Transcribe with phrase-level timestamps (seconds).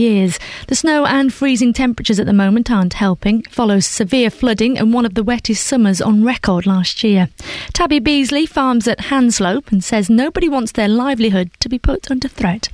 [0.00, 0.38] years.
[0.68, 3.42] The snow and freezing temperatures at the moment aren't helping.
[3.50, 7.30] Follows severe flooding and one of the wettest summers on record last year.
[7.72, 12.28] Tabby Beasley farms at Hanslope and says nobody wants their livelihood to be put under
[12.28, 12.68] threat.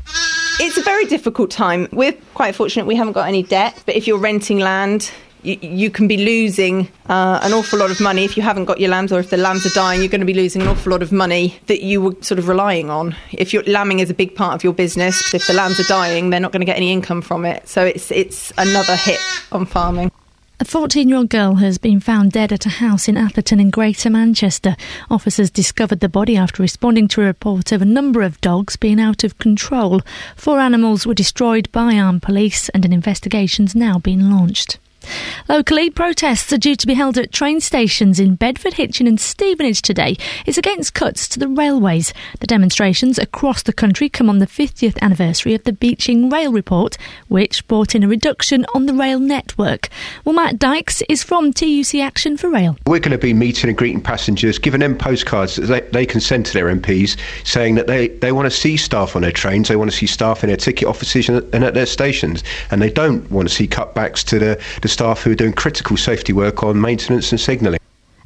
[0.60, 1.88] It's a very difficult time.
[1.92, 5.10] We're quite fortunate we haven't got any debt, but if you're renting land,
[5.44, 8.80] you, you can be losing uh, an awful lot of money if you haven't got
[8.80, 10.90] your lambs, or if the lambs are dying, you're going to be losing an awful
[10.90, 13.14] lot of money that you were sort of relying on.
[13.32, 16.30] If your lambing is a big part of your business, if the lambs are dying,
[16.30, 17.68] they're not going to get any income from it.
[17.68, 19.20] So it's it's another hit
[19.52, 20.10] on farming.
[20.60, 23.70] A 14 year old girl has been found dead at a house in Atherton in
[23.70, 24.76] Greater Manchester.
[25.10, 29.00] Officers discovered the body after responding to a report of a number of dogs being
[29.00, 30.00] out of control.
[30.36, 34.78] Four animals were destroyed by armed police, and an investigation's now been launched.
[35.48, 39.82] Locally, protests are due to be held at train stations in Bedford, Hitchin, and Stevenage
[39.82, 40.16] today.
[40.46, 42.12] It's against cuts to the railways.
[42.40, 46.96] The demonstrations across the country come on the 50th anniversary of the Beeching Rail Report,
[47.28, 49.88] which brought in a reduction on the rail network.
[50.24, 52.76] Well, Matt Dykes is from TUC Action for Rail.
[52.86, 56.20] We're going to be meeting and greeting passengers, giving them postcards that they, they can
[56.20, 59.68] send to their MPs saying that they, they want to see staff on their trains,
[59.68, 62.90] they want to see staff in their ticket offices and at their stations, and they
[62.90, 66.62] don't want to see cutbacks to the, the staff who are doing critical safety work
[66.62, 67.83] on maintenance and signalling.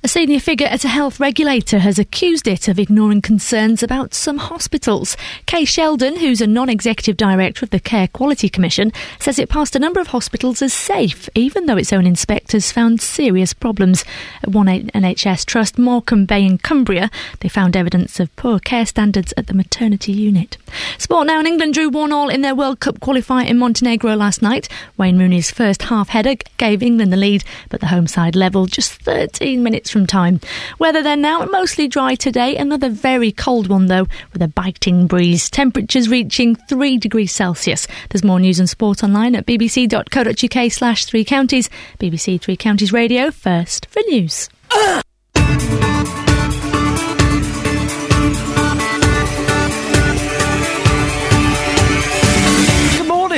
[0.08, 4.38] A senior figure at a health regulator has accused it of ignoring concerns about some
[4.38, 5.18] hospitals.
[5.44, 9.76] Kay Sheldon, who's a non executive director of the Care Quality Commission, says it passed
[9.76, 14.02] a number of hospitals as safe, even though its own inspectors found serious problems.
[14.42, 19.34] At one NHS trust, Morecambe Bay in Cumbria, they found evidence of poor care standards
[19.36, 20.56] at the maternity unit.
[20.96, 24.40] Sport now in England drew 1 all in their World Cup qualifier in Montenegro last
[24.40, 24.70] night.
[24.96, 29.02] Wayne Rooney's first half header gave England the lead, but the home side levelled just
[29.02, 30.40] 13 minutes minutes from time.
[30.78, 32.56] Weather then now mostly dry today.
[32.56, 35.50] Another very cold one though, with a biting breeze.
[35.50, 37.88] Temperatures reaching three degrees Celsius.
[38.10, 41.68] There's more news and sport online at bbc.co.uk slash three counties.
[41.98, 44.48] BBC Three Counties Radio first for news.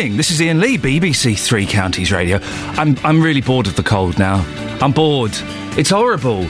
[0.00, 2.38] This is Iain Lee, BBC Three Counties Radio.
[2.40, 4.42] I'm I'm really bored of the cold now.
[4.80, 5.32] I'm bored.
[5.76, 6.46] It's horrible.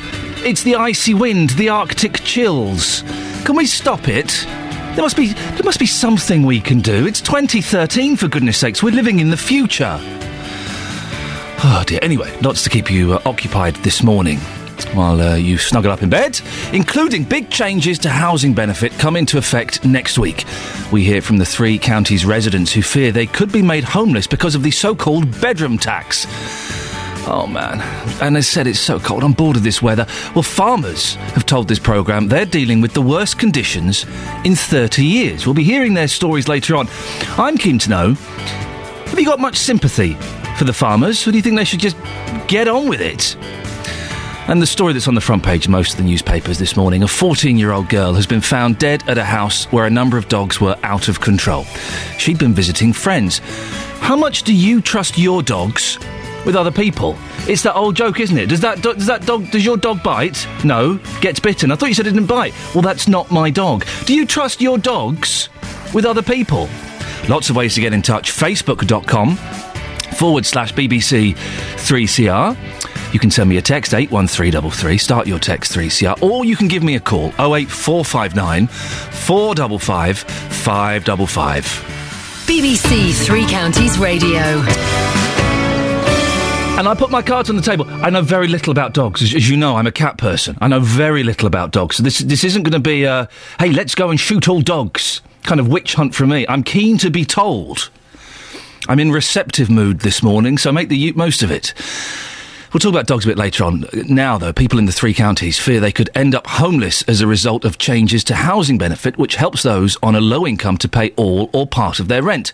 [0.47, 3.03] It's the icy wind, the Arctic chills.
[3.45, 4.47] Can we stop it?
[4.95, 7.09] There must be there must be something we can do.
[7.09, 8.85] It's 2013 for goodness sakes.
[8.85, 9.99] We're living in the future.
[11.63, 11.99] Oh dear.
[12.01, 14.39] Anyway, lots to keep you uh, occupied this morning
[14.89, 16.41] while uh, you snuggle up in bed,
[16.73, 20.45] including big changes to housing benefit come into effect next week.
[20.93, 24.55] We hear from the three counties' residents who fear they could be made homeless because
[24.55, 26.27] of the so-called bedroom tax.
[27.27, 27.81] Oh man.
[28.21, 29.23] And they said it's so cold.
[29.23, 30.07] I'm bored of this weather.
[30.35, 34.05] Well, farmers have told this programme they're dealing with the worst conditions
[34.45, 35.47] in 30 years.
[35.47, 36.89] We'll be hearing their stories later on.
[37.39, 40.15] I'm keen to know have you got much sympathy
[40.57, 41.97] for the farmers, or do you think they should just
[42.47, 43.37] get on with it?
[44.51, 47.05] And the story that's on the front page of most of the newspapers this morning
[47.05, 50.19] a 14 year old girl has been found dead at a house where a number
[50.19, 51.63] of dogs were out of control.
[52.19, 53.39] She'd been visiting friends.
[54.01, 55.99] How much do you trust your dogs
[56.45, 57.17] with other people.
[57.47, 58.49] It's that old joke, isn't it?
[58.49, 60.47] Does that do- does that dog does your dog bite?
[60.65, 61.71] No, gets bitten.
[61.71, 62.55] I thought you said it didn't bite.
[62.75, 63.85] Well, that's not my dog.
[64.07, 65.49] Do you trust your dogs
[65.95, 66.69] with other people?
[67.29, 68.33] Lots of ways to get in touch.
[68.33, 69.37] Facebook.com
[70.17, 71.35] forward slash BBC
[71.77, 72.57] 3CR.
[73.13, 76.83] You can send me a text 81333, start your text 3CR, or you can give
[76.83, 81.65] me a call 08459 455 555.
[82.47, 84.41] BBC Three Counties Radio.
[86.79, 87.85] And I put my cards on the table.
[87.89, 89.23] I know very little about dogs.
[89.23, 90.57] As, as, you know, I'm a cat person.
[90.61, 91.97] I know very little about dogs.
[91.97, 93.29] So this, this isn't going to be a,
[93.59, 96.47] hey, let's go and shoot all dogs kind of witch hunt for me.
[96.49, 97.91] I'm keen to be told.
[98.89, 101.75] I'm in receptive mood this morning, so make the most of it.
[102.73, 103.85] We'll talk about dogs a bit later on.
[104.07, 107.27] Now, though, people in the three counties fear they could end up homeless as a
[107.27, 111.11] result of changes to housing benefit, which helps those on a low income to pay
[111.17, 112.53] all or part of their rent.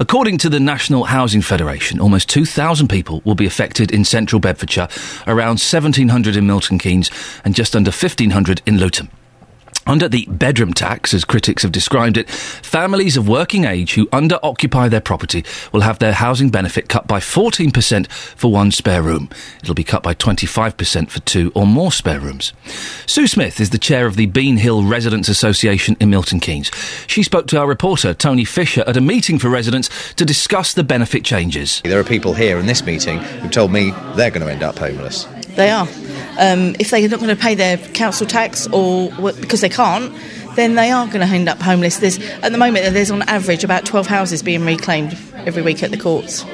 [0.00, 4.88] According to the National Housing Federation, almost 2,000 people will be affected in central Bedfordshire,
[5.28, 7.08] around 1,700 in Milton Keynes,
[7.44, 9.08] and just under 1,500 in Luton.
[9.86, 14.38] Under the bedroom tax, as critics have described it, families of working age who under
[14.42, 19.28] occupy their property will have their housing benefit cut by 14% for one spare room.
[19.62, 22.54] It'll be cut by 25% for two or more spare rooms.
[23.06, 26.70] Sue Smith is the chair of the Bean Hill Residents Association in Milton Keynes.
[27.06, 30.84] She spoke to our reporter, Tony Fisher, at a meeting for residents to discuss the
[30.84, 31.82] benefit changes.
[31.84, 34.78] There are people here in this meeting who told me they're going to end up
[34.78, 35.26] homeless.
[35.56, 35.86] They are.
[36.38, 40.14] Um, if they're not going to pay their council tax or because they can't,
[40.56, 41.98] then they are going to end up homeless.
[41.98, 45.90] There's at the moment there's on average about 12 houses being reclaimed every week at
[45.90, 46.44] the courts.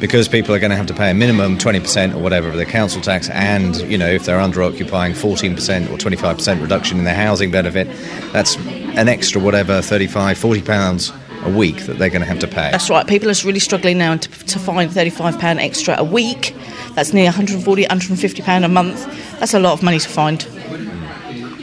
[0.00, 2.66] Because people are going to have to pay a minimum 20% or whatever of their
[2.66, 7.14] council tax, and you know if they're under occupying 14% or 25% reduction in their
[7.14, 7.86] housing benefit,
[8.32, 11.12] that's an extra whatever 35, 40 pounds
[11.44, 12.70] a week that they're going to have to pay.
[12.70, 13.06] That's right.
[13.06, 16.54] People are really struggling now to, to find £35 extra a week.
[16.94, 19.06] That's near 140, 150 pound a month.
[19.40, 20.46] That's a lot of money to find.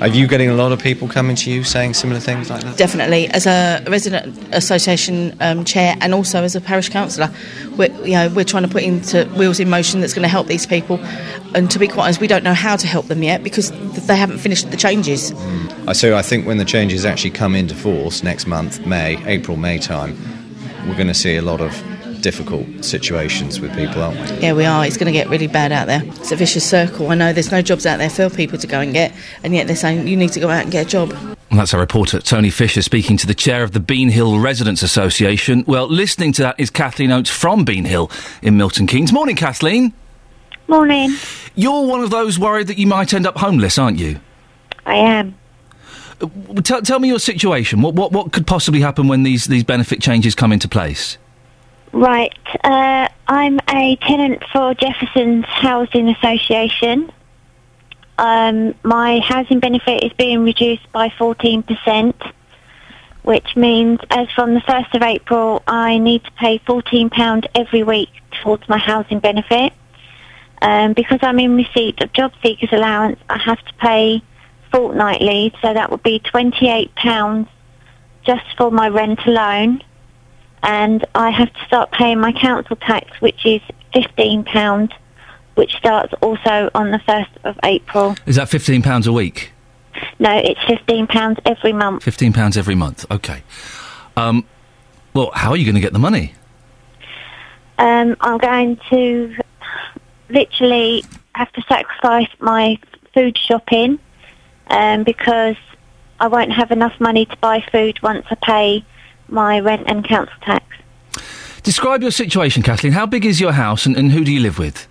[0.01, 2.77] Are you getting a lot of people coming to you saying similar things like that?
[2.77, 7.29] Definitely, as a resident association um, chair and also as a parish councillor,
[7.75, 10.47] we're, you know, we're trying to put into wheels in motion that's going to help
[10.47, 10.99] these people.
[11.53, 13.71] And to be quite honest, we don't know how to help them yet because
[14.07, 15.33] they haven't finished the changes.
[15.85, 19.57] I So I think when the changes actually come into force next month, May, April,
[19.57, 20.17] May time,
[20.87, 21.73] we're going to see a lot of
[22.21, 24.37] difficult situations with people, aren't we?
[24.37, 24.85] Yeah, we are.
[24.85, 26.01] It's going to get really bad out there.
[26.05, 27.09] It's a vicious circle.
[27.09, 29.13] I know there's no jobs out there for people to go and get,
[29.43, 31.11] and yet they're saying you need to go out and get a job.
[31.49, 34.83] And that's our reporter, Tony Fisher, speaking to the chair of the Bean Hill Residents
[34.83, 35.63] Association.
[35.65, 38.11] Well, listening to that is Kathleen Oates from Bean Hill
[38.41, 39.11] in Milton Keynes.
[39.11, 39.93] Morning, Kathleen.
[40.67, 41.15] Morning.
[41.55, 44.19] You're one of those worried that you might end up homeless, aren't you?
[44.85, 45.35] I am.
[46.21, 46.27] Uh,
[46.61, 47.81] Tell, tell me your situation.
[47.81, 51.17] What, what, what could possibly happen when these, these benefit changes come into place?
[51.91, 52.37] Right.
[52.63, 57.11] Uh, I'm a tenant for Jefferson's Housing Association.
[58.17, 62.33] Um, my housing benefit is being reduced by 14%,
[63.23, 68.09] which means as from the 1st of April, I need to pay £14 every week
[68.43, 69.73] towards my housing benefit.
[70.61, 74.21] Um, because I'm in receipt of job seekers allowance, I have to pay
[74.71, 77.47] fortnightly, so that would be £28
[78.25, 79.81] just for my rent alone
[80.63, 83.61] and I have to start paying my council tax, which is
[83.93, 84.93] fifteen pound,
[85.55, 88.15] which starts also on the first of April.
[88.25, 89.51] Is that £15 a week?
[90.19, 92.03] No, it's fifteen pounds every month.
[92.03, 93.05] £15 every month.
[93.11, 93.43] Okay.
[94.15, 94.45] Um,
[95.13, 96.33] well, how are you going to get the money?
[97.77, 99.35] Um, I'm going to
[100.29, 101.03] literally
[101.33, 102.77] have to sacrifice my
[103.13, 103.99] food shopping
[104.67, 105.55] um, because
[106.19, 108.85] I won't have enough money to buy food once I pay
[109.31, 110.65] my rent and council tax.
[111.63, 112.93] Describe your situation, Kathleen.
[112.93, 114.87] How big is your house and, and who do you live with?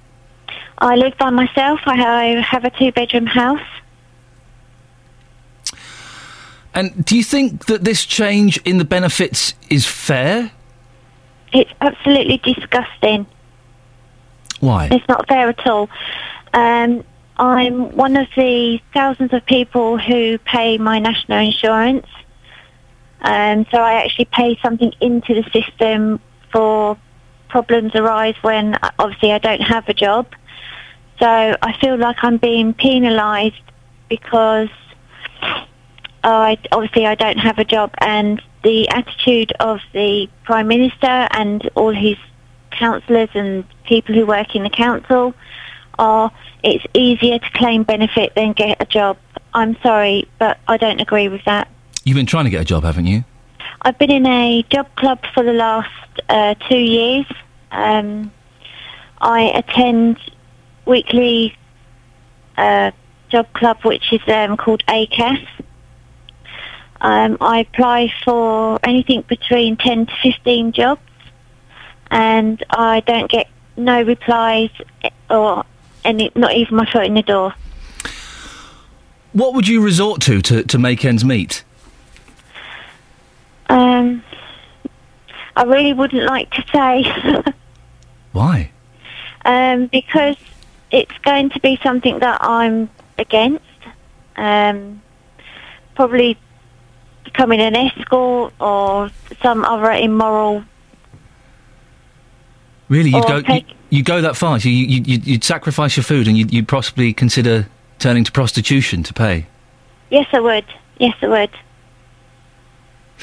[0.79, 1.81] I live by myself.
[1.87, 3.61] I have a two-bedroom house.
[6.75, 10.53] And do you think that this change in the benefits is fair?
[11.53, 13.27] It's absolutely disgusting.
[14.61, 14.89] Why?
[14.93, 15.89] It's not fair at all.
[16.53, 17.03] Um,
[17.39, 22.07] I'm one of the thousands of people who pay my national insurance.
[23.21, 26.21] Um, so I actually pay something into the system
[26.53, 26.97] for
[27.49, 30.27] problems arise when obviously I don't have a job.
[31.19, 33.63] So I feel like I'm being penalised
[34.09, 34.69] because
[36.23, 41.69] I obviously I don't have a job, and the attitude of the prime minister and
[41.75, 42.17] all his
[42.71, 45.35] councillors and people who work in the council
[45.99, 46.31] are
[46.63, 49.17] it's easier to claim benefit than get a job.
[49.55, 51.69] I'm sorry, but I don't agree with that.
[52.09, 53.23] You've been trying to get a job, haven't you?
[53.83, 55.93] I've been in a job club for the last
[56.31, 57.27] uh, two years.
[57.71, 58.33] Um,
[59.19, 60.17] I attend
[60.87, 61.55] weekly
[62.57, 62.93] uh,
[63.29, 65.47] job club, which is um, called ACAS.
[67.03, 71.03] Um, I apply for anything between 10 to 15 jobs,
[72.11, 74.71] and I don't get no replies
[75.29, 75.63] or
[76.07, 77.53] any, not even my foot in the door.
[79.35, 81.65] What would you resort to to, to make ends meet?
[83.69, 84.23] Um,
[85.57, 87.53] I really wouldn't like to say.
[88.33, 88.71] Why?
[89.49, 90.37] um, because
[90.91, 93.65] it's going to be something that I'm against.
[94.37, 95.03] Um,
[95.95, 96.39] probably
[97.25, 99.11] becoming an escort or
[99.43, 100.65] some other immoral.
[102.89, 104.61] Really, you'd go you, you go that far?
[104.61, 108.33] So you, you, you'd, you'd sacrifice your food and you'd, you'd possibly consider turning to
[108.33, 109.47] prostitution to pay?
[110.11, 110.65] Yes, I would.
[110.99, 111.51] Yes, I would.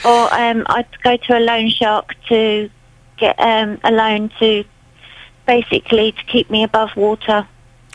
[0.04, 2.70] Or um, I'd go to a loan shark to
[3.18, 4.64] get um, a loan to
[5.46, 7.48] basically to keep me above water.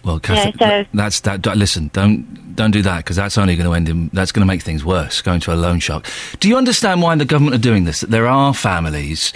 [0.04, 1.42] Well, Kath, Yeah, so- that's that.
[1.42, 4.10] d- Listen, don't don't do that because that's only going to end in.
[4.12, 5.20] That's going to make things worse.
[5.20, 6.06] Going to a loan shark.
[6.40, 8.00] Do you understand why the government are doing this?
[8.00, 9.32] That there are families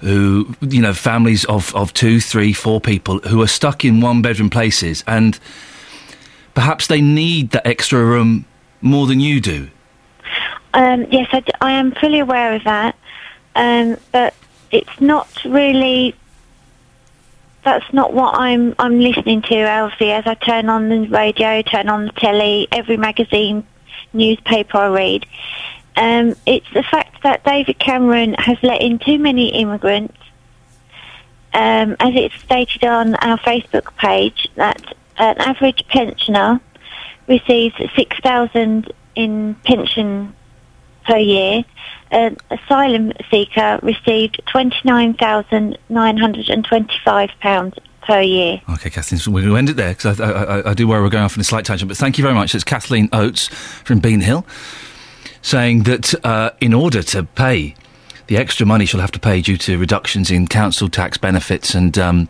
[0.00, 4.20] who, you know, families of of two, three, four people who are stuck in one
[4.22, 5.38] bedroom places, and
[6.54, 8.44] perhaps they need that extra room
[8.80, 9.68] more than you do.
[10.78, 12.94] Um, yes, I, d- I am fully aware of that,
[13.56, 14.32] um, but
[14.70, 16.14] it's not really.
[17.64, 19.68] That's not what I'm I'm listening to.
[19.68, 23.66] Obviously, as I turn on the radio, turn on the telly, every magazine
[24.12, 25.26] newspaper I read.
[25.96, 30.16] Um, it's the fact that David Cameron has let in too many immigrants.
[31.54, 36.60] Um, as it's stated on our Facebook page, that an average pensioner
[37.26, 40.36] receives six thousand in pension
[41.08, 41.64] per year.
[42.10, 47.74] An asylum seeker received twenty nine thousand nine hundred and twenty five pounds
[48.06, 48.60] per year.
[48.70, 51.24] Okay, Kathleen, so to end it there because I, I, I, do worry we're going
[51.24, 51.88] off on a slight tangent.
[51.88, 52.54] But thank you very much.
[52.54, 54.46] It's Kathleen Oates from Bean Hill
[55.42, 57.74] saying that uh, in order to pay
[58.26, 61.96] the extra money she'll have to pay due to reductions in council tax benefits and
[61.98, 62.28] um,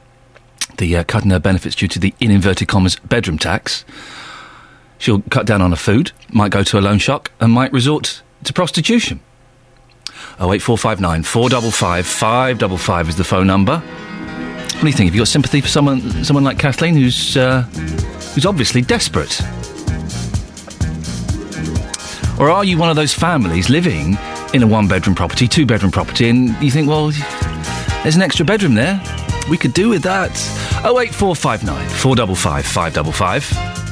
[0.78, 3.84] the uh, cutting her benefits due to the in inverted commas bedroom tax,
[4.98, 8.22] she'll cut down on her food, might go to a loan shark, and might resort
[8.48, 9.20] to prostitution.
[10.40, 13.78] Oh eight four five nine four double five five double five is the phone number.
[13.78, 15.08] What do you think?
[15.08, 17.62] Have you got sympathy for someone someone like Kathleen who's uh,
[18.34, 19.40] who's obviously desperate?
[22.38, 24.16] Or are you one of those families living
[24.54, 27.10] in a one bedroom property, two bedroom property, and you think, well,
[28.02, 29.02] there's an extra bedroom there.
[29.50, 30.30] We could do with that.
[30.84, 33.87] 08459 455 555.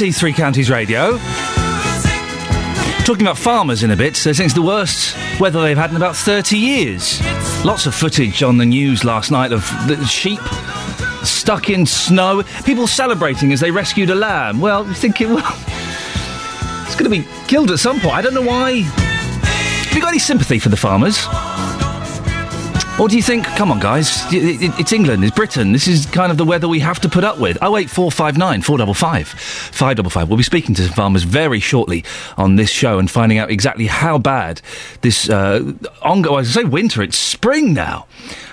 [0.00, 1.18] Three Counties Radio.
[3.04, 6.16] Talking about farmers in a bit, so it's the worst weather they've had in about
[6.16, 7.20] 30 years.
[7.66, 10.40] Lots of footage on the news last night of the sheep
[11.22, 14.58] stuck in snow, people celebrating as they rescued a lamb.
[14.58, 15.54] Well, you're thinking, well,
[16.86, 18.14] it's going to be killed at some point.
[18.14, 18.80] I don't know why.
[18.80, 21.26] Have you got any sympathy for the farmers?
[22.98, 26.38] Or do you think, come on, guys, it's England, it's Britain, this is kind of
[26.38, 27.56] the weather we have to put up with?
[27.62, 29.28] 08459 455
[29.80, 30.28] 555.
[30.28, 32.04] We'll be speaking to some farmers very shortly
[32.36, 34.60] on this show and finding out exactly how bad
[35.00, 35.72] this, uh,
[36.02, 38.06] ongoing, I say winter, it's spring now,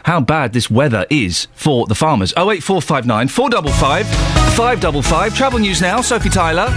[0.04, 2.32] how bad this weather is for the farmers.
[2.38, 4.08] 08459 455
[4.56, 5.36] 555.
[5.36, 6.68] Travel news now, Sophie Tyler.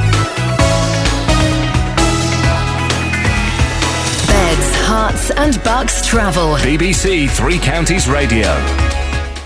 [4.26, 6.56] Beds, Herts and Bucks travel.
[6.56, 8.89] BBC Three Counties Radio.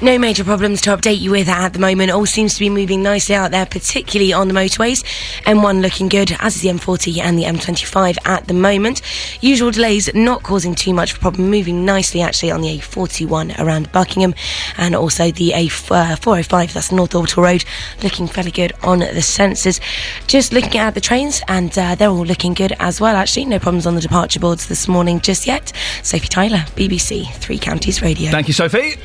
[0.04, 2.10] No major problems to update you with at the moment.
[2.10, 5.02] All seems to be moving nicely out there, particularly on the motorways.
[5.44, 9.00] M1 looking good, as is the M40 and the M25 at the moment.
[9.40, 13.58] Usual delays not causing too much of a problem, moving nicely actually on the A41
[13.58, 14.34] around Buckingham
[14.76, 17.64] and also the A405, that's the North Orbital Road,
[18.02, 19.80] looking fairly good on the sensors.
[20.26, 23.46] Just looking at the trains, and uh, they're all looking good as well actually.
[23.46, 25.72] No problems on the departure boards this morning just yet.
[26.02, 28.30] Sophie Tyler, BBC Three Counties Radio.
[28.30, 28.96] Thank you, Sophie.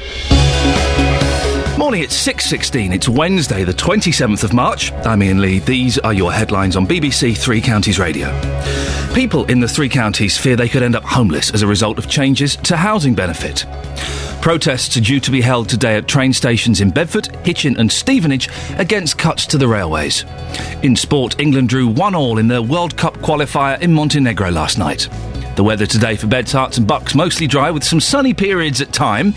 [1.77, 2.93] Morning, it's 6.16.
[2.93, 4.91] It's Wednesday, the 27th of March.
[4.91, 5.60] I'm Iain Lee.
[5.60, 8.27] These are your headlines on BBC Three Counties Radio.
[9.15, 12.08] People in the three counties fear they could end up homeless as a result of
[12.08, 13.65] changes to housing benefit.
[14.41, 18.50] Protests are due to be held today at train stations in Bedford, Hitchin and Stevenage
[18.77, 20.25] against cuts to the railways.
[20.84, 25.10] In sport, England drew one all in their World Cup qualifier in Montenegro last night.
[25.60, 28.94] The weather today for Beds, Herts and Bucks mostly dry with some sunny periods at
[28.94, 29.34] time,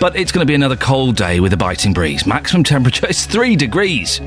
[0.00, 2.26] but it's going to be another cold day with a biting breeze.
[2.26, 4.22] Maximum temperature is 3 degrees.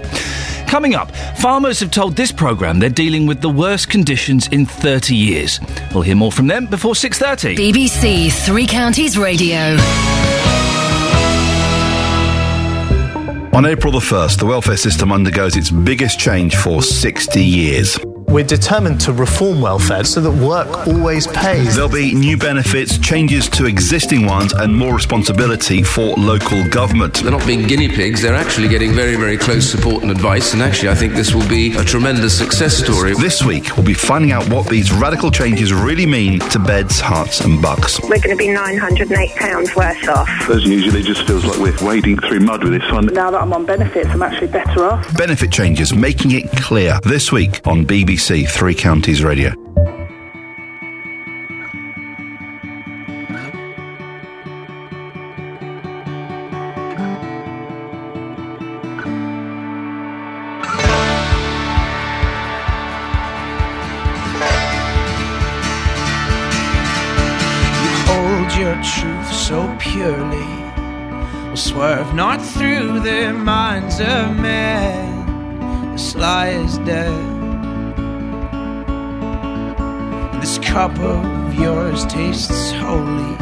[0.68, 5.16] Coming up, farmers have told this programme they're dealing with the worst conditions in 30
[5.16, 5.60] years.
[5.92, 7.58] We'll hear more from them before 6.30.
[7.58, 9.76] BBC Three Counties Radio.
[13.58, 17.98] On April the 1st, the welfare system undergoes its biggest change for 60 years.
[18.30, 21.74] We're determined to reform welfare so that work always pays.
[21.76, 27.16] There'll be new benefits, changes to existing ones, and more responsibility for local government.
[27.16, 30.62] They're not being guinea pigs, they're actually getting very, very close support and advice, and
[30.62, 33.16] actually, I think this will be a tremendous success story.
[33.16, 37.44] This week, we'll be finding out what these radical changes really mean to beds, herts,
[37.44, 38.00] and bucks.
[38.00, 40.30] We're going to be £908 worse off.
[40.52, 43.08] As usually, it just feels like we're wading through mud with this one.
[43.08, 45.18] Now that I'm on benefits, I'm actually better off.
[45.18, 47.00] Benefit changes, making it clear.
[47.02, 49.52] This week on BBC Three Counties Radio.
[49.52, 49.56] You
[68.06, 70.46] hold your truth so purely,
[71.48, 74.39] will swerve not through their minds of
[80.80, 83.36] cup of yours tastes holy,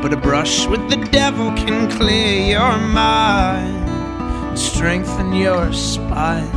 [0.00, 6.50] but a brush with the devil can clear your mind and strengthen your spine.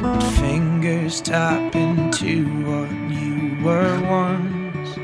[0.00, 4.96] But fingers tap into what you were once.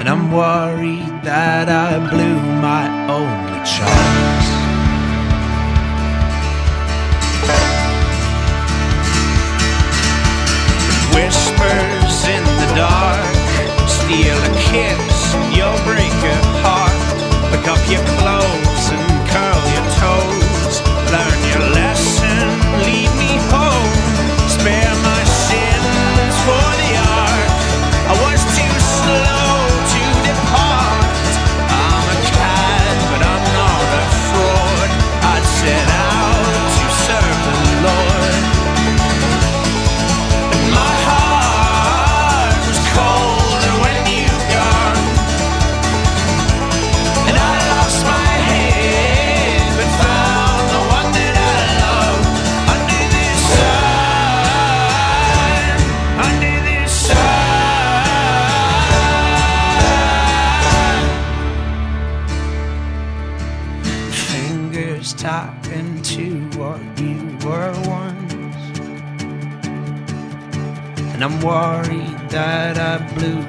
[0.00, 4.51] And I'm worried that I blew my only chance.
[11.14, 13.34] Whispers in the dark,
[13.86, 17.52] steal a kiss, you'll break a heart.
[17.52, 19.11] Pick up your clothes and
[71.42, 73.41] worried that I blew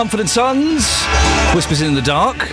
[0.00, 1.04] Mumford and Sons.
[1.54, 2.50] Whispers in the dark.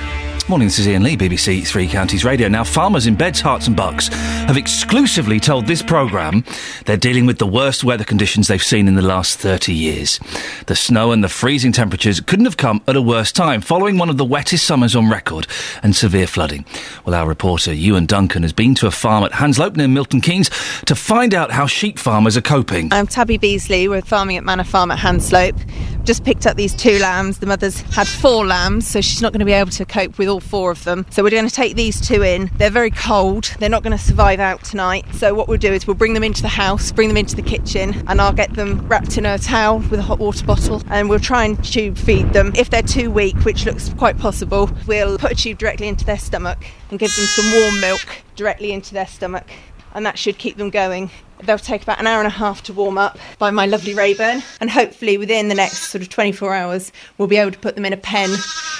[0.49, 2.49] Morning, this is Iain Lee, BBC Three Counties Radio.
[2.49, 6.43] Now, farmers in Beds, Herts and Bucks have exclusively told this programme
[6.83, 10.19] they're dealing with the worst weather conditions they've seen in the last 30 years.
[10.67, 14.10] The snow and the freezing temperatures couldn't have come at a worse time, following one
[14.10, 15.47] of the wettest summers on record
[15.82, 16.65] and severe flooding.
[17.06, 20.49] Well, our reporter, Ewan Duncan, has been to a farm at Hanslope near Milton Keynes
[20.86, 22.91] to find out how sheep farmers are coping.
[22.91, 23.88] I'm Tabby Beasley.
[23.88, 25.56] We're farming at Manor Farm at Hanslope.
[26.03, 27.39] Just picked up these two lambs.
[27.39, 30.27] The mother's had four lambs, so she's not going to be able to cope with
[30.27, 31.06] all four of them.
[31.12, 32.51] So we're going to take these two in.
[32.58, 33.56] They're very cold.
[33.60, 35.06] They're not going to survive out tonight.
[35.15, 37.41] So what we'll do is we'll bring them into the house, bring them into the
[37.41, 40.56] kitchen, and I'll get them wrapped in a towel with a hot water bottle,
[40.89, 42.51] and we'll try and tube feed them.
[42.55, 46.17] If they're too weak, which looks quite possible, we'll put a tube directly into their
[46.17, 49.45] stomach and give them some warm milk directly into their stomach,
[49.93, 51.09] and that should keep them going.
[51.43, 54.41] They'll take about an hour and a half to warm up by my lovely Rayburn,
[54.59, 57.85] and hopefully within the next sort of 24 hours, we'll be able to put them
[57.85, 58.29] in a pen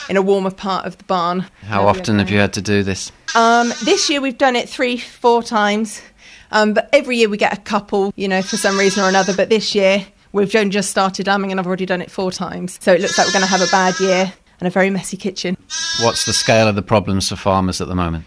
[0.10, 1.46] in a warmer part of the barn.
[1.64, 3.12] How often have you had to do this?
[3.36, 6.02] Um, this year we've done it three, four times,
[6.52, 9.34] um, but every year we get a couple, you know, for some reason or another.
[9.36, 12.78] But this year we've only just started lambing, and I've already done it four times.
[12.82, 15.18] So it looks like we're going to have a bad year and a very messy
[15.18, 15.58] kitchen.
[16.02, 18.26] What's the scale of the problems for farmers at the moment?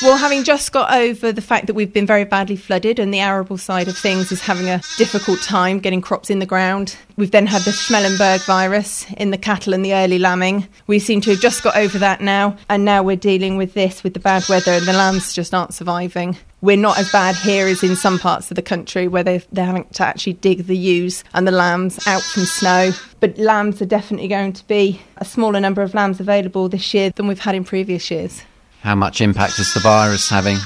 [0.00, 3.18] Well, having just got over the fact that we've been very badly flooded and the
[3.18, 7.32] arable side of things is having a difficult time getting crops in the ground, we've
[7.32, 10.68] then had the Schmallenberg virus in the cattle and the early lambing.
[10.86, 14.04] We seem to have just got over that now, and now we're dealing with this
[14.04, 16.36] with the bad weather, and the lambs just aren't surviving.
[16.60, 19.64] We're not as bad here as in some parts of the country where they're, they're
[19.64, 22.92] having to actually dig the ewes and the lambs out from snow.
[23.18, 27.10] But lambs are definitely going to be a smaller number of lambs available this year
[27.10, 28.42] than we've had in previous years.
[28.82, 30.58] How much impact is the virus having?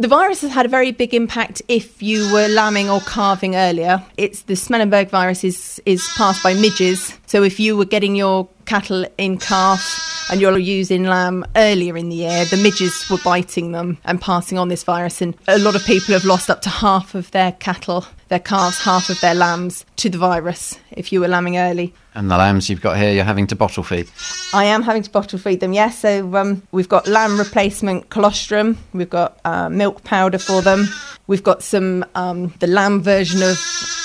[0.00, 4.02] The virus has had a very big impact if you were lambing or calving earlier.
[4.16, 7.18] It's the Schmallenberg virus is, is passed by midges.
[7.26, 12.08] So if you were getting your cattle in calf and you're using lamb earlier in
[12.08, 15.20] the year, the midges were biting them and passing on this virus.
[15.20, 18.78] And a lot of people have lost up to half of their cattle, their calves,
[18.78, 21.92] half of their lambs to the virus if you were lambing early.
[22.14, 24.08] And the lambs you've got here, you're having to bottle feed.
[24.52, 25.98] I am having to bottle feed them, yes.
[25.98, 30.88] So um, we've got lamb replacement colostrum, we've got uh, milk powder for them,
[31.26, 33.50] we've got some um, the lamb version of,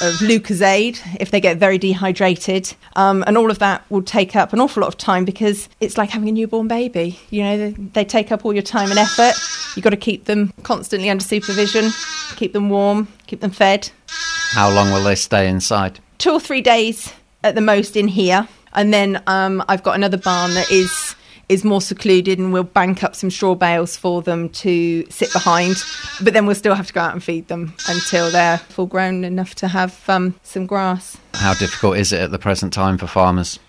[0.01, 4.53] of Lucozade if they get very dehydrated, um, and all of that will take up
[4.53, 7.19] an awful lot of time because it's like having a newborn baby.
[7.29, 9.33] You know, they, they take up all your time and effort.
[9.75, 11.91] You've got to keep them constantly under supervision,
[12.35, 13.89] keep them warm, keep them fed.
[14.51, 15.99] How long will they stay inside?
[16.17, 20.17] Two or three days at the most in here, and then um, I've got another
[20.17, 21.15] barn that is
[21.47, 25.75] is more secluded, and we'll bank up some straw bales for them to sit behind.
[26.23, 29.23] But then we'll still have to go out and feed them until they're full grown
[29.23, 31.17] enough to have um, some grass.
[31.35, 33.59] How difficult is it at the present time for farmers?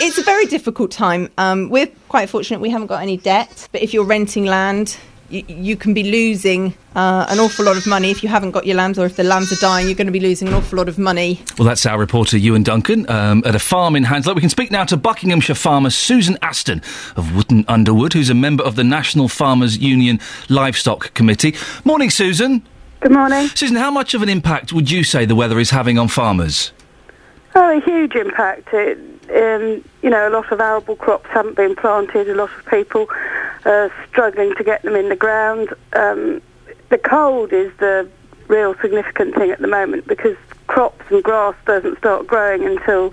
[0.00, 1.28] It's a very difficult time.
[1.38, 4.96] Um, we're quite fortunate we haven't got any debt, but if you're renting land,
[5.30, 8.66] you, you can be losing uh, an awful lot of money if you haven't got
[8.66, 10.78] your lambs, or if the lambs are dying, you're going to be losing an awful
[10.78, 11.40] lot of money.
[11.58, 14.36] Well, that's our reporter Ewan Duncan um, at a farm in Hanslope.
[14.36, 16.82] We can speak now to Buckinghamshire farmer Susan Aston
[17.16, 21.54] of Wootton Underwood, who's a member of the National Farmers Union Livestock Committee.
[21.84, 22.66] Morning, Susan.
[23.00, 23.48] Good morning.
[23.48, 26.72] Susan, how much of an impact would you say the weather is having on farmers?
[27.54, 28.68] Oh, a huge impact.
[28.72, 28.98] It,
[29.30, 32.28] um, you know, a lot of arable crops haven't been planted.
[32.28, 33.06] A lot of people
[33.64, 35.70] are struggling to get them in the ground.
[35.94, 36.40] Um,
[36.90, 38.08] the cold is the
[38.48, 40.36] real significant thing at the moment because
[40.66, 43.10] crops and grass doesn't start growing until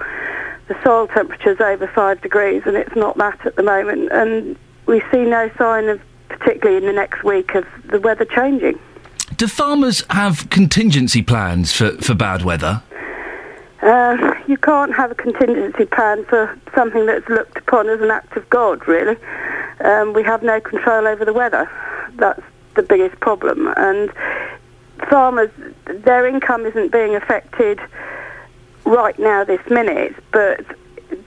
[0.67, 4.11] the soil temperature is over five degrees, and it's not that at the moment.
[4.11, 4.55] And
[4.87, 8.79] we see no sign of, particularly in the next week, of the weather changing.
[9.37, 12.81] Do farmers have contingency plans for, for bad weather?
[13.85, 18.35] Uh, you can't have a contingency plan for something that's looked upon as an act
[18.35, 19.15] of God, really.
[19.79, 21.69] Um, we have no control over the weather.
[22.15, 22.41] That's
[22.75, 23.71] the biggest problem.
[23.77, 24.11] And
[25.07, 25.51] farmers,
[25.85, 27.79] their income isn't being affected
[28.85, 30.65] right now, this minute, but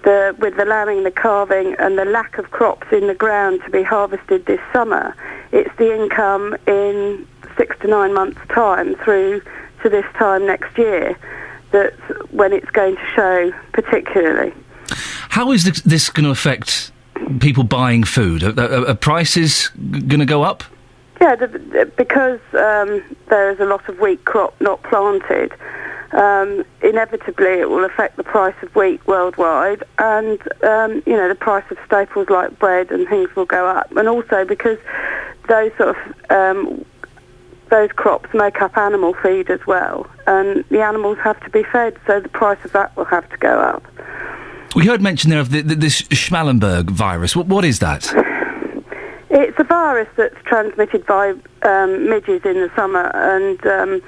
[0.03, 3.71] the, with the lambing, the calving, and the lack of crops in the ground to
[3.71, 5.15] be harvested this summer,
[5.53, 7.25] it's the income in
[7.57, 9.43] six to nine months' time through
[9.85, 11.17] to this time next year
[11.71, 12.01] that's
[12.31, 14.53] when it's going to show particularly.
[15.29, 16.93] How is this, this going to affect
[17.41, 18.43] people buying food?
[18.43, 20.65] Are, are, are prices going to go up?
[21.21, 25.53] Yeah, the, the, because um, there is a lot of wheat crop not planted,
[26.13, 31.35] um, inevitably it will affect the price of wheat worldwide, and um, you know the
[31.35, 34.79] price of staples like bread and things will go up, and also because
[35.49, 36.85] those sort of um,
[37.71, 41.97] those crops make up animal feed as well, and the animals have to be fed,
[42.07, 43.85] so the price of that will have to go up.
[44.75, 47.35] We heard mention there of the, the, this Schmallenberg virus.
[47.35, 48.13] What, what is that?
[49.31, 54.03] It's a virus that's transmitted by um, midges in the summer, and um,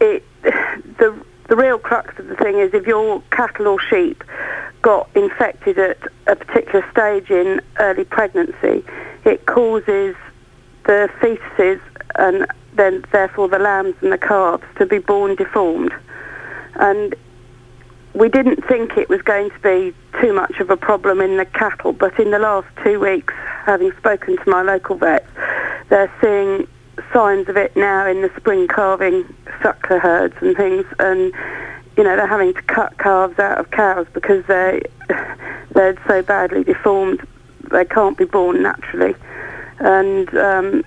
[0.00, 1.14] it the
[1.48, 4.24] the real crux of the thing is if your cattle or sheep
[4.80, 8.82] got infected at a particular stage in early pregnancy,
[9.26, 10.16] it causes
[10.84, 11.80] the fetuses
[12.14, 15.92] and then therefore the lambs and the calves to be born deformed,
[16.76, 17.14] and
[18.14, 21.46] we didn't think it was going to be too much of a problem in the
[21.46, 23.32] cattle, but in the last two weeks,
[23.64, 25.26] having spoken to my local vets,
[25.88, 26.66] they're seeing
[27.12, 29.24] signs of it now in the spring calving
[29.60, 31.32] suckler herds and things, and
[31.96, 34.82] you know they're having to cut calves out of cows because they
[35.72, 37.26] they're so badly deformed
[37.70, 39.14] they can't be born naturally,
[39.78, 40.84] and um,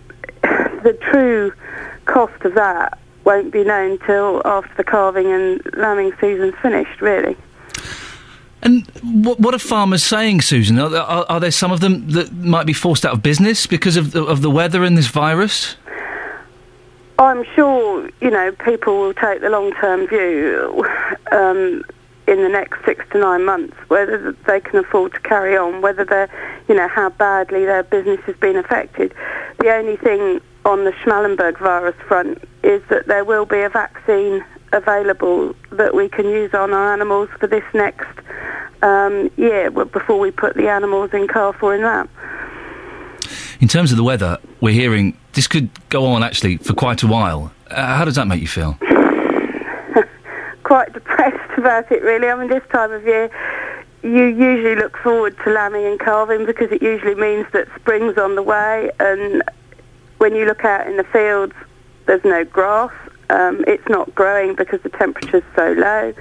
[0.84, 1.54] the true
[2.06, 7.36] cost of that won't be known till after the calving and lambing season's finished, really.
[8.62, 10.80] And what, what are farmers saying, Susan?
[10.80, 13.68] Are, there- are, are there some of them that might be forced out of business
[13.68, 15.76] because of the, of the weather and this virus?
[17.18, 20.86] I'm sure, you know, people will take the long-term view
[21.32, 21.84] um,
[22.28, 26.04] in the next six to nine months, whether they can afford to carry on, whether
[26.04, 26.30] they're,
[26.68, 29.14] you know, how badly their business has been affected.
[29.60, 34.44] The only thing on the Schmallenberg virus front is that there will be a vaccine
[34.74, 38.08] available that we can use on our animals for this next
[38.82, 42.10] um, year before we put the animals in calf or in lamb.
[43.62, 47.08] In terms of the weather, we're hearing this could go on actually for quite a
[47.08, 47.52] while.
[47.70, 48.78] Uh, how does that make you feel?
[50.66, 52.28] quite depressed about it, really.
[52.28, 53.30] I mean, this time of year,
[54.04, 58.36] you usually look forward to lambing and calving because it usually means that spring's on
[58.36, 58.92] the way.
[59.00, 59.42] And
[60.18, 61.54] when you look out in the fields,
[62.06, 62.92] there's no grass.
[63.30, 66.14] Um, it's not growing because the temperature's so low.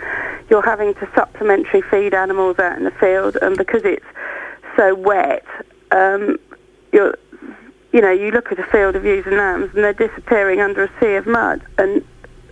[0.49, 4.05] You're having to supplementary feed animals out in the field, and because it's
[4.77, 5.45] so wet,
[5.91, 6.39] um,
[6.93, 7.17] you're,
[7.93, 10.85] you know, you look at a field of ewes and lambs, and they're disappearing under
[10.85, 11.63] a sea of mud.
[11.77, 12.03] And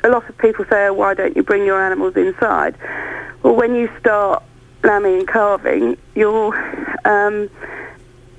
[0.04, 2.76] a lot of people say, oh, why don't you bring your animals inside?
[3.42, 4.42] Well, when you start
[4.82, 6.52] lambing and calving, you'll,
[7.04, 7.48] um,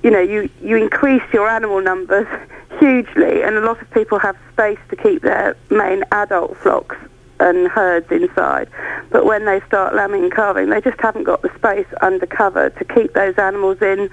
[0.04, 2.28] you know, you, you increase your animal numbers
[2.80, 6.96] hugely, and a lot of people have space to keep their main adult flocks
[7.40, 8.70] and herds inside.
[9.10, 12.70] But when they start lambing and calving, they just haven't got the space under cover
[12.70, 14.10] to keep those animals in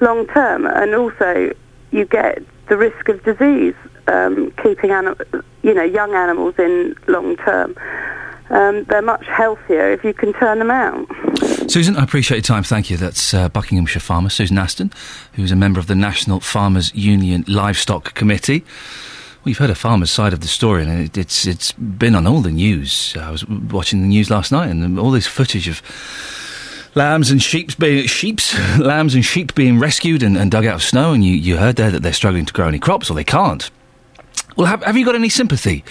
[0.00, 0.66] long term.
[0.66, 1.52] And also,
[1.90, 3.74] you get the risk of disease
[4.10, 5.16] um, keeping anim-
[5.62, 7.76] you know young animals in long term.
[8.50, 11.06] Um, they're much healthier if you can turn them out.
[11.70, 12.64] Susan, I appreciate your time.
[12.64, 12.96] Thank you.
[12.96, 14.92] That's uh, Buckinghamshire farmer Susan Aston,
[15.34, 18.64] who's a member of the National Farmers Union Livestock Committee.
[19.44, 22.40] You've heard a farmer's side of the story, and it, it's it's been on all
[22.40, 23.14] the news.
[23.16, 25.80] I was watching the news last night, and all this footage of
[26.96, 30.82] lambs and sheep being sheep's lambs and sheep being rescued and, and dug out of
[30.82, 33.24] snow, and you, you heard there that they're struggling to grow any crops, or they
[33.24, 33.70] can't.
[34.56, 35.84] Well, have, have you got any sympathy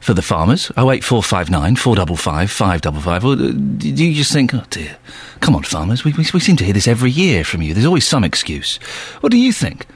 [0.00, 0.70] for the farmers?
[0.76, 3.24] Oh eight four five nine four double five five double five.
[3.24, 4.96] Or do you just think, oh dear,
[5.40, 7.74] come on, farmers, we, we we seem to hear this every year from you.
[7.74, 8.76] There's always some excuse.
[9.20, 9.86] What do you think?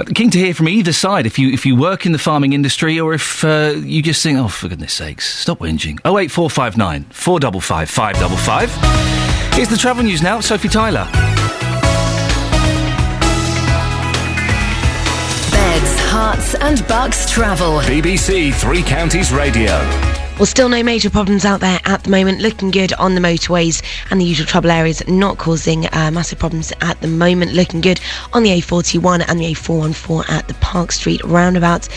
[0.00, 1.26] Uh, Keen to hear from either side.
[1.26, 4.38] If you if you work in the farming industry, or if uh, you just think,
[4.38, 5.98] oh for goodness sakes, stop whinging.
[6.04, 8.70] Oh eight four five nine four double five five double five.
[9.54, 10.40] Here's the travel news now.
[10.40, 11.08] Sophie Tyler.
[16.18, 17.78] Hearts, and bucks travel.
[17.82, 20.17] BBC Three Counties Radio.
[20.38, 22.40] Well, still no major problems out there at the moment.
[22.40, 26.72] Looking good on the motorways and the usual trouble areas, not causing uh, massive problems
[26.80, 27.54] at the moment.
[27.54, 28.00] Looking good
[28.32, 31.88] on the A41 and the A414 at the Park Street roundabout.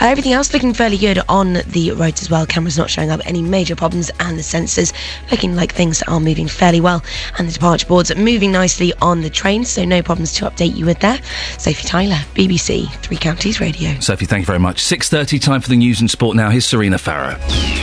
[0.00, 2.46] Uh, everything else looking fairly good on the roads as well.
[2.46, 4.94] Cameras not showing up any major problems, and the sensors
[5.30, 7.04] looking like things are moving fairly well.
[7.36, 10.74] And the departure boards are moving nicely on the trains, so no problems to update
[10.74, 11.20] you with there.
[11.58, 14.00] Sophie Tyler, BBC Three Counties Radio.
[14.00, 14.80] Sophie, thank you very much.
[14.80, 16.48] Six thirty, time for the news and sport now.
[16.48, 17.36] Here's Serena Farrow.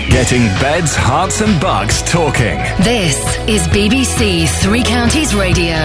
[0.10, 2.58] Getting beds, herts, and bugs talking.
[2.84, 3.18] This
[3.48, 5.76] is BBC Three Counties Radio.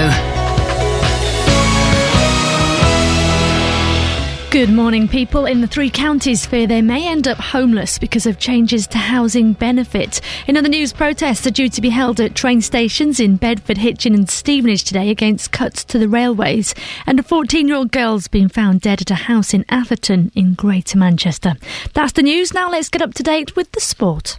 [4.53, 5.47] Good morning, people.
[5.47, 9.55] In the three counties fear they may end up homeless because of changes to housing
[9.55, 10.21] benefit.
[10.47, 14.15] In other news, protests are due to be held at train stations in Bedford, Hitchin,
[14.15, 16.75] and Stevenage today against cuts to the railways.
[17.07, 20.53] And a 14 year old girl's been found dead at a house in Atherton in
[20.53, 21.55] Greater Manchester.
[21.95, 22.53] That's the news.
[22.53, 24.39] Now let's get up to date with the sport.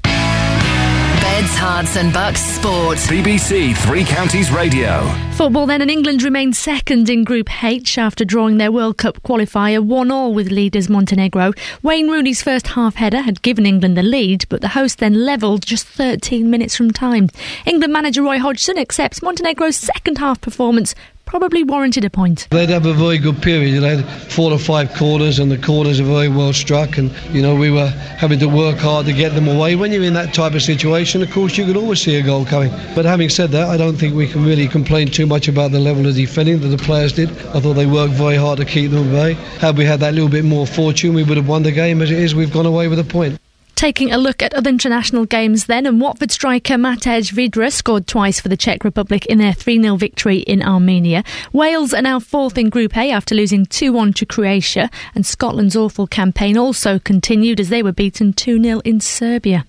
[1.24, 2.98] Beds, Herts and Bucks Sport.
[2.98, 5.10] BBC Three Counties Radio.
[5.36, 9.82] Football then, and England remained second in Group H after drawing their World Cup qualifier
[9.82, 11.54] 1 all with leaders Montenegro.
[11.82, 15.66] Wayne Rooney's first half header had given England the lead, but the host then levelled
[15.66, 17.30] just 13 minutes from time.
[17.66, 20.94] England manager Roy Hodgson accepts Montenegro's second half performance
[21.34, 22.48] probably warranted a point.
[22.52, 23.82] They'd have a very good period.
[23.82, 27.00] They had four or five corners, and the corners are very well struck.
[27.00, 29.76] And you know, we were having to work hard to get them away.
[29.76, 32.46] When you're in that type of situation, of course, you can always see a goal
[32.46, 32.72] coming.
[32.94, 35.80] But having said that, I don't think we can really complain too much about the
[35.80, 37.30] level of defending that the players did.
[37.48, 39.34] I thought they worked very hard to keep them away.
[39.58, 42.04] Had we had that little bit more fortune, we would have won the game.
[42.04, 43.40] As it is, we've gone away with a point.
[43.76, 48.40] Taking a look at other international games then, and Watford striker Matej Vydra scored twice
[48.40, 51.24] for the Czech Republic in their 3 0 victory in Armenia.
[51.52, 55.76] Wales are now fourth in Group A after losing 2 1 to Croatia, and Scotland's
[55.76, 59.66] awful campaign also continued as they were beaten 2 0 in Serbia.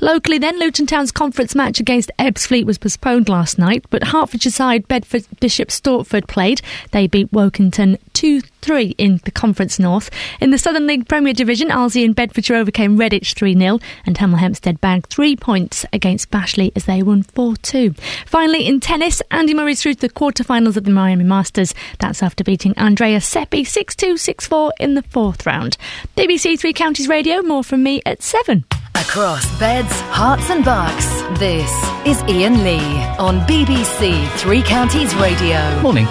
[0.00, 4.88] Locally then, Luton Town's conference match against Ebbsfleet was postponed last night, but Hertfordshire side
[4.88, 6.60] Bedford Bishop Stortford played.
[6.90, 10.08] They beat Workington 2 3 in the Conference North.
[10.40, 14.38] In the Southern League Premier Division, Arlesey and Bedfordshire overcame Redditch 3 0, and Hemel
[14.38, 17.94] Hempstead bagged three points against Bashley as they won 4 2.
[18.26, 21.74] Finally, in tennis, Andy Murray's through to the quarterfinals of the Miami Masters.
[21.98, 25.76] That's after beating Andrea Seppi 6 2 6 4 in the fourth round.
[26.16, 28.64] BBC Three Counties Radio, more from me at 7.
[28.94, 31.06] Across beds, herts and bucks,
[31.38, 31.70] this
[32.06, 35.80] is Iain Lee on BBC Three Counties Radio.
[35.80, 36.06] Morning.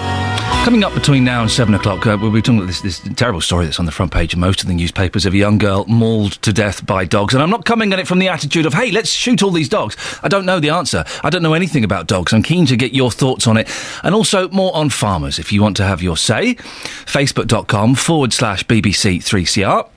[0.64, 3.40] Coming up between now and seven o'clock, uh, we'll be talking about this, this terrible
[3.40, 5.84] story that's on the front page of most of the newspapers of a young girl
[5.86, 7.34] mauled to death by dogs.
[7.34, 9.68] And I'm not coming at it from the attitude of, hey, let's shoot all these
[9.68, 9.96] dogs.
[10.22, 11.04] I don't know the answer.
[11.24, 12.32] I don't know anything about dogs.
[12.32, 13.68] I'm keen to get your thoughts on it.
[14.04, 16.54] And also more on farmers, if you want to have your say.
[16.54, 19.88] Facebook.com forward slash BBC3CR.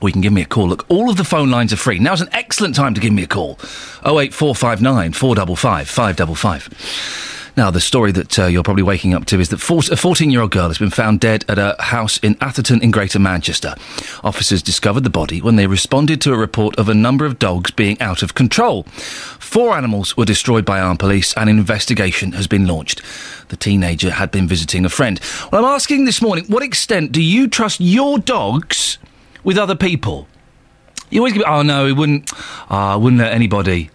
[0.00, 0.68] Or you can give me a call.
[0.68, 1.98] Look, all of the phone lines are free.
[1.98, 3.58] Now's an excellent time to give me a call.
[4.04, 7.32] 08459 455 555.
[7.56, 10.30] Now, the story that uh, you're probably waking up to is that four- a 14
[10.30, 13.74] year old girl has been found dead at a house in Atherton in Greater Manchester.
[14.22, 17.70] Officers discovered the body when they responded to a report of a number of dogs
[17.70, 18.82] being out of control.
[18.82, 23.00] Four animals were destroyed by armed police, and an investigation has been launched.
[23.48, 25.18] The teenager had been visiting a friend.
[25.50, 28.98] Well, I'm asking this morning what extent do you trust your dogs
[29.46, 30.28] with other people?
[31.08, 32.30] You always give, oh no, he wouldn't,
[32.68, 33.90] I wouldn't let anybody.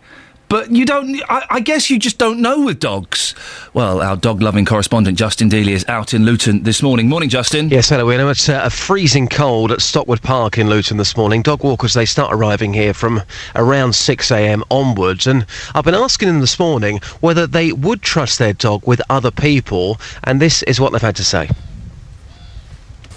[0.51, 1.15] But you don't.
[1.29, 3.33] I, I guess you just don't know with dogs.
[3.73, 7.07] Well, our dog-loving correspondent Justin Dealey is out in Luton this morning.
[7.07, 7.69] Morning, Justin.
[7.69, 8.19] Yes, hello, Iain.
[8.29, 11.41] It's uh, a freezing cold at Stockwood Park in Luton this morning.
[11.41, 13.21] Dog walkers, they start arriving here from
[13.55, 15.25] around 6am onwards.
[15.25, 19.31] And I've been asking them this morning whether they would trust their dog with other
[19.31, 20.01] people.
[20.25, 21.49] And this is what they've had to say.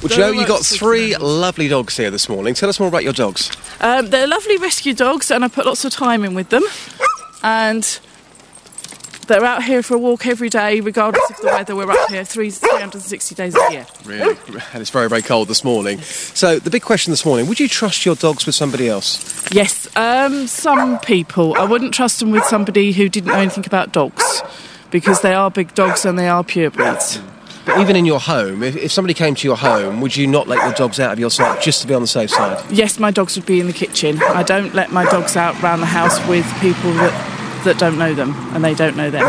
[0.05, 2.53] Well, you know, you got three lovely dogs here this morning.
[2.53, 3.51] Tell us more about your dogs.
[3.81, 6.63] Um, they're lovely rescue dogs, and I put lots of time in with them.
[7.43, 7.99] And
[9.29, 11.75] they're out here for a walk every day, regardless of the weather.
[11.75, 13.87] We're up here three, 360 days a year.
[14.05, 14.37] Really?
[14.75, 16.03] And it's very, very cold this morning.
[16.03, 19.51] So, the big question this morning would you trust your dogs with somebody else?
[19.53, 21.57] Yes, um, some people.
[21.57, 24.43] I wouldn't trust them with somebody who didn't know anything about dogs,
[24.91, 27.23] because they are big dogs and they are purebreds.
[27.65, 30.49] But even in your home, if, if somebody came to your home, would you not
[30.49, 32.63] let your dogs out of your sight just to be on the safe side?
[32.71, 34.23] Yes, my dogs would be in the kitchen.
[34.23, 38.13] I don't let my dogs out round the house with people that, that don't know
[38.13, 39.25] them, and they don't know them.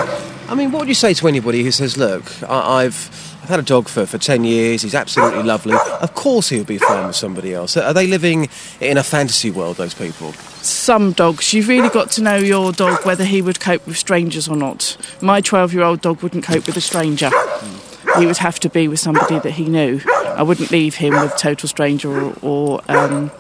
[0.48, 3.32] I mean, what would you say to anybody who says, look, I, I've.
[3.46, 5.76] I've had a dog for, for 10 years, he's absolutely lovely.
[6.02, 7.78] Of course he would be fine with somebody else.
[7.78, 8.50] Are they living
[8.82, 10.34] in a fantasy world, those people?
[10.64, 14.48] Some dogs, you've really got to know your dog whether he would cope with strangers
[14.48, 14.98] or not.
[15.22, 17.30] My 12 year old dog wouldn't cope with a stranger.
[17.32, 17.95] Hmm.
[18.20, 20.02] He would have to be with somebody that he knew.
[20.08, 23.32] I wouldn't leave him with a total stranger or, or um,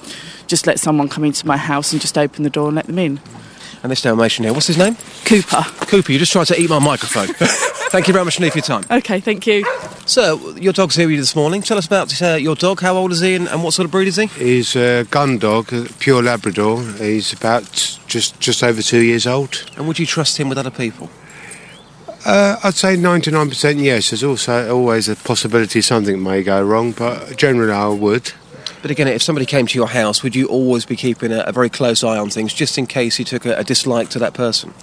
[0.47, 2.99] just let someone come into my house and just open the door and let them
[2.99, 3.19] in.
[3.83, 4.97] And this Dalmatian here, what's his name?
[5.25, 5.63] Cooper.
[5.85, 7.27] Cooper, you just tried to eat my microphone.
[7.89, 8.83] Thank you very much indeed for your time.
[8.89, 9.63] Okay, thank you.
[10.05, 11.61] So, your dog's here with you this morning.
[11.61, 12.81] Tell us about uh, your dog.
[12.81, 14.25] How old is he and, and what sort of breed is he?
[14.25, 16.81] He's a gun dog, a pure Labrador.
[16.93, 19.63] He's about just just over two years old.
[19.77, 21.09] And would you trust him with other people?
[22.25, 24.09] Uh, I'd say 99% yes.
[24.09, 28.33] There's also always a possibility something may go wrong, but generally I would.
[28.81, 31.51] But again, if somebody came to your house, would you always be keeping a, a
[31.51, 34.33] very close eye on things just in case you took a, a dislike to that
[34.33, 34.73] person?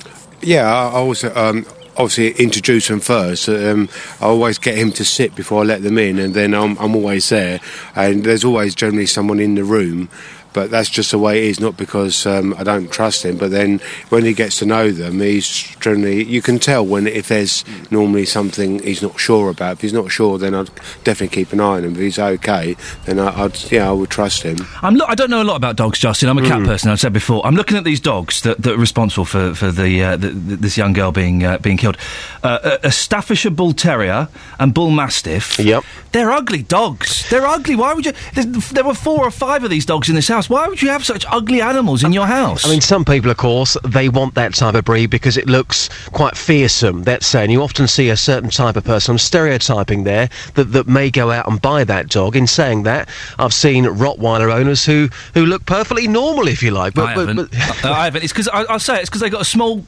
[0.41, 3.49] Yeah, I, I always um, obviously introduce them first.
[3.49, 3.89] Um,
[4.21, 6.95] I always get him to sit before I let them in, and then I'm, I'm
[6.95, 7.61] always there.
[7.95, 10.09] And there's always generally someone in the room.
[10.53, 11.61] But that's just the way it is.
[11.61, 13.81] Not because um, I don't trust him, but then
[14.11, 15.47] when he gets to know them, he's
[15.81, 19.73] generally you can tell when if there's normally something he's not sure about.
[19.75, 20.71] If he's not sure, then I'd
[21.05, 21.93] definitely keep an eye on him.
[21.93, 24.57] If he's okay, then I, I'd yeah I would trust him.
[24.83, 26.29] I'm lo- I don't know a lot about dogs, Justin.
[26.29, 26.67] I'm a cat Mm.
[26.67, 26.91] person.
[26.91, 27.45] I've said before.
[27.47, 30.57] I'm looking at these dogs that, that are responsible for for the, uh, the, the
[30.57, 31.97] this young girl being uh, being killed.
[32.43, 34.29] Uh, a, a Staffordshire Bull Terrier
[34.59, 35.59] and Bull Mastiff.
[35.59, 35.85] Yep.
[36.13, 37.29] They're ugly dogs.
[37.31, 37.75] They're ugly.
[37.75, 38.13] Why would you?
[38.35, 40.42] there's- There were four or five of these dogs in this house.
[40.51, 42.65] Why would you have such ugly animals in your house?
[42.67, 45.89] I mean, some people, of course, they want that type of breed because it looks
[46.11, 47.03] quite fearsome.
[47.05, 49.13] That's saying you often see a certain type of person.
[49.13, 52.37] I'm stereotyping there that, that may go out and buy that dog.
[52.37, 56.95] In saying that, I've seen Rottweiler owners who, who look perfectly normal, if you like.
[56.95, 57.51] But, I but- haven't.
[57.51, 58.23] but- Uh, I haven't.
[58.25, 59.79] It's because I'll say it, it's because they got a small,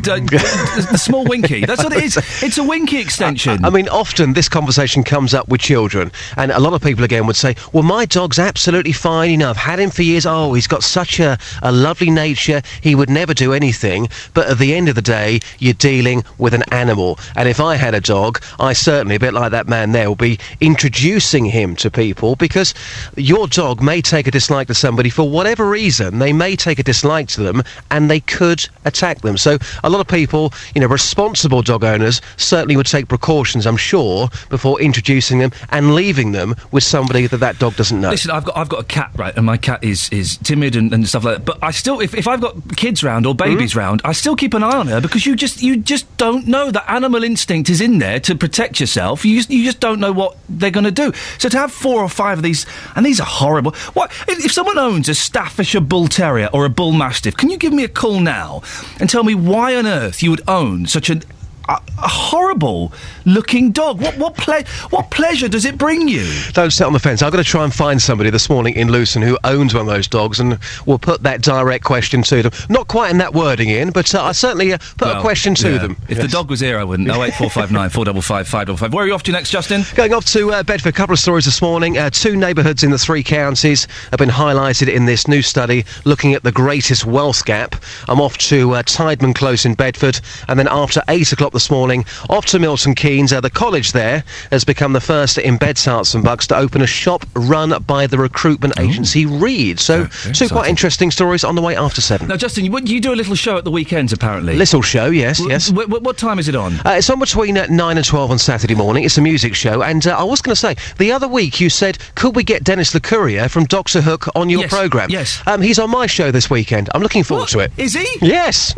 [0.00, 1.64] d- d- a small winky.
[1.64, 2.16] That's what it is.
[2.42, 3.64] It's a winky extension.
[3.64, 7.26] I mean, often this conversation comes up with children, and a lot of people again
[7.26, 9.30] would say, "Well, my dog's absolutely fine.
[9.30, 10.26] You know, I've had him for years.
[10.26, 12.62] Oh, he's got such a, a lovely nature.
[12.80, 16.54] He would never do anything." But at the end of the day, you're dealing with
[16.54, 19.92] an animal, and if I had a dog, I certainly, a bit like that man
[19.92, 22.74] there, will be introducing him to people because
[23.16, 26.18] your dog may take a dislike to somebody for whatever reason.
[26.18, 29.36] They may take a dislike to them, and they could attack them.
[29.36, 33.76] So a lot of people, you know, responsible dog owners certainly would take precautions, I'm
[33.76, 38.10] sure, before introducing them and leaving them with somebody that that dog doesn't know.
[38.10, 40.92] Listen, I've got I've got a cat, right, and my cat is is timid and,
[40.92, 41.44] and stuff like that.
[41.44, 43.78] But I still, if, if I've got kids round or babies Hmm?
[43.78, 46.70] round, I still keep an eye on her because you just you just don't know
[46.70, 49.24] that animal instinct is in there to protect yourself.
[49.24, 51.12] You just you just don't know what they're going to do.
[51.38, 53.72] So to have four or five of these, and these are horrible.
[53.94, 57.36] What if, if someone owns a Staffordshire Bull Terrier or a Bull Mastiff?
[57.36, 58.62] Can you give me a call now
[59.00, 61.22] and tell me why on earth you would own such an
[61.68, 62.92] a, a horrible
[63.24, 64.00] looking dog.
[64.00, 66.26] What what ple- what pleasure does it bring you?
[66.52, 67.22] Don't sit on the fence.
[67.22, 69.86] I've got to try and find somebody this morning in Luton who owns one of
[69.86, 72.52] those dogs, and we'll put that direct question to them.
[72.68, 75.72] Not quite in that wording, in, but uh, I certainly uh, put a question to
[75.72, 75.78] yeah.
[75.78, 75.96] them.
[76.08, 77.10] If the dog was here, I wouldn't.
[77.10, 78.92] Oh eight four five nine four double five five double five.
[78.92, 79.82] Where are you off to next, Justin?
[79.94, 81.98] Going off to uh, Bedford, a couple of stories this morning.
[81.98, 86.34] Uh, two neighbourhoods in the three counties have been highlighted in this new study looking
[86.34, 87.74] at the greatest wealth gap.
[88.08, 92.04] I'm off to uh, Tideman Close in Bedford, and then after 8 o'clock this morning,
[92.28, 93.32] off to Milton Keynes.
[93.32, 96.82] Uh, the college there has become the first in Beds, Herts and Bucks to open
[96.82, 99.80] a shop run by the recruitment agency Reed.
[99.80, 102.28] So, two quite interesting stories on the way after 7.
[102.28, 104.54] Now, Justin, you, you do a little show at the weekends, apparently.
[104.56, 105.68] Little show, yes, W- yes.
[105.68, 106.74] w- w- what time is it on?
[106.86, 109.04] Uh, it's on between uh, 9 and 12 on Saturday morning.
[109.04, 109.82] It's a music show.
[109.82, 112.62] And uh, I was going to say, the other week you said, could we get
[112.64, 115.10] Dennis Locorriere from Doctor Hook on your Yes, programme?
[115.10, 115.42] yes.
[115.46, 116.90] Um, he's on my show this weekend.
[116.94, 117.72] I'm looking forward to it.
[117.76, 118.06] Is he?
[118.20, 118.74] Yes.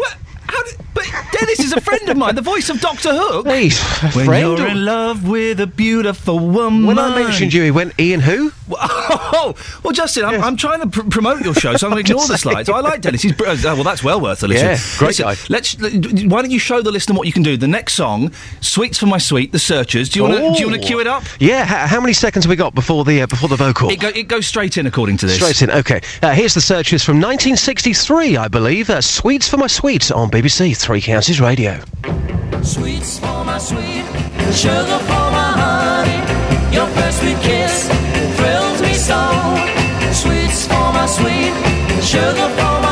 [0.95, 3.47] But Dennis is a friend of mine, the voice of Doctor Hook.
[3.47, 3.71] Hey,
[4.15, 6.87] when friend you're or- in love with a beautiful woman.
[6.87, 8.53] When I mentioned you, he went, Iain who?
[8.71, 12.11] Oh, well, Justin, I'm, I'm trying to pr- promote your show, so I'm going to
[12.11, 12.69] ignore just the slides.
[12.69, 13.23] I like Dennis.
[13.23, 14.67] He's br- uh, well, that's well worth a listen.
[14.67, 15.37] Yeah, great Listen, guy.
[15.49, 15.81] Let's.
[15.83, 17.57] l- Why don't you show the listener what you can do?
[17.57, 18.31] The next song,
[18.61, 20.09] "Sweets for My Sweet," the Searchers.
[20.11, 20.41] Do you want to?
[20.41, 20.81] Do you want Oh.
[20.83, 21.25] to cue it up?
[21.41, 23.91] Yeah, h- how many seconds have we got before the uh, before the vocal?
[23.91, 25.37] It, go, it goes straight in, according to this.
[25.37, 26.01] Straight in, okay.
[26.23, 28.91] Uh, here's the Searchers from 1963, I believe.
[28.91, 31.81] Uh, Sweets for My Sweet on BBC Three Counties Radio.
[32.63, 34.05] Sweets for my sweet,
[34.55, 36.73] sugar for my honey.
[36.73, 37.89] Your first sweet kiss
[38.37, 39.19] thrills me so.
[40.13, 41.53] Sweets for my sweet,
[42.05, 42.88] sugar for my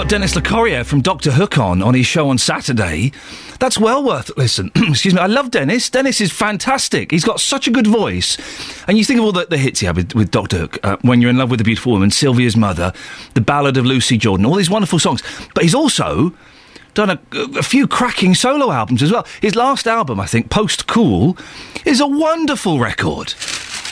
[0.00, 3.12] got Dennis Locorriere from Doctor Hook on on his show on Saturday.
[3.58, 4.70] That's well worth listen.
[4.76, 5.20] Excuse me.
[5.20, 5.90] I love Dennis.
[5.90, 7.10] Dennis is fantastic.
[7.10, 8.38] He's got such a good voice.
[8.88, 10.96] And you think of all the, the hits he had with, with Doctor Hook, uh,
[11.02, 12.94] When You're in Love with a Beautiful Woman, Sylvia's Mother,
[13.34, 15.22] The Ballad of Lucy Jordan, all these wonderful songs.
[15.54, 16.32] But he's also
[16.94, 17.18] done a,
[17.58, 19.26] a few cracking solo albums as well.
[19.40, 21.36] His last album, I think, Post Cool,
[21.84, 23.34] is a wonderful record.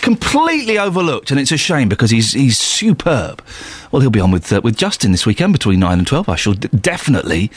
[0.00, 3.42] Completely overlooked, and it's a shame because he's he's superb.
[3.90, 6.28] Well, he'll be on with uh, with Justin this weekend between nine and twelve.
[6.28, 7.50] I shall d- definitely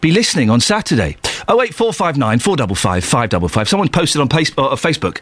[0.00, 1.16] be listening on Saturday.
[1.48, 3.68] Oh eight four five nine four double five five double five.
[3.68, 5.20] Someone posted on pace- uh, Facebook.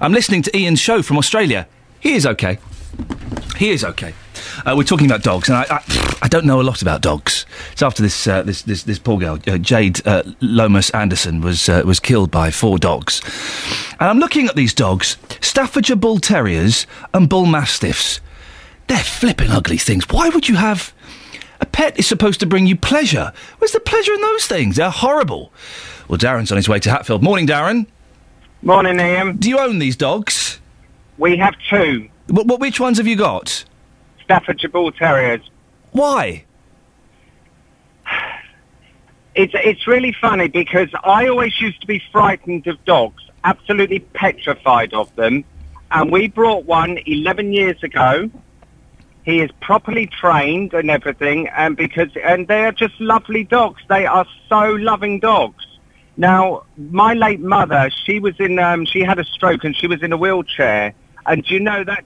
[0.00, 1.68] I'm listening to Iain's show from Australia.
[2.00, 2.58] He is okay.
[3.56, 4.14] He is okay.
[4.64, 7.46] Uh, we're talking about dogs, and I, I, I don't know a lot about dogs.
[7.72, 11.68] It's after this uh, this, this this poor girl, uh, Jade uh, Lomas Anderson, was
[11.68, 13.20] uh, was killed by four dogs.
[14.00, 18.20] And I'm looking at these dogs: Staffordshire Bull Terriers and Bull Mastiffs.
[18.88, 20.04] They're flipping ugly things.
[20.08, 20.92] Why would you have
[21.60, 21.98] a pet?
[21.98, 23.32] Is supposed to bring you pleasure.
[23.58, 24.76] Where's the pleasure in those things?
[24.76, 25.52] They're horrible.
[26.08, 27.22] Well, Darren's on his way to Hatfield.
[27.22, 27.86] Morning, Darren.
[28.62, 29.36] Morning, Iain.
[29.36, 30.58] Do you own these dogs?
[31.18, 33.64] We have two Wh- wh- which ones have you got?
[34.28, 35.40] Staffordshire Bull Terriers.
[35.92, 36.44] Why?
[39.34, 44.92] It's it's really funny because I always used to be frightened of dogs, absolutely petrified
[44.92, 45.44] of them.
[45.92, 48.28] And we brought one 11 years ago.
[49.24, 53.80] He is properly trained and everything, and because and they are just lovely dogs.
[53.88, 55.64] They are so loving dogs.
[56.16, 60.02] Now, my late mother, she was in, um, she had a stroke and she was
[60.02, 60.94] in a wheelchair.
[61.26, 62.04] And do you know that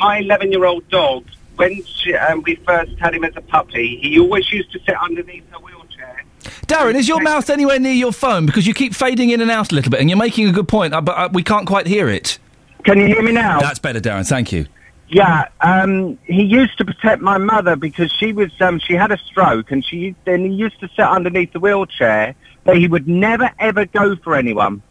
[0.00, 1.24] my 11-year-old dog,
[1.56, 4.96] when she, um, we first had him as a puppy, he always used to sit
[4.96, 6.24] underneath her wheelchair.
[6.66, 8.46] Darren, is your mouth anywhere near your phone?
[8.46, 10.68] Because you keep fading in and out a little bit, and you're making a good
[10.68, 12.38] point, uh, but uh, we can't quite hear it.
[12.84, 13.60] Can you hear me now?
[13.60, 14.26] That's better, Darren.
[14.26, 14.66] Thank you.
[15.08, 19.18] Yeah, um, he used to protect my mother because she was um, she had a
[19.18, 23.50] stroke, and she then he used to sit underneath the wheelchair, but he would never
[23.58, 24.82] ever go for anyone.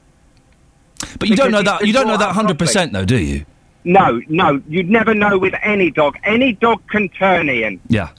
[1.18, 1.88] But you don't know that.
[1.88, 3.46] You don't know that hundred percent, though, do you?
[3.84, 6.18] No, no, you'd never know with any dog.
[6.24, 7.80] Any dog can turn Iain.
[7.88, 8.10] Yeah.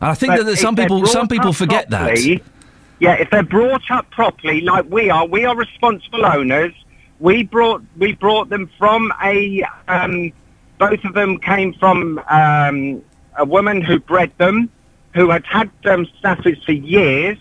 [0.00, 2.42] And I think But that, some people some people forget properly- that.
[2.98, 6.72] Yeah, if they're brought up properly, like we are, we are responsible owners.
[7.20, 9.62] We brought we brought them from a.
[9.88, 10.32] Um,
[10.78, 13.02] both of them came from um,
[13.38, 14.70] a woman who bred them,
[15.14, 17.38] who had had um, staffies for years,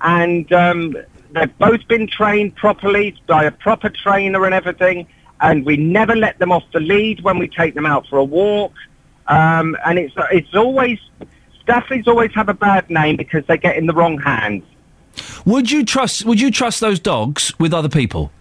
[0.00, 0.96] and um,
[1.32, 5.06] they've both been trained properly by a proper trainer and everything.
[5.50, 8.24] And we never let them off the lead when we take them out for a
[8.24, 8.72] walk.
[9.26, 10.98] Um, and it's it's always
[11.66, 14.64] staffies always have a bad name because they get in the wrong hands.
[15.44, 16.24] Would you trust?
[16.24, 18.32] Would you trust those dogs with other people?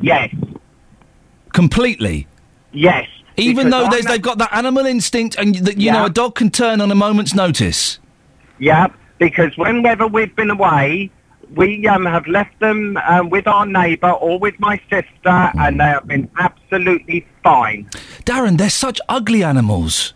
[0.00, 0.34] Yes.
[1.52, 2.26] Completely.
[2.72, 3.08] Yes.
[3.36, 6.80] Even though they've got that animal instinct, and that you know a dog can turn
[6.80, 7.98] on a moment's notice.
[8.58, 8.88] Yeah,
[9.18, 11.10] because whenever we've been away,
[11.54, 15.84] we um, have left them um, with our neighbour or with my sister, and they
[15.84, 17.88] have been absolutely fine.
[18.24, 20.14] Darren, they're such ugly animals.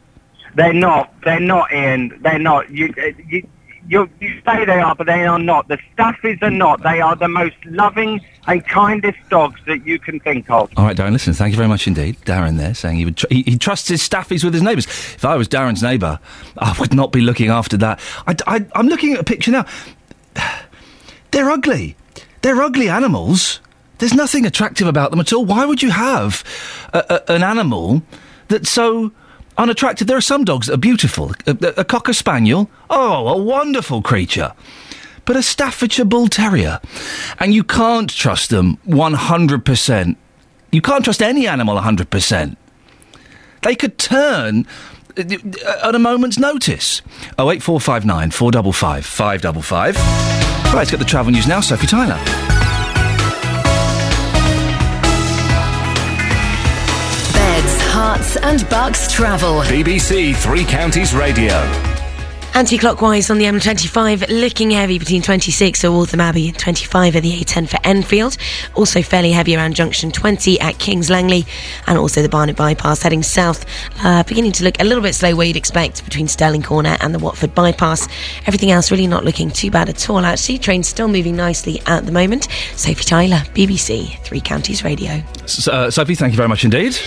[0.55, 1.13] They're not.
[1.25, 2.19] They're not, Iain.
[2.23, 2.71] They're not.
[2.71, 3.47] You, uh, you,
[3.89, 5.69] you, you say they are, but they are not.
[5.69, 6.83] The staffies are not.
[6.83, 10.71] They are the most loving and kindest dogs that you can think of.
[10.77, 12.17] All right, Darren, listen, thank you very much indeed.
[12.25, 14.87] Darren there saying he would tr- he, he trusts his staffies with his neighbours.
[14.87, 16.19] If I was Darren's neighbour,
[16.59, 18.01] I would not be looking after that.
[18.27, 19.67] I, am looking at a picture now.
[21.31, 21.97] They're ugly.
[22.43, 23.61] They're ugly animals.
[23.99, 25.45] There's nothing attractive about them at all.
[25.45, 26.43] Why would you have
[26.93, 28.03] a, a, an animal
[28.49, 29.13] that's so
[29.59, 30.07] unattractive?
[30.07, 31.33] There are some dogs that are beautiful.
[31.47, 34.55] A, a, cocker spaniel, oh, a wonderful creature
[35.31, 36.81] but a Staffordshire Bull Terrier.
[37.39, 40.17] And you can't trust them 100%.
[40.73, 42.57] You can't trust any animal 100%.
[43.63, 44.67] They could turn
[45.17, 45.23] uh,
[45.85, 47.03] at a moment's notice.
[47.39, 50.50] 08459 455 555.
[50.71, 51.61] Right, let's get the travel news now.
[51.61, 52.15] Sophie Tyler.
[57.35, 59.63] Beds, herts, and bucks travel.
[59.63, 61.90] BBC Three Counties Radio.
[62.53, 67.41] Anti-clockwise on the M25, looking heavy between 26 at Waltham Abbey and 25 at the
[67.41, 68.37] A10 for Enfield.
[68.75, 71.47] Also fairly heavy around junction 20 at Kings Langley,
[71.87, 73.65] and also the Barnet bypass heading south,
[74.05, 77.15] uh, beginning to look a little bit slow where you'd expect between Stirling Corner and
[77.15, 78.09] the Watford bypass.
[78.47, 80.19] Everything else really not looking too bad at all.
[80.19, 82.49] Actually, trains still moving nicely at the moment.
[82.75, 85.23] Sophie Tyler, BBC Three Counties Radio.
[85.45, 86.99] S- uh, Sophie, thank you very much indeed.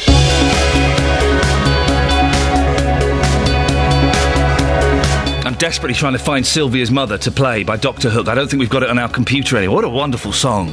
[5.46, 8.10] I'm desperately trying to find Sylvia's Mother to play by Dr.
[8.10, 8.30] Hook.
[8.30, 9.76] I don't think we've got it on our computer anymore.
[9.76, 10.72] What a wonderful song.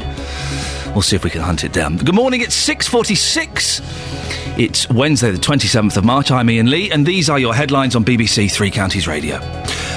[0.93, 1.97] We'll see if we can hunt it down.
[1.97, 4.59] Good morning, it's 6.46.
[4.61, 6.31] It's Wednesday, the 27th of March.
[6.31, 9.41] I'm Iain Lee, and these are your headlines on BBC Three Counties Radio.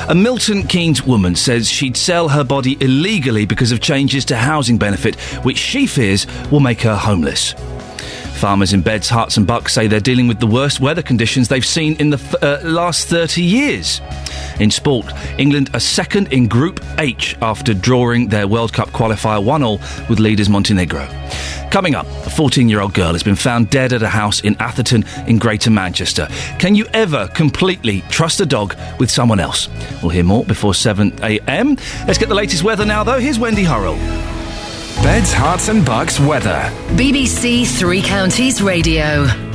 [0.09, 4.79] A Milton Keynes woman says she'd sell her body illegally because of changes to housing
[4.79, 7.53] benefit, which she fears will make her homeless.
[8.39, 11.65] Farmers in Beds, Herts and Bucks say they're dealing with the worst weather conditions they've
[11.65, 14.01] seen in the uh, last 30 years.
[14.59, 15.05] In sport,
[15.37, 19.77] England are second in Group H after drawing their World Cup qualifier 1 0
[20.09, 21.07] with leaders Montenegro.
[21.71, 24.55] Coming up, a 14 year old girl has been found dead at a house in
[24.59, 26.27] Atherton in Greater Manchester.
[26.59, 29.69] Can you ever completely trust a dog with someone else?
[30.01, 32.07] We'll hear more before 7am.
[32.07, 33.19] Let's get the latest weather now, though.
[33.19, 33.95] Here's Wendy Hurrell.
[35.01, 36.69] Beds, Herts and Bucks weather.
[36.95, 39.52] BBC Three Counties Radio.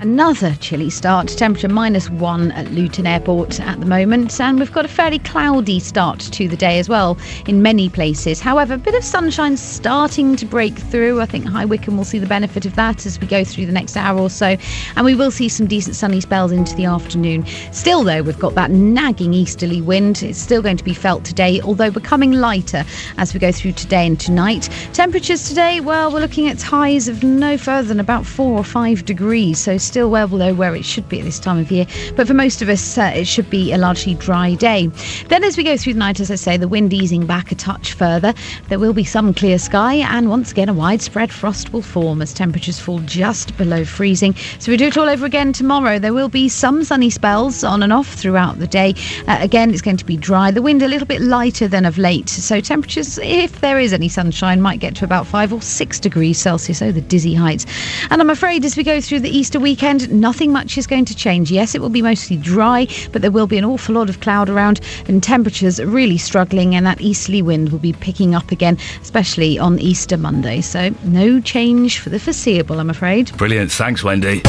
[0.00, 4.86] Another chilly start, temperature minus one at Luton Airport at the moment, and we've got
[4.86, 8.40] a fairly cloudy start to the day as well in many places.
[8.40, 11.20] However, a bit of sunshine starting to break through.
[11.20, 13.72] I think High Wycombe will see the benefit of that as we go through the
[13.72, 14.56] next hour or so,
[14.96, 17.44] and we will see some decent sunny spells into the afternoon.
[17.70, 20.22] Still, though, we've got that nagging easterly wind.
[20.22, 22.86] It's still going to be felt today, although becoming lighter
[23.18, 24.70] as we go through today and tonight.
[24.94, 29.04] Temperatures today, well, we're looking at highs of no further than about four or five
[29.04, 31.84] degrees, so still well below where it should be at this time of year.
[32.14, 34.86] But for most of us, uh, it should be a largely dry day.
[35.26, 37.56] Then, as we go through the night, as I say, the wind easing back a
[37.56, 38.32] touch further.
[38.68, 42.32] There will be some clear sky, and once again, a widespread frost will form as
[42.32, 44.36] temperatures fall just below freezing.
[44.60, 45.98] So we do it all over again tomorrow.
[45.98, 48.94] There will be some sunny spells on and off throughout the day.
[49.26, 50.52] Uh, again, it's going to be dry.
[50.52, 54.08] The wind a little bit lighter than of late, so temperatures, if there is any
[54.08, 56.80] sunshine, might get to about five or six degrees Celsius.
[56.80, 57.66] Oh, the dizzy heights.
[58.10, 59.79] And I'm afraid as we go through the Easter weekend,
[60.10, 61.50] nothing much is going to change.
[61.50, 64.48] Yes, it will be mostly dry, but there will be an awful lot of cloud
[64.48, 69.58] around and temperatures really struggling, and that easterly wind will be picking up again, especially
[69.58, 70.60] on Easter Monday.
[70.60, 73.36] So, no change for the foreseeable, I'm afraid.
[73.36, 73.72] Brilliant.
[73.72, 74.42] Thanks, Wendy.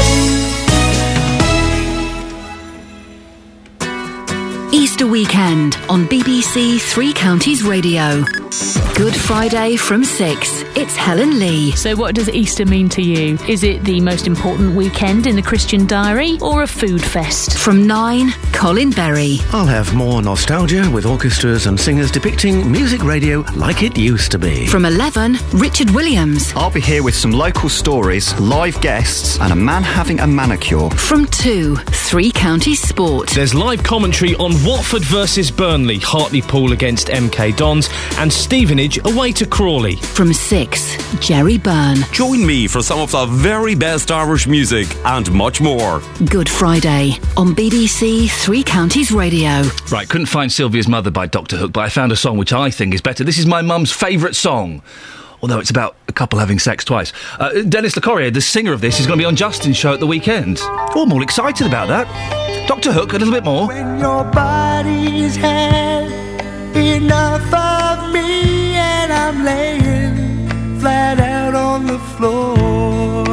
[4.74, 8.24] Easter weekend on BBC Three Counties Radio.
[8.96, 10.64] Good Friday from 6.
[10.76, 11.72] It's Helen Lee.
[11.72, 13.38] So, what does Easter mean to you?
[13.48, 17.58] Is it the most important weekend in the Christian diary or a food fest?
[17.58, 19.38] From 9, Colin Berry.
[19.52, 24.38] I'll have more nostalgia with orchestras and singers depicting music radio like it used to
[24.38, 24.68] be.
[24.68, 26.54] From 11, Richard Williams.
[26.56, 30.90] I'll be here with some local stories, live guests, and a man having a manicure.
[30.92, 33.30] From 2, Three Counties Sport.
[33.30, 39.32] There's live commentary on Watford versus Burnley, Hartley Hartlepool against MK Dons, and Stevenage away
[39.32, 39.96] to Crawley.
[39.96, 42.00] From 6, Jerry Byrne.
[42.12, 46.02] Join me for some of the very best Irish music and much more.
[46.30, 49.62] Good Friday on BBC Three Counties Radio.
[49.90, 51.56] Right, couldn't find Sylvia's Mother by Dr.
[51.56, 53.24] Hook, but I found a song which I think is better.
[53.24, 54.82] This is my mum's favourite song.
[55.42, 57.14] Although it's about a couple having sex twice.
[57.40, 60.02] Uh, Dennis Locorriere, the singer of this, is going to be on Justin's show at
[60.02, 60.58] the weekend.
[60.62, 62.68] Oh, I'm all excited about that.
[62.68, 62.92] Dr.
[62.92, 63.72] Hook, a little bit more.
[69.34, 70.50] I'm laying
[70.82, 73.24] flat out on the floor.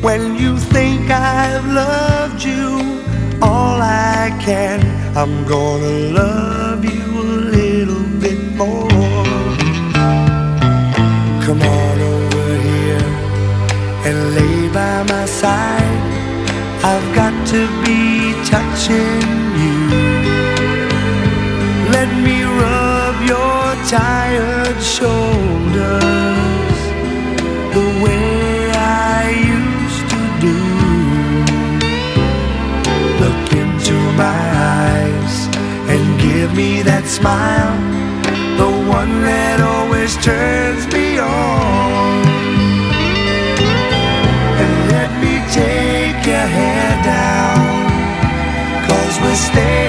[0.00, 3.04] When you think I've loved you
[3.42, 4.80] all I can,
[5.14, 8.88] I'm gonna love you a little bit more.
[11.44, 13.08] Come on over here
[14.08, 16.00] and lay by my side.
[16.82, 19.20] I've got to be touching
[19.62, 19.80] you.
[21.96, 24.51] Let me rub your tired
[24.98, 26.80] shoulders
[27.76, 29.22] the way I
[29.56, 30.58] used to do.
[33.22, 34.42] Look into my
[34.84, 35.34] eyes
[35.92, 37.74] and give me that smile,
[38.60, 42.26] the one that always turns me on.
[44.60, 47.60] And let me take your hair down,
[48.88, 49.81] cause we're staying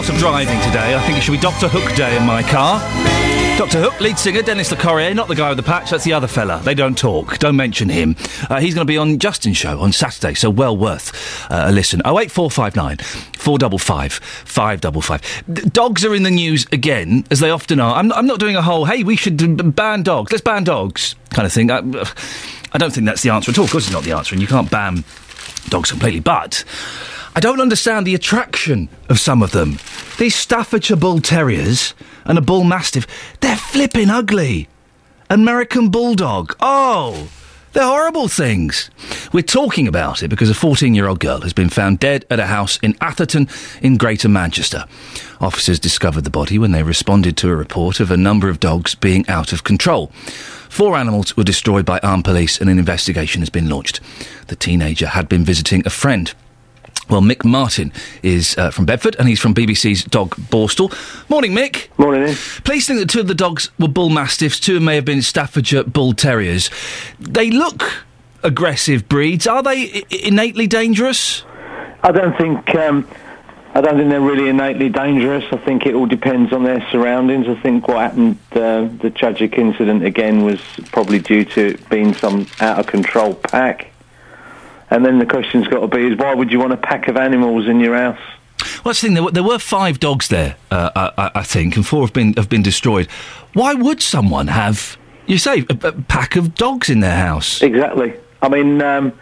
[0.00, 0.94] lot of driving today.
[0.94, 2.80] I think it should be Doctor Hook Day in my car.
[3.58, 6.26] Doctor Hook, lead singer Dennis Locorriere, not the guy with the patch, that's the other
[6.26, 6.58] fella.
[6.64, 7.36] They don't talk.
[7.36, 8.16] Don't mention him.
[8.48, 11.12] Uh, he's going to be on Justin's show on Saturday, so well worth
[11.50, 12.00] uh, a listen.
[12.06, 12.96] 08459
[13.36, 15.44] 455 555.
[15.52, 17.94] D- dogs are in the news again, as they often are.
[17.96, 21.44] I'm, I'm not doing a whole, hey, we should ban dogs, let's ban dogs kind
[21.44, 21.70] of thing.
[21.70, 21.80] I,
[22.72, 23.66] I don't think that's the answer at all.
[23.66, 25.04] Of course, it's not the answer, and you can't ban
[25.68, 26.20] dogs completely.
[26.20, 26.64] But
[27.34, 29.78] I don't understand the attraction of some of them.
[30.18, 33.06] These Staffordshire Bull Terriers and a Bull Mastiff,
[33.40, 34.68] they're flipping ugly.
[35.30, 37.30] American Bulldog, oh,
[37.72, 38.90] they're horrible things.
[39.32, 42.40] We're talking about it because a 14 year old girl has been found dead at
[42.40, 43.48] a house in Atherton
[43.80, 44.86] in Greater Manchester.
[45.40, 48.96] Officers discovered the body when they responded to a report of a number of dogs
[48.96, 50.08] being out of control.
[50.68, 54.00] Four animals were destroyed by armed police and an investigation has been launched.
[54.48, 56.34] The teenager had been visiting a friend.
[57.10, 57.92] Well, Mick Martin
[58.22, 60.92] is uh, from Bedford and he's from BBC's Dog Borstal.
[61.28, 61.88] Morning, Mick.
[61.98, 62.22] Morning.
[62.22, 62.36] Iain.
[62.62, 65.82] Police think that two of the dogs were Bull Mastiffs, two may have been Staffordshire
[65.84, 66.70] Bull Terriers.
[67.18, 68.04] They look
[68.44, 69.48] aggressive breeds.
[69.48, 71.42] Are they I- innately dangerous?
[72.02, 73.08] I don't think um,
[73.74, 75.44] I don't think they're really innately dangerous.
[75.52, 77.48] I think it all depends on their surroundings.
[77.48, 80.60] I think what happened, uh, the tragic incident again, was
[80.92, 83.89] probably due to it being some out of control pack.
[84.90, 87.16] And then the question's got to be: is why would you want a pack of
[87.16, 88.20] animals in your house?
[88.60, 89.14] Well, that's the thing.
[89.14, 92.34] There were, there were five dogs there, uh, I, I think, and four have been
[92.34, 93.08] have been destroyed.
[93.52, 97.62] Why would someone have, you say, a, a pack of dogs in their house?
[97.62, 98.14] Exactly.
[98.42, 99.12] I mean, um,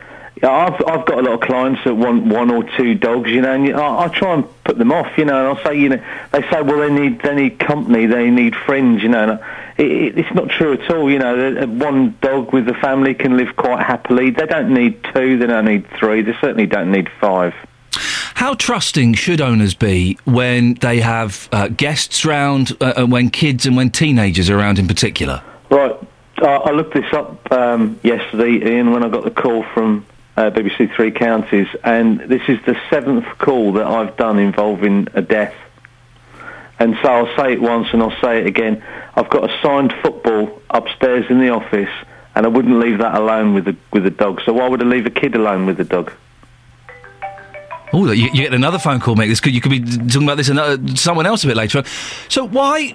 [0.43, 3.53] I've I've got a lot of clients that want one or two dogs, you know,
[3.53, 5.39] and I, I try and put them off, you know.
[5.39, 8.55] And I'll say, you know, they say, well, they need they need company, they need
[8.55, 9.23] friends, you know.
[9.23, 9.41] And it,
[9.79, 11.66] it, it's not true at all, you know.
[11.66, 14.31] One dog with the family can live quite happily.
[14.31, 17.55] They don't need two, they don't need three, they certainly don't need five.
[18.35, 23.66] How trusting should owners be when they have uh, guests round, uh, and when kids
[23.66, 25.43] and when teenagers are around in particular?
[25.70, 25.97] Right.
[26.39, 30.07] I, I looked this up um, yesterday, Iain, when I got the call from
[30.37, 35.22] uh, BBC Three Counties, and this is the seventh call that I've done involving a
[35.22, 35.55] death.
[36.79, 38.83] And so I'll say it once and I'll say it again.
[39.14, 41.91] I've got a signed football upstairs in the office,
[42.35, 44.41] and I wouldn't leave that alone with the with the dog.
[44.45, 46.12] So why would I leave a kid alone with the dog?
[47.93, 49.29] Oh, you, you get another phone call, mate.
[49.29, 51.85] This could, you could be talking about this another, someone else a bit later on.
[52.29, 52.95] So why?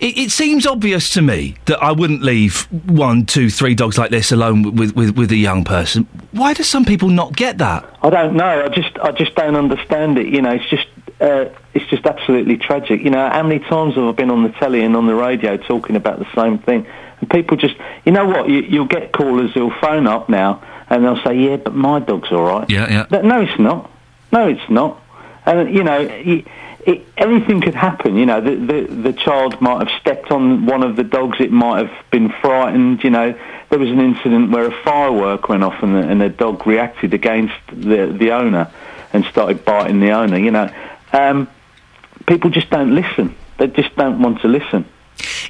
[0.00, 4.10] It, it seems obvious to me that I wouldn't leave one, two, three dogs like
[4.10, 6.04] this alone with, with, with a young person.
[6.32, 7.98] Why do some people not get that?
[8.02, 8.64] I don't know.
[8.64, 10.28] I just I just don't understand it.
[10.28, 10.86] You know, it's just
[11.20, 13.02] uh, it's just absolutely tragic.
[13.02, 15.56] You know, how many times have I been on the telly and on the radio
[15.56, 16.86] talking about the same thing?
[17.20, 18.48] And people just, you know what?
[18.48, 22.30] You, you'll get callers who'll phone up now and they'll say, "Yeah, but my dog's
[22.32, 23.06] all right." Yeah, yeah.
[23.08, 23.90] But no, it's not.
[24.32, 25.00] No, it's not.
[25.46, 26.46] And you know, it,
[26.86, 28.16] it, anything could happen.
[28.16, 31.38] You know, the, the the child might have stepped on one of the dogs.
[31.40, 33.04] It might have been frightened.
[33.04, 33.38] You know,
[33.70, 37.14] there was an incident where a firework went off and the, and the dog reacted
[37.14, 38.70] against the the owner
[39.12, 40.38] and started biting the owner.
[40.38, 40.72] You know,
[41.12, 41.48] um,
[42.26, 43.34] people just don't listen.
[43.58, 44.86] They just don't want to listen.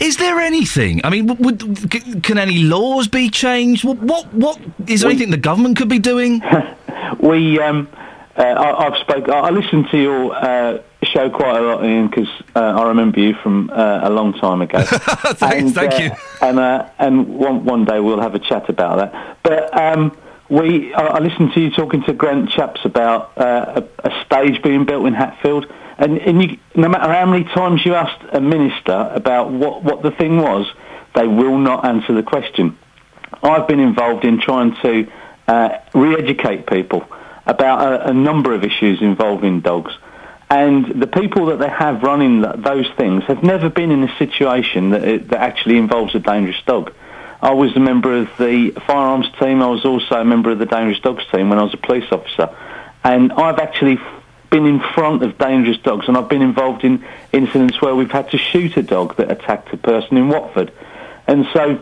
[0.00, 1.00] Is there anything?
[1.04, 3.84] I mean, would, c- can any laws be changed?
[3.84, 6.42] What, what, what is there anything the government could be doing?
[7.20, 7.88] we, um,
[8.36, 9.28] uh, I, I've spoke.
[9.28, 13.20] I, I listen to your uh, show quite a lot, Iain, because uh, I remember
[13.20, 14.82] you from uh, a long time ago.
[14.84, 16.10] Thanks, and, thank uh, you.
[16.40, 19.38] And uh, and one one day we'll have a chat about that.
[19.42, 20.16] But um,
[20.50, 24.84] we, I, listened to you talking to Grant Shapps about uh, a, a stage being
[24.84, 25.72] built in Hatfield.
[25.96, 30.02] And, and you, no matter how many times you asked a minister about what, what
[30.02, 30.66] the thing was,
[31.14, 32.76] they will not answer the question.
[33.42, 35.10] I've been involved in trying to
[35.46, 37.06] uh, re-educate people
[37.46, 39.92] about a, a number of issues involving dogs.
[40.50, 44.90] And the people that they have running those things have never been in a situation
[44.90, 46.92] that, it, that actually involves a dangerous dog.
[47.42, 49.62] I was a member of the firearms team.
[49.62, 52.10] I was also a member of the dangerous dogs team when I was a police
[52.12, 52.54] officer.
[53.02, 53.98] And I've actually
[54.50, 58.30] been in front of dangerous dogs and I've been involved in incidents where we've had
[58.32, 60.72] to shoot a dog that attacked a person in Watford.
[61.26, 61.80] And so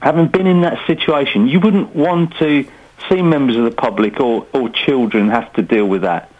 [0.00, 2.66] having been in that situation, you wouldn't want to
[3.08, 6.32] see members of the public or, or children have to deal with that.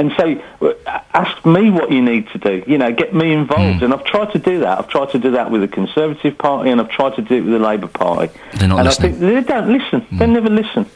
[0.00, 2.64] And uh, ask me what you need to do.
[2.66, 3.82] You know, get me involved.
[3.82, 4.78] And I've tried to do that.
[4.78, 7.40] I've tried to do that with the Conservative Party and I've tried to do it
[7.42, 8.32] with the Labour Party.
[8.54, 9.14] They're not and listening.
[9.14, 10.06] I think they don't listen.
[10.18, 10.86] They never listen.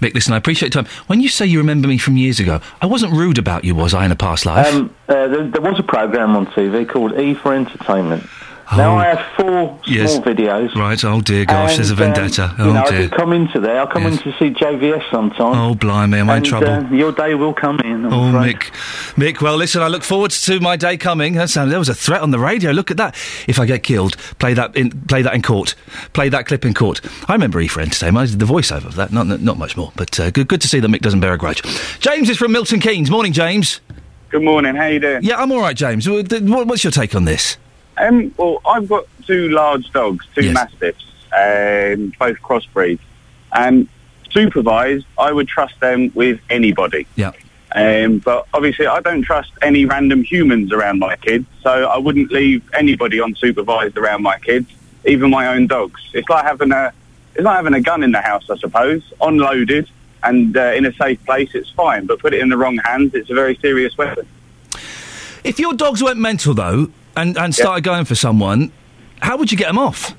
[0.00, 0.92] Mick, listen, I appreciate your time.
[1.06, 3.94] When you say you remember me from years ago, I wasn't rude about you, was
[3.94, 4.74] I, in a past life?
[4.74, 8.24] Um, uh, there, there was a program on TV called E for Entertainment,
[8.76, 8.96] Now Oh.
[8.98, 10.12] I have four Yes.
[10.14, 10.74] small videos.
[10.74, 12.54] Right, oh dear gosh, there's a And, um, vendetta.
[12.58, 13.02] you oh know, I dear.
[13.02, 13.82] do come into there.
[13.82, 15.56] I come in to see JVS sometimes.
[15.56, 16.68] Oh, blimey, am I in trouble?
[16.68, 18.06] Uh, your day will come in.
[18.06, 18.56] I'm Oh, afraid.
[18.56, 18.62] Mick.
[19.34, 21.34] Mick, well, listen, I look forward to my day coming.
[21.34, 22.70] That sounded, there was a threat on the radio.
[22.72, 23.14] Look at that.
[23.46, 25.74] If I get killed, play that in, play that in court.
[26.14, 27.00] Play that clip in court.
[27.28, 28.28] I remember E for Entertainment.
[28.28, 29.12] I did the voiceover of that.
[29.12, 31.38] Not, not much more, but uh, good, good to see that Mick doesn't bear a
[31.38, 31.62] grudge.
[32.00, 33.10] James is from Milton Keynes.
[33.10, 33.80] Morning, James.
[34.30, 34.74] Good morning.
[34.74, 35.22] How you doing?
[35.22, 36.08] Yeah, I'm all right, James.
[36.08, 37.56] What- what- What's your take on this?
[37.96, 43.00] Um, well, I've got two large dogs, two mastiffs, um, both crossbreeds,
[43.52, 43.88] and
[44.34, 47.06] supervised, I would trust them with anybody.
[47.16, 47.32] Yeah.
[47.74, 52.30] Um, but obviously, I don't trust any random humans around my kids, so I wouldn't
[52.30, 54.70] leave anybody unsupervised around my kids,
[55.04, 56.00] even my own dogs.
[56.12, 56.92] It's like having a,
[57.34, 59.88] it's like having a gun in the house, I suppose, unloaded
[60.22, 61.50] and uh, in a safe place.
[61.54, 64.26] It's fine, but put it in the wrong hands, it's a very serious weapon.
[65.42, 68.72] If your dogs went mental, though, and, and started going for someone,
[69.20, 70.12] how would you get them off?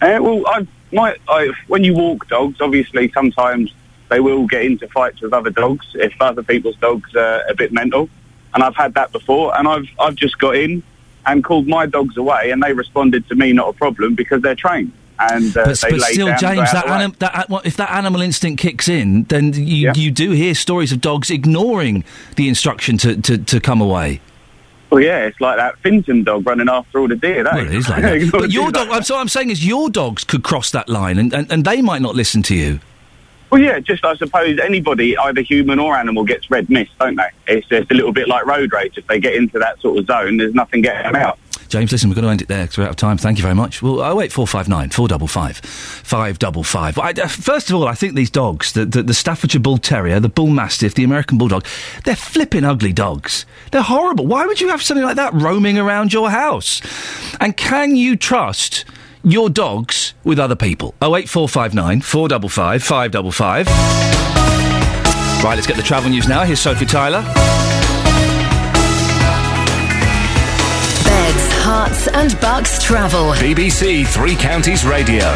[0.00, 3.72] Uh, well, I, my, I, when you walk dogs, obviously sometimes
[4.08, 7.72] they will get into fights with other dogs if other people's dogs are a bit
[7.72, 8.08] mental,
[8.54, 9.56] and I've had that before.
[9.56, 10.82] And I've I've just got in
[11.26, 14.54] and called my dogs away, and they responded to me not a problem because they're
[14.54, 18.60] trained and uh, but, but still, James, that, anim- that well, if that animal instinct
[18.62, 22.04] kicks in, then you you do hear stories of dogs ignoring
[22.36, 24.20] the instruction to, to, to come away.
[24.90, 27.44] Well, yeah, it's like that Fenton dog running after all the deer.
[27.44, 28.30] That Well, it is like that.
[28.32, 31.32] but your dog, I'm, so I'm saying is your dogs could cross that line, and,
[31.32, 32.80] and, and they might not listen to you.
[33.50, 37.28] Well, yeah, just I suppose anybody, either human or animal, gets red mist, don't they?
[37.48, 38.96] It's just a little bit like road rage.
[38.96, 41.38] If they get into that sort of zone, there's nothing getting them out.
[41.70, 43.16] James, listen, we're going to end it there because we're out of time.
[43.16, 43.80] Thank you very much.
[43.80, 46.98] Well, oh wait, four five nine four double five five double five.
[46.98, 50.18] I, uh, first of all, I think these dogs, the, the the Staffordshire Bull Terrier,
[50.18, 51.64] the Bull Mastiff, the American Bulldog,
[52.04, 53.46] they're flipping ugly dogs.
[53.70, 54.26] They're horrible.
[54.26, 56.82] Why would you have something like that roaming around your house?
[57.40, 58.84] And can you trust?
[59.22, 60.94] Your dogs with other people.
[61.02, 63.66] Oh eight four five nine four double five five double five.
[65.44, 66.44] Right, let's get the travel news now.
[66.44, 67.20] Here's Sophie Tyler.
[71.04, 73.32] Beds, Herts and Bucks travel.
[73.34, 75.30] BBC Three Counties Radio.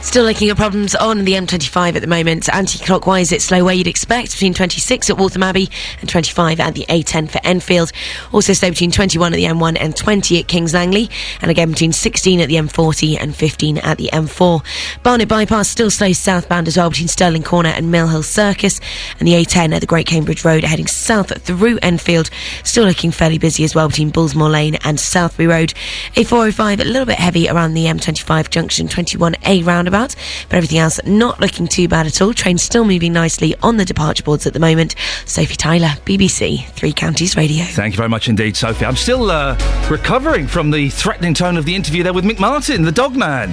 [0.00, 2.48] Still looking at problems on the M25 at the moment.
[2.54, 5.68] Anti-clockwise, it's slow where you'd expect between 26 at Waltham Abbey
[6.00, 7.92] and 25 at the A10 for Enfield.
[8.32, 11.10] Also slow between 21 at the M1 and 20 at Kings Langley,
[11.42, 14.64] and again between 16 at the M40 and 15 at the M4.
[15.02, 18.80] Barnet Bypass still slow southbound as well between Stirling Corner and Mill Hill Circus,
[19.18, 22.30] and the A10 at the Great Cambridge Road heading south through Enfield.
[22.64, 25.74] Still looking fairly busy as well between Bullsmoor Lane and Southbury Road.
[26.14, 30.14] A405 a little bit heavy around the M25 junction 21A roundabout,
[30.48, 32.32] but everything else not looking too bad at all.
[32.32, 34.94] Trains still moving nicely on the departure boards at the moment.
[35.24, 37.64] Sophie Tyler, BBC Three Counties Radio.
[37.64, 38.84] Thank you very much indeed, Sophie.
[38.84, 39.56] I'm still uh,
[39.90, 43.52] recovering from the threatening tone of the interview there with Mick Martin, the dog man.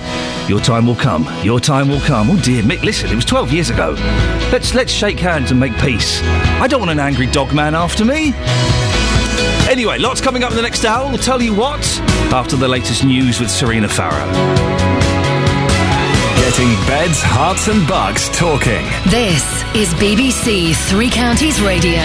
[0.49, 1.27] Your time will come.
[1.43, 2.29] Your time will come.
[2.29, 3.91] Oh dear, Mick, listen, it was 12 years ago.
[4.51, 6.21] Let's let's shake hands and make peace.
[6.61, 8.33] I don't want an angry dog man after me.
[9.67, 11.09] Anyway, lots coming up in the next hour.
[11.09, 11.83] We'll tell you what
[12.31, 14.84] after the latest news with Serena Farrow.
[16.45, 18.85] Getting beds, herts, and bucks talking.
[19.09, 22.03] This is BBC Three Counties Radio.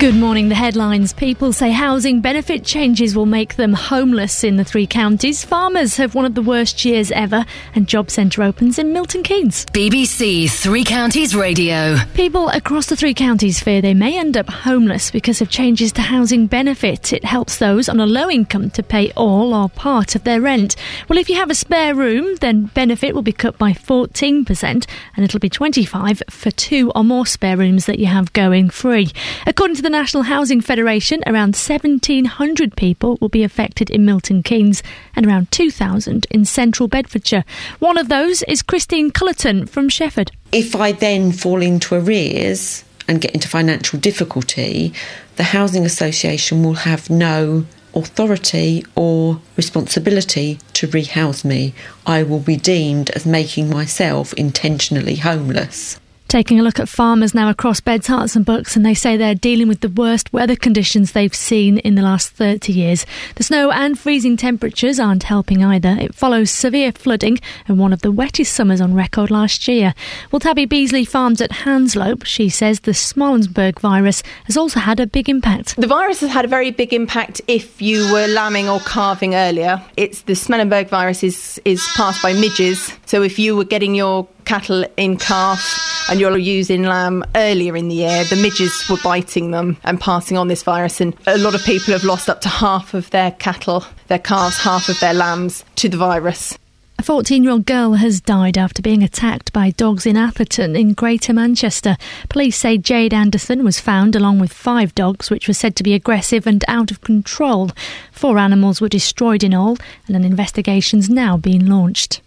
[0.00, 0.48] Good morning.
[0.48, 1.12] The headlines.
[1.12, 5.44] People say housing benefit changes will make them homeless in the three counties.
[5.44, 7.44] Farmers have one of the worst years ever,
[7.74, 9.66] and Job Centre opens in Milton Keynes.
[9.66, 11.98] BBC Three Counties Radio.
[12.14, 16.00] People across the three counties fear they may end up homeless because of changes to
[16.00, 17.12] housing benefit.
[17.12, 20.76] It helps those on a low income to pay all or part of their rent.
[21.10, 25.24] Well, if you have a spare room, then benefit will be cut by 14% and
[25.26, 29.10] it'll be 25 for two or more spare rooms that you have going free.
[29.46, 34.82] According to the National Housing Federation, around 1,700 people will be affected in Milton Keynes
[35.14, 37.44] and around 2,000 in central Bedfordshire.
[37.78, 40.30] One of those is Christine Cullerton from Shefford.
[40.52, 44.92] If I then fall into arrears and get into financial difficulty,
[45.36, 51.74] the Housing Association will have no authority or responsibility to rehouse me.
[52.06, 55.98] I will be deemed as making myself intentionally homeless.
[56.30, 59.34] Taking a look at farmers now across Beds, Herts and Bucks, and they say they're
[59.34, 63.04] dealing with the worst weather conditions they've seen in the last 30 years.
[63.34, 65.96] The snow and freezing temperatures aren't helping either.
[65.98, 69.92] It follows severe flooding and one of the wettest summers on record last year.
[70.30, 75.08] Well, Tabby Beasley Farms at Hanslope, she says the Schmallenberg virus has also had a
[75.08, 75.74] big impact.
[75.78, 79.82] The virus has had a very big impact if you were lambing or calving earlier.
[79.96, 82.96] It's the Schmallenberg virus is, is passed by midges.
[83.10, 87.88] So if you were getting your cattle in calf and you're using lamb earlier in
[87.88, 91.00] the year, the midges were biting them and passing on this virus.
[91.00, 94.58] And a lot of people have lost up to half of their cattle, their calves,
[94.58, 96.56] half of their lambs to the virus.
[97.00, 100.92] A 14 year old girl has died after being attacked by dogs in Atherton in
[100.92, 101.96] Greater Manchester.
[102.28, 105.94] Police say Jade Anderson was found along with five dogs, which were said to be
[105.94, 107.72] aggressive and out of control.
[108.12, 112.20] Four animals were destroyed in all, and an investigation's now being launched.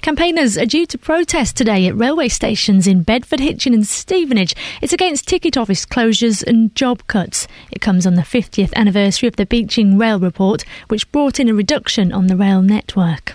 [0.00, 4.54] Campaigners are due to protest today at railway stations in Bedford, Hitchin, and Stevenage.
[4.80, 7.46] It's against ticket office closures and job cuts.
[7.70, 11.54] It comes on the 50th anniversary of the Beeching Rail Report, which brought in a
[11.54, 13.34] reduction on the rail network.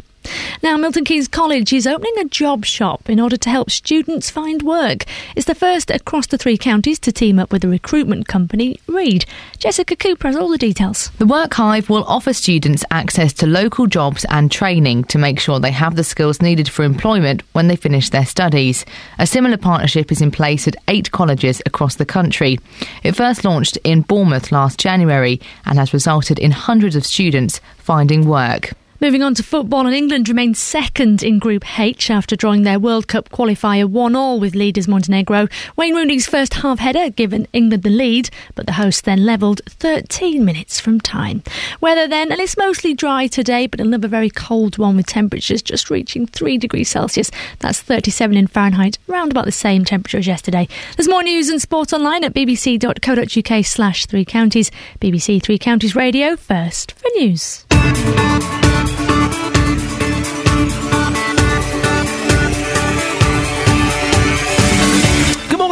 [0.63, 4.63] Now, Milton Keynes College is opening a job shop in order to help students find
[4.63, 5.05] work.
[5.35, 9.25] It's the first across the three counties to team up with a recruitment company, Reed.
[9.59, 11.09] Jessica Cooper has all the details.
[11.17, 15.59] The Work Hive will offer students access to local jobs and training to make sure
[15.59, 18.85] they have the skills needed for employment when they finish their studies.
[19.19, 22.59] A similar partnership is in place at eight colleges across the country.
[23.03, 28.27] It first launched in Bournemouth last January and has resulted in hundreds of students finding
[28.27, 28.73] work.
[28.99, 33.07] Moving on to football, and England remained second in Group H after drawing their World
[33.07, 35.47] Cup qualifier 1 all with leaders Montenegro.
[35.75, 40.43] Wayne Rooney's first half header given England the lead, but the hosts then levelled 13
[40.43, 41.43] minutes from time.
[41.79, 45.91] Weather then, and it's mostly dry today, but another very cold one with temperatures just
[45.91, 47.29] reaching 3 degrees Celsius.
[47.59, 50.67] That's 37 in Fahrenheit, around about the same temperature as yesterday.
[50.95, 54.71] There's more news and sport online at bbc.co.uk slash three counties.
[54.99, 57.63] BBC Three Counties Radio, first for news.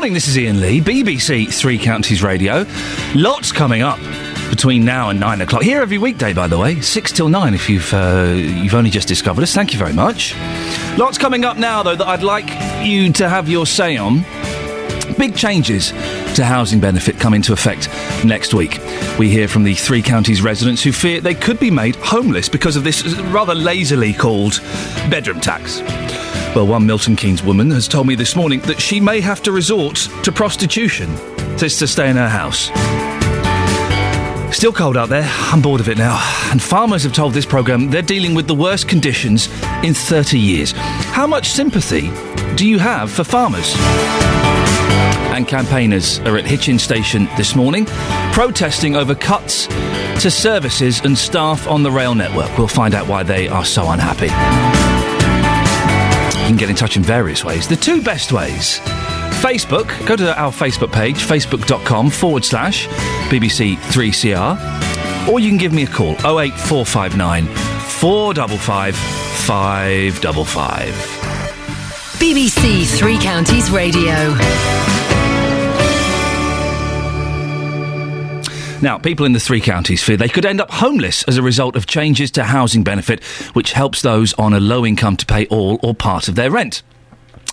[0.05, 2.63] Morning, this is Iain Lee, BBC Three Counties Radio.
[3.15, 3.97] Lots coming up
[4.51, 5.63] between now and nine o'clock.
[5.63, 7.55] Here every weekday, by the way, six till nine.
[7.55, 10.35] If you've uh, you've only just discovered us, thank you very much.
[10.95, 12.45] Lots coming up now, though, that I'd like
[12.85, 14.23] you to have your say on.
[15.17, 15.91] Big changes
[16.35, 17.89] to housing benefit come into effect
[18.25, 18.79] next week.
[19.17, 22.75] We hear from the three counties residents who fear they could be made homeless because
[22.75, 24.59] of this rather lazily called
[25.09, 25.81] bedroom tax.
[26.53, 29.51] Well, one Milton Keynes woman has told me this morning that she may have to
[29.51, 31.09] resort to prostitution
[31.57, 32.69] just to stay in her house.
[34.55, 35.29] Still cold out there.
[35.51, 36.17] I'm bored of it now.
[36.51, 39.47] And farmers have told this programme they're dealing with the worst conditions
[39.83, 40.71] in 30 years.
[40.71, 42.09] How much sympathy
[42.55, 43.75] do you have for farmers?
[45.35, 47.85] And campaigners are at Hitchin Station this morning,
[48.31, 49.67] protesting over cuts
[50.23, 52.57] to services and staff on the rail network.
[52.57, 54.27] We'll find out why they are so unhappy.
[56.39, 57.67] You can get in touch in various ways.
[57.67, 58.79] The two best ways
[59.43, 62.87] Facebook, go to our Facebook page, facebook.com forward slash
[63.27, 70.93] BBC3CR, or you can give me a call 08459 455 555.
[72.19, 74.33] BBC Three Counties Radio.
[78.85, 81.75] Now, people in the three counties fear they could end up homeless as a result
[81.75, 83.23] of changes to housing benefit,
[83.55, 86.83] which helps those on a low income to pay all or part of their rent.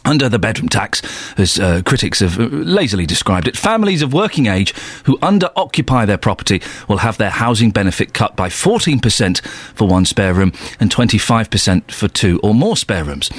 [0.05, 1.01] Under the bedroom tax,
[1.39, 4.75] as uh, critics have uh, lazily described it, families of working age
[5.05, 9.41] who under occupy their property will have their housing benefit cut by 14%
[9.75, 13.31] for one spare room and 25% for two or more spare rooms.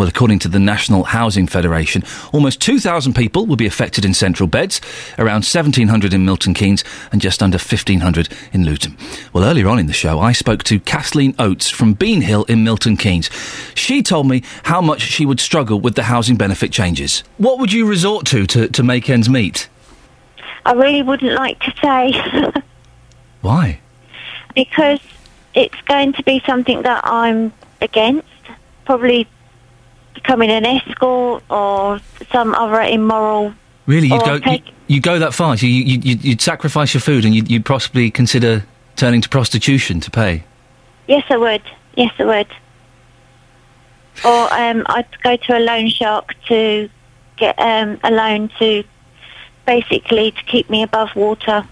[0.00, 4.46] Well, according to the National Housing Federation, almost 2,000 people will be affected in central
[4.46, 4.80] beds,
[5.18, 6.82] around 1,700 in Milton Keynes,
[7.12, 8.96] and just under 1,500 in Luton.
[9.34, 12.64] Well, earlier on in the show, I spoke to Kathleen Oates from Bean Hill in
[12.64, 13.28] Milton Keynes.
[13.74, 17.22] She told me how much she would struggle with the housing benefit changes.
[17.36, 19.68] What would you resort to to, to make ends meet?
[20.64, 22.62] I really wouldn't like to say
[23.42, 23.80] Why?
[24.54, 25.00] because
[25.52, 28.26] it's going to be something that I'm against.
[28.86, 29.28] Probably
[30.14, 32.00] becoming an escort or
[32.30, 33.54] some other immoral.
[33.86, 35.56] Really, you'd go take- you, you go that far?
[35.56, 38.64] You, you, you'd, you'd sacrifice your food and you'd, you'd possibly consider
[38.96, 40.44] turning to prostitution to pay?
[41.06, 41.62] Yes, I would.
[41.96, 42.46] Yes, I would.
[44.24, 46.88] Or um, I'd go to a loan shark to
[47.36, 48.84] get um, a loan to
[49.66, 51.66] basically to keep me above water.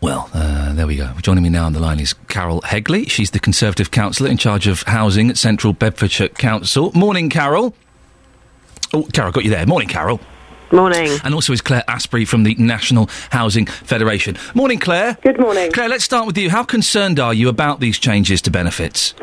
[0.00, 1.12] Well, uh, there we go.
[1.22, 3.08] Joining me now on the line is Carol Hegley.
[3.10, 6.92] She's the Conservative councillor in charge of housing at Central Bedfordshire Council.
[6.94, 7.74] Morning, Carol.
[8.94, 9.66] Oh, Carol, got you there.
[9.66, 10.20] Morning, Carol.
[10.70, 11.18] Morning.
[11.24, 14.36] And also is Claire Asprey from the National Housing Federation.
[14.54, 15.16] Morning, Claire.
[15.22, 15.72] Good morning.
[15.72, 16.50] Claire, let's start with you.
[16.50, 19.14] How concerned are you about these changes to benefits?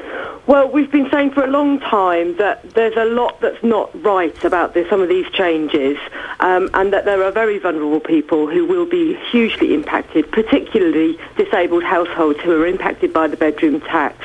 [0.47, 4.43] Well, we've been saying for a long time that there's a lot that's not right
[4.43, 5.97] about this, some of these changes,
[6.39, 11.83] um, and that there are very vulnerable people who will be hugely impacted, particularly disabled
[11.83, 14.23] households who are impacted by the bedroom tax.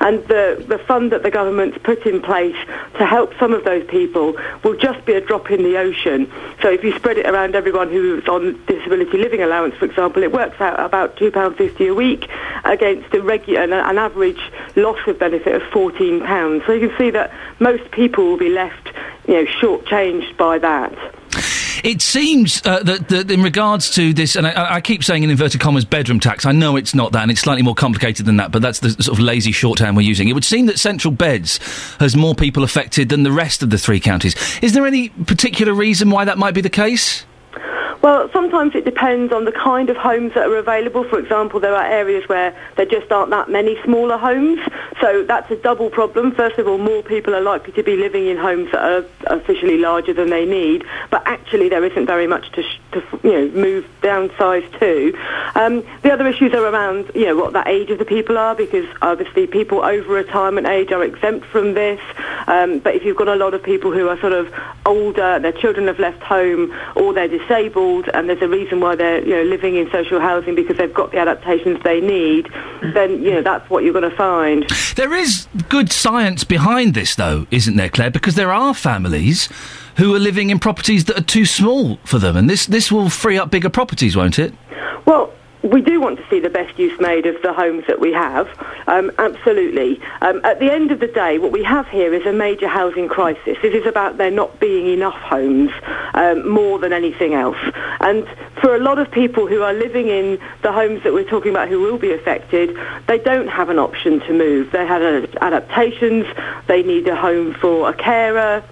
[0.00, 2.56] And the, the fund that the government's put in place
[2.98, 6.28] to help some of those people will just be a drop in the ocean.
[6.62, 10.32] So if you spread it around everyone who's on disability living allowance, for example, it
[10.32, 12.28] works out about £2.50 a week
[12.64, 14.40] against a regu- an, an average
[14.74, 16.66] loss of benefit of £14.
[16.66, 18.90] So you can see that most people will be left,
[19.26, 20.92] you know, shortchanged by that.
[21.82, 25.30] It seems uh, that, that in regards to this, and I, I keep saying in
[25.30, 28.36] inverted commas bedroom tax, I know it's not that, and it's slightly more complicated than
[28.36, 30.28] that, but that's the sort of lazy shorthand we're using.
[30.28, 31.58] It would seem that central beds
[31.98, 34.34] has more people affected than the rest of the three counties.
[34.62, 37.24] Is there any particular reason why that might be the case?
[38.02, 41.04] Well, sometimes it depends on the kind of homes that are available.
[41.04, 44.60] For example, there are areas where there just aren't that many smaller homes.
[45.00, 46.32] So that's a double problem.
[46.32, 49.78] First of all, more people are likely to be living in homes that are officially
[49.78, 53.48] larger than they need, but actually there isn't very much to, sh- to you know,
[53.50, 55.18] move downsize to.
[55.54, 58.54] Um, the other issues are around, you know, what the age of the people are,
[58.54, 62.00] because obviously people over retirement age are exempt from this.
[62.46, 64.52] Um, but if you've got a lot of people who are sort of
[64.86, 67.79] older, their children have left home, or they're disabled,
[68.14, 71.12] and there's a reason why they're you know living in social housing because they've got
[71.12, 72.48] the adaptations they need,
[72.94, 74.68] then you know that's what you're going to find.
[74.96, 78.10] There is good science behind this, though, isn't there, Claire?
[78.10, 79.48] Because there are families
[79.96, 83.08] who are living in properties that are too small for them, and this this will
[83.10, 84.54] free up bigger properties, won't it?
[85.06, 88.12] Well, we do want to see the best use made of the homes that we
[88.12, 88.48] have,
[88.86, 90.00] um, absolutely.
[90.22, 93.08] Um, at the end of the day, what we have here is a major housing
[93.08, 93.58] crisis.
[93.60, 95.70] This is about there not being enough homes
[96.14, 97.58] um, more than anything else.
[98.00, 98.26] And
[98.60, 101.68] for a lot of people who are living in the homes that we're talking about
[101.68, 104.70] who will be affected, they don't have an option to move.
[104.72, 105.02] They have
[105.42, 106.26] adaptations,
[106.68, 108.64] they need a home for a carer,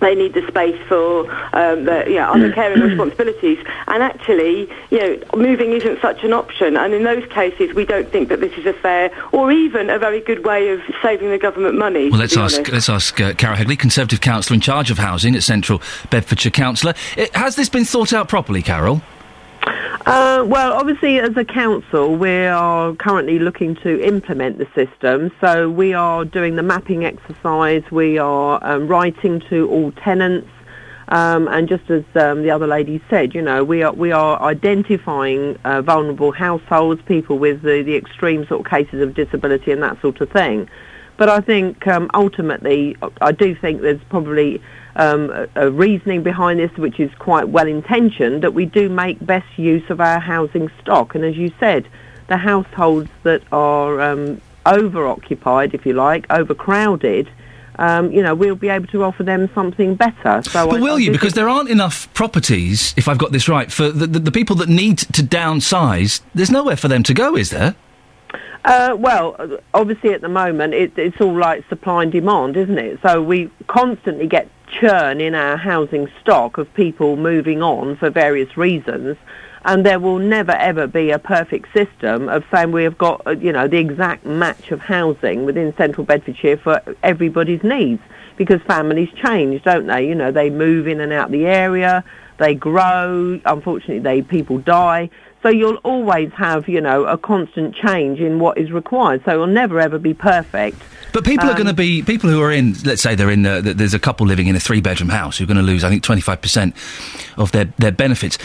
[0.00, 3.58] they need the space for um, the, you know, other caring responsibilities.
[3.88, 6.76] And actually, you know, moving isn't such an option.
[6.76, 9.98] And in those cases, we don't think that this is a fair or even a
[9.98, 12.10] very good way of saving the government money.
[12.10, 12.72] Well, let's ask honest.
[12.72, 15.80] let's ask uh, Cara Hegley, Conservative councillor in charge of housing at Central
[16.10, 16.94] Bedfordshire Councillor.
[17.16, 19.02] Uh, has this been thought out properly, Carol?
[19.66, 25.32] Uh, well, obviously, as a council, we are currently looking to implement the system.
[25.40, 27.82] So we are doing the mapping exercise.
[27.90, 30.48] We are um, writing to all tenants.
[31.08, 34.40] Um, and just as um, the other lady said, you know, we are we are
[34.42, 39.82] identifying uh, vulnerable households, people with the, the extreme sort of cases of disability and
[39.82, 40.68] that sort of thing.
[41.16, 44.60] But I think um, ultimately, I do think there's probably
[44.96, 49.24] um, a, a reasoning behind this, which is quite well intentioned, that we do make
[49.24, 51.14] best use of our housing stock.
[51.14, 51.86] And as you said,
[52.28, 57.30] the households that are um, over occupied, if you like, overcrowded.
[57.78, 60.42] Um, you know, we'll be able to offer them something better.
[60.44, 61.12] So But I- will I you?
[61.12, 64.56] Because there aren't enough properties, if I've got this right, for the, the, the people
[64.56, 66.22] that need to downsize.
[66.34, 67.74] There's nowhere for them to go, is there?
[68.64, 69.36] Uh, well,
[69.74, 72.98] obviously at the moment it, it's all like supply and demand, isn't it?
[73.00, 78.56] So we constantly get churn in our housing stock of people moving on for various
[78.56, 79.16] reasons,
[79.64, 83.30] and there will never ever be a perfect system of saying we have got uh,
[83.30, 88.02] you know the exact match of housing within Central Bedfordshire for everybody's needs
[88.36, 90.06] because families change, don't they?
[90.06, 92.04] You know they move in and out the area,
[92.38, 93.40] they grow.
[93.44, 95.10] Unfortunately, they people die.
[95.42, 99.22] So you'll always have, you know, a constant change in what is required.
[99.24, 100.82] So it'll never ever be perfect.
[101.12, 102.74] But people are Um, going to be people who are in.
[102.84, 103.46] Let's say they're in.
[103.46, 105.88] Uh, there's a couple living in a three-bedroom house who are going to lose, I
[105.88, 106.74] think, 25 percent
[107.36, 108.38] of their their benefits.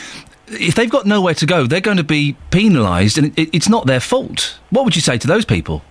[0.48, 3.88] If they've got nowhere to go, they're going to be penalised, and it, it's not
[3.88, 4.60] their fault.
[4.70, 5.82] What would you say to those people?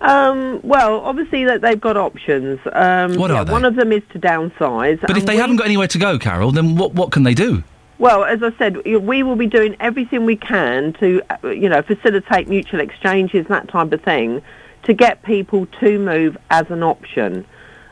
[0.00, 2.60] Um, well, obviously that they've got options.
[2.72, 3.52] Um, What yeah, are they?
[3.52, 5.00] One of them is to downsize.
[5.00, 7.34] But if they we- haven't got anywhere to go, Carol, then what what can they
[7.34, 7.62] do?
[7.98, 11.82] Well, as I said, we will be doing everything we can to, uh, you know,
[11.82, 14.40] facilitate mutual exchanges, that type of thing,
[14.84, 17.44] to get people to move as an option.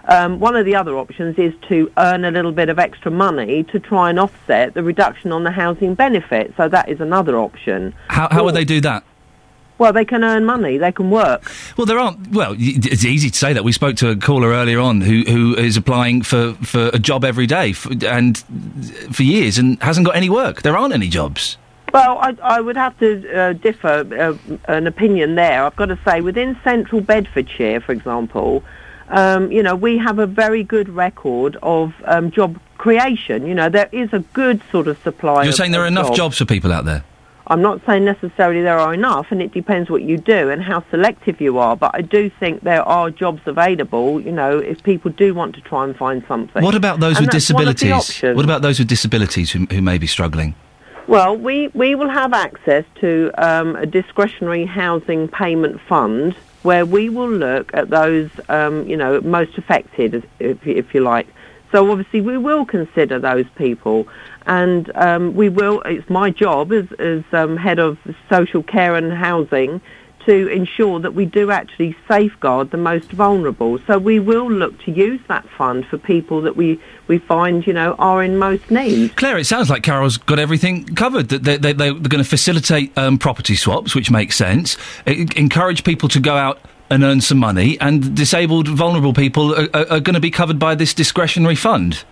[0.09, 3.65] Um, one of the other options is to earn a little bit of extra money
[3.65, 6.55] to try and offset the reduction on the housing benefit.
[6.57, 7.93] So that is another option.
[8.09, 9.03] How how would they do that?
[9.78, 10.78] Well, they can earn money.
[10.78, 11.51] They can work.
[11.77, 12.32] Well, there aren't.
[12.32, 13.62] Well, it's easy to say that.
[13.65, 17.24] We spoke to a caller earlier on who who is applying for, for a job
[17.24, 18.39] every day f and
[19.12, 20.62] for years and hasn't got any work.
[20.62, 21.59] There aren't any jobs.
[21.93, 25.65] Well, I, I would have to uh, differ uh, an opinion there.
[25.65, 28.65] I've got to say, within central Bedfordshire, for example,
[29.09, 33.47] um, you know, we have a very good record of um, job creation.
[33.47, 35.43] You know, there is a good sort of supply.
[35.44, 36.16] You're of- saying there are enough jobs.
[36.19, 37.05] jobs for people out there.
[37.48, 40.85] I'm not saying necessarily there are enough, and it depends what you do and how
[40.90, 41.77] selective you are.
[41.77, 44.20] But I do think there are jobs available.
[44.20, 46.62] You know, if people do want to try and find something.
[46.62, 48.36] What about those And with that's one of the disabilities?
[48.36, 50.55] What about those with disabilities who, who may be struggling?
[51.06, 57.09] Well, we, we will have access to um, a discretionary housing payment fund, where we
[57.09, 61.28] will look at those, um, you know, most affected, if, if you like.
[61.72, 64.06] So obviously we will consider those people,
[64.47, 65.82] and um, we will.
[65.82, 67.98] It's my job as, as um, head of
[68.28, 69.80] social care and housing
[70.26, 73.78] to ensure that we do actually safeguard the most vulnerable.
[73.86, 77.72] So we will look to use that fund for people that we, we find, you
[77.72, 79.16] know, are in most need.
[79.16, 81.28] Claire, it sounds like Carol's got everything covered.
[81.28, 84.76] That they, they, they're going to facilitate um, property swaps, which makes sense.
[85.06, 86.59] E- encourage people to go out
[86.90, 90.58] and earn some money, and disabled, vulnerable people are, are, are going to be covered
[90.58, 92.04] by this discretionary fund.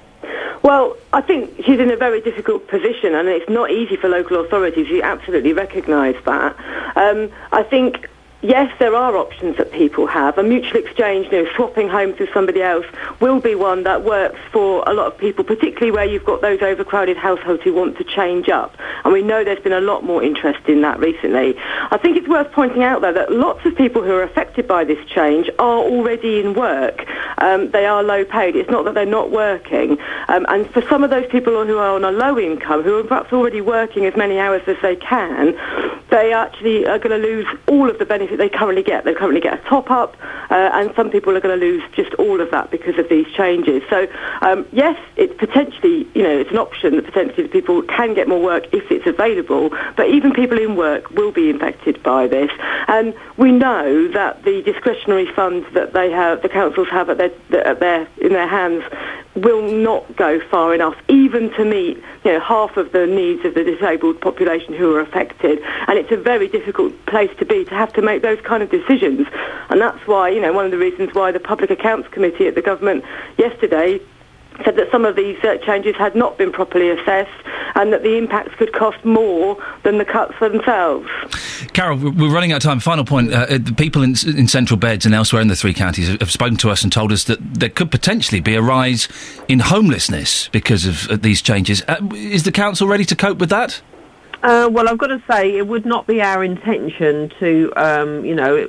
[0.62, 4.40] Well, I think she's in a very difficult position, and it's not easy for local
[4.40, 4.88] authorities.
[4.88, 6.56] You absolutely recognise that.
[6.96, 8.08] Um, I think.
[8.44, 10.36] Yes, there are options that people have.
[10.36, 12.84] A mutual exchange, you know, swapping homes with somebody else
[13.18, 16.60] will be one that works for a lot of people, particularly where you've got those
[16.60, 18.76] overcrowded households who want to change up.
[19.02, 21.54] And we know there's been a lot more interest in that recently.
[21.58, 24.84] I think it's worth pointing out, though, that lots of people who are affected by
[24.84, 27.06] this change are already in work.
[27.38, 28.56] Um, they are low paid.
[28.56, 29.92] It's not that they're not working.
[30.28, 33.04] Um, and for some of those people who are on a low income, who are
[33.04, 35.58] perhaps already working as many hours as they can,
[36.10, 39.04] they actually are going to lose all of the benefit they currently get.
[39.04, 40.16] They currently get a top up,
[40.50, 43.26] uh, and some people are going to lose just all of that because of these
[43.34, 43.82] changes.
[43.90, 44.06] So,
[44.42, 48.42] um, yes, it's potentially, you know, it's an option that potentially people can get more
[48.42, 52.50] work if it's available, but even people in work will be impacted by this.
[52.88, 57.66] And we know that the discretionary funds that they have, the councils have at their,
[57.66, 58.84] at their, in their hands,
[59.34, 63.54] will not go far enough, even to meet you know, half of the needs of
[63.54, 65.60] the disabled population who are affected.
[65.88, 68.70] And it's a very difficult place to be to have to make those kind of
[68.70, 69.26] decisions.
[69.70, 72.54] And that's why, you know, one of the reasons why the Public Accounts Committee at
[72.54, 73.04] the government
[73.36, 74.00] yesterday
[74.64, 77.30] said that some of these uh, changes had not been properly assessed
[77.74, 81.08] and that the impacts could cost more than the cuts themselves.
[81.72, 82.80] Carol, we're we're running out of time.
[82.80, 85.74] Final point: uh, uh, the people in, in central beds and elsewhere in the three
[85.74, 88.62] counties have, have spoken to us and told us that there could potentially be a
[88.62, 89.08] rise
[89.48, 91.82] in homelessness because of uh, these changes.
[91.88, 93.80] Uh, is the council ready to cope with that?
[94.42, 98.34] Uh, well, I've got to say, it would not be our intention to, um, you
[98.34, 98.68] know,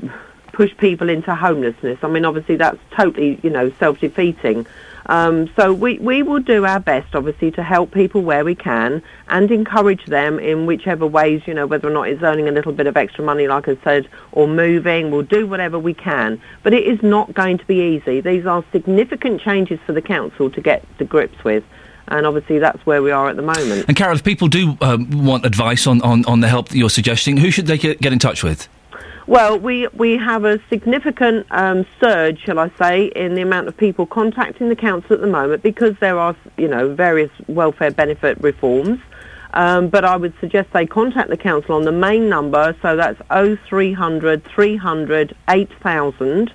[0.53, 1.99] push people into homelessness.
[2.01, 4.65] I mean, obviously, that's totally, you know, self-defeating.
[5.07, 9.03] Um, so we, we will do our best, obviously, to help people where we can
[9.27, 12.71] and encourage them in whichever ways, you know, whether or not it's earning a little
[12.71, 15.11] bit of extra money, like I said, or moving.
[15.11, 16.41] We'll do whatever we can.
[16.63, 18.21] But it is not going to be easy.
[18.21, 21.63] These are significant changes for the council to get to grips with.
[22.07, 23.85] And obviously, that's where we are at the moment.
[23.87, 26.89] And Carol, if people do um, want advice on, on, on the help that you're
[26.89, 28.67] suggesting, who should they get, get in touch with?
[29.27, 33.75] Well, we, we have a significant um, surge, shall I say, in the amount of
[33.75, 38.39] people contacting the council at the moment because there are, you know, various welfare benefit
[38.39, 38.99] reforms.
[39.55, 43.19] Um, but I would suggest they contact the council on the main number, so that's
[43.29, 46.53] 0300 300 8000.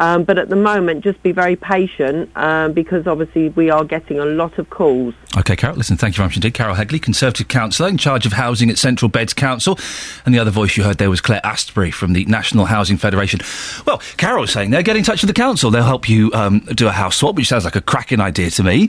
[0.00, 4.18] Um, but at the moment, just be very patient um, because obviously we are getting
[4.18, 5.14] a lot of calls.
[5.36, 6.54] Okay, Carol, listen, thank you very much indeed.
[6.54, 9.78] Carol Hegley, Conservative Councillor in charge of housing at Central Beds Council.
[10.24, 13.40] And the other voice you heard there was Claire Astbury from the National Housing Federation.
[13.86, 15.70] Well, Carol's saying there, get in touch with the council.
[15.70, 18.62] They'll help you um, do a house swap, which sounds like a cracking idea to
[18.62, 18.88] me.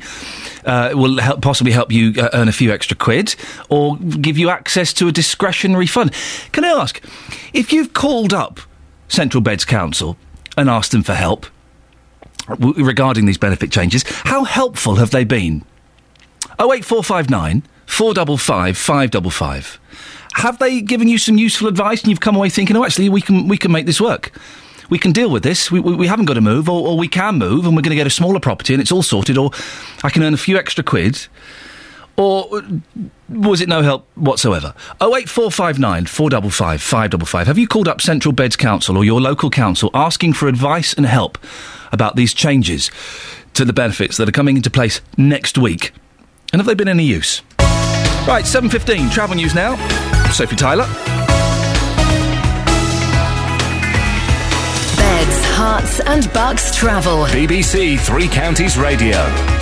[0.66, 3.36] Uh, it will help, possibly help you uh, earn a few extra quid
[3.68, 6.14] or give you access to a discretionary fund.
[6.54, 7.04] Can I ask,
[7.52, 8.62] if you've called up
[9.10, 10.16] Central Beds Council
[10.58, 11.46] and asked them for help
[12.48, 15.64] w- regarding these benefit changes, how helpful have they been?
[16.60, 19.80] 08459 455 555.
[20.36, 23.22] Have they given you some useful advice and you've come away thinking, oh, actually, we
[23.22, 24.32] can, we can make this work?
[24.90, 25.72] We can deal with this.
[25.72, 27.92] We, we, we haven't got to move, or, or we can move and we're going
[27.92, 29.52] to get a smaller property and it's all sorted, or
[30.04, 31.28] I can earn a few extra quid.
[32.18, 32.62] Or uh,
[33.30, 34.74] was it no help whatsoever?
[35.02, 37.48] 08459 455 555.
[37.48, 41.06] Have you called up Central Beds Council or your local council asking for advice and
[41.06, 41.38] help
[41.92, 42.92] about these changes
[43.54, 45.94] to the benefits that are coming into place next week?
[46.52, 47.42] And have they been any use?
[48.28, 49.76] Right, 7.15, travel news now.
[50.32, 50.86] Sophie Tyler.
[54.96, 57.26] Beds, Herts and Bucks travel.
[57.26, 59.61] BBC Three Counties Radio.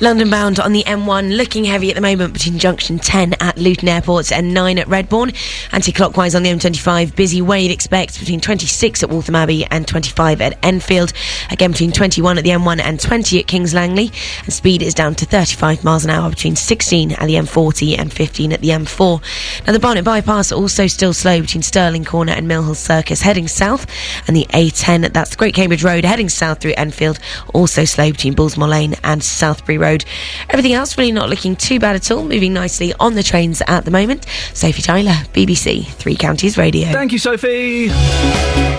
[0.00, 3.88] London bound on the M1, looking heavy at the moment between junction 10 at Luton
[3.88, 5.34] Airport and 9 at Redbourn.
[5.72, 9.86] Anti clockwise on the M25, busy way you'd expect between 26 at Waltham Abbey and
[9.86, 11.12] 25 at Enfield.
[11.50, 14.10] Again between 21 at the M1 and 20 at Kings Langley.
[14.42, 18.12] And speed is down to 35 miles an hour between 16 at the M40 and
[18.12, 19.64] 15 at the M4.
[19.64, 23.46] Now the Barnet bypass also still slow between Stirling Corner and Mill Hill Circus heading
[23.46, 23.86] south.
[24.26, 27.20] And the A10, that's Great Cambridge Road heading south through Enfield,
[27.54, 29.83] also slow between Bullsmoor Lane and Southbury Road.
[29.84, 30.04] Road.
[30.48, 33.84] Everything else really not looking too bad at all, moving nicely on the trains at
[33.84, 34.24] the moment.
[34.54, 36.90] Sophie Tyler, BBC Three Counties Radio.
[36.90, 37.88] Thank you, Sophie.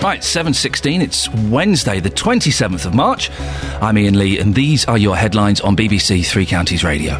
[0.02, 3.30] Right, 7.16, it's Wednesday, the 27th of March.
[3.80, 7.14] I'm Iain Lee, and these are your headlines on BBC Three Counties Radio.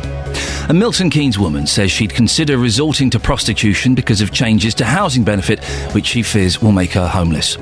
[0.68, 5.22] A Milton Keynes woman says she'd consider resorting to prostitution because of changes to housing
[5.22, 5.64] benefit,
[5.94, 7.56] which she fears will make her homeless.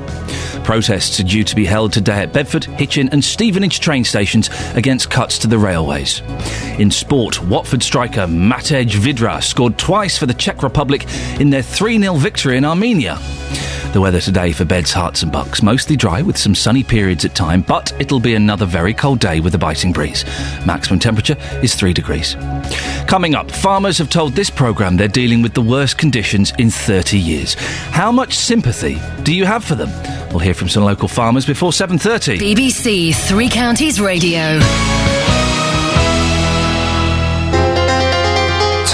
[0.64, 5.10] Protests are due to be held today at Bedford, Hitchin, and Stevenage train stations against
[5.10, 6.13] cuts to the railways.
[6.78, 11.06] In sport, Watford striker Matej Vydra scored twice for the Czech Republic
[11.40, 13.18] in their 3 0 victory in Armenia.
[13.94, 15.62] The weather today for Beds, Herts and Bucks.
[15.62, 19.38] Mostly dry with some sunny periods at time, but it'll be another very cold day
[19.38, 20.24] with a biting breeze.
[20.66, 22.34] Maximum temperature is 3 degrees.
[23.06, 27.16] Coming up, farmers have told this programme they're dealing with the worst conditions in 30
[27.20, 27.54] years.
[27.54, 29.90] How much sympathy do you have for them?
[30.30, 32.38] We'll hear from some local farmers before 7.30.
[32.38, 34.58] BBC Three Counties Radio.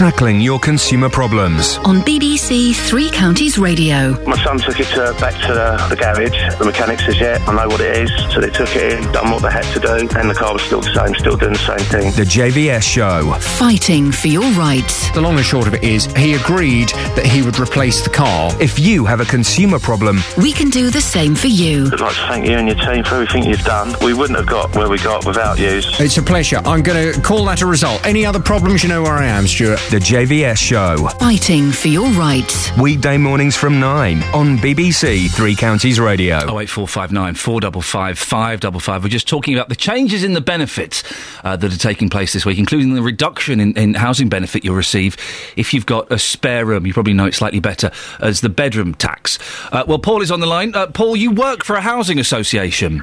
[0.00, 1.76] Tackling your consumer problems.
[1.84, 4.12] On BBC Three Counties Radio.
[4.24, 6.58] My son took it to, back to the, the garage.
[6.58, 8.10] The mechanic says, yeah, I know what it is.
[8.32, 10.62] So they took it in, done what they had to do, and the car was
[10.62, 12.12] still the same, still doing the same thing.
[12.12, 13.34] The JVS Show.
[13.58, 15.10] Fighting for your rights.
[15.12, 18.54] The long and short of it is, he agreed that he would replace the car.
[18.58, 21.90] If you have a consumer problem, We can do the same for you.
[21.92, 23.94] I'd like to thank you and your team for everything you've done.
[24.02, 25.82] We wouldn't have got where we got without you.
[25.98, 26.62] It's a pleasure.
[26.64, 28.02] I'm going to call that a result.
[28.06, 29.78] Any other problems, you know where I am, Stuart.
[29.90, 31.08] The JVS Show.
[31.18, 32.70] Fighting for your rights.
[32.78, 36.38] Weekday mornings from 9 on BBC Three Counties Radio.
[36.46, 39.02] Oh eight four five nine four double five five double five.
[39.02, 41.02] We're just talking about the changes in the benefits
[41.42, 44.76] uh, that are taking place this week, including the reduction in, in housing benefit you'll
[44.76, 45.16] receive
[45.56, 46.86] if you've got a spare room.
[46.86, 47.90] You probably know it slightly better
[48.20, 49.40] as the bedroom tax.
[49.72, 50.72] Uh, well, Paul is on the line.
[50.72, 53.02] Uh, Paul, you work for a housing association.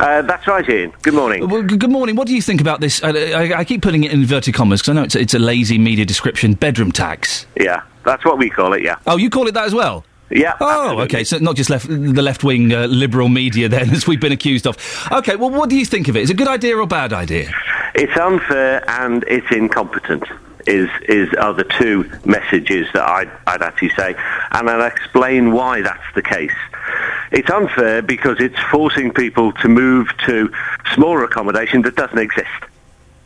[0.00, 0.92] Uh, that's right, Ian.
[1.02, 1.46] Good morning.
[1.48, 2.16] Well, good morning.
[2.16, 3.02] What do you think about this?
[3.02, 5.34] Uh, I, I keep putting it in inverted commas because I know it's, a- it's
[5.34, 6.54] a lazy media description.
[6.54, 7.44] Bedroom tax.
[7.60, 8.96] Yeah, that's what we call it, yeah.
[9.06, 10.04] Oh, you call it that as well?
[10.30, 10.56] Yeah.
[10.60, 11.22] Oh, okay.
[11.24, 14.66] So not just left the left wing uh, liberal media then, as we've been accused
[14.66, 14.76] of.
[15.12, 15.36] Okay.
[15.36, 16.20] Well, what do you think of it?
[16.22, 17.50] Is it a good idea or a bad idea?
[17.94, 20.24] It's unfair and it's incompetent.
[20.70, 24.14] Is is are the two messages that I'd, I'd actually say,
[24.52, 26.54] and I'll explain why that's the case.
[27.32, 30.52] It's unfair because it's forcing people to move to
[30.94, 32.48] smaller accommodation that doesn't exist.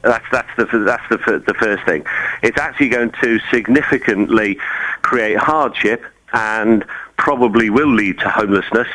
[0.01, 2.07] That's that's the that's the the first thing.
[2.43, 4.59] It's actually going to significantly
[5.03, 6.03] create hardship
[6.33, 6.83] and
[7.19, 8.89] probably will lead to homelessness.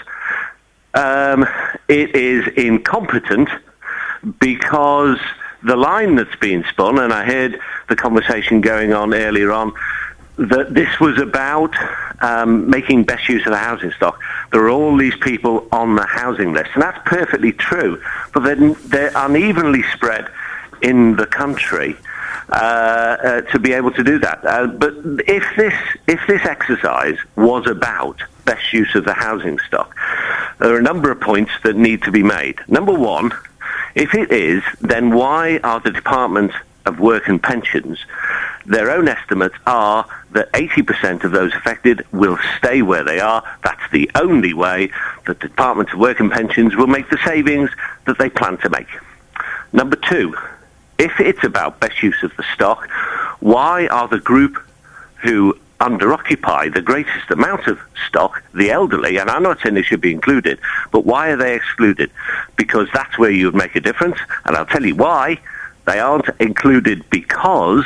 [0.95, 1.47] Um,
[1.88, 3.49] it is incompetent
[4.39, 5.19] because
[5.64, 9.73] the line that's been spun, and I heard the conversation going on earlier on,
[10.38, 11.76] that this was about
[12.22, 14.19] um, making best use of the housing stock.
[14.52, 18.02] There are all these people on the housing list, and that's perfectly true,
[18.34, 20.30] but they're, they're unevenly spread
[20.81, 21.98] in the country.
[22.52, 24.91] Uh, uh, to be able to do that, uh, but
[25.27, 25.73] if this
[26.07, 29.95] if this exercise was about best use of the housing stock,
[30.57, 32.60] there are a number of points that need to be made.
[32.68, 33.31] Number one,
[33.95, 36.52] if it is, then why are the Department
[36.86, 37.99] of Work and Pensions,
[38.66, 43.44] their own estimates are that 80% of those affected will stay where they are.
[43.64, 44.91] That's the only way
[45.26, 47.70] that the Department of Work and Pensions will make the savings
[48.06, 48.88] that they plan to make.
[49.74, 50.36] Number two,
[50.98, 52.90] if it's about best use of the stock,
[53.40, 54.61] why are the group
[55.22, 60.01] who under-occupy the greatest amount of stock, the elderly, and I'm not saying they should
[60.01, 60.60] be included,
[60.91, 62.11] but why are they excluded?
[62.56, 65.39] Because that's where you would make a difference, and I'll tell you why.
[65.85, 67.85] They aren't included because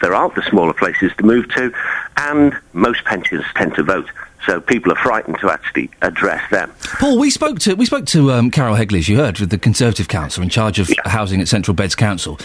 [0.00, 1.72] there aren't the smaller places to move to,
[2.16, 4.08] and most pensions tend to vote.
[4.46, 6.70] So people are frightened to actually address them.
[6.98, 9.58] Paul, we spoke to we spoke to um, Carol Hegley, as you heard, with the
[9.58, 12.38] Conservative Council in charge of housing at Central Beds Council,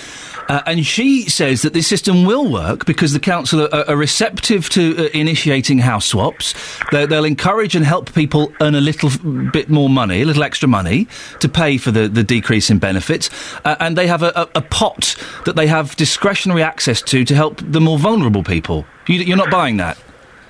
[0.48, 4.70] uh, and she says that this system will work because the council are, are receptive
[4.70, 6.54] to uh, initiating house swaps.
[6.92, 9.10] They, they'll encourage and help people earn a little
[9.52, 11.08] bit more money, a little extra money,
[11.42, 13.30] to pay for the, the decrease in benefits,
[13.66, 15.16] uh, and they have a, a, a pot
[15.46, 18.86] that they have discretionary access to to help the more vulnerable people.
[19.08, 19.98] You, you're not buying that.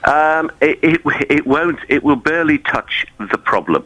[0.10, 1.80] Um, it, it, it won't.
[1.88, 3.86] It will barely touch the problem.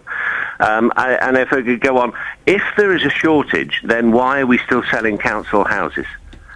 [0.62, 2.14] Um, I, and if I could go on,
[2.46, 6.06] if there is a shortage, then why are we still selling council houses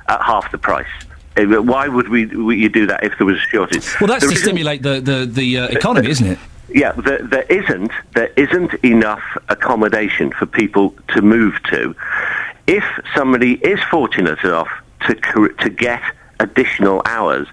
[0.07, 0.87] at half the price?
[1.35, 3.85] Uh, Why would we, we you do that if there was a shortage?
[3.99, 6.39] Well, that's There to stimulate the the, the uh, economy, isn't it?
[6.69, 11.93] Yeah, there, there isn't there isn't enough accommodation for people to move to.
[12.67, 14.69] If somebody is fortunate enough
[15.07, 15.13] to
[15.59, 16.01] to get
[16.39, 17.47] additional hours,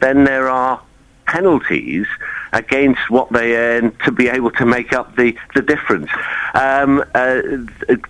[0.00, 0.80] then there are
[1.28, 2.06] penalties
[2.52, 6.10] against what they earn to be able to make up the, the difference.
[6.54, 7.42] Um, uh,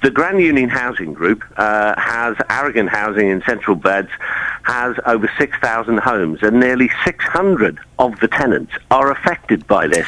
[0.02, 4.10] the Grand Union Housing Group uh, has Aragon Housing in Central Beds,
[4.62, 10.06] has over 6,000 homes, and nearly 600 of the tenants are affected by this.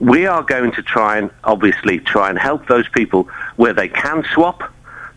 [0.00, 4.24] We are going to try and obviously try and help those people where they can
[4.34, 4.62] swap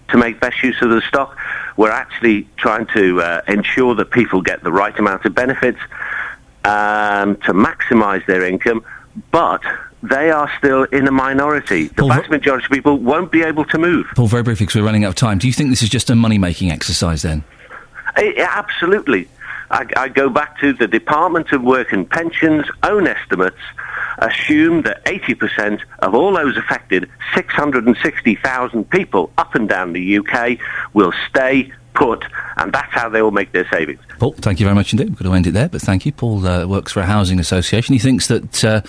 [0.09, 1.35] to make best use of the stock.
[1.77, 5.79] We're actually trying to uh, ensure that people get the right amount of benefits
[6.65, 8.83] um, to maximise their income,
[9.31, 9.61] but
[10.03, 11.87] they are still in a minority.
[11.87, 14.07] The vast majority of people won't be able to move.
[14.15, 15.37] Paul, very briefly, because we're running out of time.
[15.37, 17.43] Do you think this is just a money making exercise then?
[18.17, 19.27] Eh, yeah, absolutely.
[19.71, 23.57] I, I go back to the Department of Work and Pensions' own estimates
[24.19, 30.57] assume that 80% of all those affected, 660,000 people up and down the UK,
[30.93, 32.23] will stay put,
[32.57, 33.99] and that's how they will make their savings.
[34.19, 35.09] Paul, thank you very much indeed.
[35.09, 36.11] We're going to end it there, but thank you.
[36.11, 37.93] Paul uh, works for a housing association.
[37.93, 38.81] He thinks that uh,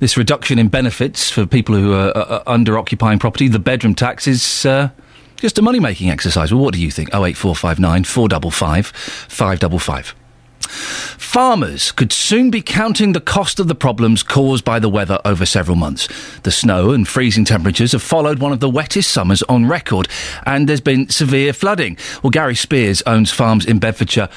[0.00, 4.26] this reduction in benefits for people who are, are under occupying property, the bedroom tax,
[4.26, 4.90] is uh,
[5.36, 6.52] just a money making exercise.
[6.52, 7.08] Well, what do you think?
[7.10, 10.23] 08459 455 555.
[10.68, 15.46] Farmers could soon be counting the cost of the problems caused by the weather over
[15.46, 16.08] several months.
[16.42, 20.08] The snow and freezing temperatures have followed one of the wettest summers on record,
[20.46, 21.96] and there's been severe flooding.
[22.22, 24.28] Well, Gary Spears owns farms in Bedfordshire.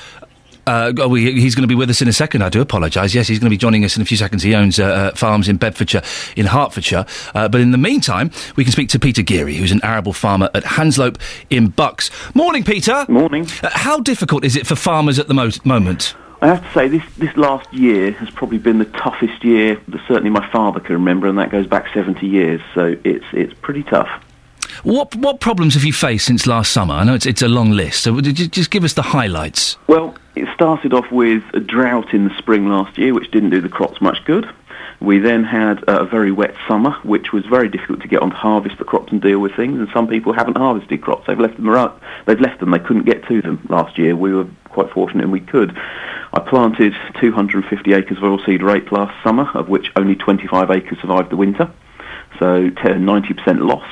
[0.68, 2.41] Uh, oh, he's going to be with us in a second.
[2.41, 3.15] I do apologise.
[3.15, 4.44] Yes, he's going to be joining us in a few seconds.
[4.44, 6.03] He owns uh, uh, farms in Bedfordshire,
[6.35, 7.06] in Hertfordshire.
[7.34, 10.49] Uh, but in the meantime, we can speak to Peter Geary, who's an arable farmer
[10.53, 11.18] at Hanslope
[11.49, 12.11] in Bucks.
[12.35, 13.06] Morning, Peter.
[13.07, 13.48] Morning.
[13.64, 16.15] Uh, how difficult is it for farmers at the mo- moment?
[16.41, 20.02] I have to say, this, this last year has probably been the toughest year that
[20.07, 23.84] certainly my father can remember, and that goes back 70 years, so it's, it's pretty
[23.84, 24.23] tough.
[24.84, 26.94] What what problems have you faced since last summer?
[26.94, 29.77] I know it's it's a long list, so just give us the highlights?
[29.88, 33.61] Well, it started off with a drought in the spring last year, which didn't do
[33.61, 34.48] the crops much good.
[34.99, 38.35] We then had a very wet summer, which was very difficult to get on to
[38.35, 39.80] harvest the crops and deal with things.
[39.80, 41.99] And some people haven't harvested crops; they've left them around.
[42.26, 44.15] They've left them; they couldn't get to them last year.
[44.15, 45.77] We were quite fortunate, and we could.
[46.34, 51.30] I planted 250 acres of oilseed rape last summer, of which only 25 acres survived
[51.30, 51.72] the winter.
[52.39, 53.88] So t- 90% loss.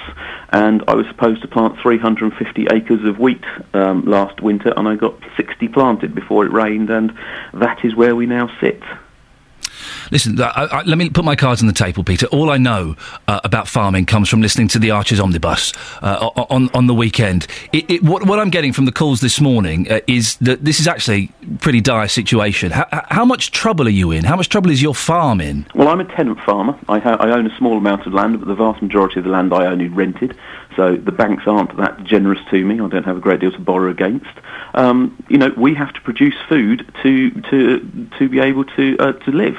[0.49, 3.43] And I was supposed to plant 350 acres of wheat
[3.73, 7.11] um, last winter, and I got 60 planted before it rained, and
[7.53, 8.81] that is where we now sit.
[10.11, 12.27] Listen, I, I, let me put my cards on the table, Peter.
[12.27, 12.95] All I know
[13.27, 17.47] uh, about farming comes from listening to the Archers Omnibus uh, on on the weekend.
[17.73, 20.79] It, it, what, what I'm getting from the calls this morning uh, is that this
[20.79, 22.71] is actually a pretty dire situation.
[22.71, 24.23] How, how much trouble are you in?
[24.23, 25.65] How much trouble is your farm in?
[25.75, 26.77] Well, I'm a tenant farmer.
[26.87, 29.31] I, ha- I own a small amount of land, but the vast majority of the
[29.31, 30.37] land I own is rented.
[30.75, 32.75] So the banks aren't that generous to me.
[32.75, 34.27] I don't have a great deal to borrow against.
[34.73, 39.13] Um, you know, we have to produce food to to to be able to uh,
[39.13, 39.57] to live.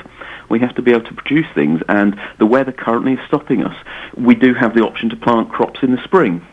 [0.49, 3.77] We have to be able to produce things, and the weather currently is stopping us.
[4.17, 6.47] We do have the option to plant crops in the spring.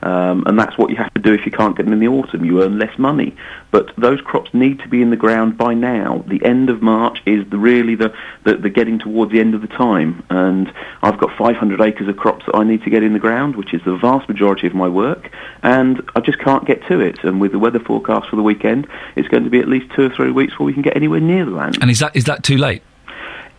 [0.00, 2.08] Um, and that's what you have to do if you can't get them in the
[2.08, 2.44] autumn.
[2.44, 3.36] You earn less money.
[3.70, 6.24] But those crops need to be in the ground by now.
[6.28, 8.14] The end of March is the, really the,
[8.44, 10.24] the, the getting towards the end of the time.
[10.30, 10.72] And
[11.02, 13.74] I've got 500 acres of crops that I need to get in the ground, which
[13.74, 15.30] is the vast majority of my work.
[15.62, 17.24] And I just can't get to it.
[17.24, 20.02] And with the weather forecast for the weekend, it's going to be at least two
[20.02, 21.78] or three weeks before we can get anywhere near the land.
[21.80, 22.82] And is that is that too late?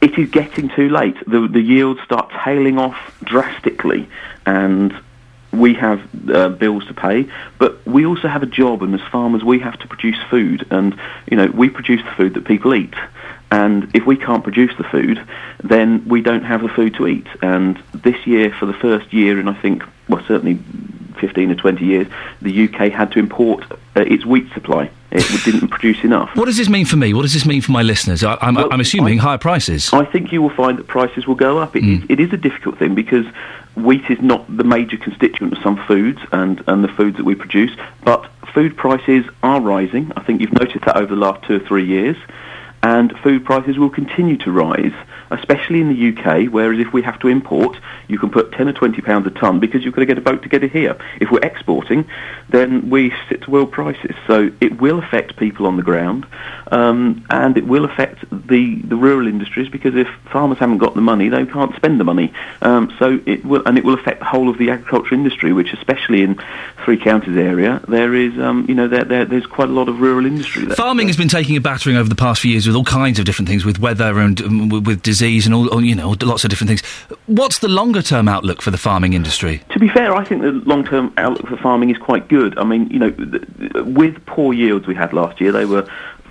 [0.01, 1.17] It is getting too late.
[1.27, 4.07] The, the yields start tailing off drastically,
[4.45, 4.95] and
[5.51, 9.43] we have uh, bills to pay, but we also have a job, and as farmers,
[9.43, 10.97] we have to produce food, and
[11.29, 12.93] you know we produce the food that people eat.
[13.51, 15.25] And if we can't produce the food,
[15.63, 17.25] then we don't have the food to eat.
[17.41, 20.59] And this year, for the first year in I think, well, certainly
[21.19, 22.07] 15 or 20 years,
[22.41, 24.91] the UK had to import uh, its wheat supply.
[25.11, 26.29] It didn't produce enough.
[26.35, 27.13] What does this mean for me?
[27.13, 28.23] What does this mean for my listeners?
[28.23, 29.91] I, I'm, I'm assuming higher prices.
[29.91, 31.75] I think you will find that prices will go up.
[31.75, 31.93] It, Hmm.
[31.93, 33.25] is, it is a difficult thing because
[33.75, 37.33] wheat is not the major constituent of some foods and, and the foods that we
[37.33, 37.71] produce,
[38.03, 40.11] but food prices are rising.
[40.15, 42.17] I think you've noticed that over the last two or three years.
[42.81, 44.93] And food prices will continue to rise,
[45.31, 47.77] especially in the UK, whereas if we have to import,
[48.07, 50.21] you can put 10 or 20 pounds a tonne because you've got to get a
[50.21, 50.97] boat to get it here.
[51.19, 52.09] If we're exporting,
[52.47, 54.15] then we sit to world prices.
[54.27, 56.25] So it will affect people on the ground,
[56.71, 61.01] um, and it will affect the, the rural industries because if farmers haven't got the
[61.01, 62.33] money, they can't spend the money.
[62.61, 65.73] Um, so it will, and it will affect the whole of the agriculture industry, which
[65.73, 66.39] especially in
[66.85, 69.99] Three Counties area, there is, um, you know, there, there, there's quite a lot of
[69.99, 70.75] rural industry there.
[70.75, 73.25] Farming has been taking a battering over the past few years with all kinds of
[73.25, 76.69] different things, with weather and um, with- disease and all, you know, lots of different
[76.69, 76.81] things.
[77.25, 79.61] What's the longer term outlook for the farming industry?
[79.71, 82.57] To be fair, I think the long-term outlook for farming is quite good.
[82.57, 83.43] I mean, you know, th-
[83.85, 85.87] with poor yields we had last year, they were,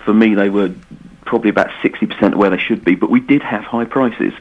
[0.08, 0.74] for me, they were
[1.26, 4.32] probably about 60% of where they should be, but we did have high prices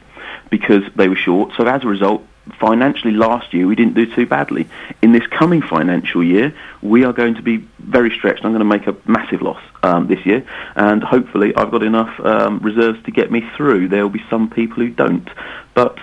[0.48, 1.52] because they were short.
[1.58, 2.22] So as a result,
[2.58, 4.66] financially last year we didn't do too badly.
[5.02, 8.46] In this coming financial year, we are going to be very stretched.
[8.46, 10.42] I'm going to make a massive loss um, this year,
[10.74, 13.88] and hopefully I've got enough um, reserves to get me through.
[13.88, 15.28] There will be some people who don't,
[15.74, 15.98] but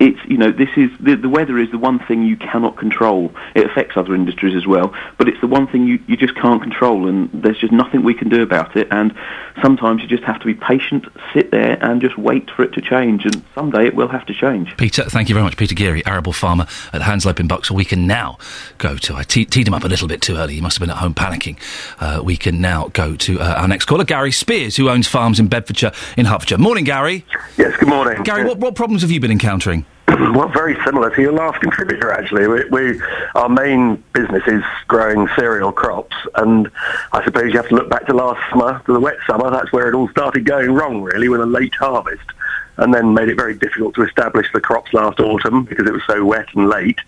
[0.00, 3.30] it's you know this is the, the weather is the one thing you cannot control.
[3.54, 6.62] It affects other industries as well, but it's the one thing you, you just can't
[6.62, 8.88] control, and there's just nothing we can do about it.
[8.90, 9.14] And
[9.62, 11.04] sometimes you just have to be patient,
[11.34, 13.26] sit there, and just wait for it to change.
[13.26, 14.74] And someday it will have to change.
[14.78, 15.58] Peter, thank you very much.
[15.58, 17.76] Peter Geary, arable farmer at Hanslope in Buxall.
[17.76, 18.38] We can now
[18.78, 19.14] go to.
[19.14, 20.54] I te- teed him up a little bit too early.
[20.54, 21.58] He must have been at home panicking.
[22.00, 25.38] Uh, we can now go to uh, our next caller, Gary Spears, who owns farms
[25.38, 26.58] in Bedfordshire, in Hertfordshire.
[26.58, 27.26] Morning, Gary.
[27.58, 28.22] Yes, good morning.
[28.22, 29.84] Gary, what, what problems have you been encountering?
[30.34, 32.48] well, very similar to your last contributor, actually.
[32.48, 33.02] We, we,
[33.36, 36.68] our main business is growing cereal crops, and
[37.12, 39.50] I suppose you have to look back to last summer, to the wet summer.
[39.50, 42.24] That's where it all started going wrong, really, with a late harvest,
[42.78, 46.02] and then made it very difficult to establish the crops last autumn because it was
[46.08, 46.98] so wet and late.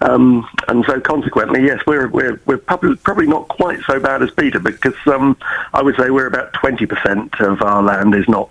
[0.00, 4.30] Um, and so, consequently, yes, we're we're we're probably, probably not quite so bad as
[4.30, 5.36] Peter because um,
[5.72, 8.50] I would say we're about twenty percent of our land is not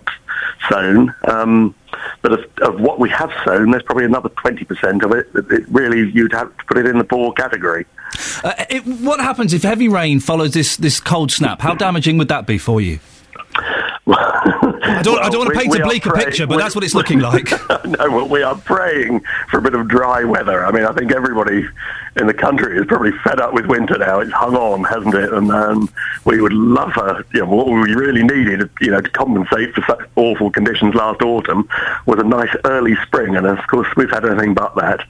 [0.68, 1.14] sown.
[1.24, 1.74] Um,
[2.22, 5.66] but of, of what we have sown, there's probably another 20% of it that it
[5.68, 7.86] really you'd have to put it in the poor category.
[8.44, 11.60] Uh, it, what happens if heavy rain follows this, this cold snap?
[11.60, 12.98] How damaging would that be for you?
[14.82, 16.84] I don't, I don't want to paint a bleaker praying- picture, but we- that's what
[16.84, 17.50] it's looking like.
[17.84, 20.64] no, well, we are praying for a bit of dry weather.
[20.64, 21.66] I mean, I think everybody
[22.16, 24.20] in the country is probably fed up with winter now.
[24.20, 25.32] It's hung on, hasn't it?
[25.32, 25.88] And um,
[26.24, 29.82] we would love a, you know, what we really needed, you know, to compensate for
[29.86, 31.68] such awful conditions last autumn
[32.06, 33.36] was a nice early spring.
[33.36, 35.00] And of course, we've had anything but that.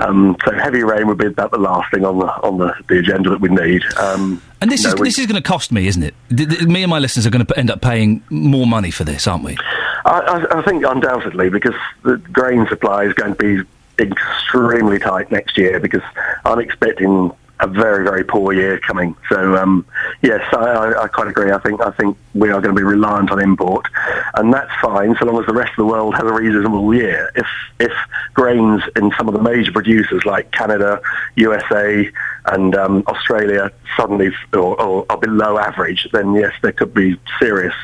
[0.00, 2.98] Um, so heavy rain would be about the last thing on the on the, the
[2.98, 3.82] agenda that we need.
[3.96, 6.14] Um, And this you is we- this is going to cost me, isn't it?
[6.30, 9.04] D- d- me and my listeners are going to end up paying more money for
[9.04, 9.58] this, aren't we?
[10.06, 13.68] I, I, I think undoubtedly because the grain supply is going to be
[14.02, 16.02] extremely tight next year because
[16.46, 17.30] I'm expecting
[17.60, 19.14] a very very poor year coming.
[19.28, 19.86] So um,
[20.22, 21.52] yes, I, I, I quite agree.
[21.52, 23.86] I think I think we are going to be reliant on import,
[24.34, 27.30] and that's fine so long as the rest of the world has a reasonable year.
[27.36, 27.46] If
[27.78, 27.92] if
[28.34, 31.00] grains in some of the major producers like Canada,
[31.36, 32.10] USA,
[32.46, 37.16] and um, Australia suddenly f- or, or are below average, then yes, there could be
[37.38, 37.74] serious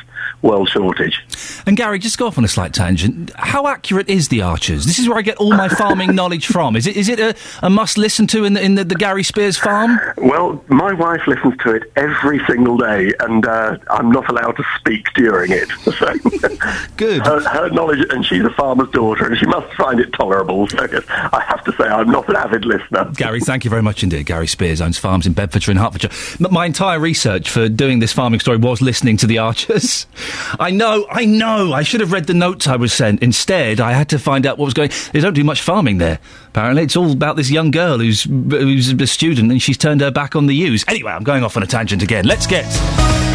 [0.41, 1.23] world shortage.
[1.65, 3.31] And Gary, just go off on a slight tangent.
[3.35, 4.85] How accurate is the Archers?
[4.85, 6.75] This is where I get all my farming knowledge from.
[6.75, 9.23] Is it is it a, a must listen to in the in the, the Gary
[9.23, 9.99] Spears farm?
[10.17, 14.63] Well, my wife listens to it every single day, and uh, I'm not allowed to
[14.79, 15.69] speak during it.
[15.91, 16.13] So
[16.97, 17.25] Good.
[17.25, 20.67] Her, her knowledge, and she's a farmer's daughter, and she must find it tolerable.
[20.69, 23.11] So yes, I have to say I'm not an avid listener.
[23.15, 24.25] Gary, thank you very much indeed.
[24.25, 26.11] Gary Spears owns farms in Bedfordshire and Hertfordshire.
[26.45, 30.05] M- my entire research for doing this farming story was listening to the Archers.
[30.59, 31.73] I know, I know.
[31.73, 33.23] I should have read the notes I was sent.
[33.23, 34.91] Instead, I had to find out what was going.
[35.13, 36.19] They don't do much farming there.
[36.49, 40.11] Apparently, it's all about this young girl who's who's a student and she's turned her
[40.11, 40.83] back on the ewes.
[40.87, 42.25] Anyway, I'm going off on a tangent again.
[42.25, 42.65] Let's get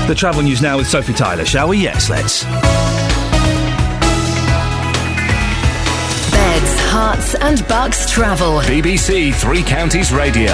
[0.07, 1.79] the travel news now with Sophie Tyler, shall we?
[1.79, 2.45] Yes, let's.
[6.31, 8.61] Beds, Herts and Bucks travel.
[8.61, 10.53] BBC Three Counties Radio.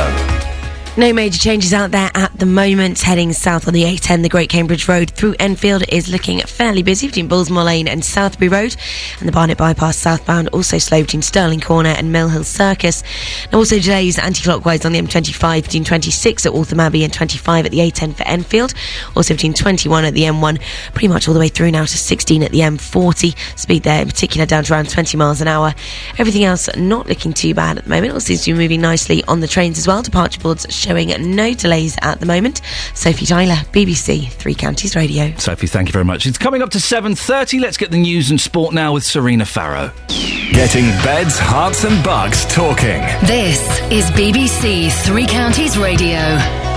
[0.94, 3.01] No major changes out there at the moment.
[3.01, 7.06] Heading south on the A10, the Great Cambridge Road through Enfield is looking fairly busy
[7.06, 8.77] between Bullsmoor Lane and Southbury Road.
[9.19, 13.02] And the Barnet Bypass southbound also slow between Stirling Corner and Mill Hill Circus.
[13.44, 17.73] And also delays anti-clockwise on the M25 between 26 at Waltham Abbey and 25 at
[17.73, 18.74] the A10 for Enfield.
[19.16, 20.60] Also between 21 at the M1,
[20.93, 23.59] pretty much all the way through now to 16 at the M40.
[23.59, 25.74] Speed there in particular down to around 20 miles an hour.
[26.19, 28.12] Everything else not looking too bad at the moment.
[28.12, 30.02] All seems to be moving nicely on the trains as well.
[30.02, 32.60] Departure boards showing no delays at the moment.
[32.94, 35.32] Sophie Tyler, BBC Three Counties Radio.
[35.36, 36.26] Sophie, thank you very much.
[36.26, 37.60] It's coming up to 7.30.
[37.60, 39.92] Let's get the news and sport now with Serena Farrow.
[40.52, 43.00] Getting beds, herts, and bucks talking.
[43.26, 43.60] This
[43.90, 46.71] is BBC Three Counties Radio.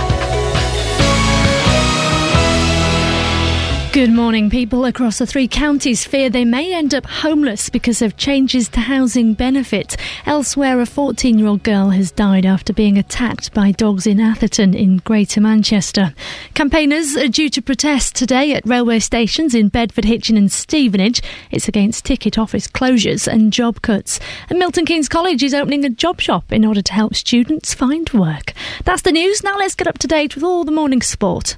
[3.96, 4.50] Good morning.
[4.50, 8.80] People across the three counties fear they may end up homeless because of changes to
[8.80, 9.96] housing benefit.
[10.26, 14.74] Elsewhere, a 14 year old girl has died after being attacked by dogs in Atherton
[14.74, 16.12] in Greater Manchester.
[16.52, 21.22] Campaigners are due to protest today at railway stations in Bedford, Hitchin, and Stevenage.
[21.50, 24.20] It's against ticket office closures and job cuts.
[24.50, 28.10] And Milton Keynes College is opening a job shop in order to help students find
[28.10, 28.52] work.
[28.84, 29.42] That's the news.
[29.42, 31.56] Now let's get up to date with all the morning sport.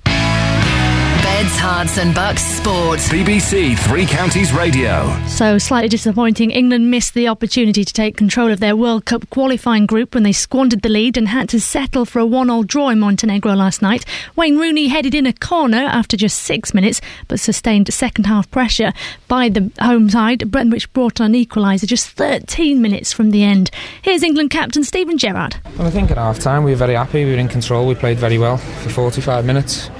[1.28, 3.00] Beds, Herts and Bucks Sport.
[3.00, 5.14] BBC Three Counties Radio.
[5.26, 6.50] So, slightly disappointing.
[6.50, 10.32] England missed the opportunity to take control of their World Cup qualifying group when they
[10.32, 14.06] squandered the lead and had to settle for a one-all draw in Montenegro last night.
[14.36, 18.94] Wayne Rooney headed in a corner after just six minutes, but sustained second-half pressure
[19.28, 23.70] by the home side, which brought on an equaliser just 13 minutes from the end.
[24.00, 25.56] Here's England captain Steven Gerrard.
[25.76, 27.94] Well, I think at half time we were very happy, we were in control, we
[27.94, 29.90] played very well for 45 minutes.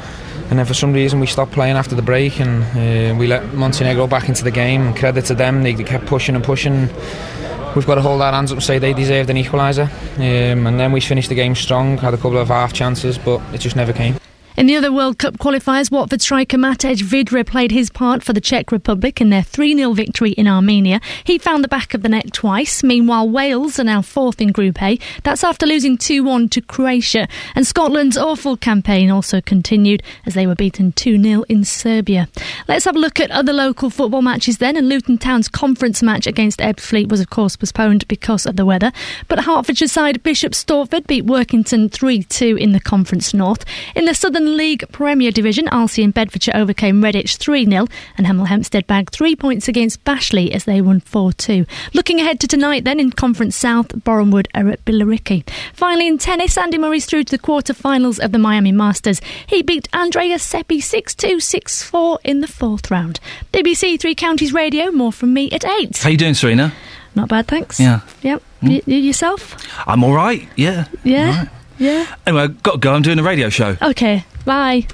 [0.50, 3.54] And then for some reason we stopped playing after the break and uh, we let
[3.54, 4.82] Montenegro back into the game.
[4.82, 6.88] And credit to them, they, kept pushing and pushing.
[7.76, 9.88] We've got to hold our hands up and say they deserved an equaliser.
[10.16, 13.40] Um, and then we finished the game strong, had a couple of half chances, but
[13.52, 14.17] it just never came.
[14.58, 18.40] In the other World Cup qualifiers, Watford striker Matej Vydra played his part for the
[18.40, 21.00] Czech Republic in their 3 0 victory in Armenia.
[21.22, 22.82] He found the back of the net twice.
[22.82, 24.98] Meanwhile, Wales are now fourth in Group A.
[25.22, 27.28] That's after losing 2 1 to Croatia.
[27.54, 32.28] And Scotland's awful campaign also continued as they were beaten 2 0 in Serbia.
[32.66, 34.76] Let's have a look at other local football matches then.
[34.76, 38.90] And Luton Town's conference match against Ebbsfleet was, of course, postponed because of the weather.
[39.28, 43.64] But Hertfordshire side Bishop Stortford beat Workington 3 2 in the Conference North.
[43.94, 48.46] In the Southern League Premier Division, Arlesey and Bedfordshire overcame Redditch 3 0, and Hemel
[48.48, 51.64] Hempstead bagged three points against Bashley as they won 4 2.
[51.94, 55.48] Looking ahead to tonight, then in Conference South, Bournemouth are at Billericay.
[55.74, 59.20] Finally, in tennis, Andy Murray's through to the quarter-finals of the Miami Masters.
[59.46, 63.20] He beat Andrea Seppi 6 2 6 4 in the fourth round.
[63.52, 65.98] BBC Three Counties Radio, more from me at 8.
[65.98, 66.72] How you doing, Serena?
[67.14, 67.80] Not bad, thanks.
[67.80, 68.00] Yeah.
[68.22, 68.42] Yep.
[68.60, 68.68] Hmm.
[68.68, 69.56] Y- y- yourself?
[69.88, 70.46] I'm all right.
[70.56, 70.86] Yeah.
[71.04, 71.46] Yeah.
[71.78, 72.06] Yeah.
[72.26, 72.92] Anyway, I've got to go.
[72.92, 73.76] I'm doing a radio show.
[73.80, 74.24] Okay.
[74.48, 74.86] Bye.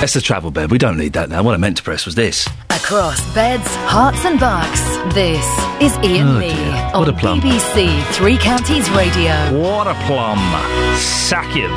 [0.00, 0.70] That's the travel bed.
[0.70, 1.42] We don't need that now.
[1.42, 2.48] What I meant to press was this.
[2.70, 4.80] Across beds, herts and bucks,
[5.14, 5.44] this
[5.82, 6.90] is Iain Oh, Lee dear.
[6.94, 7.38] on a plum.
[7.42, 9.60] BBC Three Counties Radio.
[9.62, 10.38] What a plum.
[10.96, 11.70] Sack him.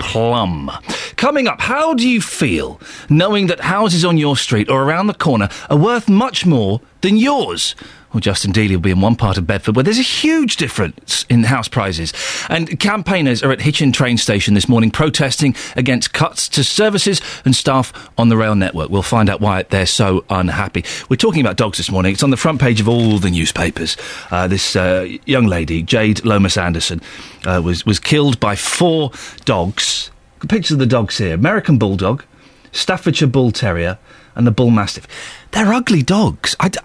[0.00, 0.70] Plum.
[1.16, 2.78] Coming up, how do you feel
[3.08, 7.16] knowing that houses on your street or around the corner are worth much more than
[7.16, 7.74] yours?
[8.12, 11.26] Well, Justin Dealey will be in one part of Bedford where there's a huge difference
[11.28, 12.12] in house prices.
[12.48, 17.54] And campaigners are at Hitchin train station this morning protesting against cuts to services and
[17.54, 18.90] staff on the rail network.
[18.90, 20.84] We'll find out why they're so unhappy.
[21.08, 22.12] We're talking about dogs this morning.
[22.12, 23.96] It's on the front page of all the newspapers.
[24.30, 27.02] Uh, this uh, young lady, Jade Lomas Anderson,
[27.44, 29.10] uh, was, was killed by four
[29.44, 30.10] dogs.
[30.48, 32.22] Pictures of the dogs here American Bulldog,
[32.70, 33.98] Staffordshire Bull Terrier,
[34.34, 35.08] and the Bull Mastiff.
[35.50, 36.54] They're ugly dogs.
[36.60, 36.78] I d-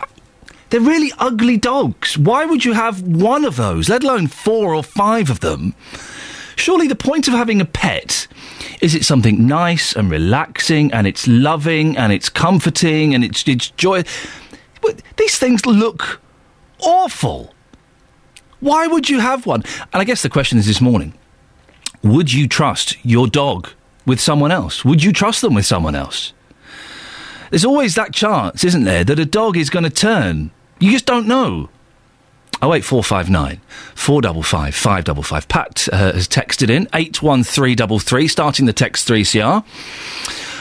[0.71, 2.17] they're really ugly dogs.
[2.17, 5.75] Why would you have one of those, let alone four or five of them?
[6.55, 8.27] Surely the point of having a pet
[8.81, 13.69] is it's something nice and relaxing and it's loving and it's comforting and it's, it's
[13.71, 14.03] joy.
[14.81, 16.21] But these things look
[16.79, 17.53] awful.
[18.61, 19.63] Why would you have one?
[19.91, 21.13] And I guess the question is this morning
[22.03, 23.69] would you trust your dog
[24.05, 24.85] with someone else?
[24.85, 26.33] Would you trust them with someone else?
[27.49, 30.51] There's always that chance, isn't there, that a dog is going to turn.
[30.81, 31.69] You just don't know.
[32.59, 33.61] Oh eight four five nine
[33.93, 35.47] four double five five double five.
[35.47, 39.63] Pat uh, has texted in eight one three double three, starting the text three CR.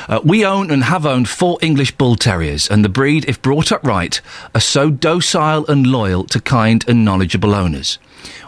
[0.09, 3.73] Uh, we own and have owned four English Bull Terriers, and the breed, if brought
[3.73, 4.21] up right,
[4.55, 7.99] are so docile and loyal to kind and knowledgeable owners.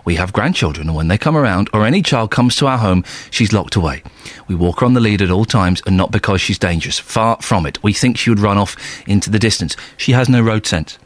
[0.04, 3.02] We have grandchildren, and when they come around, or any child comes to our home,
[3.30, 4.02] she's locked away.
[4.46, 6.98] We walk her on the lead at all times, and not because she's dangerous.
[6.98, 7.82] Far from it.
[7.82, 8.76] We think she would run off
[9.08, 9.74] into the distance.
[9.96, 10.98] She has no road sense.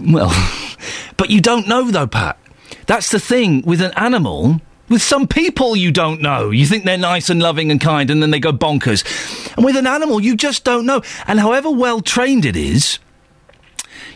[0.00, 0.30] Well,
[1.16, 2.38] but you don't know, though, Pat.
[2.86, 4.60] That's the thing with an animal.
[4.88, 6.50] With some people, you don't know.
[6.50, 9.04] You think they're nice and loving and kind, and then they go bonkers.
[9.56, 11.00] And with an animal, you just don't know.
[11.28, 12.98] And however well trained it is,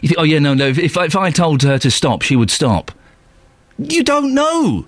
[0.00, 2.34] you think, oh, yeah, no, no, if, if, I- I told her to stop, she
[2.34, 2.90] would stop.
[3.78, 4.86] You don't know.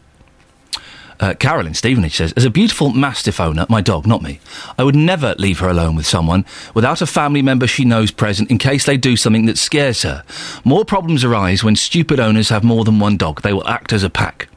[1.19, 4.39] Uh, Carolyn Stevenage says, as a beautiful Mastiff owner, my dog, not me,
[4.79, 6.45] I would never leave her alone with someone
[6.75, 10.25] without a family member she knows present in case they do something that scares her.
[10.65, 13.43] More problems arise when stupid owners have more than one dog.
[13.43, 14.49] They will act as a pack.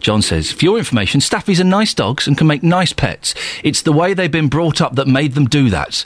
[0.00, 3.34] John says, for your information, Staffies are nice dogs and can make nice pets.
[3.64, 6.04] It's the way they've been brought up that made them do that.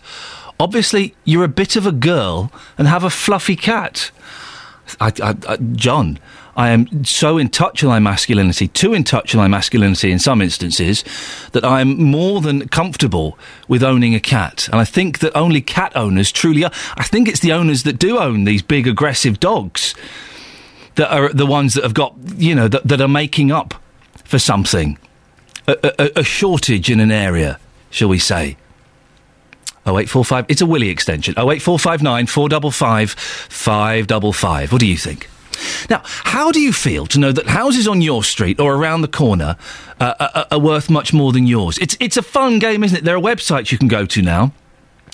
[0.59, 4.11] Obviously, you're a bit of a girl and have a fluffy cat.
[5.01, 6.19] I, I, I, John,
[6.61, 10.19] I am so in touch with my masculinity, too in touch with my masculinity in
[10.19, 11.03] some instances,
[11.53, 14.69] that I am more than comfortable with owning a cat.
[14.71, 16.71] And I think that only cat owners truly are.
[16.99, 19.95] I think it's the owners that do own these big aggressive dogs
[20.97, 23.73] that are the ones that have got, you know, that, that are making up
[24.25, 24.99] for something.
[25.67, 27.59] A, a, a shortage in an area,
[27.89, 28.59] shall we say.
[29.87, 31.33] 0845, it's a Willie extension.
[31.39, 34.73] 08459 455 555.
[34.73, 35.31] What do you think?
[35.89, 39.09] Now, how do you feel to know that houses on your street or around the
[39.09, 39.57] corner
[39.99, 41.79] uh, are, are worth much more than yours?
[41.79, 43.05] It's it's a fun game, isn't it?
[43.05, 44.53] There are websites you can go to now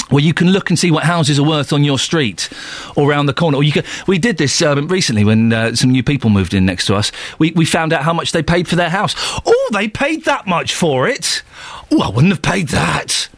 [0.08, 2.48] where you can look and see what houses are worth on your street
[2.96, 3.56] or around the corner.
[3.56, 6.64] Or you can, we did this um, recently when uh, some new people moved in
[6.64, 7.10] next to us.
[7.38, 9.14] We, we found out how much they paid for their house.
[9.44, 11.42] Oh, they paid that much for it.
[11.90, 13.28] Oh, I wouldn't have paid that.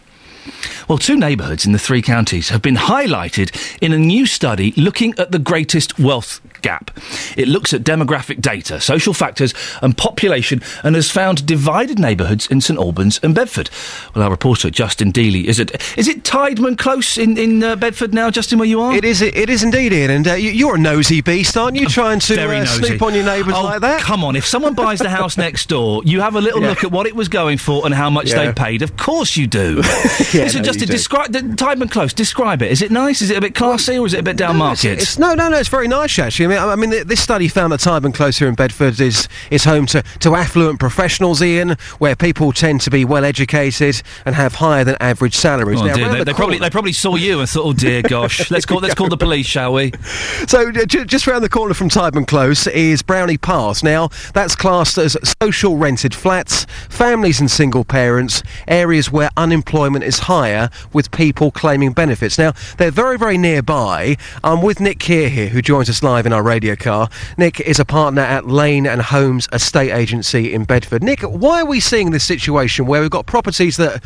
[0.88, 3.50] Well, two neighbourhoods in the three counties have been highlighted
[3.82, 6.90] in a new study looking at the greatest wealth gap.
[7.36, 9.52] It looks at demographic data, social factors,
[9.82, 13.68] and population, and has found divided neighbourhoods in St Albans and Bedford.
[14.14, 18.14] Well, our reporter Justin Dealey is it is it Tideman Close in in uh, Bedford
[18.14, 18.94] now, Justin, where you are?
[18.96, 19.20] It is.
[19.20, 20.10] It is indeed, Iain.
[20.10, 21.86] And uh, you, you're a nosy beast, aren't you?
[21.86, 24.00] Trying to uh, on your neighbours Oh, like that?
[24.00, 26.70] Come on, if someone buys the house next door, you have a little Yeah.
[26.70, 28.46] look at what it was going for and how much Yeah.
[28.46, 28.82] they paid.
[28.82, 29.82] Of course you do.
[30.32, 30.92] Yeah, Listen, no, Justin, do.
[30.92, 32.12] describe the Tideman Close.
[32.12, 32.70] Describe it.
[32.70, 33.22] Is it nice?
[33.22, 35.00] Is it a bit classy, or is it a bit down market?
[35.02, 35.58] It's, no, no, no.
[35.58, 36.46] It's very nice, actually.
[36.46, 39.28] I mean, I I mean, this study found that Tyburn Close here in Bedford is
[39.50, 44.34] is home to, to affluent professionals, Iain, where people tend to be well educated and
[44.34, 45.80] have higher than average salaries.
[45.80, 48.02] Oh, Now, dear, they, the they probably they probably saw you and thought, "Oh dear,
[48.02, 49.92] gosh, let's call let's call the police, shall we?"
[50.46, 53.82] So, uh, ju- just round the corner from Tyburn Close is Brownie Pass.
[53.82, 60.20] Now, that's classed as social rented flats, families and single parents, areas where unemployment is
[60.20, 62.38] higher with people claiming benefits.
[62.38, 64.16] Now, they're very, very nearby.
[64.42, 67.08] I'm with Nick Keir here, who joins us live in our radio car.
[67.36, 71.02] Nick is a partner at Lane and Holmes Estate Agency in Bedford.
[71.02, 74.02] Nick, why are we seeing this situation where we've got properties that,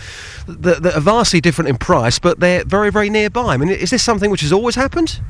[0.47, 3.55] that, that are vastly different in price, but they're very, very nearby?
[3.55, 5.20] I mean, is this something which has always happened?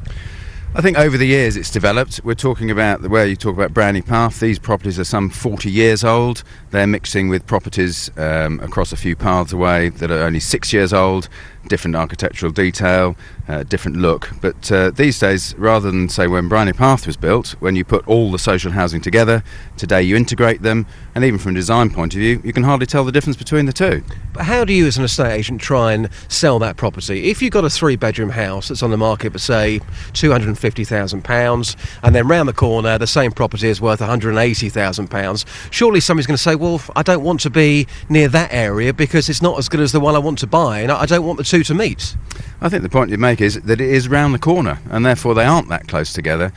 [0.74, 2.22] I think over the years it's developed.
[2.24, 4.40] We're talking about the where you talk about Brownie Path.
[4.40, 6.42] These properties are some 40 years old.
[6.70, 10.94] They're mixing with properties um, across a few paths away that are only six years
[10.94, 11.28] old.
[11.68, 13.16] Different architectural detail,
[13.48, 14.30] uh, different look.
[14.40, 18.06] But uh, these days, rather than say when Brownie Path was built, when you put
[18.08, 19.44] all the social housing together,
[19.76, 22.86] today you integrate them, and even from a design point of view, you can hardly
[22.86, 24.02] tell the difference between the two.
[24.32, 27.30] But how do you, as an estate agent, try and sell that property?
[27.30, 29.80] If you've got a three-bedroom house that's on the market for, say,
[30.14, 34.38] two hundred and then round the corner the same property is worth one hundred and
[34.38, 38.28] eighty thousand pounds, surely somebody's going to say, "Well, I don't want to be near
[38.28, 40.90] that area because it's not as good as the one I want to buy, and
[40.90, 42.16] I I don't want the two to meet."
[42.62, 45.34] I think the point you make is that it is round the corner, and therefore
[45.34, 46.52] they aren't that close together.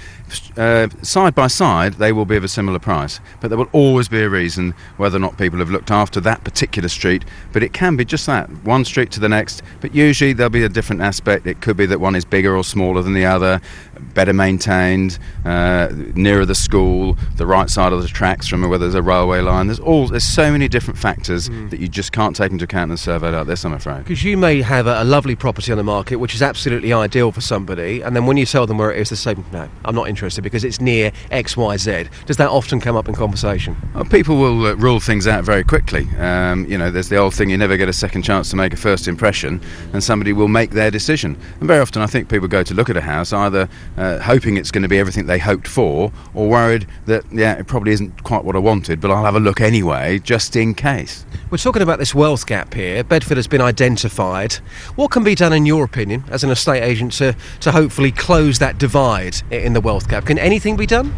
[0.56, 4.08] Uh, side by side, they will be of a similar price, but there will always
[4.08, 7.26] be a reason whether or not people have looked after that particular street.
[7.52, 10.64] But it can be just that one street to the next, but usually there'll be
[10.64, 11.48] a different aspect.
[11.48, 13.60] It could be that one is bigger or smaller than the other,
[14.00, 18.96] better maintained, uh, nearer the school, the right side of the tracks from where there's
[18.96, 19.68] a railway line.
[19.68, 22.96] There's all there's so many different factors that you just can't take into account in
[22.96, 23.66] a survey like this.
[23.66, 24.00] I'm afraid.
[24.00, 27.32] Because you may have a, a lovely property on the market which is absolutely ideal
[27.32, 29.96] for somebody, and then when you tell them where it is, they say, "No, I'm
[29.96, 33.76] not interested because it's near X, Y, Z." Does that often come up in conversation?
[33.94, 36.08] Well, people will uh, rule things out very quickly.
[36.18, 38.74] Um, you know, there's the old thing: you never get a second chance to make
[38.74, 39.62] a first impression,
[39.94, 41.38] and somebody will make their decision.
[41.60, 43.68] And very often, I think people go to look at a house either
[43.98, 47.68] uh, hoping it's going to be everything they hoped for, or worried that yeah, it
[47.68, 51.26] probably isn't quite what I wanted, but I'll have a look anyway, just in case.
[51.50, 53.04] We're talking about this wealth gap here.
[53.04, 54.54] Bedford has been identified.
[54.96, 58.60] What can be done, in your opinion, as an estate agent, to, to hopefully close
[58.60, 60.26] that divide in the wealth gap?
[60.26, 61.14] Can anything be done?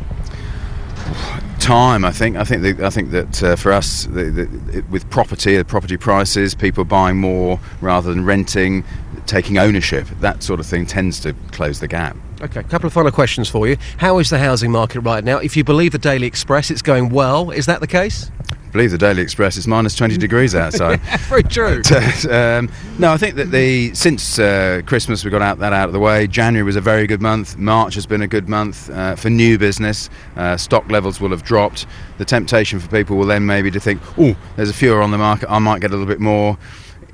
[1.60, 2.06] time.
[2.06, 2.38] I think.
[2.38, 2.61] I think.
[2.61, 6.56] The, I think that uh, for us, the, the, it- with property, uh, property prices,
[6.56, 8.84] people buying more rather than renting,
[9.26, 12.15] taking ownership, that sort of thing tends to close the gap.
[12.39, 13.77] Okay, a couple of final questions for you.
[13.97, 15.38] How is the housing market right now?
[15.38, 17.49] If you believe the Daily Express, it's going well.
[17.49, 18.30] Is that the case?
[18.51, 20.99] I believe the Daily Express It's minus 20 degrees outside.
[21.22, 21.81] Very true.
[21.81, 22.69] But, uh, um,
[22.99, 25.99] no, I think that the since uh, Christmas we got out that out of the
[25.99, 26.27] way.
[26.27, 27.57] January was a very good month.
[27.57, 30.09] March has been a good month uh, for new business.
[30.35, 31.88] Uh, stock levels will have dropped.
[32.19, 35.18] The temptation for people will then maybe to think, oh, there's a fewer on the
[35.18, 35.49] market.
[35.49, 36.57] I might get a little bit more.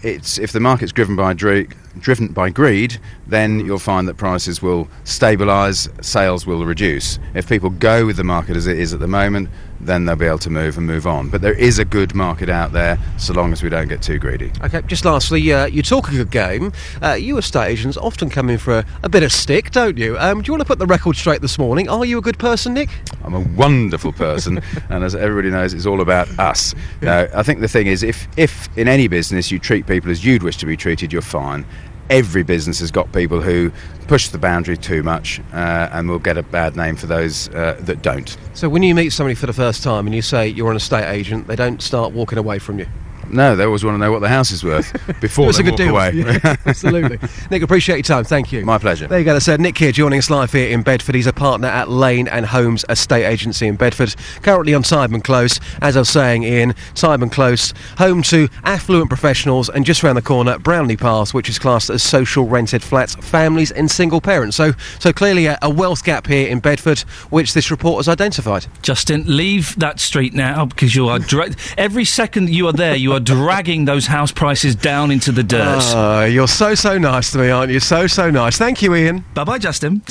[0.04, 4.90] It's if the market's driven by driven by greed, then you'll find that prices will
[5.06, 7.20] stabilise, sales will reduce.
[7.34, 9.48] If people go with the market as it is at the moment,
[9.86, 11.30] then they'll be able to move and move on.
[11.30, 14.20] But there is a good market out there, so long as we don't get too
[14.20, 14.52] greedy.
[14.64, 16.72] Okay, just lastly, uh, you talk a good game.
[17.02, 20.18] Uh, you estate agents often come in for a, a bit of stick, don't you?
[20.18, 21.90] Um, do you want to put the record straight this morning?
[21.90, 22.90] Are you a good person, Nick?
[23.24, 26.74] I'm a wonderful person, and as everybody knows, it's all about us.
[27.02, 30.26] Now, I think the thing is, if if in any business you treat people as
[30.26, 31.66] you'd wish to be treated, you're fine.
[32.10, 33.72] Every business has got people who
[34.08, 37.78] push the boundary too much, uh, and will get a bad name for those uh,
[37.82, 38.38] that don't.
[38.54, 41.10] So when you meet somebody for the first time and you say you're an estate
[41.10, 42.88] agent, they don't start walking away from you.
[43.34, 44.92] No, they always want to know what the house is worth
[45.22, 46.28] before Give us they a good walk deal.
[46.28, 46.40] away.
[46.44, 47.20] Yeah, absolutely.
[47.50, 48.24] Nick, appreciate your time.
[48.24, 48.64] Thank you.
[48.66, 49.08] My pleasure.
[49.08, 49.34] There you go.
[49.34, 51.16] That's uh, Nick here joining us live here in Bedford.
[51.16, 55.60] He's a partner at Lane and Holmes Estate Agency in Bedford, currently on Simon Close.
[55.82, 60.22] As I was saying, Iain, Simon Close, home to affluent professionals, and just round the
[60.22, 64.56] corner, Brownlee Pass, which is classed as social rented flats, families and single parents.
[64.56, 67.00] So, so clearly a, a wealth gap here in Bedford,
[67.30, 68.68] which this report has identified.
[68.82, 73.12] Justin, leave that street now because you are dra- every second you are there, you
[73.14, 75.82] are dragging those house prices down into the dirt.
[75.96, 77.80] Oh, you're so, so nice to me, aren't you?
[77.80, 78.58] So, so nice.
[78.58, 79.24] Thank you, Iain.
[79.34, 80.02] Bye bye, Justin.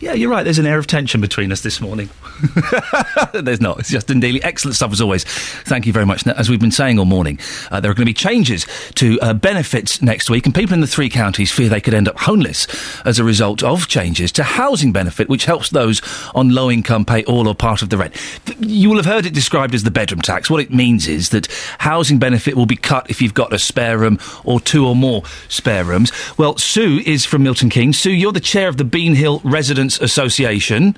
[0.00, 0.42] Yeah, you're right.
[0.44, 2.08] There's an air of tension between us this morning.
[3.32, 3.80] There's not.
[3.80, 4.42] It's Justin Daly.
[4.42, 5.24] Excellent stuff as always.
[5.24, 6.26] Thank you very much.
[6.26, 7.38] Now, As we've been saying all morning,
[7.70, 10.80] uh, there are going to be changes to uh, benefits next week, and people in
[10.80, 12.66] the three counties fear they could end up homeless
[13.04, 16.00] as a result of changes to housing benefit, which helps those
[16.34, 18.14] on low income pay all or part of the rent.
[18.60, 20.50] You will have heard it described as the bedroom tax.
[20.50, 21.46] What it means is that
[21.78, 25.22] housing benefit will be cut if you've got a spare room or two or more
[25.48, 26.12] spare rooms.
[26.38, 27.98] Well, Sue is from Milton Keynes.
[27.98, 30.94] Sue, you're the chair of the Bean Hill Residents Association.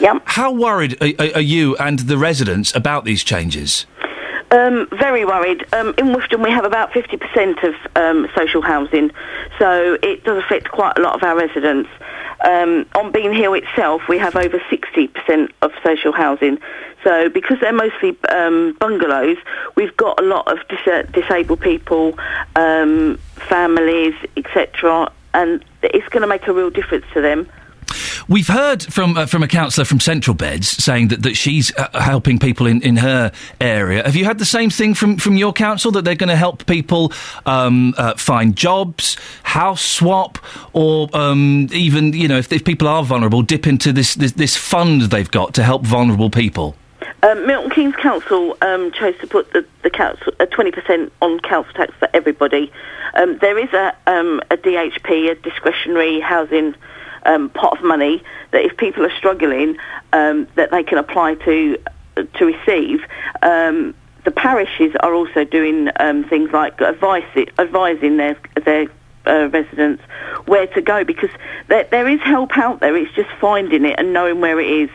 [0.00, 0.22] Yep.
[0.24, 3.86] How worried are, are, you and the residents about these changes?
[4.50, 5.64] Um, very worried.
[5.72, 9.10] Um, in Worcester, we have about 50% of um, social housing,
[9.58, 11.88] so it does affect quite a lot of our residents.
[12.44, 16.58] Um, on Bean Hill itself, we have over 60% of social housing.
[17.02, 19.38] So because they're mostly um, bungalows,
[19.74, 22.18] we've got a lot of dis- disabled people,
[22.54, 27.48] um, families, etc., and it's going to make a real difference to them.
[28.28, 32.00] We've heard from uh, from a councillor from Central Beds saying that, that she's uh,
[32.00, 33.30] helping people in, in her
[33.60, 34.02] area.
[34.04, 36.66] Have you had the same thing from, from your council that they're going to help
[36.66, 37.12] people
[37.44, 40.38] um, uh, find jobs, house swap,
[40.72, 44.56] or um, even you know if, if people are vulnerable, dip into this, this this
[44.56, 46.74] fund they've got to help vulnerable people?
[47.22, 51.38] Um, Milton Keynes Council um, chose to put the, the council a twenty percent on
[51.40, 52.72] council tax for everybody.
[53.14, 56.74] Um, there is a um, a DHP, a discretionary housing
[57.26, 58.22] um, pot of money
[58.52, 59.76] that if people are struggling,
[60.12, 61.78] um, that they can apply to
[62.38, 63.00] to receive.
[63.42, 63.94] Um,
[64.24, 67.24] the parishes are also doing um, things like advice,
[67.58, 68.86] advising their their
[69.26, 70.02] uh, residents
[70.46, 71.30] where to go because
[71.68, 72.96] there, there is help out there.
[72.96, 74.90] It's just finding it and knowing where it is.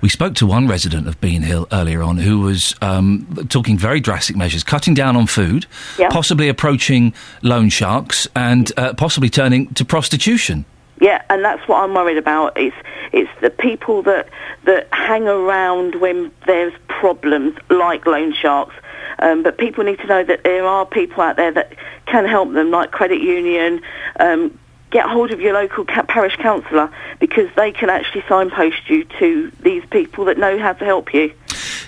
[0.00, 4.00] We spoke to one resident of Bean Hill earlier on who was um, talking very
[4.00, 5.66] drastic measures, cutting down on food,
[5.96, 6.08] Yeah.
[6.10, 10.64] possibly approaching loan sharks, and uh, possibly turning to prostitution.
[11.02, 12.56] Yeah, and that's what I'm worried about.
[12.56, 12.76] It's
[13.10, 14.28] it's the people that
[14.66, 18.76] that hang around when there's problems, like loan sharks.
[19.18, 21.72] Um, but people need to know that there are people out there that
[22.06, 23.82] can help them, like credit union.
[24.20, 24.56] Um,
[24.92, 26.88] get hold of your local ca- parish councillor
[27.18, 31.34] because they can actually signpost you to these people that know how to help you.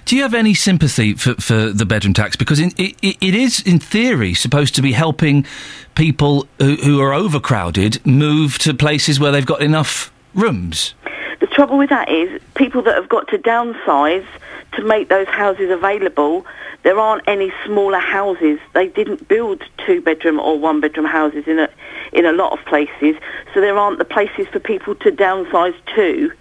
[0.05, 2.37] Do you have any sympathy for, for the bedroom tax?
[2.37, 5.47] Because in, it, it is, in theory, supposed to be helping
[5.95, 10.95] people who, who are overcrowded move to places where they've got enough rooms.
[11.41, 14.27] The trouble with that is people that have got to downsize
[14.73, 16.47] to make those houses available,
[16.83, 18.59] there aren't any smaller houses.
[18.73, 21.69] They didn't build two bedroom or one bedroom houses in a
[22.13, 23.17] in a lot of places,
[23.53, 26.33] so there aren't the places for people to downsize to.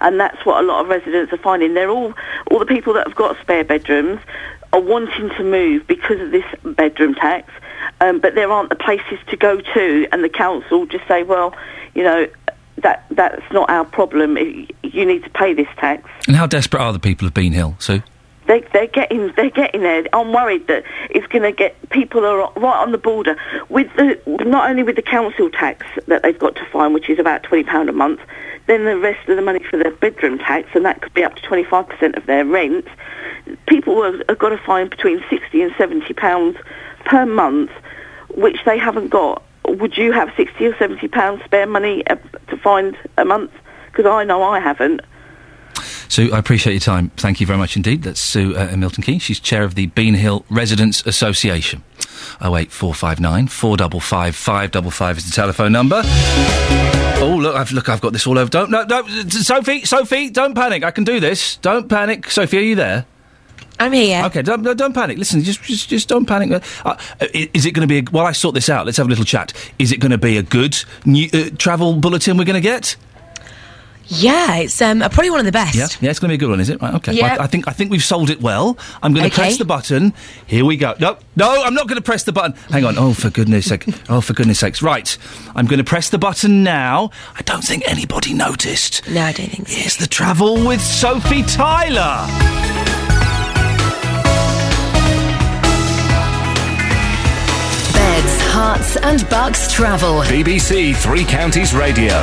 [0.00, 1.74] And that's what a lot of residents are finding.
[1.74, 2.14] They're all
[2.50, 4.20] all the people that have got spare bedrooms
[4.72, 6.44] are wanting to move because of this
[6.76, 7.50] bedroom tax,
[8.00, 11.54] um, but there aren't the places to go to, and the council just say, well,
[11.94, 12.28] you know,
[12.78, 14.36] that that's not our problem.
[14.36, 16.08] You need to pay this tax.
[16.26, 18.02] And how desperate are the people of Bean Hill, Sue?
[18.46, 20.04] They, they're getting they're getting there.
[20.12, 23.36] I'm worried that it's going to get people are right on the border
[23.68, 27.18] with the not only with the council tax that they've got to find, which is
[27.18, 28.20] about twenty pound a month,
[28.66, 31.34] then the rest of the money for their bedroom tax, and that could be up
[31.36, 32.86] to twenty five percent of their rent.
[33.66, 36.56] People have, have got to find between sixty and seventy pounds
[37.04, 37.70] per month,
[38.34, 39.42] which they haven't got.
[39.66, 42.16] Would you have sixty or seventy pounds spare money uh,
[42.48, 43.52] to find a month?
[43.86, 45.00] Because I know I haven't.
[46.08, 47.10] Sue, I appreciate your time.
[47.10, 48.02] Thank you very much indeed.
[48.02, 49.22] That's Sue uh, Milton Keynes.
[49.22, 51.84] She's chair of the Bean Hill Residents Association.
[52.40, 56.02] 08459 455 555 is the telephone number.
[57.22, 58.48] Oh, look, I've, look, I've got this all over.
[58.48, 60.82] Don't, no, no, Sophie, Sophie, don't panic.
[60.84, 61.56] I can do this.
[61.56, 62.30] Don't panic.
[62.30, 63.04] Sophie, are you there?
[63.78, 64.24] I'm here.
[64.24, 65.18] Okay, don't, no, don't panic.
[65.18, 66.62] Listen, just, just, just don't panic.
[66.82, 66.96] Uh,
[67.32, 69.26] is it going to be, a, while I sort this out, let's have a little
[69.26, 69.52] chat.
[69.78, 72.96] Is it going to be a good new, uh, travel bulletin we're going to get?
[74.06, 75.76] Yeah, it's um, probably one of the best.
[75.76, 76.82] Yeah, yeah, it's going to be a good one, is it?
[76.82, 77.12] Right, okay.
[77.12, 77.36] Yeah.
[77.38, 78.76] I, I think I think we've sold it well.
[79.02, 79.42] I'm going to Okay.
[79.42, 80.12] press the button.
[80.46, 80.94] Here we go.
[80.98, 82.52] No, no, I'm not going to press the button.
[82.70, 82.98] Hang on.
[82.98, 83.86] Oh, for goodness sake.
[84.08, 84.82] Oh, for goodness sakes.
[84.82, 85.16] Right.
[85.54, 87.10] I'm going to press the button now.
[87.38, 89.08] I don't think anybody noticed.
[89.08, 89.76] No, I don't think so.
[89.76, 92.26] Here's the travel with Sophie Tyler.
[97.94, 100.22] Beds, herts, and bucks travel.
[100.22, 102.14] BBC Three Counties Radio.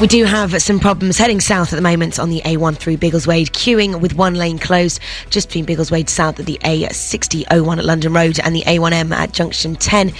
[0.00, 3.52] We do have some problems heading south at the moment on the A1 through Biggleswade,
[3.52, 4.98] queuing with one lane closed
[5.30, 9.76] just between Biggleswade South at the A6001 at London Road and the A1M at Junction
[9.76, 10.12] 10.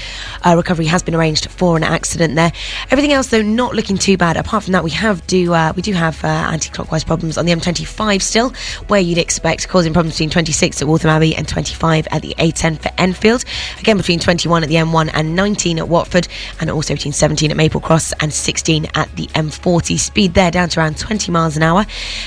[0.42, 2.52] Uh, recovery has been arranged for an accident there.
[2.92, 4.36] Everything else, though, not looking too bad.
[4.36, 7.52] Apart from that, we have do uh, we do have uh, anti-clockwise problems on the
[7.52, 8.54] M25 still,
[8.86, 12.78] where you'd expect causing problems between 26 at Waltham Abbey and 25 at the A10
[12.78, 13.44] for Enfield.
[13.80, 16.28] Again, between 21 at the M1 and 19 at Watford,
[16.60, 19.63] and also between 17 at Maple Cross and 16 at the M4.
[19.64, 19.96] 40.
[19.96, 21.86] Speed there down to around 20 miles an hour.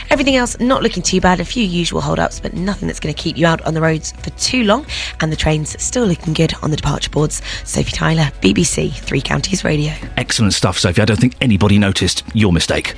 [0.09, 1.39] Everything else not looking too bad.
[1.39, 3.81] A few usual hold ups, but nothing that's going to keep you out on the
[3.81, 4.87] roads for too long.
[5.19, 7.43] And the trains still looking good on the departure boards.
[7.63, 9.93] Sophie Tyler, BBC Three Counties Radio.
[10.17, 10.99] Excellent stuff, Sophie.
[10.99, 12.95] I don't think anybody noticed your mistake.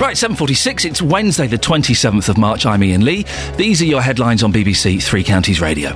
[0.00, 3.26] Right, 7.46, it's Wednesday the 27th of March, I'm Iain Lee.
[3.58, 5.90] These are your headlines on BBC Three Counties Radio.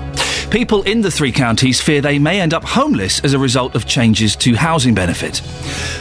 [0.53, 3.87] People in the three counties fear they may end up homeless as a result of
[3.87, 5.39] changes to housing benefit.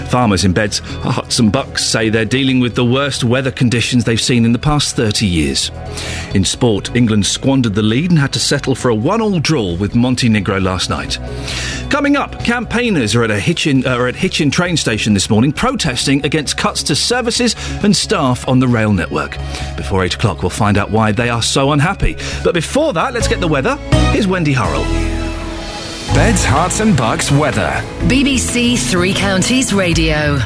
[0.10, 4.19] Farmers in Beds, Herts and Bucks say they're dealing with the worst weather conditions they've
[4.19, 5.72] seen in the past 30 years.
[6.36, 9.95] In sport, England squandered the lead and had to settle for a one-all draw with
[9.95, 11.18] Montenegro last night.
[11.90, 16.26] Coming up, campaigners are at a Hitchin, uh, at Hitchin train station this morning protesting
[16.26, 19.38] against cuts to services and staff on the rail network.
[19.78, 22.18] Before 8 o'clock, we'll find out why they are so unhappy.
[22.44, 23.78] But before that, let's get the weather.
[24.11, 24.86] Here's Wendy Hurrell.
[26.16, 27.70] Beds, Herts and Bucks weather.
[28.08, 30.40] BBC Three Counties Radio.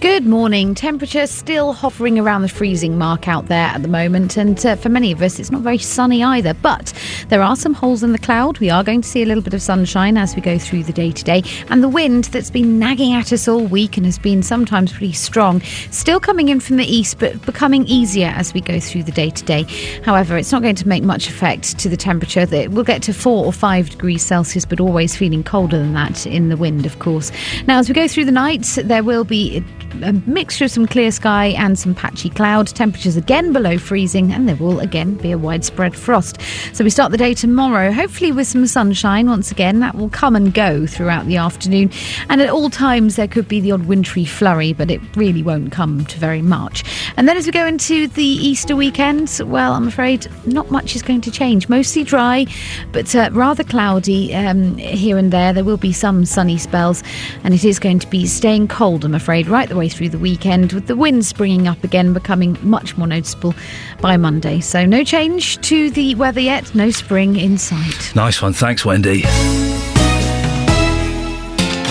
[0.00, 0.74] Good morning.
[0.74, 4.88] Temperature still hovering around the freezing mark out there at the moment, and uh, for
[4.88, 6.54] many of us, it's not very sunny either.
[6.54, 6.94] But
[7.28, 8.58] there are some holes in the cloud.
[8.60, 10.92] We are going to see a little bit of sunshine as we go through the
[10.94, 14.42] day today, and the wind that's been nagging at us all week and has been
[14.42, 15.60] sometimes pretty strong,
[15.90, 19.28] still coming in from the east, but becoming easier as we go through the day
[19.28, 19.64] today.
[20.02, 22.46] However, it's not going to make much effect to the temperature.
[22.46, 26.26] That we'll get to four or five degrees Celsius, but always feeling colder than that
[26.26, 27.30] in the wind, of course.
[27.66, 29.62] Now, as we go through the night, there will be
[30.02, 32.68] a mixture of some clear sky and some patchy cloud.
[32.68, 36.38] Temperatures again below freezing, and there will again be a widespread frost.
[36.72, 39.80] So we start the day tomorrow, hopefully with some sunshine once again.
[39.80, 41.90] That will come and go throughout the afternoon,
[42.28, 45.72] and at all times there could be the odd wintry flurry, but it really won't
[45.72, 46.84] come to very much.
[47.16, 51.02] And then as we go into the Easter weekend, well, I'm afraid not much is
[51.02, 51.68] going to change.
[51.68, 52.46] Mostly dry,
[52.92, 55.52] but uh, rather cloudy um, here and there.
[55.52, 57.02] There will be some sunny spells,
[57.44, 60.18] and it is going to be staying cold, I'm afraid, right the way through the
[60.18, 63.54] weekend, with the wind springing up again, becoming much more noticeable
[64.02, 64.60] by Monday.
[64.60, 68.14] So, no change to the weather yet, no spring in sight.
[68.14, 68.52] Nice one.
[68.52, 69.24] Thanks, Wendy.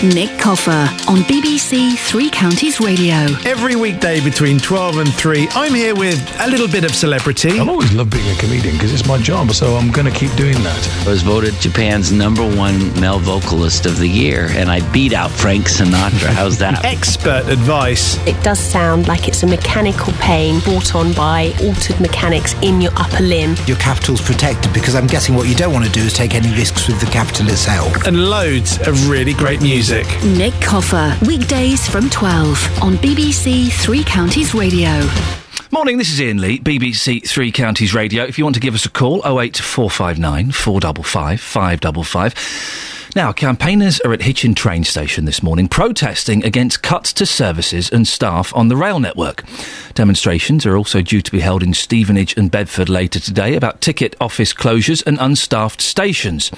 [0.04, 3.16] Nick Coffer on BBC Three Counties Radio.
[3.44, 7.60] Every weekday between 12 and 3, I'm here with a little bit of celebrity.
[7.60, 10.32] I've always loved being a comedian because it's my job, so I'm going to keep
[10.38, 11.06] doing that.
[11.06, 15.32] I was voted Japan's number one male vocalist of the year, and I beat out
[15.32, 16.30] Frank Sinatra.
[16.30, 16.86] How's that?
[16.86, 18.16] Expert advice.
[18.26, 22.94] It does sound like it's a mechanical pain brought on by altered mechanics in your
[22.96, 23.58] upper limb.
[23.68, 26.56] Your capital's protected because I'm guessing what you don't want to do is take any
[26.56, 28.08] risks with the capital itself.
[28.08, 29.89] And loads of really great music.
[29.90, 34.92] Nick Coffer, weekdays from 12 on BBC Three Counties Radio.
[35.72, 38.24] Morning, this is Iain Lee, BBC Three Counties Radio.
[38.24, 42.99] If you want to give us a call, 08459 455 555.
[43.16, 48.08] Now, campaigners are at Hitchin train station this morning protesting against cuts to services and
[48.08, 49.44] staff on the rail network.
[49.96, 54.16] Demonstrations are also due to be held in Stevenage and Bedford later today about ticket
[54.22, 56.52] office closures and unstaffed stations.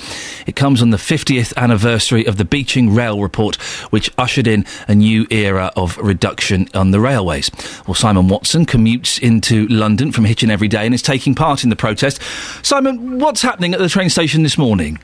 [0.45, 3.55] It comes on the 50th anniversary of the Beeching Rail Report,
[3.91, 7.49] which ushered in a new era of reduction on the railways.
[7.87, 11.69] Well, Simon Watson commutes into London from Hitchin every day and is taking part in
[11.69, 12.21] the protest.
[12.61, 14.99] Simon, what's happening at the train station this morning?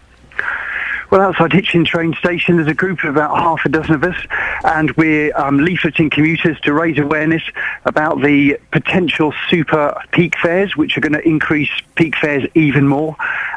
[1.09, 4.17] Well, outside Hitchin train station, there's a group of about half a dozen of us,
[4.65, 7.43] and we're um, leafleting commuters to raise awareness
[7.85, 13.15] about the potential super peak fares, which are going to increase peak fares even more,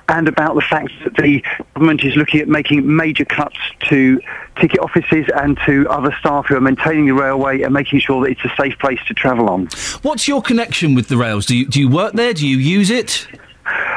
[0.09, 1.43] and about the fact that the
[1.75, 3.59] government is looking at making major cuts
[3.89, 4.21] to
[4.61, 8.31] ticket offices and to other staff who are maintaining the railway and making sure that
[8.31, 9.67] it's a safe place to travel on.
[10.03, 11.47] What's your connection with the rails?
[11.47, 12.33] Do you, do you work there?
[12.33, 13.27] Do you use it?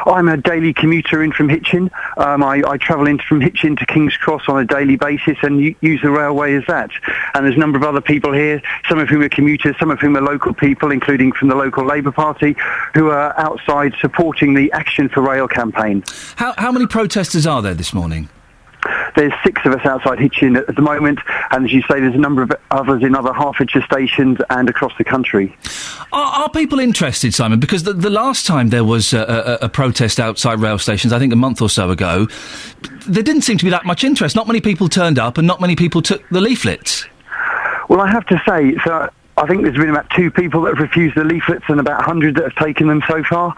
[0.05, 1.89] I'm a daily commuter in from Hitchin.
[2.17, 5.59] Um, I, I, travel in from Hitchin to King's Cross on a daily basis and
[5.59, 6.91] use the railway as that.
[7.33, 9.99] And there's a number of other people here, some of whom are commuters, some of
[9.99, 12.55] whom are local people, including from the local Labour Party,
[12.93, 16.03] who are outside supporting the Action for Rail campaign.
[16.35, 18.29] How, how many protesters are there this morning?
[19.15, 21.19] There's six of us outside Hitchin at the moment,
[21.51, 24.93] and as you say, there's a number of others in other Hertfordshire stations and across
[24.97, 25.55] the country.
[26.11, 27.59] Are, are people interested, Simon?
[27.59, 31.19] Because the, the last time there was a, a, a protest outside rail stations, I
[31.19, 32.27] think a month or so ago,
[33.07, 34.35] there didn't seem to be that much interest.
[34.35, 37.05] Not many people turned up, and not many people took the leaflets.
[37.89, 40.79] Well, I have to say, so I think there's been about two people that have
[40.79, 43.53] refused the leaflets and about 100 that have taken them so far.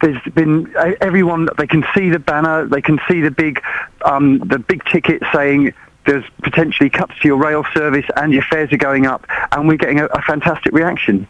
[0.00, 3.62] There's been uh, everyone, they can see the banner, they can see the big,
[4.04, 5.72] um, the big ticket saying
[6.06, 9.76] there's potentially cuts to your rail service and your fares are going up, and we're
[9.76, 11.26] getting a, a fantastic reaction.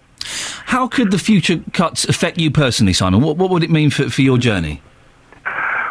[0.66, 3.20] How could the future cuts affect you personally, Simon?
[3.20, 4.82] What, what would it mean for, for your journey?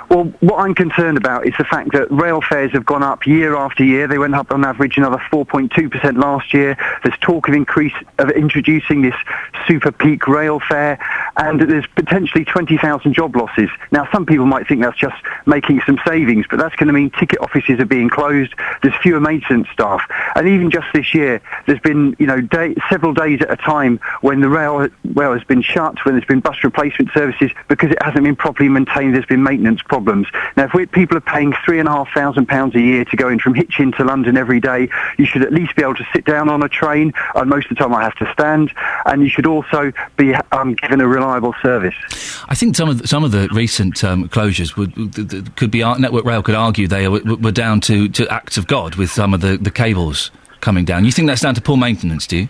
[0.10, 3.56] Well, what I'm concerned about is the fact that rail fares have gone up year
[3.56, 4.08] after year.
[4.08, 6.78] They went up on average another 4.2% last year.
[7.04, 9.16] There's talk of increase of introducing this
[9.68, 11.00] super peak rail fare,
[11.38, 13.70] and there's potentially 20,000 job losses.
[13.92, 15.16] Now, some people might think that's just
[15.46, 18.54] making some savings, but that's going to mean ticket offices are being closed.
[18.82, 20.02] There's fewer maintenance staff,
[20.36, 24.00] and even just this year, there's been you know day, several days at a time
[24.22, 28.02] when the rail rail has been shut, when there's been bus replacement services because it
[28.04, 29.16] hasn't been properly maintained.
[29.16, 30.28] There's been maintenance problems.
[30.56, 33.30] Now, if people are paying three and a half thousand pounds a year to go
[33.30, 36.26] in from Hitchin to London every day, you should at least be able to sit
[36.26, 37.14] down on a train.
[37.36, 38.72] And most of the time, I have to stand,
[39.06, 41.96] and you should also be um, given a reliable service.
[42.48, 46.26] I think some of the, some of the recent um, closures would, could be Network
[46.26, 49.42] Rail could argue they were, were down to, to acts of God with some of
[49.42, 50.32] the, the cables
[50.62, 51.06] coming down.
[51.06, 52.28] You think that's down to poor maintenance?
[52.28, 52.50] Do you?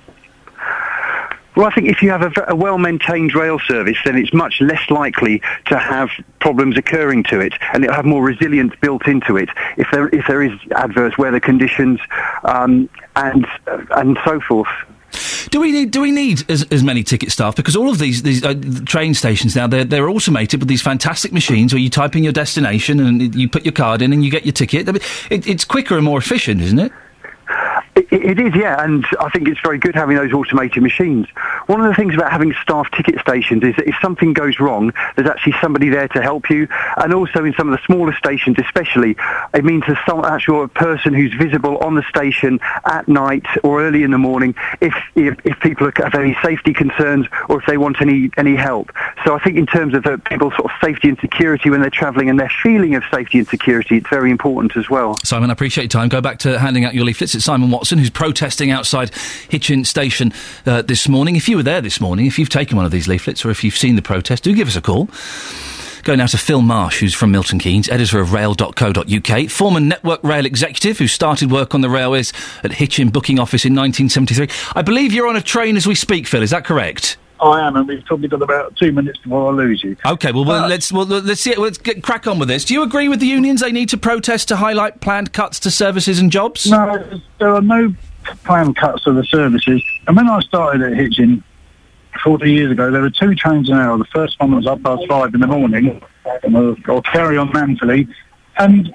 [1.56, 5.40] Well, I think if you have a well-maintained rail service, then it's much less likely
[5.68, 6.10] to have
[6.40, 10.26] problems occurring to it, and it'll have more resilience built into it if there if
[10.28, 12.00] there is adverse weather conditions
[12.44, 14.68] um, and uh, and so forth.
[15.49, 17.56] Do we need do we need as, as many ticket staff?
[17.56, 21.31] Because all of these these uh, train stations now they're they're automated with these fantastic
[21.31, 24.31] machines where you type in your destination and you put your card in and you
[24.31, 24.88] get your ticket.
[25.30, 26.91] It, it's quicker and more efficient, isn't it?
[27.95, 31.28] It, is, yeah, and I think it's very good having those automated machines.
[31.68, 34.91] One of the things about having staff ticket stations is that if something goes wrong,
[35.15, 36.68] there's actually somebody there to help you.
[36.98, 39.15] And also in some of the smaller stations especially,
[39.53, 44.02] it means there's some actual person who's visible on the station at night or early
[44.02, 48.02] in the morning if, if, if people have any safety concerns or if they want
[48.02, 48.91] any, any help.
[49.24, 51.91] So I think in terms of uh, people's sort of safety and security when they're
[51.91, 55.18] travelling and their feeling of safety and security, it's very important as well.
[55.24, 56.10] Simon, I appreciate your time.
[56.10, 57.36] Go back to handing out your leaflets.
[57.36, 59.12] It's Simon who's protesting outside
[59.50, 60.34] Hitchin Station
[60.66, 61.36] uh, this morning.
[61.36, 63.64] If you were there this morning, if you've taken one of these leaflets or if
[63.64, 65.10] you've seen the protest, do give us a call.
[66.04, 70.46] Go now to Phil Marsh, who's from Milton Keynes, editor of rail.co.uk, former Network Rail
[70.46, 74.50] executive who started work on the railways at Hitchin Booking Office in 1973.
[74.76, 77.18] I believe you're on a train as we speak, Phil, is that correct?
[77.44, 79.98] I am, and we've probably got about two minutes before I lose you.
[80.06, 81.56] Okay, well, well let's well, let's see.
[81.56, 82.65] Let's get crack on with this.
[82.65, 83.61] Do you agree with the unions?
[83.61, 86.70] They need to protest to highlight planned cuts to services and jobs.
[86.70, 87.94] No, there are no
[88.44, 89.84] planned cuts to the services.
[90.07, 91.44] And when I started at Hitchin
[92.24, 93.98] 40 years ago, there were two trains an hour.
[93.98, 96.02] The first one was up past five in the morning,
[96.88, 98.07] I'll carry on manfully.
[98.57, 98.94] And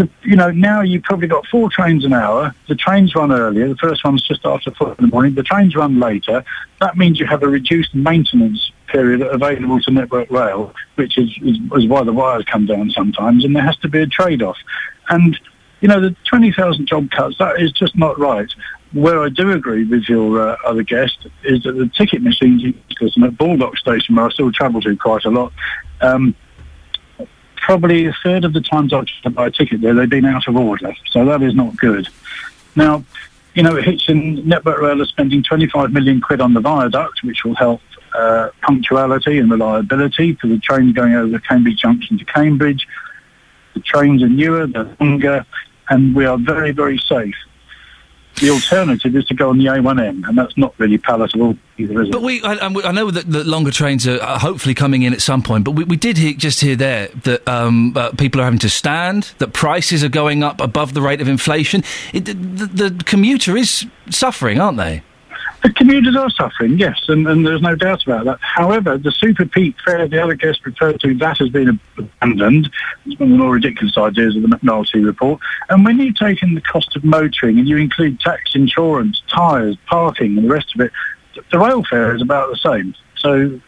[0.00, 2.54] the, you know, now you've probably got four trains an hour.
[2.68, 3.68] The trains run earlier.
[3.68, 5.34] The first one's just after four in the morning.
[5.34, 6.42] The trains run later.
[6.80, 11.58] That means you have a reduced maintenance period available to Network Rail, which is, is,
[11.76, 14.56] is why the wires come down sometimes, and there has to be a trade-off.
[15.10, 15.38] And,
[15.82, 18.50] you know, the 20,000 job cuts, that is just not right.
[18.92, 23.16] Where I do agree with your uh, other guest is that the ticket machines, because
[23.22, 25.52] at Baldock Station, where I still travel to quite a lot,
[26.00, 26.34] um,
[27.60, 30.24] probably a third of the times I've tried to buy a ticket there, they've been
[30.24, 30.94] out of order.
[31.10, 32.08] So that is not good.
[32.76, 33.04] Now,
[33.54, 37.54] you know, Hitchin Network Rail are spending 25 million quid on the viaduct, which will
[37.54, 37.80] help
[38.14, 42.86] uh, punctuality and reliability for the trains going over the Cambridge Junction to Cambridge.
[43.74, 45.44] The trains are newer, they're longer,
[45.88, 47.34] and we are very, very safe.
[48.36, 52.08] The alternative is to go on the A1M, and that's not really palatable either, is
[52.08, 52.12] it?
[52.12, 55.42] But we, I, I know that, that longer trains are hopefully coming in at some
[55.42, 55.64] point.
[55.64, 58.70] But we, we did hear, just hear there that um, uh, people are having to
[58.70, 61.84] stand, that prices are going up above the rate of inflation.
[62.14, 65.02] It, the, the, the commuter is suffering, aren't they?
[65.62, 68.38] The commuters are suffering, yes, and, and there's no doubt about that.
[68.40, 72.70] However, the super peak fare the other guest referred to, that has been abandoned.
[73.04, 75.40] It's one of the more ridiculous ideas of the McNulty report.
[75.68, 79.76] And when you take in the cost of motoring and you include tax, insurance, tyres,
[79.86, 80.92] parking and the rest of it,
[81.34, 82.94] th- the rail fare is about the same.
[83.16, 83.60] So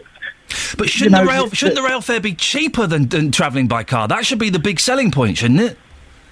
[0.79, 3.85] But shouldn't, know, the rail, shouldn't the rail fare be cheaper than, than travelling by
[3.85, 4.09] car?
[4.09, 5.79] That should be the big selling point, shouldn't it?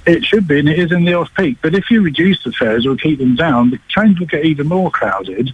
[0.07, 1.59] It should be, and it is in the off-peak.
[1.63, 4.67] But if you reduce the fares or keep them down, the trains will get even
[4.69, 5.53] more crowded.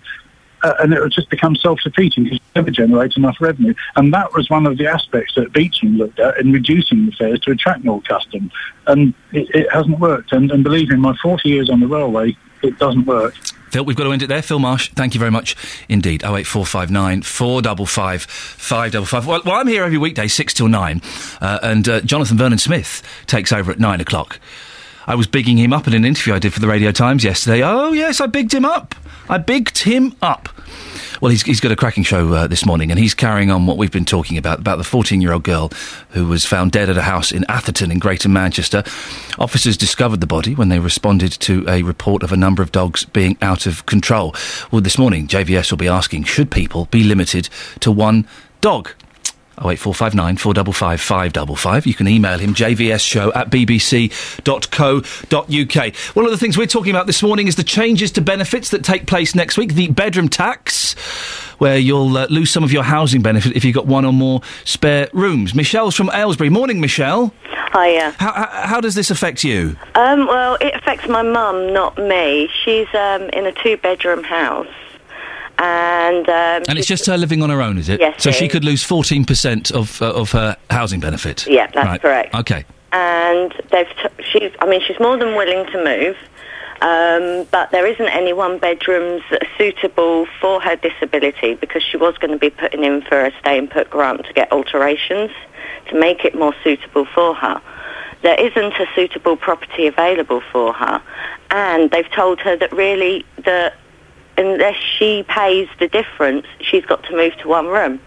[0.66, 3.74] uh, and it will just become self-defeating because it never generate enough revenue.
[3.94, 7.40] And that was one of the aspects that Beeching looked at in reducing the fares
[7.40, 8.50] to attract more custom.
[8.86, 10.32] And it, it hasn't worked.
[10.32, 13.34] And, and believe me, my 40 years on the railway, it doesn't work.
[13.76, 14.40] Phil, we've got to end it there.
[14.40, 15.54] Phil Marsh, thank you very much
[15.86, 16.22] indeed.
[16.22, 19.26] 08459 455 555.
[19.26, 21.02] Well, well, I'm here every weekday, 6 till 9,
[21.42, 24.40] uh, and uh, Jonathan Vernon Smith takes over at 9 o'clock.
[25.06, 27.62] I was bigging him up in an interview I did for the Radio Times yesterday.
[27.62, 28.94] Oh, yes, I bigged him up.
[29.28, 30.48] I bigged him up.
[31.20, 33.76] Well, he's, he's got a cracking show uh, this morning, and he's carrying on what
[33.76, 35.70] we've been talking about about the 14 year old girl
[36.10, 38.82] who was found dead at a house in Atherton in Greater Manchester.
[39.38, 43.04] Officers discovered the body when they responded to a report of a number of dogs
[43.04, 44.34] being out of control.
[44.70, 47.48] Well, this morning, JVS will be asking should people be limited
[47.80, 48.26] to one
[48.60, 48.90] dog?
[49.58, 51.86] 08459 455 555.
[51.86, 54.16] You can email him, jvsshow at bbc.co.uk.
[56.14, 58.84] One of the things we're talking about this morning is the changes to benefits that
[58.84, 59.74] take place next week.
[59.74, 60.94] The bedroom tax,
[61.58, 64.42] where you'll uh, lose some of your housing benefit if you've got one or more
[64.64, 65.54] spare rooms.
[65.54, 66.50] Michelle's from Aylesbury.
[66.50, 67.32] Morning, Michelle.
[67.72, 68.14] Hiya.
[68.18, 69.76] How, how, how does this affect you?
[69.94, 72.48] Um, well, it affects my mum, not me.
[72.64, 74.68] She's um, in a two-bedroom house,
[75.58, 78.00] and um, And it's just her living on her own, is it?
[78.00, 81.46] Yes, So she could lose 14% of, uh, of her housing benefit?
[81.46, 82.02] Yeah, that's Right.
[82.02, 82.34] correct.
[82.34, 82.64] Okay.
[82.92, 86.16] and they've t- she's I mean she's more than willing to move
[86.82, 89.22] um, but there isn't any one bedrooms
[89.58, 93.58] suitable for her disability because she was going to be putting in for a stay
[93.58, 95.30] and put grant to get alterations
[95.88, 97.60] to make it more suitable for her.
[98.22, 101.02] There isn't a suitable property available for her
[101.50, 103.74] and they've told her that really that
[104.38, 108.00] unless she pays the difference she's got to move to one room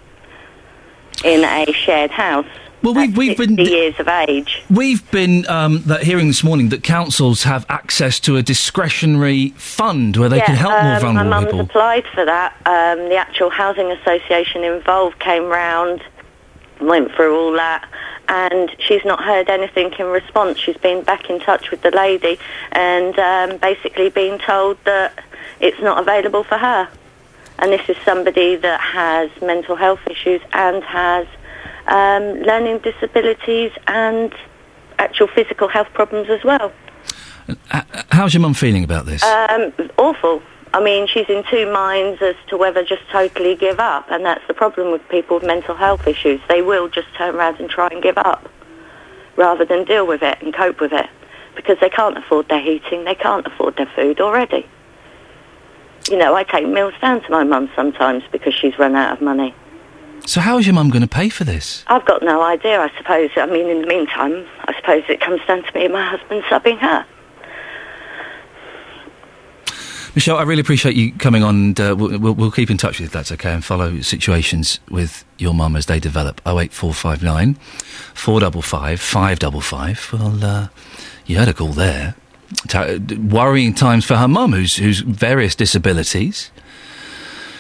[1.24, 2.48] in a shared house.
[2.82, 4.64] Well, we've, we've been years of age.
[4.70, 10.16] We've been um, that hearing this morning that councils have access to a discretionary fund
[10.16, 11.60] where they can help more um, vulnerable my mum's people.
[11.62, 12.54] applied for that.
[12.66, 16.02] Um, the actual housing association involved came round,
[16.80, 17.86] went through all that,
[18.30, 20.58] and she's not heard anything in response.
[20.58, 22.40] She's been back in touch with the lady
[22.72, 25.22] and um, basically been told that
[25.60, 26.90] it's not available for her.
[27.60, 31.28] And this is somebody that has mental health issues and has
[31.88, 34.34] um, learning disabilities and
[34.98, 36.72] actual physical health problems as well.
[38.12, 39.24] How's your mum feeling about this?
[39.24, 40.42] Um, awful.
[40.74, 44.46] I mean, she's in two minds as to whether just totally give up, and that's
[44.48, 46.40] the problem with people with mental health issues.
[46.48, 48.50] They will just turn around and try and give up
[49.36, 51.10] rather than deal with it and cope with it
[51.56, 54.66] because they can't afford their heating, they can't afford their food already.
[56.10, 59.22] You know, I take meals down to my mum sometimes because she's run out of
[59.22, 59.54] money.
[60.26, 61.84] so how is your mum going to pay for this?
[61.86, 63.30] I've got no idea, I suppose.
[63.36, 66.44] I mean, in the meantime, I suppose it comes down to me and my husband
[66.44, 67.06] subbing her.
[70.16, 71.56] Michelle, I really appreciate you coming on.
[71.56, 74.02] And, uh, we'll, we'll, we'll keep in touch with you if that's okay and follow
[74.02, 76.42] situations with your mum as they develop.
[76.48, 77.54] 08459
[78.16, 80.10] 455 555.
[80.14, 80.68] Well, uh,
[81.28, 82.16] you heard a call there.
[82.68, 82.98] Ta-
[83.30, 86.52] worrying times for her mum, who's, who's various disabilities.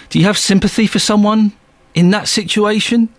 [0.10, 1.54] Do you have sympathy for someone
[1.94, 3.10] in that situation?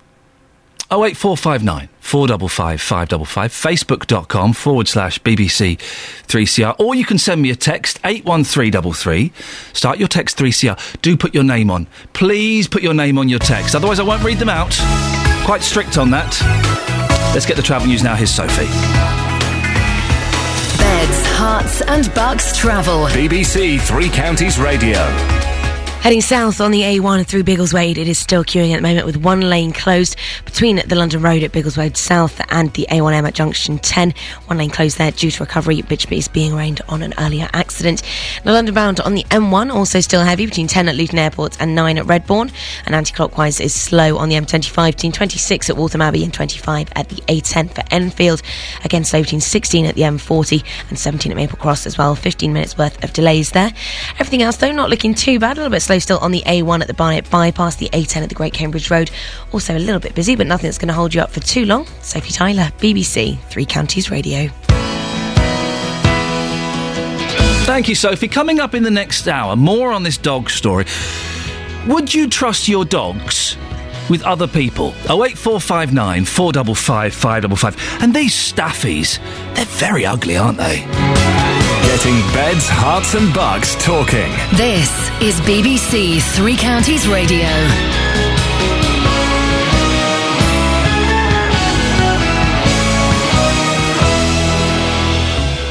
[0.90, 5.78] 08459 455 555, facebook.com forward slash BBC
[6.26, 6.74] 3CR.
[6.80, 9.32] Or you can send me a text, 81333.
[9.72, 11.01] Start your text 3CR.
[11.02, 11.86] Do put your name on.
[12.12, 14.76] Please put your name on your text, otherwise I won't read them out.
[15.44, 16.36] Quite strict on that.
[17.32, 18.16] Let's get the travel news now.
[18.16, 19.30] Here's Sophie.
[21.51, 23.06] And Bucks travel.
[23.06, 25.49] BBC Three Counties Radio.
[26.01, 29.18] Heading south on the A1 through Biggleswade, it is still queuing at the moment with
[29.18, 30.16] one lane closed
[30.47, 34.14] between the London Road at Biggleswade South and the A1M at junction 10.
[34.47, 38.02] One lane closed there due to recovery, which is being rained on an earlier accident.
[38.47, 41.74] Now, London bound on the M1 also still heavy between 10 at Luton Airport and
[41.74, 42.51] 9 at Redbourn.
[42.86, 47.10] And anti-clockwise is slow on the M25 between 26 at Waltham Abbey and 25 at
[47.10, 48.40] the A10 for Enfield.
[48.85, 52.14] Again, slow between 16 at the M40 and 17 at Maple Cross as well.
[52.14, 53.70] 15 minutes worth of delays there.
[54.14, 55.59] Everything else, though, not looking too bad.
[55.59, 58.28] A little bit slow still on the A1 at the Barnet bypass, the A10 at
[58.28, 59.10] the Great Cambridge Road.
[59.50, 61.64] Also a little bit busy, but nothing that's going to hold you up for too
[61.64, 61.84] long.
[62.00, 64.48] Sophie Tyler, BBC Three Counties Radio.
[67.66, 68.28] Thank you, Sophie.
[68.28, 70.84] Coming up in the next hour, more on this dog story.
[71.88, 73.56] Would you trust your dogs
[74.10, 74.88] with other people?
[75.08, 78.02] 08459 455 555.
[78.02, 79.18] And these staffies,
[79.54, 80.80] they're very ugly, aren't they?
[81.86, 84.30] Getting beds, herts, and bucks talking.
[84.56, 88.30] This is BBC Three Counties Radio.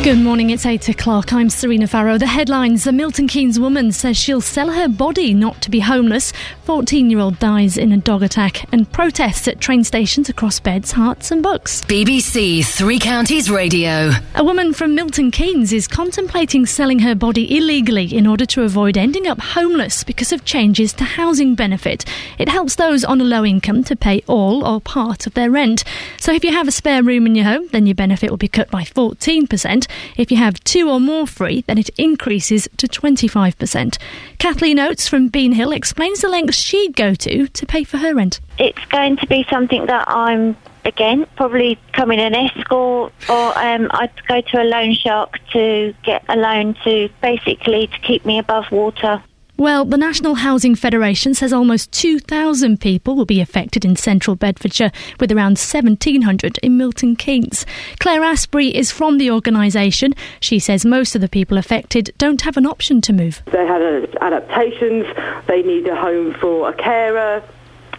[0.02, 1.34] Good morning, it's 8 o'clock.
[1.34, 2.18] I'm Serena Farrow.
[2.18, 6.32] The headlines A Milton Keynes woman says she'll sell her body not to be homeless.
[6.64, 8.66] 14 year old dies in a dog attack.
[8.72, 11.82] And protests at train stations across beds, herts, and Bucks.
[11.82, 14.12] BBC Three Counties Radio.
[14.36, 18.98] A woman from Milton Keynes is contemplating selling her body illegally in order to avoid
[18.98, 22.06] ending up homeless because of changes to housing benefit.
[22.38, 25.84] It helps those on a low income to pay all or part of their rent.
[26.18, 28.48] So if you have a spare room in your home, then your benefit will be
[28.48, 29.88] cut by 14%.
[30.18, 33.98] If you have two or more free, then it increases to 25%.
[34.38, 38.14] Kathleen Oates from Bean Hill explains the lengths she'd go to to pay for her
[38.14, 38.40] rent.
[38.58, 40.56] It's going to be something that I'm
[40.86, 46.24] again probably coming an escort or um, I'd go to a loan shark to get
[46.30, 49.22] a loan to basically to keep me above water.
[49.60, 54.90] Well, the National Housing Federation says almost 2,000 people will be affected in central Bedfordshire,
[55.20, 57.66] with around 1,700 in Milton Keynes.
[58.00, 60.16] Claire Asprey is from the organisation.
[60.40, 63.42] She says most of the people affected don't have an option to move.
[63.52, 63.82] They had
[64.22, 65.06] adaptations,
[65.48, 67.44] they need a home for a carer,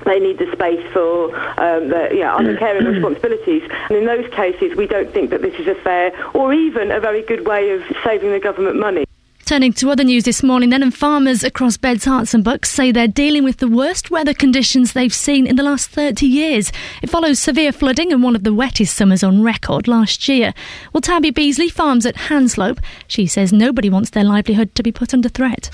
[0.06, 3.68] they need the space for um, the, yeah, other caring responsibilities.
[3.90, 7.00] And in those cases, we don't think that this is a fair or even a
[7.00, 9.04] very good way of saving the government money.
[9.50, 12.92] Turning to other news this morning, then, and farmers across Beds, Herts, and Bucks say
[12.92, 16.70] they're dealing with the worst weather conditions they've seen in the last 30 years.
[17.02, 20.54] It follows severe flooding and one of the wettest summers on record last year.
[20.92, 22.78] Well, Tabby Beasley farms at Hanslope.
[23.08, 25.68] She says nobody wants their livelihood to be put under threat.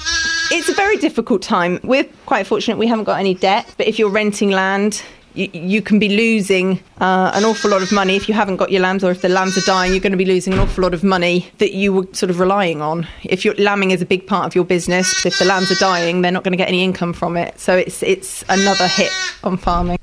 [0.50, 1.78] It's a very difficult time.
[1.84, 5.02] We're quite fortunate we haven't got any debt, but if you're renting land,
[5.36, 8.72] you, you can be losing uh, an awful lot of money if you haven't got
[8.72, 10.82] your lambs, or if the lambs are dying, you're going to be losing an awful
[10.82, 13.06] lot of money that you were sort of relying on.
[13.22, 16.22] If your lambing is a big part of your business, if the lambs are dying,
[16.22, 17.58] they're not going to get any income from it.
[17.60, 19.12] So it's it's another hit
[19.44, 19.98] on farming.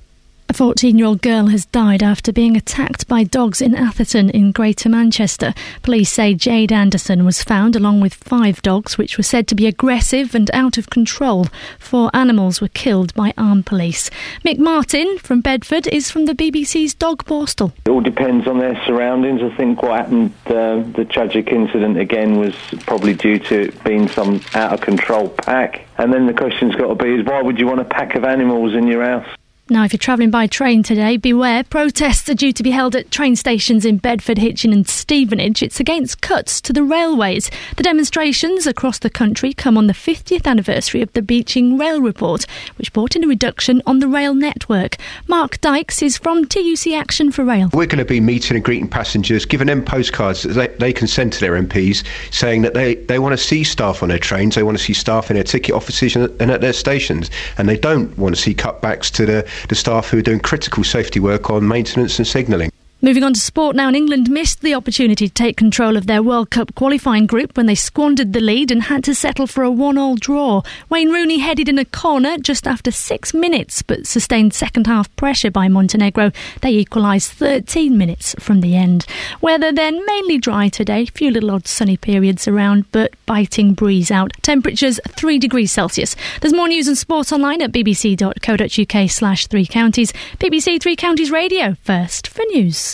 [0.54, 4.52] A 14 year old girl has died after being attacked by dogs in Atherton in
[4.52, 5.56] Greater Manchester.
[5.82, 9.66] Police say Jade Anderson was found along with five dogs, which were said to be
[9.66, 11.48] aggressive and out of control.
[11.80, 14.12] Four animals were killed by armed police.
[14.46, 17.72] Mick Martin from Bedford is from the BBC's Dog Borstal.
[17.86, 19.42] It all depends on their surroundings.
[19.42, 24.08] I think what happened, uh, the tragic incident again, was probably due to it being
[24.08, 25.88] some out of control pack.
[25.98, 28.24] And then the question's got to be is why would you want a pack of
[28.24, 29.28] animals in your house?
[29.70, 31.64] Now, if you're travelling by train today, beware.
[31.64, 35.64] Protests are due to be held at train stations in Bedford, Hitchin, and Stevenage.
[35.64, 37.50] It's against cuts to the railways.
[37.78, 42.46] The demonstrations across the country come on the 50th anniversary of the Beeching Rail Report,
[42.78, 44.98] which brought in a reduction on the rail network.
[45.30, 47.70] Mark Dykes is from TUC Action for Rail.
[47.72, 51.32] We're going to be meeting and greeting passengers, giving them postcards that they, can send
[51.34, 54.64] to their MPs, saying that they, they want to see staff on their trains, they
[54.64, 58.16] want to see staff in their ticket offices and at their stations, and they don't
[58.18, 61.68] want to see cutbacks to the the staff who are doing critical safety work on
[61.68, 62.73] maintenance and signalling.
[63.06, 66.24] Moving on to sport now, and England missed the opportunity to take control of their
[66.24, 69.70] World Cup qualifying group when they squandered the lead and had to settle for a
[69.70, 70.62] one-all draw.
[70.90, 75.68] Wayne Rooney headed in a corner just after six minutes, but sustained second-half pressure by
[75.68, 76.32] Montenegro.
[76.62, 79.06] They equalised 13 minutes from the end.
[79.42, 84.32] Weather then mainly dry today, few little odd sunny periods around, but biting breeze out.
[84.44, 86.16] Temperatures 3 degrees Celsius.
[86.40, 90.14] There's more news and sport online at bbc.co.uk slash three counties.
[90.40, 92.93] BBC Three Counties Radio, first for news.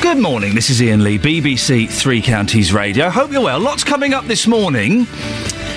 [0.00, 3.10] Good morning, this is Iain Lee, BBC Three Counties Radio.
[3.10, 3.58] Hope you're well.
[3.58, 5.06] Lots coming up this morning,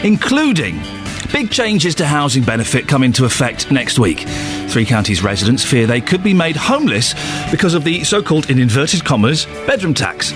[0.04, 0.80] including
[1.32, 4.20] big changes to housing benefit come into effect next week.
[4.68, 7.14] Three Counties residents fear they could be made homeless
[7.52, 10.32] because of the so called, in inverted commas, bedroom tax.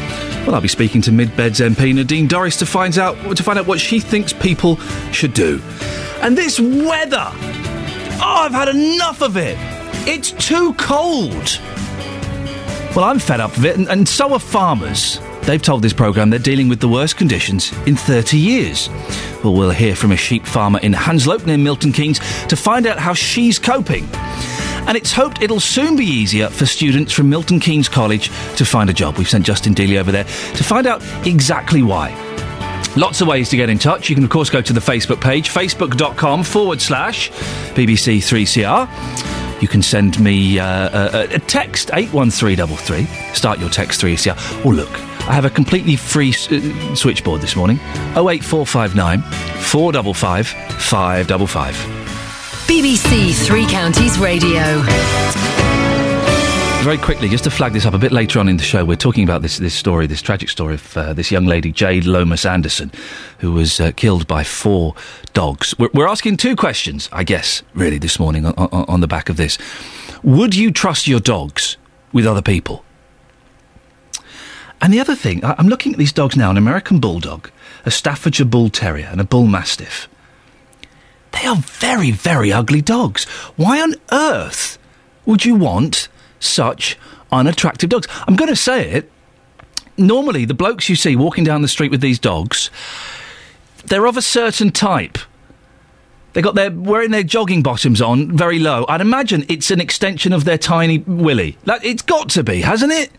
[0.45, 3.59] Well, I'll be speaking to Mid Beds MP Nadine Dorries to find out to find
[3.59, 4.77] out what she thinks people
[5.11, 5.61] should do.
[6.21, 9.57] And this weather, oh, I've had enough of it.
[10.07, 11.59] It's too cold.
[12.95, 15.19] Well, I'm fed up of it, and, and so are farmers.
[15.43, 18.89] They've told this programme they're dealing with the worst conditions in 30 years.
[19.43, 22.99] Well, we'll hear from a sheep farmer in Hanslope near Milton Keynes to find out
[22.99, 24.07] how she's coping.
[24.87, 28.89] And it's hoped it'll soon be easier for students from Milton Keynes College to find
[28.89, 29.17] a job.
[29.17, 32.09] We've sent Justin Dealey over there to find out exactly why.
[32.97, 34.09] Lots of ways to get in touch.
[34.09, 37.31] You can, of course, go to the Facebook page, facebook.com forward slash
[37.73, 39.61] BBC3CR.
[39.61, 43.33] You can send me uh, a, a, text, 81333.
[43.33, 44.65] Start your text 3CR.
[44.65, 44.89] Oh, look,
[45.27, 47.77] I have a completely free uh, switchboard this morning
[48.17, 49.21] 08459
[49.61, 51.75] 455 555.
[52.67, 54.81] BBC Three Counties Radio.
[56.83, 58.95] Very quickly, just to flag this up a bit later on in the show, we're
[58.95, 62.43] talking about this, this story, this tragic story of uh, this young lady, Jade Lomas
[62.43, 62.91] Anderson,
[63.37, 64.95] who was uh, killed by four
[65.33, 65.75] dogs.
[65.77, 69.29] We're, we're asking two questions, I guess, really, this morning on, on, on the back
[69.29, 69.59] of this.
[70.23, 71.77] Would you trust your dogs
[72.13, 72.83] with other people?
[74.81, 77.51] And the other thing, I'm looking at these dogs now an American Bulldog,
[77.85, 80.09] a Staffordshire Bull Terrier, and a Bull Mastiff.
[81.31, 83.25] They are very, very ugly dogs.
[83.55, 84.77] Why on earth
[85.25, 86.09] would you want
[86.39, 86.97] such
[87.31, 88.07] unattractive dogs?
[88.27, 89.11] I'm going to say it.
[89.97, 92.71] Normally, the blokes you see walking down the street with these dogs,
[93.85, 95.19] they're of a certain type.
[96.33, 98.85] They got their wearing their jogging bottoms on very low.
[98.87, 101.57] I'd imagine it's an extension of their tiny willy.
[101.65, 103.11] Like it's got to be, hasn't it?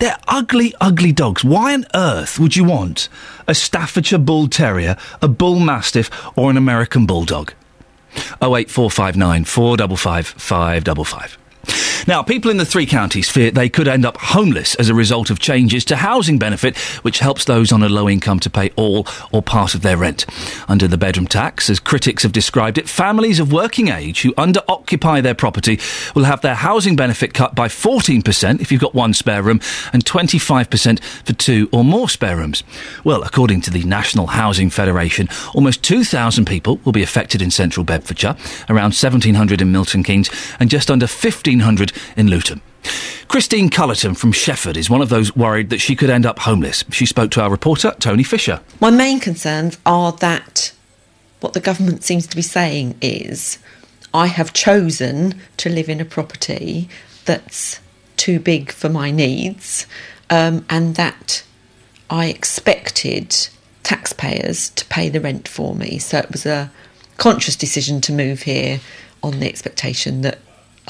[0.00, 1.44] They're ugly, ugly dogs.
[1.44, 3.10] Why on earth would you want
[3.46, 7.52] a Staffordshire Bull Terrier, a Bull Mastiff, or an American Bulldog?
[8.42, 11.39] 08459 455 555.
[12.06, 15.30] Now, people in the three counties fear they could end up homeless as a result
[15.30, 19.06] of changes to housing benefit, which helps those on a low income to pay all
[19.32, 20.26] or part of their rent.
[20.68, 24.60] Under the bedroom tax, as critics have described it, families of working age who under
[24.68, 25.78] occupy their property
[26.14, 29.60] will have their housing benefit cut by 14% if you've got one spare room
[29.92, 32.62] and 25% for two or more spare rooms.
[33.04, 37.84] Well, according to the National Housing Federation, almost 2,000 people will be affected in central
[37.84, 38.36] Bedfordshire,
[38.68, 41.59] around 1,700 in Milton Keynes, and just under 1,500
[42.16, 42.60] in Luton.
[43.28, 46.84] Christine Cullerton from Shefford is one of those worried that she could end up homeless.
[46.90, 48.60] She spoke to our reporter, Tony Fisher.
[48.80, 50.72] My main concerns are that
[51.40, 53.58] what the government seems to be saying is
[54.12, 56.88] I have chosen to live in a property
[57.24, 57.80] that's
[58.16, 59.86] too big for my needs
[60.28, 61.44] um, and that
[62.10, 63.48] I expected
[63.82, 65.98] taxpayers to pay the rent for me.
[65.98, 66.70] So it was a
[67.16, 68.80] conscious decision to move here
[69.22, 70.38] on the expectation that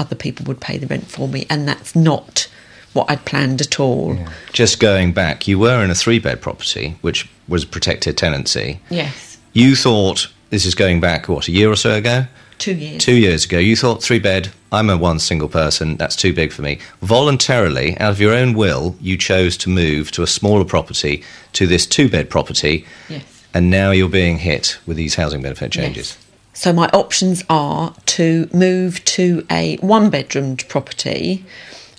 [0.00, 2.48] other people would pay the rent for me, and that's not
[2.92, 4.18] what I'd planned at all.
[4.52, 8.80] Just going back, you were in a three bed property, which was protected tenancy.
[8.90, 12.26] Yes, You thought, this is going back, what, a year or so ago?
[12.58, 13.02] two years.
[13.02, 16.52] Two years ago, you thought three bed, I'm a one single person, that's too big
[16.52, 16.78] for me.
[17.00, 21.22] Voluntarily, out of your own will, you chose to move to a smaller property,
[21.54, 23.22] to this two bed property, Yes.
[23.54, 26.16] and now you're being hit with these housing benefit changes.
[26.52, 31.44] So my options are to move to a one bedroomed property.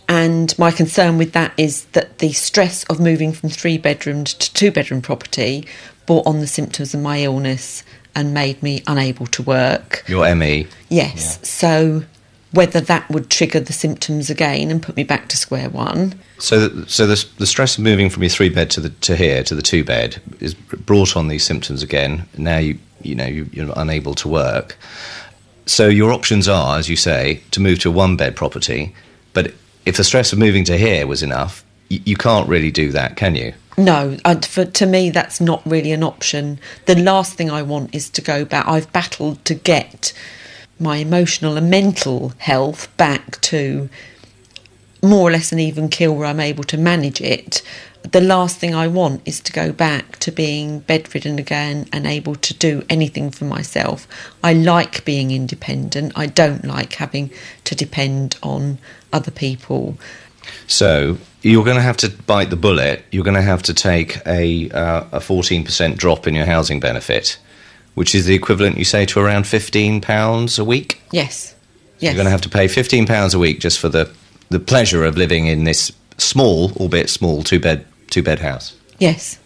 [0.08, 4.54] And my concern with that is that the stress of moving from three bedroomed to
[4.54, 5.66] two bedroom property
[6.06, 7.84] brought on the symptoms of my illness
[8.14, 10.04] and made me unable to work.
[10.08, 10.36] Your.
[10.36, 10.68] ME.
[10.90, 11.40] Yes.
[11.48, 12.04] So
[12.52, 16.14] whether that would trigger the symptoms again and put me back to square one.
[16.38, 19.16] So, th- so the, the stress of moving from your three bed to the to
[19.16, 22.28] here to the two bed is brought on these symptoms again.
[22.38, 24.78] Now you you know you, you're unable to work.
[25.66, 28.94] So your options are, as you say, to move to a one bed property.
[29.34, 29.54] But
[29.86, 33.16] if the stress of moving to here was enough, y- you can't really do that,
[33.16, 33.54] can you?
[33.78, 36.60] No, I, for, to me, that's not really an option.
[36.88, 38.68] The last thing I want is to go back.
[38.68, 40.14] I've battled to get
[40.82, 43.90] my emotional and mental health back to
[45.04, 47.62] more or less an even keel where I'm able to manage it.
[48.04, 52.36] The last thing I want is to go back to being bedridden again and able
[52.36, 54.08] to do anything for myself.
[54.44, 56.14] I like being independent.
[56.16, 57.30] I don't like having
[57.66, 58.80] to depend on
[59.14, 59.98] other people.
[60.68, 63.04] So you're going to have to bite the bullet.
[63.12, 67.38] You're going to have to take a uh, a 14% drop in your housing benefit,
[67.96, 71.02] which is the equivalent, you say, to around 15 pounds a week.
[71.12, 71.56] Yes.
[72.02, 74.12] You're going to have to pay fifteen pounds a week just for the,
[74.50, 78.76] the pleasure of living in this small, albeit small, two bed two bed house.
[78.98, 79.38] Yes.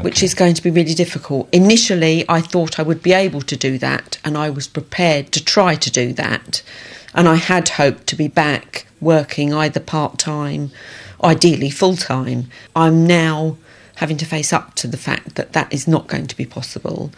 [0.00, 1.48] Which is going to be really difficult.
[1.52, 5.44] Initially, I thought I would be able to do that, and I was prepared to
[5.44, 6.62] try to do that.
[7.14, 10.70] And I had hoped to be back working either part time,
[11.22, 12.48] ideally full time.
[12.74, 13.58] I'm now
[13.96, 17.10] having to face up to the fact that that is not going to be possible.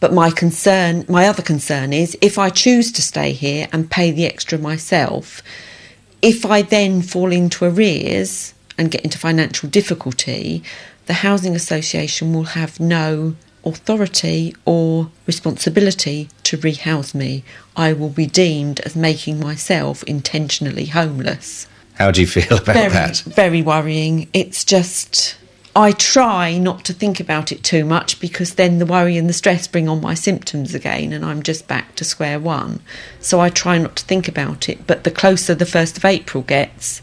[0.00, 4.10] But my concern, my other concern is if I choose to stay here and pay
[4.10, 5.42] the extra myself,
[6.22, 10.62] if I then fall into arrears and get into financial difficulty,
[11.06, 17.42] the Housing Association will have no authority or responsibility to rehouse me.
[17.76, 21.66] I will be deemed as making myself intentionally homeless.
[21.94, 23.18] How do you feel about very, that?
[23.26, 24.28] very worrying.
[24.32, 25.36] It's just.
[25.78, 29.32] I try not to think about it too much because then the worry and the
[29.32, 32.80] stress bring on my symptoms again and I'm just back to square one.
[33.20, 34.88] So I try not to think about it.
[34.88, 37.00] But the closer the 1st of April gets,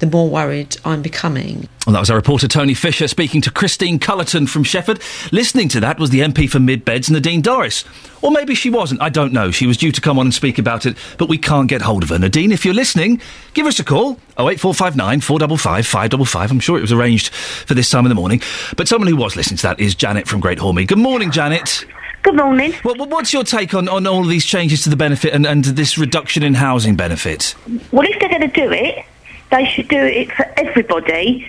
[0.00, 1.68] the more worried I'm becoming.
[1.86, 5.00] Well, that was our reporter Tony Fisher speaking to Christine Cullerton from Shefford.
[5.32, 7.84] Listening to that was the MP for Mid Beds, Nadine Dorries.
[8.22, 9.00] Or maybe she wasn't.
[9.00, 9.50] I don't know.
[9.50, 12.02] She was due to come on and speak about it, but we can't get hold
[12.02, 12.18] of her.
[12.18, 13.20] Nadine, if you're listening,
[13.54, 14.12] give us a call.
[14.38, 16.50] 08459 455 555.
[16.50, 18.42] I'm sure it was arranged for this time in the morning.
[18.76, 20.86] But someone who was listening to that is Janet from Great Hornby.
[20.86, 21.84] Good morning, Janet.
[22.22, 22.74] Good morning.
[22.84, 25.64] Well, what's your take on, on all of these changes to the benefit and, and
[25.64, 27.54] this reduction in housing benefit?
[27.92, 29.06] Well, if they're going to do it,
[29.50, 31.46] they should do it for everybody,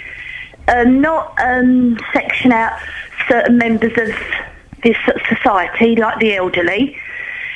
[0.68, 2.78] um, not um, section out
[3.28, 4.16] certain members of
[4.84, 4.98] this
[5.30, 6.98] society, like the elderly.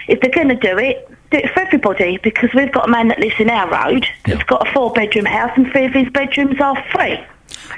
[0.08, 3.08] If they're going to do it, do it for everybody because we've got a man
[3.08, 6.10] that lives in our road that's got a four bedroom house and three of his
[6.10, 7.20] bedrooms are free.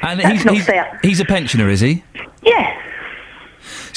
[0.02, 1.00] And That's he's, not he's, fair.
[1.02, 2.04] he's a pensioner, is he?
[2.44, 2.82] Yeah.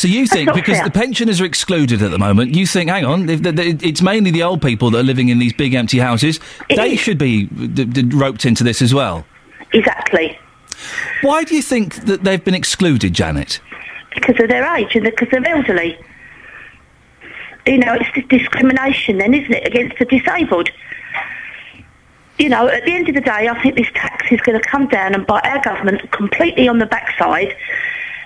[0.01, 0.87] So you think because fair.
[0.87, 4.01] the pensioners are excluded at the moment, you think, hang on, if the, the, it's
[4.01, 6.41] mainly the old people that are living in these big empty houses.
[6.75, 9.27] they should be d- d- roped into this as well.
[9.75, 10.39] Exactly.
[11.21, 13.61] Why do you think that they've been excluded, Janet?
[14.15, 15.99] Because of their age and because they're elderly.
[17.67, 20.71] You know, it's discrimination then, isn't it, against the disabled?
[22.39, 24.67] You know, at the end of the day, I think this tax is going to
[24.67, 27.55] come down and bite our government completely on the backside,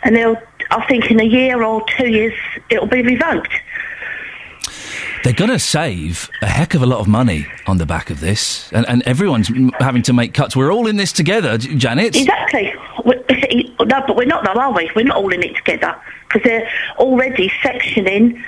[0.05, 0.41] and they'll,
[0.71, 2.35] I think in a year or two years,
[2.71, 3.53] it'll be revoked.
[5.23, 8.21] They're going to save a heck of a lot of money on the back of
[8.21, 10.55] this, and, and everyone's having to make cuts.
[10.55, 12.15] We're all in this together, Janet.
[12.17, 12.75] Exactly.
[13.05, 13.15] We-
[13.81, 14.91] No, but we're not though, are we?
[14.97, 15.95] We're not all in it together
[16.29, 16.69] because they're
[16.99, 18.43] already sectioning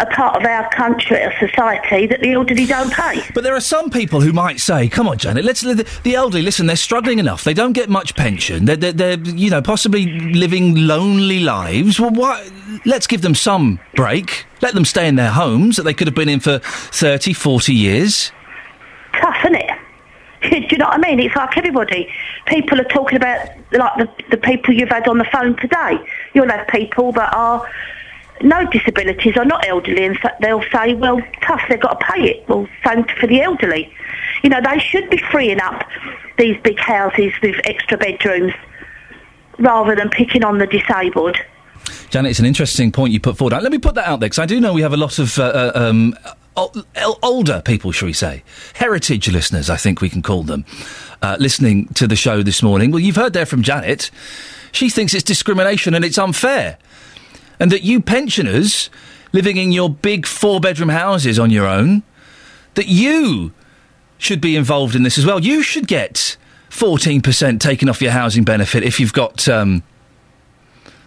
[0.00, 3.22] a part of our country, our society, that the elderly don't pay.
[3.34, 6.42] But there are some people who might say, "Come on, Janet, let's the, the elderly.
[6.42, 7.44] Listen, they're struggling enough.
[7.44, 8.64] They don't get much pension.
[8.64, 12.00] They're, they're, they're you know possibly living lonely lives.
[12.00, 12.48] Well, why?
[12.84, 14.46] Let's give them some break.
[14.60, 17.74] Let them stay in their homes that they could have been in for 30, 40
[17.74, 18.32] years.
[19.20, 19.70] Tough, isn't it?
[20.50, 21.20] Do you know what I mean?
[21.20, 22.12] It's like everybody.
[22.46, 25.98] People are talking about like the the people you've had on the phone today.
[26.34, 27.66] You'll have people that are
[28.42, 32.30] no disabilities are not elderly, and so they'll say, "Well, tough, they've got to pay
[32.30, 33.92] it." Well, same for the elderly.
[34.42, 35.84] You know, they should be freeing up
[36.38, 38.52] these big houses with extra bedrooms
[39.58, 41.36] rather than picking on the disabled.
[42.10, 43.60] Janet, it's an interesting point you put forward.
[43.62, 45.38] Let me put that out there because I do know we have a lot of
[45.38, 46.14] uh, uh, um,
[47.22, 48.42] older people, shall we say,
[48.74, 50.64] heritage listeners, I think we can call them,
[51.22, 52.90] uh, listening to the show this morning.
[52.90, 54.10] Well, you've heard there from Janet.
[54.72, 56.78] She thinks it's discrimination and it's unfair,
[57.58, 58.90] and that you pensioners
[59.32, 62.02] living in your big four-bedroom houses on your own,
[62.74, 63.52] that you
[64.18, 65.40] should be involved in this as well.
[65.40, 66.36] You should get
[66.70, 69.48] fourteen percent taken off your housing benefit if you've got.
[69.48, 69.82] Um,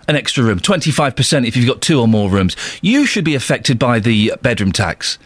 [0.08, 2.56] an extra room, 25% if you've got two or more rooms.
[2.82, 5.20] You should be affected by the bedroom tax.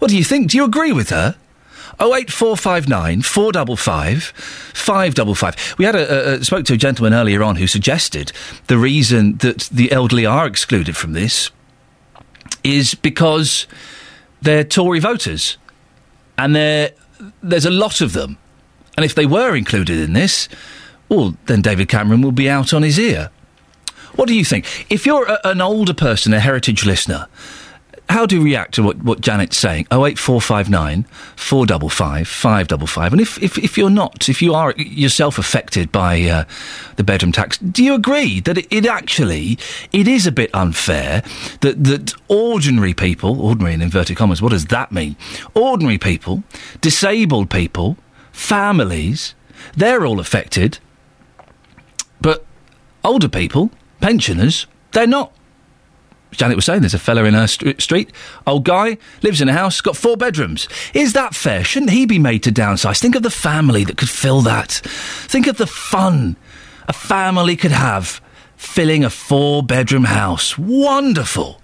[0.00, 0.50] What do you think?
[0.50, 1.36] Do you agree with her?
[2.00, 5.74] 08459 455 555.
[5.78, 8.32] We had a, a, spoke to a gentleman earlier on who suggested
[8.66, 11.50] the reason that the elderly are excluded from this
[12.64, 13.66] is because
[14.42, 15.56] they're Tory voters.
[16.38, 16.54] And
[17.42, 18.38] there's a lot of them.
[18.96, 20.48] And if they were included in this,
[21.08, 23.30] well, then David Cameron will be out on his ear.
[24.16, 24.66] What do you think?
[24.90, 27.26] If you're a, an older person, a heritage listener,
[28.08, 29.86] how do you react to what, what Janet's saying?
[29.90, 31.04] 08459
[31.36, 33.12] 455 555.
[33.12, 36.44] And if, if, if you're not, if you are yourself affected by uh,
[36.96, 39.58] the bedroom tax, do you agree that it, it actually,
[39.92, 41.22] it is a bit unfair
[41.62, 45.16] that, that ordinary people, ordinary in inverted commas, what does that mean?
[45.54, 46.44] Ordinary people,
[46.80, 47.96] disabled people,
[48.30, 49.34] families,
[49.76, 50.78] they're all affected,
[52.20, 52.44] but
[53.02, 53.70] older people,
[54.00, 55.32] pensioners, they're not.
[56.36, 58.10] Janet was saying there's a fella in her st- street,
[58.46, 60.68] old guy, lives in a house, got four bedrooms.
[60.94, 61.64] Is that fair?
[61.64, 63.00] Shouldn't he be made to downsize?
[63.00, 64.70] Think of the family that could fill that.
[64.72, 66.36] Think of the fun
[66.88, 68.20] a family could have
[68.56, 70.56] filling a four bedroom house.
[70.56, 71.60] Wonderful.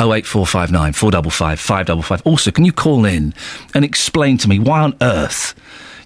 [0.00, 2.22] 08459 455 555.
[2.24, 3.34] Also, can you call in
[3.74, 5.54] and explain to me why on earth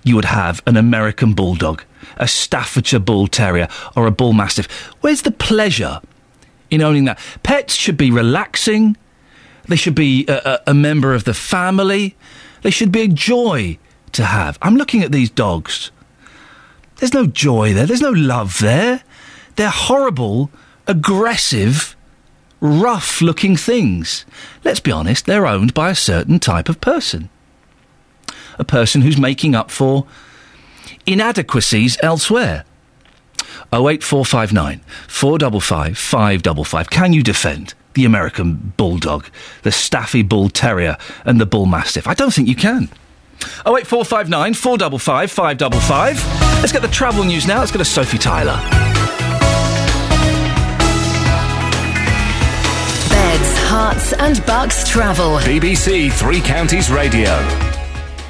[0.02, 1.82] you would have an American Bulldog,
[2.18, 4.70] a Staffordshire Bull Terrier, or a Bull Mastiff?
[5.00, 6.02] Where's the pleasure
[6.70, 7.18] in owning that?
[7.42, 8.96] Pets should be relaxing.
[9.68, 12.16] They should be a, a, a member of the family.
[12.62, 13.78] They should be a joy
[14.12, 14.58] to have.
[14.62, 15.90] I'm looking at these dogs.
[16.96, 17.86] There's no joy there.
[17.86, 19.02] There's no love there.
[19.56, 20.50] They're horrible,
[20.86, 21.96] aggressive,
[22.60, 24.24] rough looking things.
[24.64, 27.28] Let's be honest, they're owned by a certain type of person.
[28.58, 30.06] A person who's making up for
[31.06, 32.64] inadequacies elsewhere.
[33.74, 36.90] 08459 455 555.
[36.90, 39.26] Can you defend the American Bulldog,
[39.62, 42.06] the Staffy Bull Terrier, and the Bull Mastiff?
[42.06, 42.88] I don't think you can.
[43.66, 46.16] Oh eight four five nine four double five five double five.
[46.60, 47.58] Let's get the travel news now.
[47.58, 48.58] Let's go to Sophie Tyler.
[53.10, 55.38] Beds, Herts and Bucks travel.
[55.38, 57.73] BBC Three Counties Radio.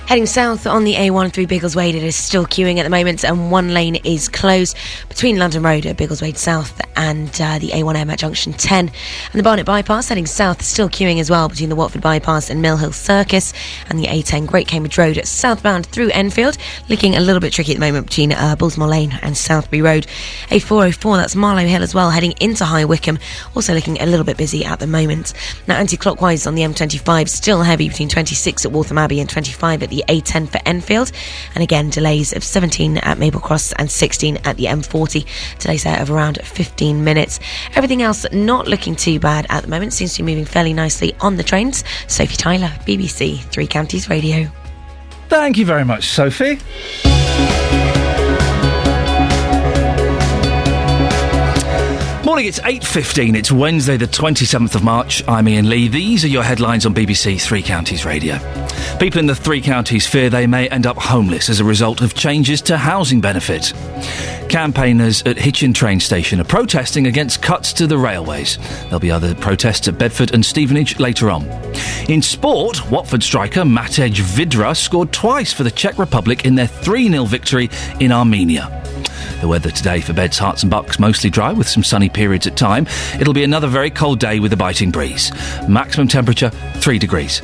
[0.06, 3.50] Heading south on the A1 through Biggleswade, it is still queuing at the moment, and
[3.50, 4.76] one lane is closed
[5.08, 8.88] between London Road at Biggleswade South and uh, the A1M at Junction 10.
[8.88, 8.92] And
[9.32, 12.76] the Barnet Bypass heading south, still queuing as well between the Watford Bypass and Mill
[12.76, 13.54] Hill Circus,
[13.88, 16.58] and the A10 Great Cambridge Road southbound through Enfield,
[16.90, 20.06] looking a little bit tricky at the moment between uh, Bullsmoor Lane and Southbury Road.
[20.50, 23.18] A404, that's Marlow Hill as well, heading into High Wycombe,
[23.56, 25.32] also looking a little bit busy at the moment.
[25.66, 29.82] Now, anti clockwise on the M25, still heavy between 26 at Waltham Abbey and 25
[29.82, 31.12] at the A10 for Enfield.
[31.54, 35.26] And again, delays of 17 at Maple Cross and 16 at the M40.
[35.58, 37.40] Delays there of around 15 minutes.
[37.74, 39.92] Everything else not looking too bad at the moment.
[39.92, 41.84] Seems to be moving fairly nicely on the trains.
[42.06, 44.50] Sophie Tyler, BBC Three Counties Radio.
[45.28, 46.58] Thank you very much, Sophie.
[52.34, 53.36] Morning, it's 8.15.
[53.36, 55.22] It's Wednesday, the 27th of March.
[55.28, 55.86] I'm Iain Lee.
[55.86, 58.40] These are your headlines on BBC Three Counties Radio.
[58.98, 62.14] People in the three counties fear they may end up homeless as a result of
[62.14, 63.72] changes to housing benefit.
[64.48, 68.58] Campaigners at Hitchin train station are protesting against cuts to the railways.
[68.84, 71.44] There'll be other protests at Bedford and Stevenage later on.
[72.08, 77.10] In sport, Watford striker Matej Vydra scored twice for the Czech Republic in their 3
[77.10, 78.82] 0 victory in Armenia.
[79.40, 82.56] The weather today for Beds, Herts and Bucks mostly dry with some sunny periods at
[82.56, 82.86] time.
[83.20, 85.32] It'll be another very cold day with a biting breeze.
[85.68, 87.42] Maximum temperature 3 degrees.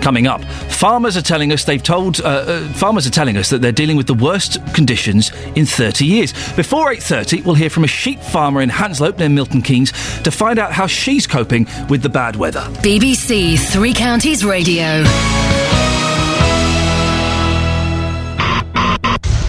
[0.00, 3.60] Coming up, farmers are telling us they've told uh, uh, farmers are telling us that
[3.60, 6.32] they're dealing with the worst conditions in 30 years.
[6.54, 10.58] Before 8:30, we'll hear from a sheep farmer in Hanslope near Milton Keynes to find
[10.58, 12.62] out how she's coping with the bad weather.
[12.82, 15.04] BBC Three Counties Radio.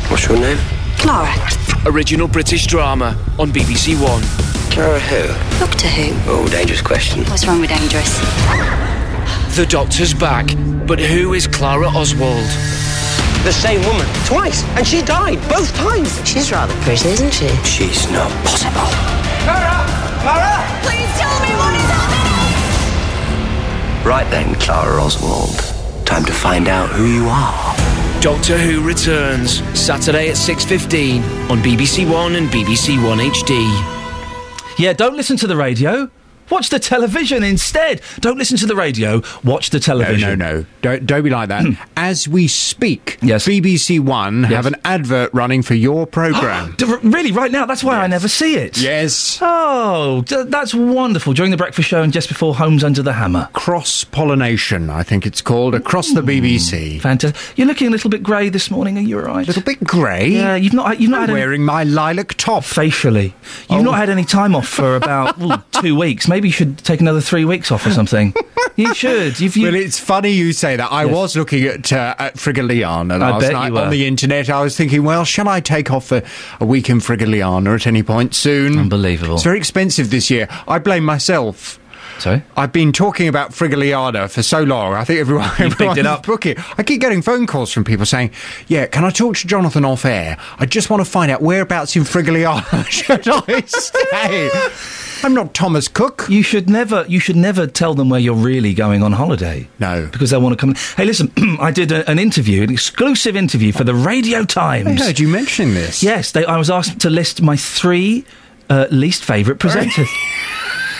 [0.10, 0.58] What's your name?
[0.98, 1.34] Clara.
[1.86, 4.22] Original British drama on BBC One.
[4.72, 5.28] Clara who?
[5.60, 6.12] Doctor Who.
[6.30, 7.24] Oh, dangerous question.
[7.26, 9.01] What's wrong with dangerous?
[9.56, 10.48] The Doctor's back,
[10.88, 12.46] but who is Clara Oswald?
[13.44, 16.22] The same woman, twice, and she died both times.
[16.26, 17.50] She's rather pretty, isn't she?
[17.66, 18.88] She's not possible.
[19.44, 19.86] Clara!
[20.24, 20.64] Clara!
[20.82, 24.08] Please tell me what is happening!
[24.08, 25.60] Right then, Clara Oswald.
[26.06, 27.76] Time to find out who you are.
[28.22, 31.22] Doctor Who returns Saturday at 6:15
[31.52, 33.68] on BBC One and BBC One HD.
[34.78, 36.10] Yeah, don't listen to the radio.
[36.52, 38.02] Watch the television instead.
[38.20, 39.22] Don't listen to the radio.
[39.44, 40.38] Watch the television.
[40.38, 40.66] No, no, no.
[40.82, 41.64] Don't, don't be like that.
[41.66, 41.74] Hmm.
[41.96, 43.48] As we speak, yes.
[43.48, 46.76] BBC One have an advert running for your programme.
[47.02, 47.66] Really, right now?
[47.66, 48.78] That's why I never see it.
[48.78, 49.40] Yes.
[49.42, 51.34] Oh, d- that's wonderful.
[51.34, 53.50] During the breakfast show and just before Homes Under the Hammer.
[53.54, 56.28] Cross pollination, I think it's called, across the hmm.
[56.28, 57.00] BBC.
[57.02, 57.58] Fantastic.
[57.58, 58.98] You're looking a little bit grey this morning.
[58.98, 59.44] Are you all right?
[59.46, 60.28] A little bit grey?
[60.30, 61.00] Yeah, you've not.
[61.00, 62.64] You've not I'm had any- wearing my lilac top.
[62.66, 63.34] facially.
[63.70, 63.84] You've Oh.
[63.84, 66.28] not had any time off for about ooh, two weeks.
[66.28, 68.34] Maybe you should take another three weeks off or something.
[68.76, 69.40] you should.
[69.40, 70.92] You've, you Well, it's funny you say that.
[70.92, 74.50] I was looking at uh, at last night on the internet.
[74.50, 76.24] I was thinking, well, shall I take off a,
[76.60, 78.78] a week in Frigiliana at any point soon?
[78.78, 79.36] Unbelievable.
[79.36, 80.48] It's very expensive this year.
[80.68, 81.80] I blame myself.
[82.22, 82.44] Sorry?
[82.56, 84.94] I've been talking about Frigiliana for so long.
[84.94, 86.24] I think everyone You've picked it up.
[86.24, 86.56] booking.
[86.78, 88.30] I keep getting phone calls from people saying,
[88.68, 90.38] "Yeah, can I talk to Jonathan off air?
[90.60, 94.50] I just want to find out whereabouts in Frigiliana should I stay."
[95.24, 96.26] I'm not Thomas Cook.
[96.30, 97.06] You should never.
[97.08, 99.68] You should never tell them where you're really going on holiday.
[99.80, 100.76] No, because they want to come.
[100.98, 101.32] Hey, listen.
[101.60, 105.02] I did a, an interview, an exclusive interview for the Radio Times.
[105.02, 106.02] I heard you mentioning this.
[106.04, 108.26] Yes, they, I was asked to list my three
[108.70, 110.08] uh, least favourite presenters.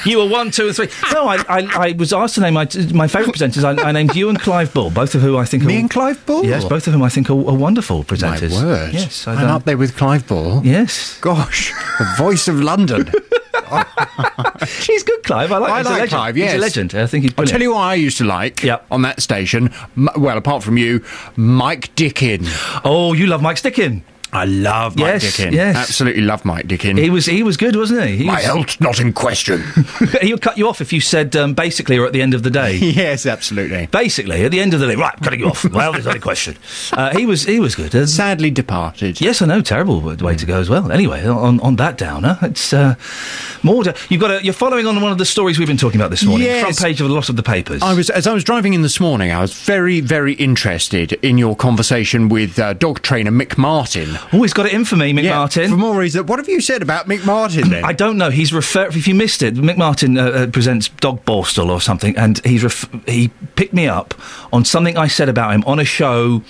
[0.04, 0.88] You were one, two, and three.
[1.14, 3.64] No, I, I, I was asked to name my, my favourite presenters.
[3.64, 5.92] I, I named you and Clive Bull, both of who I think Me are, and
[5.92, 6.44] Clive Bull?
[6.44, 8.50] Yes, both of whom I think are, are wonderful presenters.
[8.60, 8.94] My word.
[8.96, 10.62] Yes, I I'm don't- up there with Clive Bull.
[10.66, 11.20] Yes.
[11.22, 13.12] Gosh, the voice of London.
[14.86, 15.52] He's good, Clive.
[15.52, 15.72] I like.
[15.72, 16.10] I like.
[16.10, 16.52] Clive, yes.
[16.54, 16.96] He's a legend.
[16.96, 19.74] I think he's I'll tell you what I used to like on that station.
[19.98, 21.04] M- well, apart from you,
[21.36, 22.46] Mike Dickin.
[22.84, 24.04] Oh, you love Mike Stickin.
[24.34, 25.52] I love Mike Yes, Dickin.
[25.52, 25.76] yes.
[25.76, 26.98] Absolutely love Mike Dickin.
[26.98, 28.18] He was he was good, wasn't he?
[28.18, 29.62] he My was, health's not in question.
[30.22, 32.44] he would cut you off if you said um, basically or at the end of
[32.44, 32.76] the day.
[32.78, 33.88] yes, absolutely.
[33.88, 35.66] Basically, at the end of the day, right, cutting you off.
[35.72, 36.58] Well, there's not a question.
[36.94, 37.94] Uh, he was he was good.
[37.96, 39.20] Uh, Sadly departed.
[39.22, 39.62] Yes, I know.
[39.62, 40.92] Terrible way to go as well.
[40.92, 42.96] Anyway, on, on that downer, it's uh,
[43.64, 43.84] more.
[44.10, 46.24] You've got a, you're following on one of the stories we've been talking about this
[46.24, 46.48] morning.
[46.48, 46.62] Yes.
[46.62, 47.82] Front page of a lot of the papers.
[47.82, 49.32] I was as I was driving in this morning.
[49.32, 54.42] I was very, very interested in your conversation with uh, dog trainer Mick Martin Oh,
[54.42, 55.70] he's got it in for me, Mick Martin.
[55.70, 57.84] For more reason, what have you said about Mick Martin then?
[57.86, 58.30] I don't know.
[58.30, 58.88] He's refer.
[58.88, 62.64] If you missed it, Mick Martin uh, uh, presents Dog Borstal or something, and he's
[62.64, 64.14] ref- he picked me up
[64.54, 66.44] on something I said about him on a show.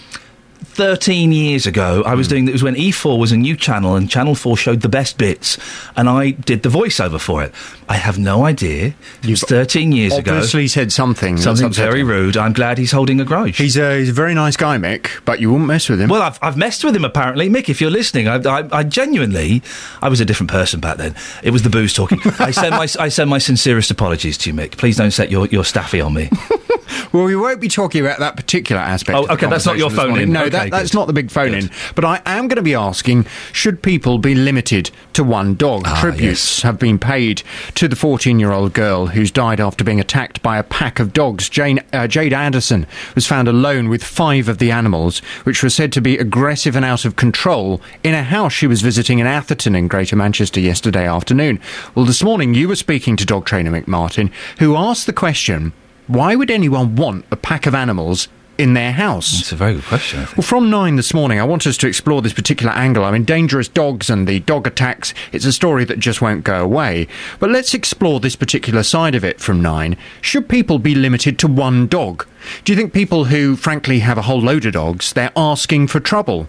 [0.74, 2.32] 13 years ago, I was Hmm.
[2.32, 5.18] doing it was when E4 was a new channel and Channel 4 showed the best
[5.18, 5.58] bits,
[5.98, 7.52] and I did the voiceover for it.
[7.92, 8.94] I have no idea.
[9.22, 10.32] It was 13 years ago.
[10.32, 11.36] Obviously said something.
[11.36, 12.38] Something very rude.
[12.38, 13.58] I'm glad he's holding a grudge.
[13.58, 16.08] He's a, he's a very nice guy, Mick, but you wouldn't mess with him.
[16.08, 17.50] Well, I've, I've messed with him apparently.
[17.50, 19.62] Mick, if you're listening, I, I, I genuinely,
[20.02, 21.16] I was a different person back then.
[21.44, 22.22] It was the booze talking.
[22.40, 24.78] I send my, I send my sincerest apologies to you, Mick.
[24.78, 26.30] Please don't set your, your staffy on me.
[27.12, 29.18] Well, we won't be talking about that particular aspect.
[29.18, 30.32] Oh, of the okay, that's not your this phone-in.
[30.32, 31.70] No, Okay, that, that's not the big phone in.
[31.96, 35.84] But I am going to be asking: Should people be limited to one dog?
[35.86, 37.44] Ah, Tributes have been paid
[37.76, 41.50] to the 14-year-old girl who's died after being attacked by a pack of dogs.
[41.50, 42.86] Jane uh, Jade Anderson
[43.16, 46.86] was found alone with five of the animals, which were said to be aggressive and
[46.86, 51.08] out of control, in a house she was visiting in Atherton in Greater Manchester yesterday
[51.08, 51.60] afternoon.
[51.96, 55.74] Well, this morning you were speaking to dog trainer Mick Martin, who asked the question.
[56.08, 58.28] Why would anyone want a pack of animals
[58.58, 59.40] in their house?
[59.40, 60.20] It's a very good question.
[60.20, 60.38] I think.
[60.38, 63.04] Well, from nine this morning, I want us to explore this particular angle.
[63.04, 66.64] I mean, dangerous dogs and the dog attacks, it's a story that just won't go
[66.64, 67.08] away.
[67.40, 69.98] But let's explore this particular side of it from nine.
[70.22, 72.28] Should people be limited to one dog?
[72.64, 76.00] Do you think people who, frankly, have a whole load of dogs, they're asking for
[76.00, 76.48] trouble?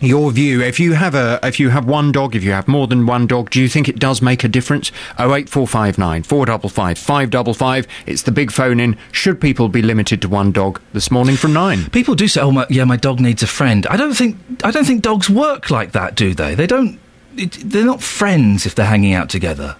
[0.00, 2.86] Your view, if you have a, if you have one dog, if you have more
[2.86, 4.92] than one dog, do you think it does make a difference?
[5.18, 7.86] Oh eight four five nine four double five five double five.
[8.06, 8.96] It's the big phone in.
[9.10, 11.90] Should people be limited to one dog this morning from nine?
[11.90, 14.70] People do say, "Oh, my, yeah, my dog needs a friend." I don't think I
[14.70, 16.54] don't think dogs work like that, do they?
[16.54, 17.00] They don't.
[17.36, 19.76] It, they're not friends if they're hanging out together.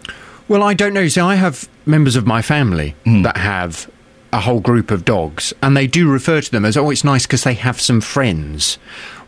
[0.49, 1.07] Well, I don't know.
[1.07, 3.23] See, I have members of my family hmm.
[3.23, 3.89] that have
[4.33, 7.27] a whole group of dogs, and they do refer to them as, oh, it's nice
[7.27, 8.79] because they have some friends.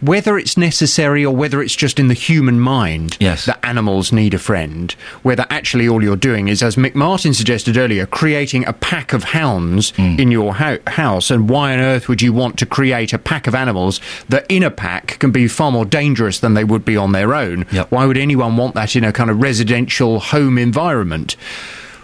[0.01, 3.45] Whether it's necessary or whether it's just in the human mind Yes.
[3.45, 7.77] that animals need a friend, whether actually all you're doing is, as Mick Martin suggested
[7.77, 10.19] earlier, creating a pack of hounds mm.
[10.19, 13.47] in your hou- house, and why on earth would you want to create a pack
[13.47, 16.97] of animals that in a pack can be far more dangerous than they would be
[16.97, 17.63] on their own?
[17.91, 21.37] Why would anyone want that in a kind of residential home environment?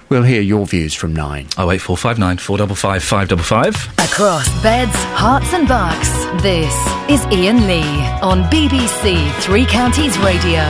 [0.08, 1.48] We'll hear your views from nine.
[1.58, 3.74] Oh eight four five nine four double five five double five.
[3.98, 6.08] Across beds, herts, and bucks,
[6.42, 6.72] this
[7.10, 10.62] is Iain Lee on BBC Three Counties Radio.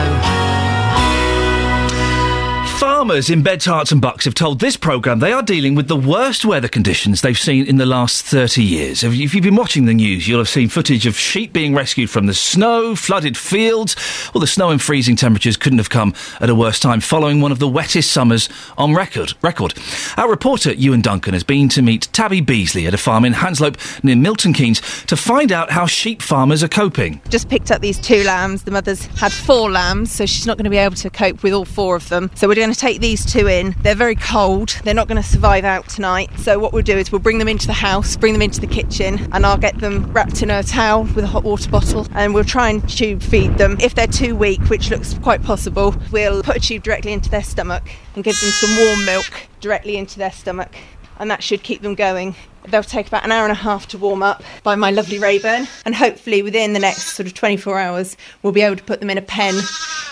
[2.97, 5.95] Farmers in Beds, Herts and Bucks have told this programme they are dealing with the
[5.95, 9.03] worst weather conditions they've seen in the last 30 years.
[9.03, 11.75] If you- if you've been watching the news, you'll have seen footage of sheep being
[11.75, 13.95] rescued from the snow, flooded fields.
[14.33, 17.51] Well, the snow and freezing temperatures couldn't have come at a worse time following one
[17.51, 19.33] of the wettest summers on record.
[19.43, 19.75] record.
[20.17, 23.77] Our reporter, Ewan Duncan, has been to meet Tabby Beasley at a farm in Hanslope
[24.01, 27.21] near Milton Keynes to find out how sheep farmers are coping.
[27.29, 28.63] Just picked up these two lambs.
[28.63, 31.53] The mother's had four lambs, so she's not going to be able to cope with
[31.53, 32.31] all four of them.
[32.33, 33.75] So we're going to take these two in.
[33.81, 34.79] They're very cold.
[34.83, 36.29] They're not going to survive out tonight.
[36.39, 38.67] So what we'll do is we'll bring them into the house, bring them into the
[38.67, 42.33] kitchen, and I'll get them wrapped in a towel with a hot water bottle, and
[42.33, 43.75] we'll try and tube feed them.
[43.81, 47.43] If they're too weak, which looks quite possible, we'll put a tube directly into their
[47.43, 47.83] stomach
[48.15, 50.73] and give them some warm milk directly into their stomach,
[51.19, 52.35] and that should keep them going.
[52.67, 55.67] They'll take about an hour and a half to warm up by my lovely Rayburn,
[55.85, 59.09] and hopefully within the next sort of 24 hours, we'll be able to put them
[59.09, 59.55] in a pen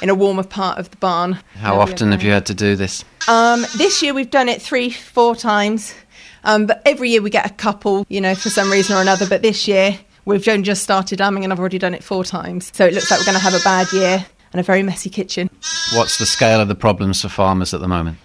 [0.01, 1.39] in a warmer part of the barn.
[1.55, 3.03] How often have you had to do this?
[3.27, 5.93] Um, this year we've done it three, four times,
[6.43, 9.27] um, but every year we get a couple, you know, for some reason or another.
[9.27, 12.71] But this year we've only just started lambing, and I've already done it four times.
[12.73, 15.09] So it looks like we're going to have a bad year and a very messy
[15.09, 15.49] kitchen.
[15.93, 18.17] What's the scale of the problems for farmers at the moment?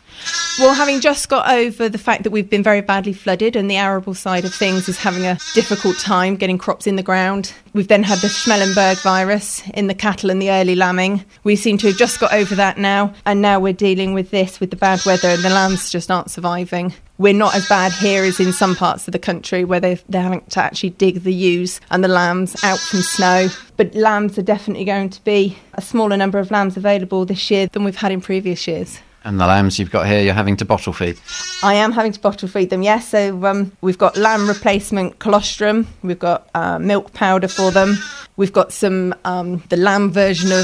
[0.59, 3.77] Well, having just got over the fact that we've been very badly flooded and the
[3.77, 7.89] arable side of things is having a difficult time getting crops in the ground, we've
[7.89, 11.25] then had the Schmallenberg virus in the cattle and the early lambing.
[11.45, 14.61] We seem to have just got over that now, and now we're dealing with this
[14.61, 16.93] with the bad weather, and the lambs just aren't surviving.
[17.17, 20.23] We're not as bad here as in some parts of the country where they've, they're
[20.23, 23.49] having to actually dig the ewes and the lambs out from snow.
[23.77, 27.67] But lambs are definitely going to be a smaller number of lambs available this year
[27.69, 29.01] than we've had in previous years.
[29.25, 31.19] And the lambs you've got here, you're having to bottle feed.
[31.63, 33.09] I am having to bottle feed them, yes.
[33.09, 37.99] So um, we've got lamb replacement colostrum, we've got uh, milk powder for them,
[38.37, 40.61] we've got some um, the lamb version of,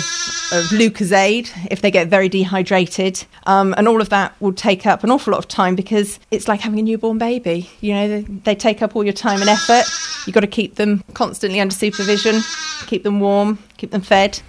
[0.53, 5.05] of Lucozade if they get very dehydrated, um, and all of that will take up
[5.05, 7.69] an awful lot of time because it's like having a newborn baby.
[7.83, 9.85] You know, they, they take up all your time and effort.
[10.27, 12.41] You've got to keep them constantly under supervision,
[12.87, 14.41] keep them warm, keep them fed.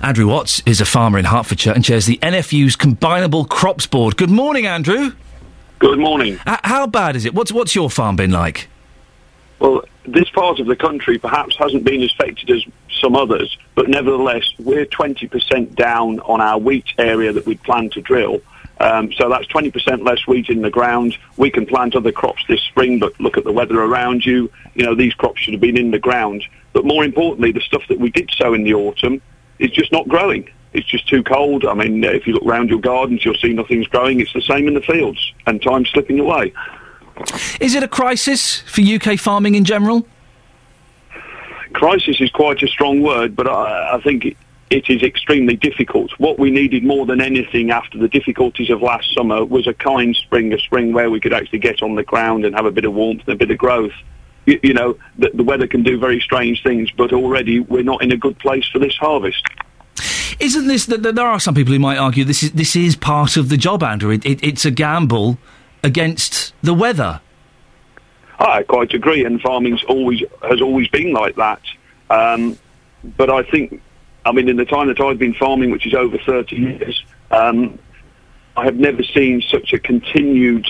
[0.00, 4.16] Andrew Watts is a farmer in Hertfordshire and chairs the NFU's Combinable Crops Board.
[4.16, 5.12] Good morning, Andrew.
[5.78, 6.34] Good morning.
[6.46, 7.34] H- how bad is it?
[7.34, 8.68] What's what's your farm been like?
[9.58, 12.64] Well, this part of the country perhaps hasn't been as affected as
[13.00, 18.00] some others, but nevertheless, we're 20% down on our wheat area that we plan to
[18.00, 18.40] drill.
[18.80, 21.16] Um, so that's 20% less wheat in the ground.
[21.36, 24.50] We can plant other crops this spring, but look at the weather around you.
[24.74, 26.44] You know, these crops should have been in the ground.
[26.72, 29.22] But more importantly, the stuff that we did sow in the autumn
[29.58, 30.50] is just not growing.
[30.74, 31.64] It's just too cold.
[31.64, 34.20] I mean, if you look around your gardens, you'll see nothing's growing.
[34.20, 36.52] It's the same in the fields, and time's slipping away.
[37.60, 40.06] Is it a crisis for UK farming in general?
[41.74, 44.36] crisis is quite a strong word, but I, I think it,
[44.70, 46.12] it is extremely difficult.
[46.18, 50.16] What we needed more than anything after the difficulties of last summer was a kind
[50.16, 52.86] spring, a spring where we could actually get on the ground and have a bit
[52.86, 53.92] of warmth and a bit of growth.
[54.46, 58.02] You, you know, the, the weather can do very strange things, but already we're not
[58.02, 59.42] in a good place for this harvest.
[60.40, 63.36] Isn't this that there are some people who might argue this is this is part
[63.36, 64.10] of the job, Andrew?
[64.10, 65.38] It, it, it's a gamble
[65.82, 67.20] against the weather.
[68.38, 71.60] I quite agree, and farming's always has always been like that.
[72.10, 72.58] Um,
[73.16, 73.80] but I think,
[74.24, 77.78] I mean, in the time that I've been farming, which is over 30 years, um,
[78.56, 80.66] I have never seen such a continued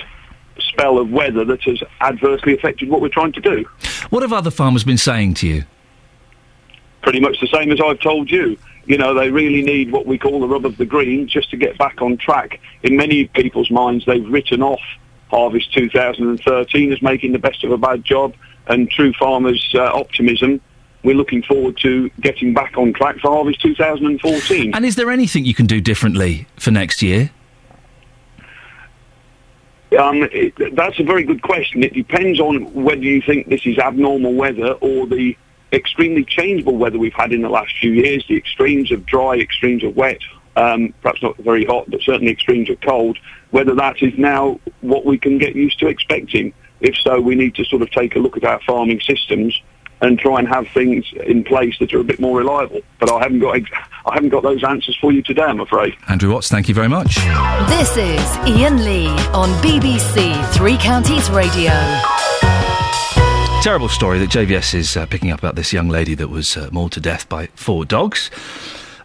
[0.59, 3.65] spell of weather that has adversely affected what we're trying to do.
[4.11, 5.65] What have other farmers been saying to you?
[7.03, 8.57] Pretty much the same as I've told you.
[8.87, 11.57] You know, they really need what we call the rub of the green just to
[11.57, 12.61] get back on track.
[12.83, 14.81] In many people's minds, they've written off
[15.31, 18.35] Harvest 2013 as making the best of a bad job,
[18.67, 20.61] and True Farmers' uh, optimism.
[21.03, 24.75] We're looking forward to getting back on track for Harvest 2014.
[24.75, 27.31] And is there anything you can do differently for next year?
[29.99, 31.83] Um, it, that's a very good question.
[31.83, 35.37] It depends on whether you think this is abnormal weather or the
[35.75, 39.85] extremely changeable weather we've had in the last few years, the extremes of dry, extremes
[39.85, 40.19] of wet,
[40.57, 43.19] um, perhaps not very hot, but certainly extremes of cold,
[43.51, 46.53] whether that is now what we can get used to expecting.
[46.81, 49.61] If so, we need to sort of take a look at our farming systems
[50.01, 52.81] and try and have things in place that are a bit more reliable.
[53.01, 53.71] But I haven't got ex-
[54.07, 55.97] I haven't got those answers for you today, I'm afraid.
[56.09, 57.17] Andrew Watts, thank you very much.
[57.69, 61.73] This is Iain Lee on BBC Three Counties Radio.
[63.65, 66.69] Terrible story that JVS is uh, picking up about this young lady that was uh,
[66.71, 68.31] mauled to death by four dogs.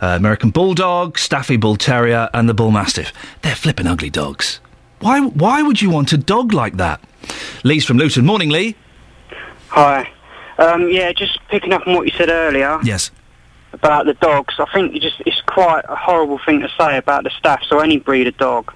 [0.01, 3.13] Uh, American Bulldog, Staffy Bull Terrier, and the Bull Mastiff.
[3.41, 4.59] They're flipping ugly dogs.
[4.99, 6.99] Why, why would you want a dog like that?
[7.63, 8.25] Lee's from Luton.
[8.25, 8.75] Morning, Lee.
[9.69, 10.11] Hi.
[10.57, 12.81] Um, yeah, just picking up on what you said earlier.
[12.83, 13.11] Yes.
[13.71, 17.23] About the dogs, I think you just it's quite a horrible thing to say about
[17.23, 17.63] the staff.
[17.63, 18.73] So any breed of dog,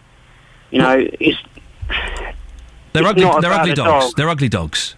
[0.72, 1.38] you know, it's
[2.94, 3.24] They're It's ugly.
[3.42, 4.06] They're ugly dogs.
[4.06, 4.16] dog.
[4.16, 4.96] They're ugly dogs.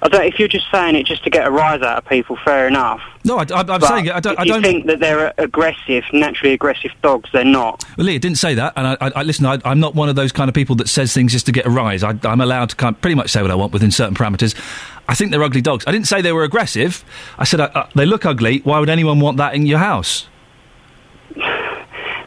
[0.00, 0.24] I don't.
[0.24, 3.00] If you're just saying it just to get a rise out of people, fair enough.
[3.24, 4.12] No, I, am saying it.
[4.12, 4.38] I don't.
[4.38, 7.84] If you don't think that they're aggressive, naturally aggressive dogs, they're not.
[7.96, 9.44] Well, Lee, I didn't say that, and I, I, I listen.
[9.44, 11.66] I, I'm not one of those kind of people that says things just to get
[11.66, 12.04] a rise.
[12.04, 14.54] I, I'm allowed to kind of pretty much say what I want within certain parameters.
[15.08, 15.84] I think they're ugly dogs.
[15.86, 17.04] I didn't say they were aggressive.
[17.36, 18.60] I said uh, uh, they look ugly.
[18.60, 20.28] Why would anyone want that in your house?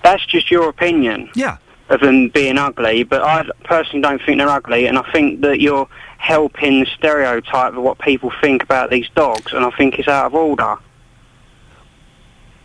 [0.04, 1.30] That's just your opinion.
[1.36, 1.58] Yeah.
[1.90, 5.60] Of them being ugly, but I personally don't think they're ugly, and I think that
[5.60, 5.88] you're
[6.22, 10.28] helping the stereotype of what people think about these dogs, and I think it's out
[10.28, 10.76] of order.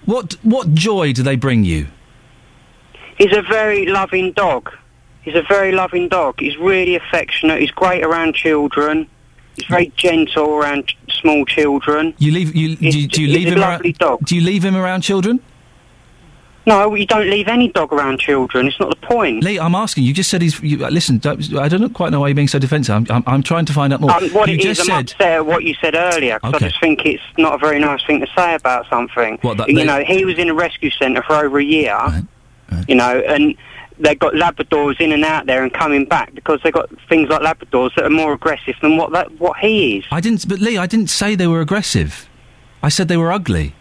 [0.05, 1.89] What what joy do they bring you?
[3.19, 4.71] He's a very loving dog.
[5.23, 6.39] He's a very loving dog.
[6.39, 7.61] He's really affectionate.
[7.61, 9.09] He's great around children.
[9.57, 12.15] He's very gentle around small children.
[12.19, 13.99] You leave you do, you- do you leave a him lovely around?
[13.99, 14.27] dog.
[14.27, 15.41] Do you leave him around children?
[16.67, 18.67] No, you don't leave any dog around children.
[18.67, 19.45] It's not the point.
[19.45, 20.03] Lee, I'm asking.
[20.03, 20.61] You just said he's.
[20.61, 22.93] You, uh, listen, don't, I don't quite know why you're being so defensive.
[22.95, 24.11] I'm, I'm, I'm trying to find out more.
[24.11, 26.67] Um, what you it is, just I'm upset at what you said earlier because Okay.
[26.67, 29.39] I just think it's not a very nice thing to say about something.
[29.43, 31.97] What, that you they- know, he was in a rescue centre for over a year.
[32.89, 33.55] You know, and
[34.01, 37.43] they've got Labradors in and out there and coming back because they've got things like
[37.43, 40.05] Labradors that are more aggressive than what that what he is.
[40.11, 40.49] I didn't.
[40.49, 42.29] But Lee, I didn't say they were aggressive.
[42.83, 43.75] I said they were ugly.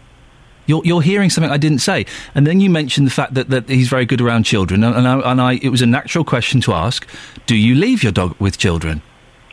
[0.66, 3.68] You're, you're hearing something I didn't say, and then you mentioned the fact that, that
[3.68, 6.60] he's very good around children, and, and, I, and I, it was a natural question
[6.62, 7.06] to ask:
[7.46, 9.02] Do you leave your dog with children?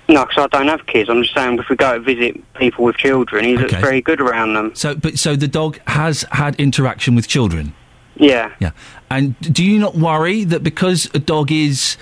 [0.10, 1.10] No, because I don't have kids.
[1.10, 3.82] I'm just saying if we go to visit people with children, he looks Okay.
[3.82, 4.76] very good around them.
[4.76, 7.74] So, but so the dog has had interaction with children.
[8.16, 8.52] Yeah.
[8.60, 8.72] Yeah.
[9.10, 11.96] And do you not worry that because a dog is,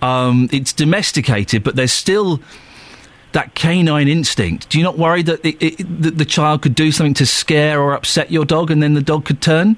[0.00, 2.40] um, it's domesticated, but there's still
[3.32, 4.68] that canine instinct?
[4.68, 7.80] Do you not worry that, it, it, that the child could do something to scare
[7.80, 9.76] or upset your dog, and then the dog could turn?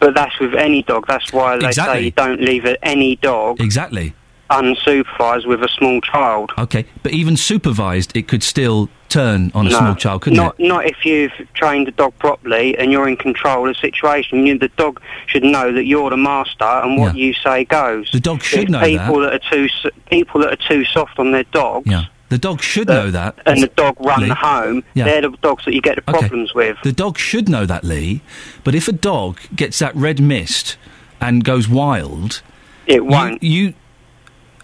[0.00, 1.06] But that's with any dog.
[1.06, 1.94] That's why they Exactly.
[1.96, 4.14] say you don't leave any dog Exactly.
[4.50, 6.52] unsupervised with a small child.
[6.58, 10.56] Okay, but even supervised, it could still turn on a No, small child, couldn't not,
[10.58, 10.66] it?
[10.66, 14.46] Not if you've trained the dog properly and you're in control of the situation.
[14.46, 18.10] You, the dog should know that you're the master and what you say goes.
[18.12, 19.32] The dog should If know people that.
[19.34, 19.68] are too
[20.10, 21.86] people that are too soft on their dogs.
[21.90, 22.04] Yeah.
[22.30, 23.36] The dog should Uh, know that.
[23.46, 24.28] and the dog run Lee.
[24.30, 25.04] home, Yeah.
[25.04, 26.18] they're the dogs that you get the Okay.
[26.20, 26.76] problems with.
[26.82, 28.22] The dog should know that, Lee.
[28.64, 30.76] But if a dog gets that red mist
[31.20, 32.42] and goes wild,
[32.86, 33.42] It won't.
[33.42, 33.74] You, you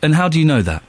[0.03, 0.83] and how do you know that?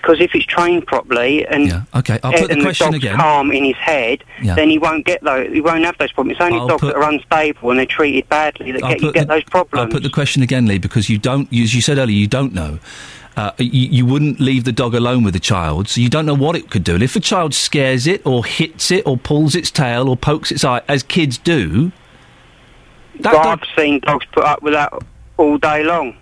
[0.00, 1.82] Because if it's trained properly and Yeah.
[1.94, 2.18] Okay.
[2.22, 3.16] I'll put the and question the dog's again.
[3.16, 4.54] calm in his head, Yeah.
[4.54, 5.52] then he won't get those.
[5.52, 6.36] He won't have those problems.
[6.36, 9.02] It's only I'll dogs put- that are unstable and they're treated badly that I'll get
[9.02, 9.84] you get the- those problems.
[9.84, 11.52] I'll put the question again, Lee, because you don't.
[11.52, 12.78] As you said earlier, you don't know.
[13.36, 16.34] Uh, you, you wouldn't leave the dog alone with the child, so you don't know
[16.34, 16.94] what it could do.
[16.94, 20.50] And if a child scares it, or hits it, or pulls its tail, or pokes
[20.50, 21.92] its eye, as kids do,
[23.20, 24.92] But I've seen dogs put up with that
[25.36, 26.16] all day long.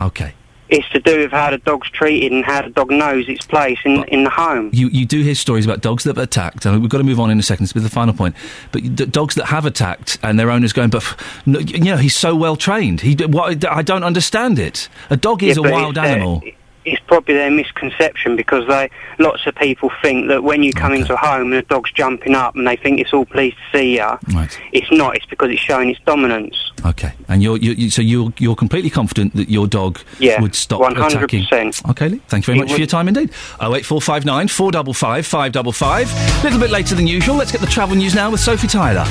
[0.00, 0.34] okay.
[0.68, 3.78] It's to do with how the dog's treated and how the dog knows its place
[3.84, 4.70] in in the home.
[4.72, 7.20] You you do hear stories about dogs that have attacked, and we've got to move
[7.20, 8.34] on in a second with the final point.
[8.72, 11.96] But d- dogs that have attacked and their owners going, but f- no, you know
[11.96, 13.00] he's so well trained.
[13.02, 14.88] He what, I don't understand it.
[15.10, 16.42] A dog is Yeah, a wild their- uh, animal.
[16.86, 21.12] It's probably their misconception because they lots of people think that when you come into
[21.14, 23.96] a home and the dog's jumping up and they think it's all pleased to see
[23.96, 24.06] you.
[24.34, 24.58] Right.
[24.72, 25.16] It's not.
[25.16, 26.56] It's because it's showing its dominance.
[26.84, 30.54] Okay, and you're, you you so you're you're completely confident that your dog Yeah, would
[30.54, 31.06] stop 100%.
[31.24, 31.72] attacking.
[31.90, 33.30] Okay, Lee, thank you very It much for your time indeed.
[33.58, 36.08] Oh eight four five nine four double five five double five.
[36.12, 37.34] A little bit later than usual.
[37.34, 39.04] Let's get the travel news now with Sophie Tyler.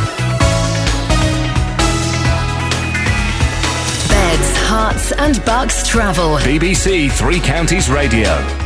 [4.75, 6.35] Herts and Bucks travel.
[6.39, 8.64] BBC Three Counties Radio.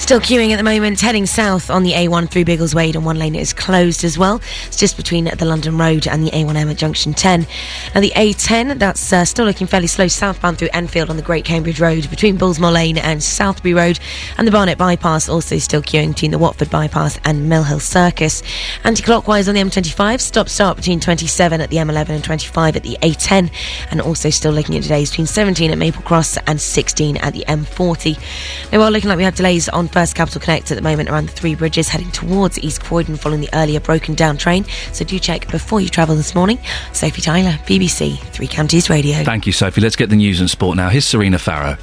[0.00, 3.36] Still queuing at the moment, heading south on the A1 through Biggleswade, and one lane
[3.36, 4.40] is closed as well.
[4.66, 7.46] It's just between the London Road and the A1M at junction 10.
[7.94, 11.44] And the A10, that's uh, still looking fairly slow southbound through Enfield on the Great
[11.44, 14.00] Cambridge Road, between Bullsmoor Lane and Southbury Road.
[14.36, 18.42] And the Barnet Bypass also still queuing between the Watford Bypass and Mill Hill Circus.
[18.82, 22.82] Anti clockwise on the M25, stop start between 27 at the M11 and 25 at
[22.82, 23.52] the A10.
[23.92, 27.44] And also still looking at delays between 17 at Maple Cross and 16 at the
[27.46, 28.72] M40.
[28.72, 31.28] Now, well, looking like we have delays on First Capital Connect at the moment around
[31.28, 34.64] the three bridges heading towards East Croydon following the earlier broken down train.
[34.92, 36.58] So do check before you travel this morning.
[36.92, 39.22] Sophie Tyler, BBC Three Counties Radio.
[39.24, 39.80] Thank you, Sophie.
[39.80, 40.88] Let's get the news and sport now.
[40.88, 41.76] Here's Serena Farrow.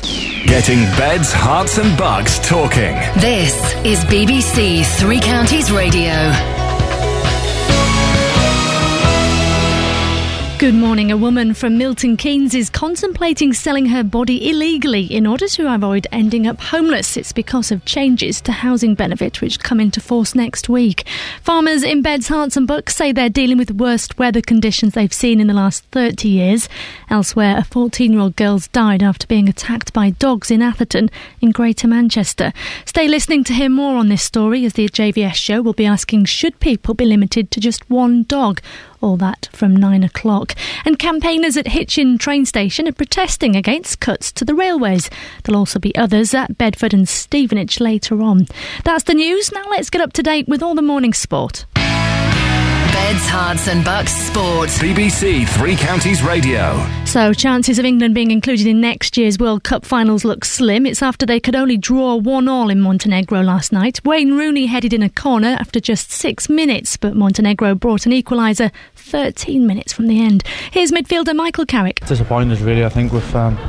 [0.46, 2.96] Getting beds, herts, and bucks talking.
[3.20, 3.54] This
[3.86, 6.67] is BBC Three Counties Radio.
[10.68, 11.14] Good morning.
[11.14, 16.08] A woman from Milton Keynes is contemplating selling her body illegally in order to avoid
[16.12, 17.16] ending up homeless.
[17.16, 21.08] It's because of changes to housing benefit which come into force next week.
[21.42, 25.40] Farmers in Beds, Herts and Bucks say they're dealing with worst weather conditions they've seen
[25.40, 26.68] in the last 30 years.
[27.10, 31.52] Elsewhere, a 14 year old girl's died after being attacked by dogs in Atherton in
[31.52, 32.52] Greater Manchester.
[32.84, 36.26] Stay listening to hear more on this story as the JVS show will be asking
[36.26, 38.60] should people be limited to just one dog?
[39.02, 40.56] All that from nine o'clock.
[40.86, 45.10] And campaigners at Hitchin train station are protesting against cuts to the railways.
[45.44, 48.48] There'll also be others at Bedford and Stevenage later on.
[48.84, 49.52] That's the news.
[49.52, 51.66] Now let's get up to date with all the morning sport.
[52.98, 54.70] Beds, Herts and Bucks Sport.
[54.70, 56.84] BBC Three Counties Radio.
[57.06, 60.88] So, chances of England being included in next year's World Cup finals look slim.
[60.88, 64.04] It's after they could only draw 1 all in Montenegro last night.
[64.04, 68.72] Wayne Rooney headed in a corner after just six minutes, but Montenegro brought an equaliser
[68.96, 70.44] 13 minutes from the end.
[70.72, 72.04] Here's midfielder Michael Carrick.
[72.08, 73.60] disappointed really I think with um,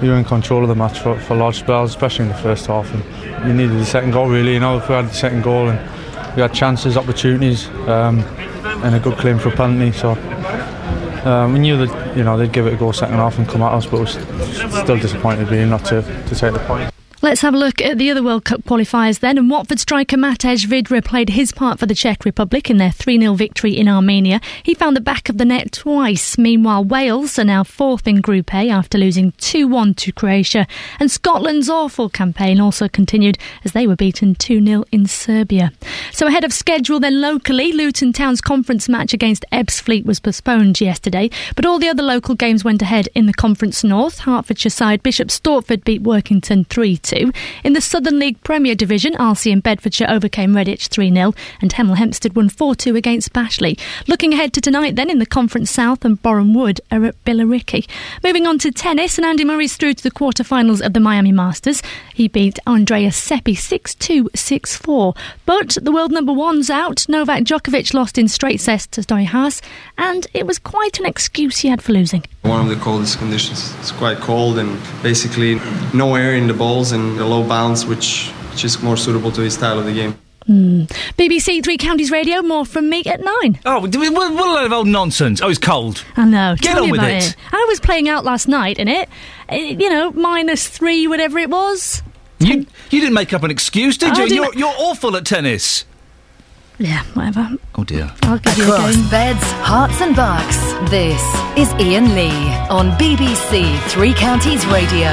[0.00, 2.64] we were in control of the match for, for large spells especially in the first
[2.66, 5.42] half and you needed the second goal really you know if we had the second
[5.42, 5.78] goal and
[6.36, 8.20] we had chances opportunities um,
[8.84, 10.10] and a good claim for a penalty so
[11.24, 13.62] um, we knew that you know they'd give it a go second half and come
[13.62, 16.93] at us but we're s- still disappointed really not to, to take the point
[17.24, 19.38] Let's have a look at the other World Cup qualifiers then.
[19.38, 23.18] And Watford striker Matej Vydra played his part for the Czech Republic in their 3
[23.18, 24.42] 0 victory in Armenia.
[24.62, 26.36] He found the back of the net twice.
[26.36, 30.66] Meanwhile, Wales are now fourth in Group A after losing 2 1 to Croatia.
[31.00, 35.72] And Scotland's awful campaign also continued as they were beaten 2 0 in Serbia.
[36.12, 41.30] So ahead of schedule then locally, Luton Town's conference match against Ebbsfleet was postponed yesterday.
[41.56, 44.18] But all the other local games went ahead in the Conference North.
[44.18, 47.13] Hertfordshire side Bishop Stortford beat Workington 3 2.
[47.64, 52.36] In the Southern League Premier Division, and Bedfordshire overcame Redditch 3 0, and Hemel Hempstead
[52.36, 53.78] won 4 2 against Bashley.
[54.06, 57.88] Looking ahead to tonight, then in the Conference South, and Boreham Wood are at Billericay.
[58.22, 61.82] Moving on to tennis, and Andy Murray's through to the quarterfinals of the Miami Masters.
[62.12, 65.14] He beat Andreas Seppi 6 2 6 4.
[65.46, 67.08] But the world number one's out.
[67.08, 69.60] Novak Djokovic lost in straight sets to Tommy Haas,
[69.98, 72.24] and it was quite an excuse he had for losing.
[72.44, 73.74] One of the coldest conditions.
[73.78, 75.54] It's quite cold and basically
[75.94, 79.40] no air in the balls and a low bounce, which, which is more suitable to
[79.40, 80.18] his style of the game.
[80.44, 80.82] Hmm.
[81.16, 83.58] BBC Three Counties Radio, more from me at nine.
[83.64, 85.40] Oh, what, what a load of old nonsense.
[85.40, 86.04] Oh, it's cold.
[86.18, 86.54] I know.
[86.60, 87.34] Get Tell on with about it.
[87.50, 89.08] I was playing out last night, in it,
[89.50, 92.02] you know, minus three, whatever it was.
[92.40, 94.34] You you didn't make up an excuse, did I you?
[94.34, 95.86] You're, you're awful at tennis.
[96.78, 97.50] Yeah, whatever.
[97.76, 98.12] Oh dear.
[98.22, 100.56] I'll give you a Across beds, herts, and bucks.
[100.90, 101.22] This
[101.56, 105.10] is Iain Lee on BBC Three Counties Radio.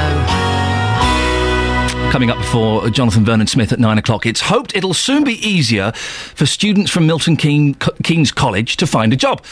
[2.10, 5.92] Coming up before Jonathan Vernon Smith at nine o'clock, it's hoped it'll soon be easier
[5.92, 9.44] for students from Milton Keynes College to find a job.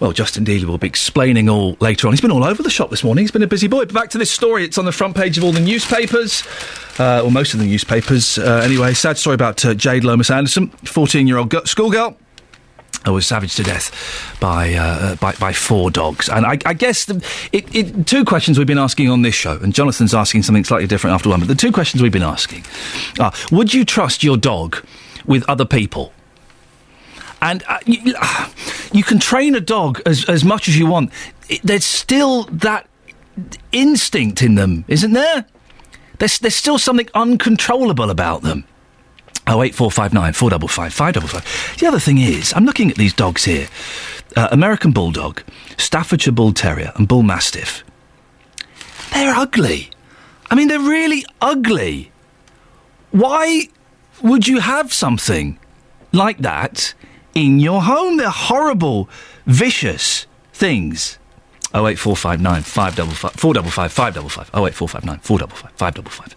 [0.00, 2.14] Well, Justin Dealey will be explaining all later on.
[2.14, 3.22] He's been all over the shop this morning.
[3.22, 3.84] He's been a busy boy.
[3.84, 4.64] But back to this story.
[4.64, 6.42] It's on the front page of all the newspapers,
[6.98, 8.38] uh, or most of the newspapers.
[8.38, 12.16] Uh, anyway, sad story about uh, Jade Lomas Anderson, 14 year old schoolgirl.
[13.04, 17.04] who was savaged to death by uh, by, by four dogs, and I, I guess
[17.04, 17.22] the,
[17.52, 20.86] it, it, two questions we've been asking on this show, and Jonathan's asking something slightly
[20.86, 21.40] different after one.
[21.40, 22.64] But the two questions we've been asking
[23.18, 24.82] are: Would you trust your dog
[25.26, 26.12] with other people?
[27.42, 28.14] And uh, you,
[28.92, 31.10] you can train a dog as, as much as you want.
[31.48, 32.86] It, there's still that
[33.72, 35.46] instinct in them, isn't there?
[36.18, 38.64] There's, there's still something uncontrollable about them.
[39.46, 41.44] Oh eight four five nine four double five five double five.
[41.78, 43.68] The other thing is, I'm looking at these dogs here:
[44.36, 45.42] uh, American Bulldog,
[45.76, 47.82] Staffordshire Bull Terrier, and Bull Mastiff.
[49.12, 49.90] They're ugly.
[50.50, 52.12] I mean, they're really ugly.
[53.10, 53.68] Why
[54.22, 55.58] would you have something
[56.12, 56.94] like that
[57.34, 58.16] in your home?
[58.16, 59.08] They're horrible,
[59.46, 61.18] vicious things.
[61.72, 64.50] Oh eight four five nine five double five four double five five double five.
[64.52, 66.34] Oh eight four five nine four double five five double five.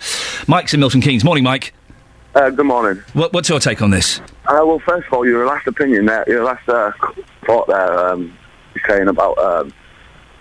[0.47, 1.23] Mike's in Milton Keynes.
[1.23, 1.73] Morning, Mike.
[2.35, 3.01] Uh, good morning.
[3.13, 4.19] What, what's your take on this?
[4.47, 6.91] Uh, well, first of all, your last opinion there, your last uh,
[7.45, 8.35] thought there, um,
[8.75, 9.71] you're saying about um,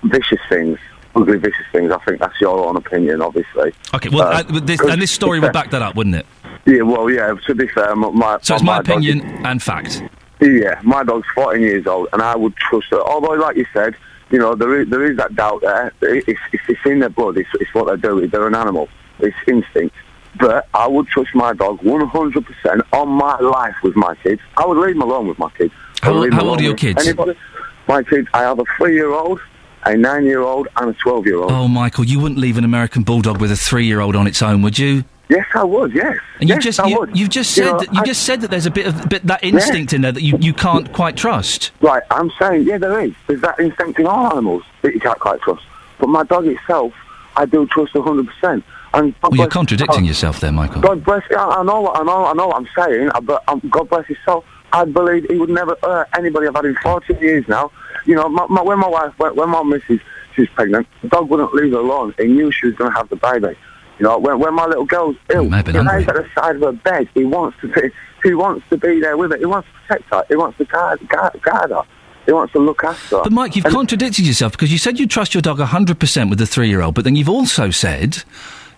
[0.05, 0.79] vicious things,
[1.15, 1.93] ugly vicious things.
[1.93, 3.73] I think that's your own opinion, obviously.
[3.95, 6.27] Okay, well, Uh, uh, but this, and this story would back that up, wouldn't it?
[6.65, 7.35] Yeah, well, yeah.
[7.47, 10.03] To be fair, my, my So it's my dog is- opinion and fact.
[10.43, 13.01] Yeah, my dog's 14 years old, and I would trust her.
[13.01, 13.95] Although, like you said,
[14.31, 15.93] you know, there is, there is that doubt there.
[16.03, 17.37] It's, it's, it's in their blood.
[17.39, 18.27] It's, it's what they do.
[18.27, 18.89] They're an animal.
[19.21, 19.95] It's instinct.
[20.41, 24.41] But I would trust my dog 100% on my life with my kids.
[24.57, 25.73] I would leave them alone with my kids.
[26.03, 27.07] How- would leave them how old are your kids?
[27.07, 27.39] Anybody.
[27.87, 29.41] My kids, I have a three-year-old,
[29.85, 31.51] a nine-year-old, and a 12-year-old.
[31.53, 34.79] Oh, Michael, you wouldn't leave an American bulldog with a three-year-old on its own, would
[34.79, 35.05] you?
[35.33, 35.91] Yes, I was.
[35.95, 36.19] Yes.
[36.41, 38.23] And you yes, just I you, you've just You said know, that, you I- just
[38.25, 40.93] said that there's a bit of bit that instinct in there that you, you can't
[40.93, 41.71] quite trust.
[41.81, 43.13] Right, I'm saying, yeah, there is.
[43.27, 45.63] There's that instinct in all animals that you can't quite trust.
[45.99, 46.93] But my dog itself,
[47.37, 48.63] I do trust 100%.
[48.95, 50.83] And God Well, you're contradicting yourself there, Michael.
[50.83, 51.23] God bless.
[51.31, 51.81] I, I know.
[51.81, 52.27] what- I know.
[52.27, 53.11] I know what I'm saying.
[53.15, 54.45] uh, But um, God bless his soul.
[54.75, 56.47] I believe he would never hurt anybody.
[56.49, 57.71] I've had him 40 years now.
[58.05, 60.01] You know, my, my, when my wife, when, when my missus,
[60.35, 62.15] she's pregnant, the dog wouldn't leave her alone.
[62.19, 63.57] He knew she was going to have the baby.
[64.03, 66.73] You know, when, when my little girl's ill, he lays at the side of her
[66.73, 67.09] bed.
[67.15, 67.83] He wants to be.
[68.25, 69.37] He wants to be there with her.
[69.39, 70.25] He wants to protect her.
[70.29, 71.83] He wants to guard, guard, guard her.
[72.27, 73.23] He wants to look after her.
[73.23, 76.41] But Mike, you've And- contradicted yourself because you said you trust your dog 100% with
[76.41, 78.25] the three-year-old, but then you've also said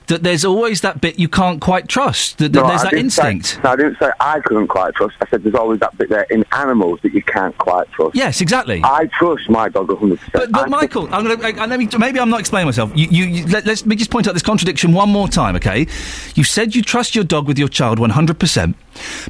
[0.08, 2.38] that there's always that bit you can't quite trust.
[2.38, 3.64] That, that No, there's I that didn't say- instinct.
[3.64, 5.16] no, I didn't say I couldn't quite trust.
[5.22, 8.14] I said there's always that bit there in animals that you can't quite trust.
[8.14, 8.82] Yes, exactly.
[8.84, 10.18] I trust my dog 100%.
[10.32, 12.92] But, but Michael, I'm gonna, I, I- let me, maybe I'm not explaining myself.
[12.94, 15.86] You, you, you, let, let's me just point out this contradiction one more time, okay?
[16.34, 18.74] You said you trust your dog with your child 100%,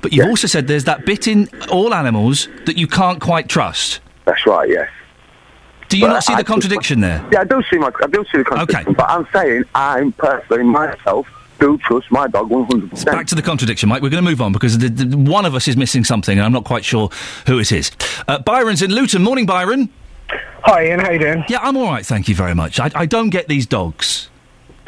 [0.02, 4.00] but you've also said there's that bit in all animals that you can't quite trust.
[4.24, 4.88] That's right, yes.
[5.94, 7.24] Do you But not see I the just- contradiction there?
[7.30, 8.88] Yeah, I do see my, I do see the contradiction.
[8.88, 8.94] Okay.
[8.96, 11.28] But I'm saying I'm personally myself
[11.60, 13.04] do trust my dog 100%.
[13.04, 14.02] Back to the contradiction, Mike.
[14.02, 16.44] We're going to move on because the, the, one of us is missing something, and
[16.44, 17.10] I'm not quite sure
[17.46, 17.92] who it is.
[18.26, 19.22] Uh, Byron's in Luton.
[19.22, 19.88] Morning, Byron.
[20.64, 20.98] Hi, Iain.
[20.98, 21.44] How you doing?
[21.48, 22.04] Yeah, I'm all right.
[22.04, 22.80] Thank you very much.
[22.80, 24.30] I, I don't get these dogs.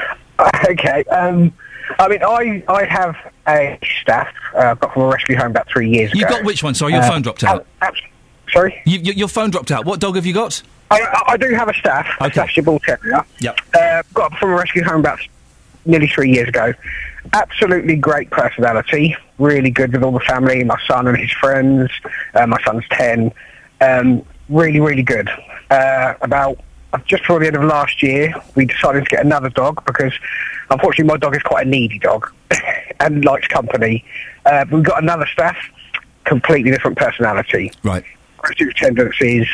[0.68, 1.04] okay.
[1.04, 1.52] Um,
[2.00, 3.14] I mean, I I have
[3.46, 4.26] a staff.
[4.56, 6.36] Uh, got from a rescue home about three years You ago.
[6.36, 6.74] got which one?
[6.74, 7.60] Sorry, your Uh, phone dropped out.
[7.80, 7.94] ab- ab-
[8.52, 9.84] sorry, you, you, your phone dropped out.
[9.84, 10.62] What dog have you got?
[10.90, 12.06] I, I- do have a staff.
[12.20, 13.24] A Staffordshire Bull Terrier.
[13.40, 13.58] Yep.
[13.74, 15.18] Uh, got from a rescue home about
[15.84, 16.72] nearly three years ago.
[17.32, 19.16] Absolutely great personality.
[19.38, 20.62] Really good with all the family.
[20.64, 21.90] My son and his friends.
[22.34, 23.32] Uh, my son's ten.
[23.80, 25.28] Um, really, really good.
[25.70, 26.58] Uh, about
[27.06, 30.12] just before the end of last year, we decided to get another dog because,
[30.70, 32.32] unfortunately, my dog is quite a needy dog
[33.00, 34.04] and likes company.
[34.46, 35.56] Uh, we got another staff,
[36.24, 37.70] completely different personality.
[37.82, 38.04] Right.
[38.38, 39.48] Aggressive tendencies,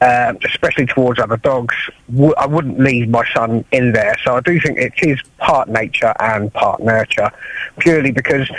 [0.00, 1.74] um, especially towards other dogs.
[2.10, 5.68] W- I wouldn't leave my son in there, so I do think it is part
[5.68, 7.30] nature and part nurture,
[7.78, 8.50] purely because,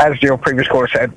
[0.00, 1.12] as your previous caller said,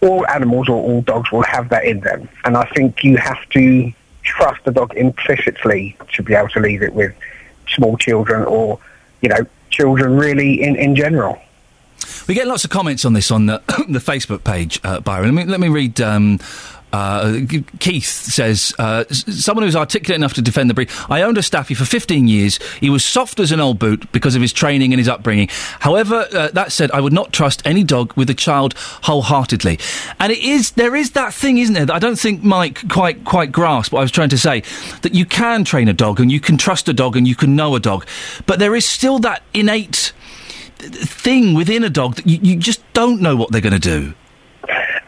[0.00, 3.48] all animals or all dogs will have that in them, and I think you have
[3.50, 3.92] to
[4.22, 7.14] trust the dog implicitly to be able to leave it with
[7.68, 8.78] small children or,
[9.20, 11.40] you know, children really in, in general.
[12.26, 15.34] We get lots of comments on this on the, the Facebook page, uh, Byron.
[15.34, 16.38] Let me, let me read um,
[16.94, 17.40] Uh,
[17.80, 20.88] Keith says, uh, someone who's articulate enough to defend the breed.
[21.10, 22.60] I owned a Staffy for 15 years.
[22.78, 25.48] He was soft as an old boot because of his training and his upbringing.
[25.80, 29.80] However, uh, that said, I would not trust any dog with a child wholeheartedly.
[30.20, 33.24] And it is, there is that thing, isn't there, that I don't think Mike quite,
[33.24, 34.62] quite grasped what I was trying to say.
[35.02, 37.56] That you can train a dog and you can trust a dog and you can
[37.56, 38.06] know a dog.
[38.46, 40.12] But there is still that innate
[40.78, 44.14] thing within a dog that you, you just don't know what they're going to do.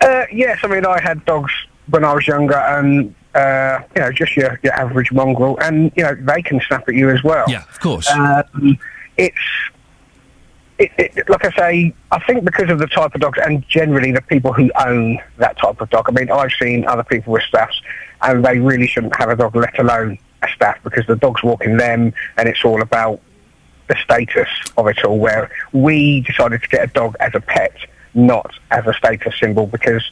[0.00, 1.52] Uh, yes, I mean, I had dogs
[1.88, 6.02] when I was younger, and uh, you know, just your, your average mongrel, and you
[6.02, 7.44] know, they can snap at you as well.
[7.48, 8.08] Yeah, of course.
[8.10, 8.78] Um,
[9.16, 9.36] it's
[10.78, 14.12] it, it, like I say, I think because of the type of dog and generally
[14.12, 16.06] the people who own that type of dog.
[16.08, 17.80] I mean, I've seen other people with staffs,
[18.22, 21.76] and they really shouldn't have a dog, let alone a staff, because the dog's walking
[21.76, 23.20] them, and it's all about
[23.88, 25.18] the status of it all.
[25.18, 27.74] Where we decided to get a dog as a pet,
[28.14, 30.10] not as a status symbol, because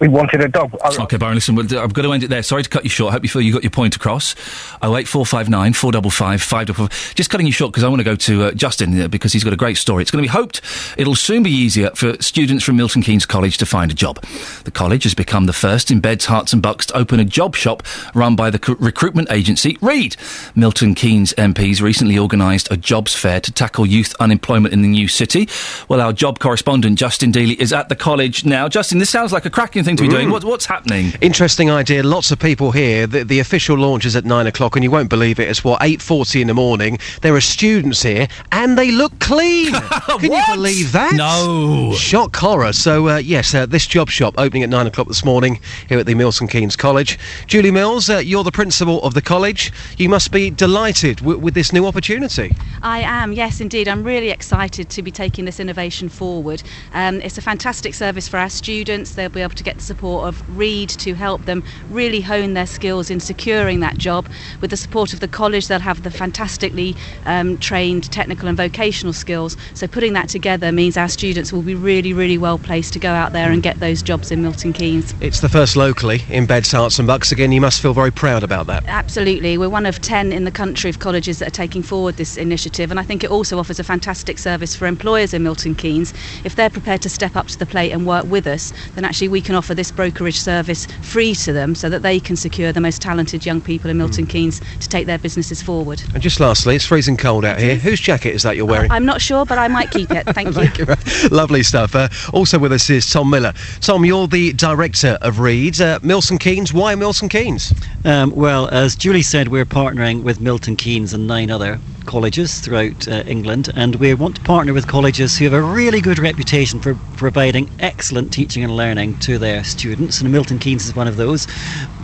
[0.00, 0.74] we wanted a dog.
[1.00, 2.42] Okay, Baron, listen, I've got to end it there.
[2.42, 3.10] Sorry to cut you short.
[3.10, 4.34] I hope you feel you got your point across.
[4.82, 7.14] Oh eight four five nine four double five five double five.
[7.14, 9.44] Just cutting you short because I want to go to uh, Justin uh, because he's
[9.44, 10.02] got a great story.
[10.02, 10.60] It's going to be hoped
[10.96, 14.22] it'll soon be easier for students from Milton Keynes College to find a job.
[14.64, 17.56] The college has become the first in Beds, Herts and Bucks to open a job
[17.56, 17.82] shop
[18.14, 20.16] run by the recruitment agency Reed.
[20.54, 25.08] Milton Keynes MPs recently organised a jobs fair to tackle youth unemployment in the new
[25.08, 25.48] city.
[25.88, 28.68] Well, our job correspondent Justin Dealey is at the college now.
[28.68, 30.28] Justin, this sounds like a cracking thing to be doing.
[30.28, 30.32] Mm.
[30.32, 31.12] What, what's happening?
[31.22, 32.02] Interesting idea.
[32.02, 33.06] Lots of people here.
[33.06, 35.48] The, the official launch is at nine o'clock, and you won't believe it.
[35.48, 36.98] It's what eight forty in the morning.
[37.22, 39.72] There are students here, and they look clean.
[40.20, 41.14] Can you believe that?
[41.14, 41.94] No.
[41.94, 42.72] Shock horror.
[42.72, 45.58] So uh, yes, uh, this job shop opening at nine o'clock this morning
[45.88, 47.18] here at the Milton Keynes College.
[47.46, 49.72] Julie Mills, uh, you're the principal of the college.
[49.96, 52.54] You must be delighted w- with this new opportunity.
[52.82, 53.88] I am, yes, indeed.
[53.88, 56.62] I'm really excited to be taking this innovation forward.
[56.92, 59.14] Um, it's a fantastic service for our students.
[59.14, 62.66] They'll be able to get the support of Reed to help them really hone their
[62.66, 64.28] skills in securing that job.
[64.60, 66.94] With the support of the college, they'll have the fantastically
[67.26, 69.56] um, trained technical and vocational skills.
[69.74, 73.10] So putting that together means our students will be really, really well placed to go
[73.10, 75.14] out there and get those jobs in Milton Keynes.
[75.20, 77.32] It's the first locally in Beds, Herts and Bucks.
[77.32, 78.84] Again, you must feel very proud about that.
[78.86, 79.56] Absolutely.
[79.58, 82.90] We're one of 10 in the country of colleges that are taking forward this initiative,
[82.90, 86.12] and I think it also offers a fantastic service for employers in Milton Keynes.
[86.44, 89.28] If they're prepared to step up to the plate and work with us, then actually
[89.28, 92.80] we can offer this brokerage service free to them so that they can secure the
[92.80, 96.02] most talented young people in Milton Keynes to take their businesses forward.
[96.14, 97.76] And just lastly, it's freezing cold out here.
[97.76, 98.90] Whose jacket is that you're wearing?
[98.90, 100.24] I'm not sure, but I might keep it.
[100.26, 100.86] Thank you.
[101.30, 101.94] Lovely stuff.
[101.94, 103.52] Uh, also with us is Tom Miller.
[103.80, 105.80] Tom, you're the director of Reed.
[105.80, 106.72] Uh, Milton Keynes.
[106.72, 107.72] Why Milton Keynes?
[108.04, 111.78] Um, well, as Julie said, we're partnering with Milton Keynes and nine other
[112.08, 116.00] colleges throughout uh, England, and we want to partner with colleges who have a really
[116.00, 120.96] good reputation for providing excellent teaching and learning to their students, and Milton Keynes is
[120.96, 121.46] one of those.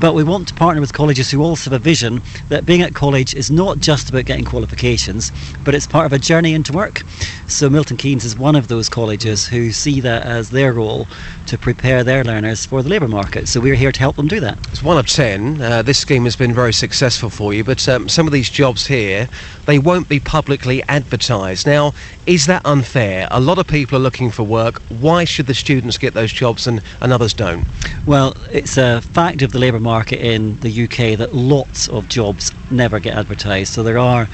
[0.01, 2.95] But we want to partner with colleges who also have a vision that being at
[2.95, 5.33] college is not just about getting qualifications,
[5.65, 7.01] but it's part of a journey into work.
[7.49, 11.07] So Milton Keynes is one of those colleges who see that as their role
[11.47, 13.49] to prepare their learners for the labour market.
[13.49, 14.59] So we're here to help them do that.
[14.69, 15.63] It's one of ten.
[15.63, 18.87] Uh, this scheme has been very successful for you, but um, some of these jobs
[18.87, 19.29] here,
[19.65, 21.67] they won't be publicly advertised.
[21.67, 21.93] Now,
[22.27, 23.29] is that unfair?
[23.31, 24.81] A lot of people are looking for work.
[24.89, 27.65] Why should the students get those jobs and, and others don't?
[28.07, 32.53] Well, it's a fact of the labour market in the UK that lots of jobs
[32.71, 33.73] never get advertised.
[33.73, 34.29] So there are,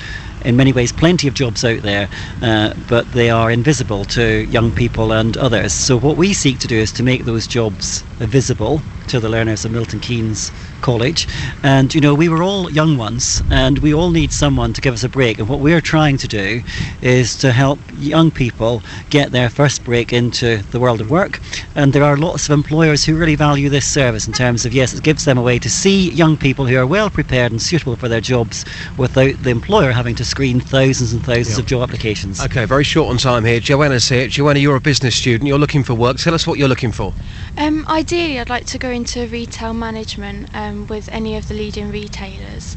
[0.44, 2.08] in many ways, plenty of jobs out there,
[2.42, 5.72] uh, but they are invisible to young people and others.
[5.72, 9.64] So what we seek to do is to make those jobs visible to the learners
[9.64, 11.28] of Milton Keynes College.
[11.62, 14.94] And you know, we were all young once, and we all need someone to give
[14.94, 15.38] us a break.
[15.38, 16.62] And what we're trying to do
[17.02, 21.40] is to help young people get their first break into the world of work.
[21.74, 24.94] And there are lots of employers who really value this service in terms of yes,
[24.94, 27.96] it gives them a way to see young people who are well prepared and suitable
[27.96, 28.64] for their jobs
[28.96, 32.40] without the employer having to screen thousands and thousands of job applications.
[32.40, 33.60] Okay, very short on time here.
[33.60, 34.28] Joanna's here.
[34.28, 35.46] Joanna, you're a business student.
[35.48, 36.16] You're looking for work.
[36.16, 37.12] Tell us what you're looking for.
[37.56, 41.90] Um, ideally, I'd like to go into retail management um, with any of the leading
[41.90, 42.76] retailers.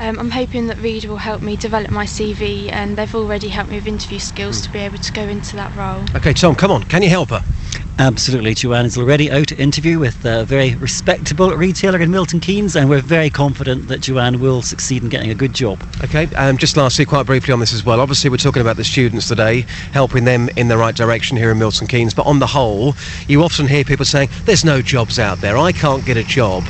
[0.00, 3.70] Um, I'm hoping that Reed will help me develop my CV, and they've already helped
[3.70, 6.02] me with interview skills to be able to go into that role.
[6.16, 6.82] Okay, Tom, come on.
[6.84, 7.44] Can you help her?
[7.96, 12.74] Absolutely, Joanne is already out to interview with a very respectable retailer in Milton Keynes,
[12.74, 15.80] and we're very confident that Joanne will succeed in getting a good job.
[16.02, 18.00] Okay, um, just lastly, quite briefly on this as well.
[18.00, 19.60] Obviously, we're talking about the students today,
[19.92, 22.14] helping them in the right direction here in Milton Keynes.
[22.14, 22.96] But on the whole,
[23.28, 25.56] you often hear people saying, "There's no jobs out there.
[25.56, 26.64] I can't get a job."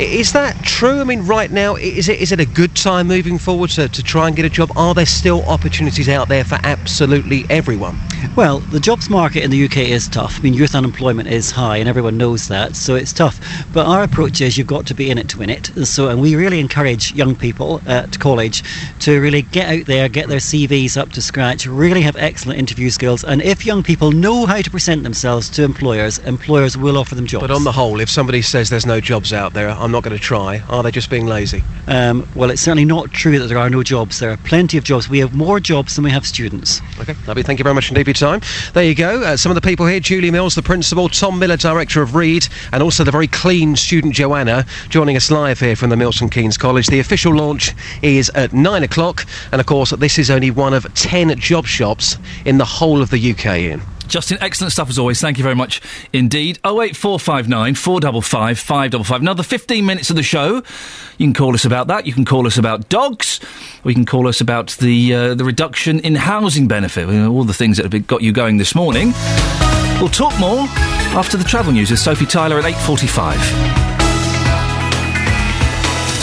[0.00, 1.02] Is that true?
[1.02, 4.02] I mean, right now, is it is it a good time moving forward to, to
[4.02, 4.70] try and get a job?
[4.74, 8.00] Are there still opportunities out there for absolutely everyone?
[8.36, 10.38] Well, the jobs market in the UK is tough.
[10.38, 13.40] I mean, youth unemployment is high, and everyone knows that, so it's tough.
[13.72, 15.66] But our approach is you've got to be in it to win it.
[15.84, 18.62] So, and we really encourage young people at college
[19.00, 22.90] to really get out there, get their CVs up to scratch, really have excellent interview
[22.90, 27.14] skills, and if young people know how to present themselves to employers, employers will offer
[27.14, 27.42] them jobs.
[27.42, 30.16] But on the whole, if somebody says there's no jobs out there, I'm not going
[30.16, 30.62] to try.
[30.68, 31.62] Are they just being lazy?
[31.88, 34.18] Um, well, it's certainly not true that there are no jobs.
[34.18, 35.08] There are plenty of jobs.
[35.08, 36.80] We have more jobs than we have students.
[37.00, 37.42] Okay, lovely.
[37.42, 38.40] Thank you very much indeed your time.
[38.74, 39.22] There you go.
[39.22, 42.48] Uh, some of the people here Julie Mills, the principal, Tom Miller, director of Reed,
[42.72, 46.58] and also the very clean student Joanna, joining us live here from the Milton Keynes
[46.58, 46.88] College.
[46.88, 47.72] The official launch
[48.02, 52.18] is at nine o'clock, and of course, this is only one of ten job shops
[52.44, 53.82] in the whole of the UK, Iain.
[54.10, 55.20] Justin, excellent stuff as always.
[55.20, 55.80] Thank you very much
[56.12, 56.58] indeed.
[56.64, 59.20] 08459 455 555.
[59.20, 60.56] Another 15 minutes of the show.
[61.18, 62.06] You can call us about that.
[62.06, 63.40] You can call us about dogs.
[63.84, 67.06] We can call us about the, uh, the reduction in housing benefit.
[67.08, 69.12] You know, all the things that have got you going this morning.
[70.00, 70.66] We'll talk more
[71.16, 73.90] after the travel news with Sophie Tyler at 8.45.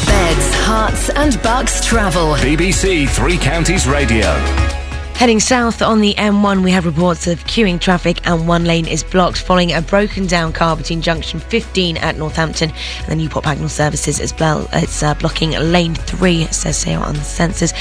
[0.08, 2.34] Beds, Herts and Bucks travel.
[2.36, 4.77] BBC Three Counties Radio.
[5.18, 9.04] Heading south on the M1, we have reports of queuing traffic and one lane is
[9.04, 13.68] blocked following a broken down car between junction 15 at Northampton and the Newport Pagnell
[13.68, 14.70] services as well.
[14.74, 17.74] It's uh, blocking lane 3, says so on the sensors.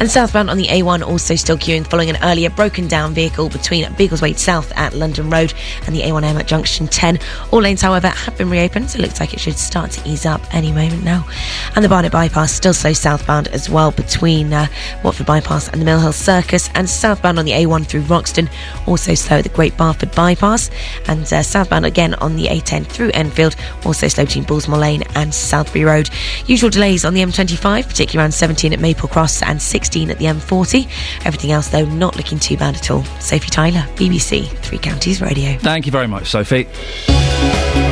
[0.00, 3.86] And southbound on the A1 also still queuing following an earlier broken down vehicle between
[3.94, 5.54] Biggleswade South at London Road
[5.86, 7.18] and the A1M at junction 10.
[7.52, 10.26] All lanes, however, have been reopened, so it looks like it should start to ease
[10.26, 11.26] up any moment now.
[11.74, 14.66] And the Barnet bypass still slow southbound as well between uh,
[15.02, 18.48] Watford bypass and the Mill Hill Circus and southbound on the A1 through Roxton,
[18.86, 20.70] also slow at the Great Barford bypass,
[21.08, 25.30] and uh, southbound again on the A10 through Enfield, also slow between Bullsmoor Lane and
[25.30, 26.10] Southbury Road.
[26.46, 30.26] Usual delays on the M25, particularly around 17 at Maple Cross and 16 at the
[30.26, 30.86] M40.
[31.24, 33.04] Everything else, though, not looking too bad at all.
[33.20, 35.58] Sophie Tyler, BBC Three Counties Radio.
[35.58, 36.68] Thank you very much, Sophie.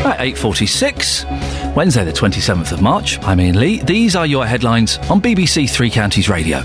[0.02, 3.82] At 8.46, Wednesday the 27th of March, I'm Iain Lee.
[3.82, 6.62] These are your headlines on BBC Three Counties Radio.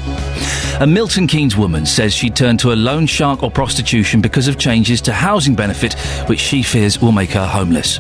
[0.80, 4.58] A Milton Keynes woman says she turned to a loan shark or prostitution because of
[4.58, 5.94] changes to housing benefit,
[6.30, 8.00] which she fears will make her homeless.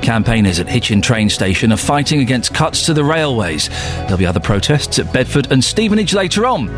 [0.00, 3.68] Campaigners at Hitchin train station are fighting against cuts to the railways.
[3.98, 6.70] There'll be other protests at Bedford and Stevenage later on.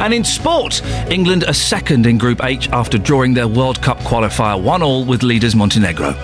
[0.00, 4.62] And in sport, England are second in Group H after drawing their World Cup qualifier
[4.62, 6.14] 1 all with leaders Montenegro.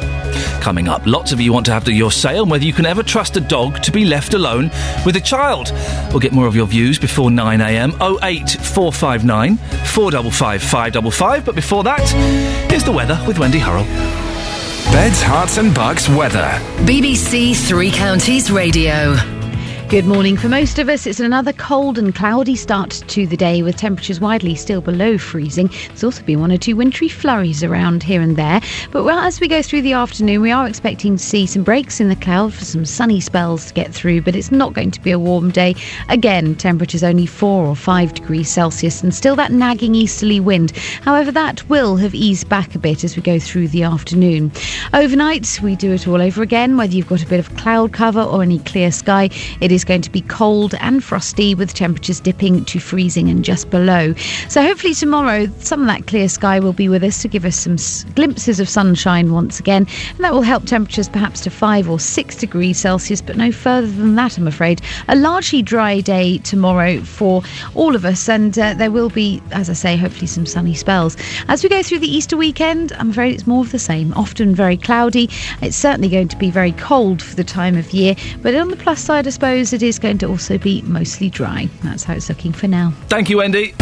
[0.60, 3.02] Coming up, lots of you want to have your say on whether you can ever
[3.02, 4.70] trust a dog to be left alone
[5.04, 5.72] with a child.
[6.10, 7.94] We'll get more of your views before 9am.
[8.22, 11.44] 08459 455 555.
[11.44, 12.08] But before that,
[12.70, 13.84] here's the weather with Wendy Hurrell.
[14.92, 16.58] Beds, Herts and Bucks weather.
[16.86, 19.37] BBC Three Counties Radio.
[19.88, 20.36] Good morning.
[20.36, 24.20] For most of us, it's another cold and cloudy start to the day with temperatures
[24.20, 25.70] widely still below freezing.
[25.88, 28.60] There's also been one or two wintry flurries around here and there.
[28.90, 32.00] But well, as we go through the afternoon, we are expecting to see some breaks
[32.00, 35.00] in the cloud for some sunny spells to get through, but it's not going to
[35.00, 35.74] be a warm day.
[36.10, 40.72] Again, temperatures only 4 or 5 degrees Celsius and still that nagging easterly wind.
[41.00, 44.52] However, that will have eased back a bit as we go through the afternoon.
[44.92, 48.20] Overnight, we do it all over again, whether you've got a bit of cloud cover
[48.20, 49.30] or any clear sky.
[49.62, 53.70] It is going to be cold and frosty with temperatures dipping to freezing and just
[53.70, 54.14] below.
[54.48, 57.56] So hopefully tomorrow some of that clear sky will be with us to give us
[57.56, 57.76] some
[58.14, 62.36] glimpses of sunshine once again, and that will help temperatures perhaps to 5 or 6
[62.36, 64.80] degrees Celsius, but no further than that, I'm afraid.
[65.08, 67.42] A largely dry day tomorrow for
[67.74, 71.16] all of us, and uh, there will be, as I say, hopefully some sunny spells.
[71.48, 74.54] As we go through the Easter weekend, I'm afraid it's more of the same, often
[74.54, 75.28] very cloudy.
[75.60, 78.76] It's certainly going to be very cold for the time of year, but on the
[78.76, 81.68] plus side, I suppose it is going to also be mostly dry.
[81.82, 82.92] That's how it's looking for now.
[83.08, 83.74] Thank you, Wendy.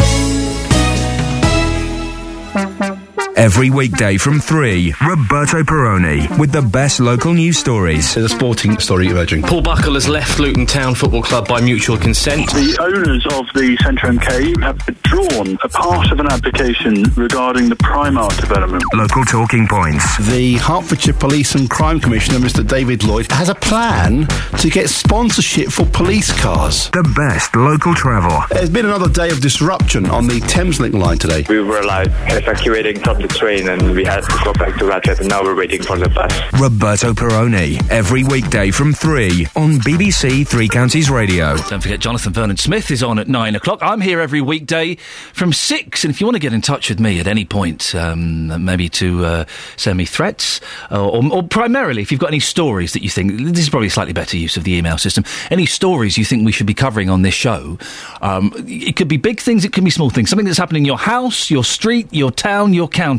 [3.37, 8.15] Every weekday from 3, Roberto Perrone with the best local news stories.
[8.15, 9.43] There's a sporting story emerging.
[9.43, 12.49] Paul Buckle has left Luton Town Football Club by mutual consent.
[12.49, 17.75] The owners of the Centre MK have withdrawn a part of an application regarding the
[17.75, 18.83] Primark development.
[18.95, 20.17] Local talking points.
[20.31, 22.67] The Hertfordshire Police and Crime Commissioner, Mr.
[22.67, 24.25] David Lloyd, has a plan
[24.57, 26.89] to get sponsorship for police cars.
[26.89, 28.45] The best local travel.
[28.49, 31.45] There's been another day of disruption on the Thameslink line today.
[31.47, 34.85] We were allowed evacuating from the the train and we had to go back to
[34.85, 36.33] Radcliffe and now we're waiting for the bus.
[36.59, 41.57] Roberto Perrone, every weekday from 3 on BBC Three Counties Radio.
[41.69, 43.79] Don't forget, Jonathan Vernon Smith is on at nine o'clock.
[43.81, 44.95] I'm here every weekday
[45.33, 46.03] from six.
[46.03, 48.89] And if you want to get in touch with me at any point, um, maybe
[48.89, 53.03] to uh, send me threats, uh, or, or primarily if you've got any stories that
[53.03, 56.17] you think this is probably a slightly better use of the email system, any stories
[56.17, 57.77] you think we should be covering on this show,
[58.21, 60.85] um, it could be big things, it could be small things, something that's happening in
[60.85, 63.16] your house, your street, your town, your county,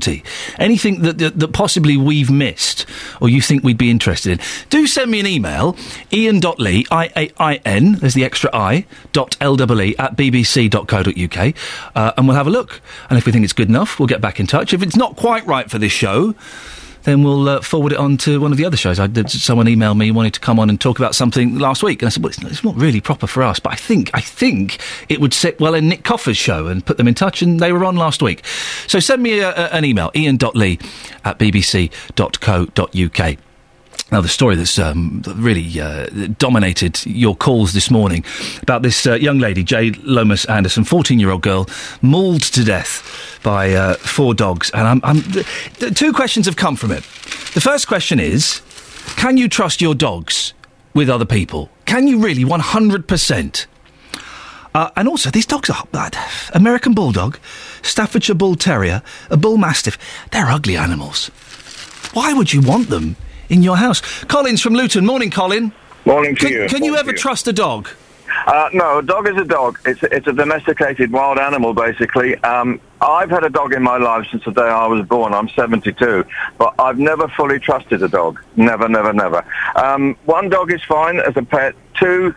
[0.58, 2.86] anything that, that, that possibly we've missed
[3.20, 4.46] or you think we'd be interested in.
[4.70, 5.76] Do send me an email,
[6.12, 11.54] iain.lee, I-A-I-N, there's the extra I, dot L-E-E at bbc.co.uk,
[11.94, 12.80] uh, and we'll have a look.
[13.10, 14.72] And if we think it's good enough, we'll get back in touch.
[14.72, 16.34] If it's not quite right for this show,
[17.08, 19.00] then we'll uh, forward it on to one of the other shows.
[19.00, 22.02] I did, someone emailed me wanting to come on and talk about something last week,
[22.02, 24.10] and I said, "Well, it's not, it's not really proper for us, but I think
[24.12, 24.78] I think
[25.08, 27.72] it would sit well in Nick Coffer's show and put them in touch." And they
[27.72, 28.44] were on last week,
[28.86, 30.78] so send me a, a, an email, iain.lee
[31.24, 33.38] at bbc.co.uk.
[34.10, 36.06] Now, the story that's um, really uh,
[36.38, 38.24] dominated your calls this morning
[38.62, 41.68] about this uh, young lady, Jade Lomas Anderson, 14 year old girl,
[42.00, 44.70] mauled to death by uh, four dogs.
[44.70, 47.02] And I'm, I'm, th- th- two questions have come from it.
[47.52, 48.62] The first question is
[49.16, 50.54] Can you trust your dogs
[50.94, 51.68] with other people?
[51.84, 53.66] Can you really 100%?
[54.74, 56.16] Uh, and also, these dogs are bad.
[56.54, 57.38] American Bulldog,
[57.82, 59.98] Staffordshire Bull Terrier, a Bull Mastiff.
[60.30, 61.28] They're ugly animals.
[62.14, 63.16] Why would you want them
[63.48, 64.00] in your house?
[64.24, 65.06] Colin's from Luton.
[65.06, 65.72] Morning, Colin.
[66.04, 66.68] Morning to Can, you.
[66.68, 67.16] can you ever you.
[67.16, 67.88] trust a dog?
[68.46, 69.78] Uh, no, a dog is a dog.
[69.84, 72.36] It's it's a domesticated wild animal, basically.
[72.44, 75.34] Um, I've had a dog in my life since the day I was born.
[75.34, 76.24] I'm 72,
[76.56, 78.40] but I've never fully trusted a dog.
[78.56, 79.44] Never, never, never.
[79.76, 81.74] Um, one dog is fine as a pet.
[81.94, 82.34] Two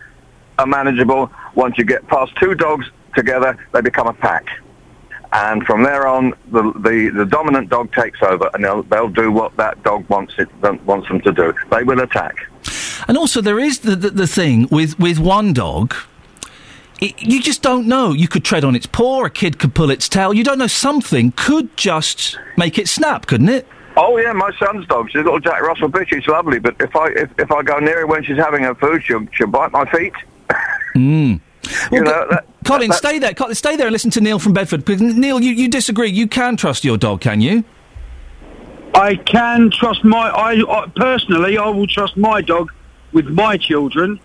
[0.60, 1.32] are manageable.
[1.56, 4.48] Once you get past two dogs together, they become a pack.
[5.34, 9.32] And from there on, the, the, the dominant dog takes over, and they'll, they'll do
[9.32, 10.50] what that dog wants it
[10.86, 11.54] wants them to do.
[11.70, 12.36] They will attack.
[13.08, 15.96] And also, there is the, the, the thing with, with one dog.
[17.00, 18.12] It, you just don't know.
[18.12, 20.34] You could tread on its paw, a kid could pull its tail.
[20.34, 20.68] You don't know.
[20.68, 23.68] Something could just make it snap, couldn't it?
[23.98, 25.10] Oh yeah, my son's dog.
[25.10, 26.10] She's a little Jack Russell bitch.
[26.10, 28.76] She's lovely, but if I if, if I go near her when she's having her
[28.76, 30.14] food, she'll she'll bite my feet.
[30.96, 31.42] Mm.
[31.92, 33.34] You know, that, Colin, that- stay there.
[33.34, 34.86] Colin, stay there and listen to Neil from Bedford.
[34.86, 36.10] Because Neil, you, you disagree.
[36.10, 37.64] You can trust your dog, can you?
[38.94, 40.30] I can trust my.
[40.30, 42.72] I, I personally, I will trust my dog
[43.14, 44.20] with my children,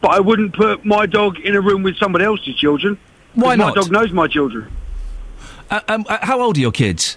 [0.00, 2.98] but I wouldn't put my dog in a room with somebody else's children.
[3.34, 3.74] Why My not?
[3.74, 4.70] dog knows my children.
[5.70, 7.16] Uh, um, uh, how old are your kids?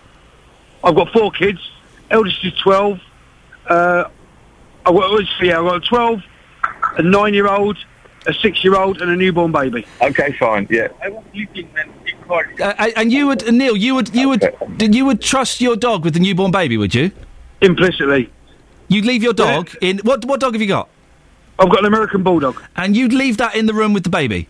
[0.84, 1.60] I've got four kids.
[2.10, 3.02] Eldest is twelve.
[3.68, 4.06] Uh,
[4.86, 6.22] I got, let's see, I've got a twelve,
[6.98, 7.78] a nine-year-old,
[8.28, 9.86] a six-year-old, and a newborn baby.
[10.02, 10.68] Okay, fine.
[10.70, 10.88] Yeah.
[12.30, 14.44] Uh, and you would, uh, Neil, you would, you would,
[14.80, 17.12] you would trust your dog with the newborn baby, would you?
[17.62, 18.32] Implicitly.
[18.88, 20.00] You'd leave your dog in.
[20.00, 20.90] What what dog have you got?
[21.58, 22.62] I've got an American Bulldog.
[22.76, 24.48] And you'd leave that in the room with the baby.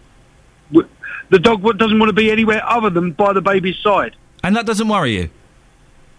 [0.72, 4.16] The dog wa- doesn't want to be anywhere other than by the baby's side.
[4.44, 5.30] And that doesn't worry you?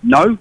[0.03, 0.39] No.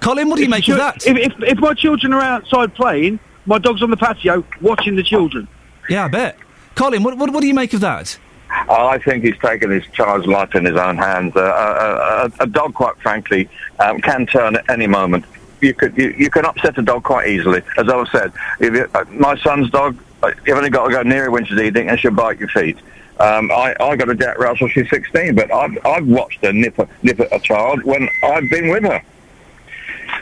[0.00, 1.06] Colin, what do you make the of that?
[1.06, 5.02] If, if, if my children are outside playing, my dog's on the patio watching the
[5.02, 5.46] children.
[5.88, 6.38] Yeah, I bet.
[6.74, 8.18] Colin, what, what, what do you make of that?
[8.68, 11.34] Oh, I think he's taken his child's life in his own hands.
[11.34, 15.24] Uh, a, a, a dog, quite frankly, um, can turn at any moment.
[15.60, 17.62] You could you, you can upset a dog quite easily.
[17.78, 21.02] As I've said, if you, uh, my son's dog, uh, you've only got to go
[21.02, 22.76] near her when she's eating, and she'll bite your feet.
[23.20, 24.68] Um, I, I got a Jack Russell.
[24.68, 28.50] She's 16, but I've, I've watched her nip a, nip at a child when I've
[28.50, 29.02] been with her,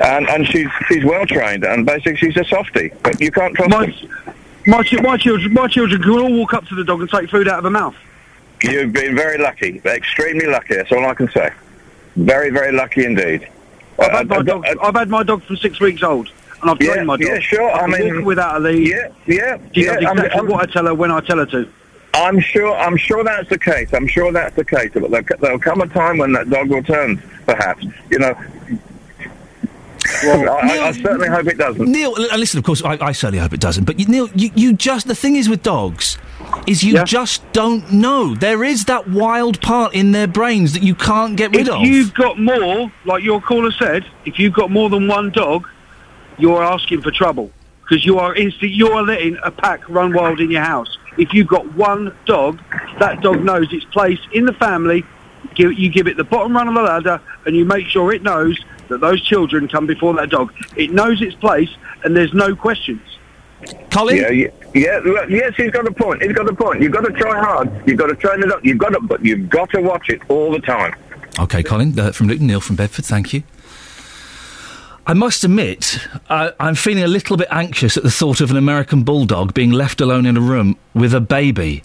[0.02, 2.92] and and she's she's well trained, and basically she's a softie.
[3.02, 4.34] But you can't trust My, them.
[4.66, 7.48] My, my children, my children can all walk up to the dog and take food
[7.48, 7.94] out of her mouth.
[8.62, 10.74] You've been very lucky, extremely lucky.
[10.74, 11.50] That's all I can say.
[12.16, 13.48] Very, very lucky indeed.
[13.98, 14.66] I've Uh, had my uh, dog.
[14.66, 16.30] uh, I've had my dog from six weeks old,
[16.60, 17.26] and I've trained Yeah, my dog.
[17.26, 18.86] yeah, sure, I can mean- without a lead.
[18.86, 19.94] Yeah, yeah, She yeah.
[19.94, 21.68] does I'm- exactly I'm- what I tell her when I tell her to.
[22.12, 22.76] I'm sure.
[22.76, 23.88] I'm sure that's the case.
[23.94, 24.90] I'm sure that's the case.
[24.92, 27.22] But there, there'll come a time when that dog will turn.
[27.46, 27.86] Perhaps.
[28.10, 28.34] You know.
[30.22, 31.90] Well, I, I, I certainly hope it doesn't.
[31.90, 33.84] Neil, listen, of course, I, I certainly hope it doesn't.
[33.84, 36.18] But you, Neil, you, you just the thing is with dogs,
[36.66, 38.34] is you just don't know.
[38.34, 41.82] There is that wild part in their brains that you can't get rid if of.
[41.82, 45.68] If you've got more, like your caller said, if you've got more than one dog,
[46.38, 47.50] you're asking for trouble
[47.90, 50.96] because you are inst- you are letting a pack run wild in your house.
[51.18, 52.60] If you've got one dog,
[52.98, 55.04] that dog knows its place in the family.
[55.54, 58.22] Give, you give it the bottom run of the ladder, and you make sure it
[58.22, 58.58] knows
[58.90, 60.52] that those children come before that dog.
[60.76, 61.70] It knows its place,
[62.04, 63.00] and there's no questions.
[63.90, 64.16] Colin?
[64.16, 65.00] Yeah, yeah, yeah.
[65.04, 66.22] look, Yes, he's got a point.
[66.22, 66.82] He's got a point.
[66.82, 67.70] You've got to try hard.
[67.86, 68.64] You've got to train it up.
[68.64, 70.94] You've got to, but you've got to watch it all the time.
[71.38, 73.04] Okay, Colin uh, from Luton, Neil from Bedford.
[73.04, 73.42] Thank you.
[75.06, 78.56] I must admit, I, I'm feeling a little bit anxious at the thought of an
[78.56, 81.82] American bulldog being left alone in a room with a baby.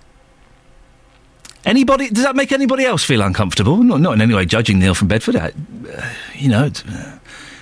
[1.65, 2.09] Anybody?
[2.09, 3.77] Does that make anybody else feel uncomfortable?
[3.77, 5.35] Not, not in any way judging Neil from Bedford.
[5.35, 5.51] I,
[5.91, 7.19] uh, you know, it's, uh,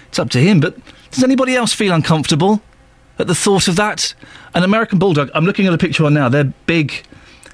[0.10, 0.60] it's up to him.
[0.60, 0.76] But
[1.12, 2.62] does anybody else feel uncomfortable
[3.18, 4.14] at the thought of that?
[4.54, 5.32] An American bulldog.
[5.34, 6.28] I'm looking at a picture on now.
[6.28, 7.06] They're big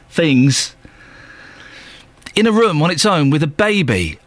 [0.09, 0.75] things
[2.35, 4.17] in a room on its own with a baby.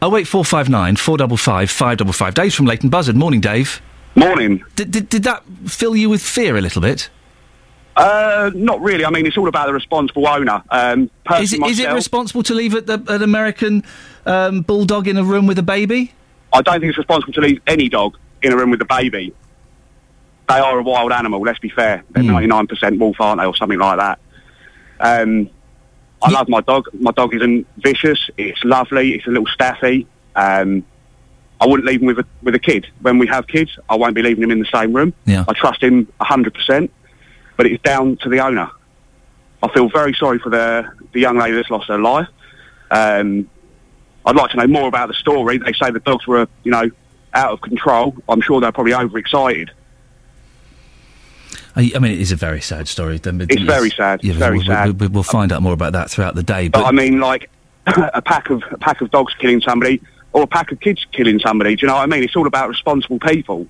[0.00, 2.34] Oh wait, four five nine four double five five double five.
[2.34, 3.16] Dave's from Leighton Buzzard.
[3.16, 3.80] Morning, Dave.
[4.14, 4.64] Morning.
[4.74, 7.08] Did, did did that fill you with fear a little bit?
[7.98, 9.04] Uh, not really.
[9.04, 10.62] I mean, it's all about the responsible owner.
[10.70, 11.10] Um,
[11.40, 13.82] Is it, is it responsible to leave an American
[14.24, 16.12] um, bulldog in a room with a baby?
[16.52, 19.34] I don't think it's responsible to leave any dog in a room with a baby.
[20.48, 21.40] They are a wild animal.
[21.42, 22.04] Let's be fair.
[22.10, 22.30] They're Hmm.
[22.30, 24.18] ninety nine percent wolf, aren't they, or something like that?
[25.00, 25.50] Um,
[26.22, 26.86] I love my dog.
[26.98, 28.30] My dog isn't vicious.
[28.38, 29.14] It's lovely.
[29.14, 30.06] It's a little staffy.
[30.36, 30.84] Um,
[31.60, 32.86] I wouldn't leave him with a with a kid.
[33.02, 35.12] When we have kids, I won't be leaving him in the same room.
[35.26, 35.44] Yeah.
[35.48, 36.90] I trust him hundred percent,
[37.58, 38.70] but it's down to the owner.
[39.62, 42.28] I feel very sorry for the the young lady that's lost her life.
[42.90, 43.50] Um,
[44.24, 45.58] I'd like to know more about the story.
[45.58, 46.90] They say the dogs were, you know,
[47.34, 48.14] out of control.
[48.28, 49.70] I'm sure they're probably overexcited.
[51.76, 53.18] I, I mean, it is a very sad story.
[53.18, 54.86] Then, It's very sad, Yeah, very we'll, sad.
[54.86, 56.68] We'll, we'll- we'll find out more about that throughout the day.
[56.68, 57.50] But But I mean, like
[57.86, 60.00] a pack of a pack of dogs killing somebody,
[60.32, 61.74] or a pack of kids killing somebody.
[61.76, 62.22] Do you know what I mean?
[62.22, 63.66] It's all about responsible people.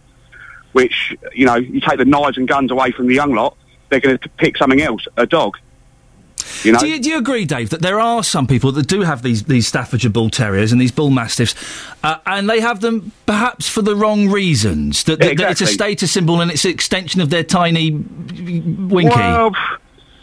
[0.72, 3.56] Which you know, you take the knives and guns away from the young lot,
[3.88, 5.56] they're going to pick something else, a dog.
[6.62, 9.02] You know, do, you, do you agree, Dave, that there are some people that do
[9.02, 11.54] have these, these Staffordshire Bull Terriers and these Bull Mastiffs,
[12.02, 15.04] uh, and they have them perhaps for the wrong reasons?
[15.04, 19.14] That, that, that it's a status symbol and it's an extension of their tiny winky.
[19.14, 19.54] Well,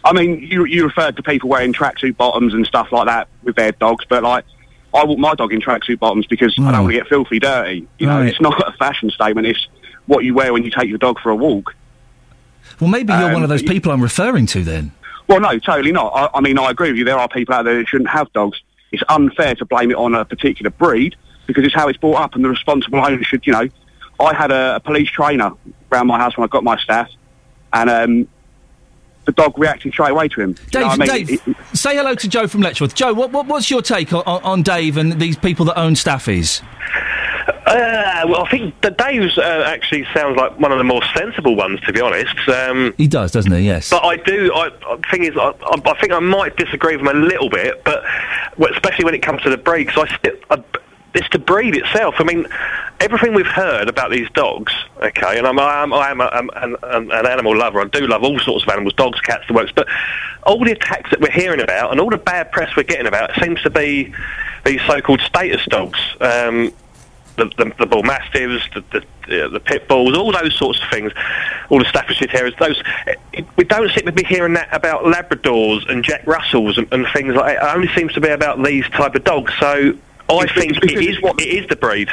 [0.04, 3.56] I mean, you you referred to people wearing tracksuit bottoms and stuff like that with
[3.56, 4.46] their dogs, but like.
[4.94, 7.86] I walk my dog in tracksuit bottoms because I don't want to get filthy dirty.
[8.00, 8.30] You know, Right.
[8.30, 9.46] it's not a fashion statement.
[9.46, 9.68] It's
[10.06, 11.76] what you wear when you take your dog for a walk.
[12.80, 14.92] Well, maybe you're one Um, of those people I'm referring to then.
[15.28, 16.12] Well, no, totally not.
[16.14, 17.06] I, I mean, I agree with you.
[17.06, 18.62] There are people out there that shouldn't have dogs.
[18.92, 21.16] It's unfair to blame it on a particular breed
[21.48, 23.68] because it's how it's brought up, and the responsible owner should, you know.
[24.20, 25.52] I had a, a police trainer
[25.92, 27.10] around my house when I got my staff,
[27.74, 28.28] and um,
[29.26, 30.54] the dog reacted straight away to him.
[30.72, 31.08] Dave, I mean?
[31.10, 32.96] Dave It- it- say hello to Joe from Letchworth.
[32.96, 35.94] Joe, what, what, what's your take on, on, on Dave and these people that own
[35.94, 36.62] Staffies?
[37.68, 41.56] Uh, well, I think that Dave's uh, actually sounds like one of the more sensible
[41.56, 42.36] ones, to be honest.
[42.48, 43.60] Um, He does, doesn't he?
[43.66, 43.90] Yes.
[43.90, 44.54] but I do.
[44.54, 47.50] I, I thing is, I, I I think I might disagree with him a little
[47.50, 48.04] bit, but
[48.72, 50.64] especially when it comes to the breed, because I, sti- I,
[51.16, 52.16] it's the breed itself.
[52.20, 52.46] I mean,
[53.00, 57.26] everything we've heard about these dogs, okay, and I'm I'm, I'm, I'm an, an, an
[57.26, 57.82] animal lover.
[57.82, 59.72] I do love all sorts of animals, dogs, cats, the works.
[59.74, 59.88] But
[60.44, 63.32] all the attacks that we're hearing about and all the bad press we're getting about
[63.42, 64.14] seems to be
[64.66, 66.00] these so-called status dogs.
[66.20, 66.74] Um,
[67.38, 71.12] the, the, the bull mastiffs, the, the, the pit bulls, all those sorts of things,
[71.70, 72.54] all the Staffordshire terriers.
[72.60, 72.82] Those
[73.58, 77.36] we don't seem to be hearing that about Labradors and Jack Russells and, and things
[77.36, 77.72] like that.
[77.72, 79.52] It only seems to be about these type of dogs.
[79.60, 79.98] So
[80.30, 82.10] Oh, I It's- think it's because it is it is the breed.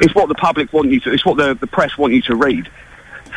[0.00, 1.12] It's what the public want you to.
[1.12, 2.68] It's what the, the press want you to read.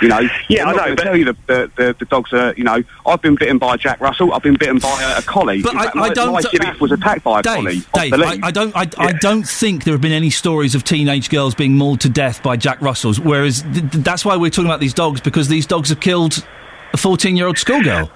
[0.02, 0.22] You know.
[0.48, 2.54] Yeah, I'm I know, but- tell you the, the, the, the dogs are.
[2.56, 4.32] You know, I've been bitten by a Jack Russell.
[4.34, 5.62] I've been bitten by a, a collie.
[5.62, 6.34] But In I, fact, I my, don't.
[6.34, 7.78] My staff was attacked by a collie.
[7.78, 8.40] off Dave, I.
[8.44, 8.76] I don't.
[8.76, 12.10] I, I don't think there have been any stories of teenage girls being mauled to
[12.10, 13.20] death by Jack Russells.
[13.20, 16.46] Whereas th- th- that's why we're talking about these dogs because these dogs have killed
[16.94, 18.12] a fourteen-year-old schoolgirl.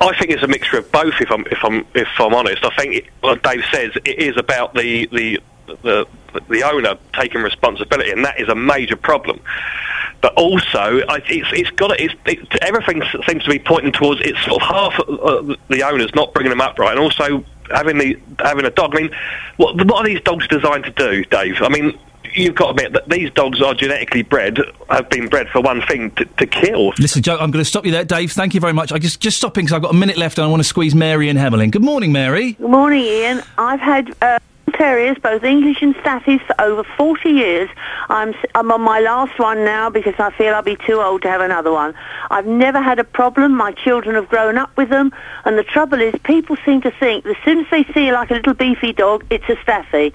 [0.00, 1.14] I, think it's a mixture of both.
[1.20, 4.74] If I'm if I'm if I'm honest, I think like Dave says it is about
[4.74, 5.40] the the
[5.82, 6.06] the
[6.48, 9.40] the owner taking responsibility, and that is a major problem.
[10.20, 14.62] But also, it's it's got it's it, everything seems to be pointing towards it's sort
[14.62, 18.64] of half uh, the owners not bringing them up right, and also having the having
[18.64, 18.94] a dog.
[18.94, 19.10] I mean,
[19.56, 21.60] what what are these dogs designed to do, Dave?
[21.60, 21.98] I mean.
[22.34, 24.58] You've got to admit that these dogs are genetically bred,
[24.90, 26.92] have been bred for one thing, to, to kill.
[26.98, 28.32] Listen, Joe, I'm going to stop you there, Dave.
[28.32, 28.92] Thank you very much.
[28.92, 30.94] I just just stopping because I've got a minute left and I want to squeeze
[30.94, 31.70] Mary and Hemelin.
[31.70, 32.52] Good morning, Mary.
[32.52, 33.42] Good morning, Iain.
[33.58, 34.38] I've had uh,
[34.74, 37.68] terriers, both English and Staffies, for over 40 years.
[38.08, 41.22] I'm, s- I'm on my last one now because I feel I'll be too old
[41.22, 41.94] to have another one.
[42.30, 43.54] I've never had a problem.
[43.54, 45.12] My children have grown up with them.
[45.44, 48.30] And the trouble is, people seem to think that as soon as they see like
[48.30, 50.14] a little beefy dog, it's a Staffy.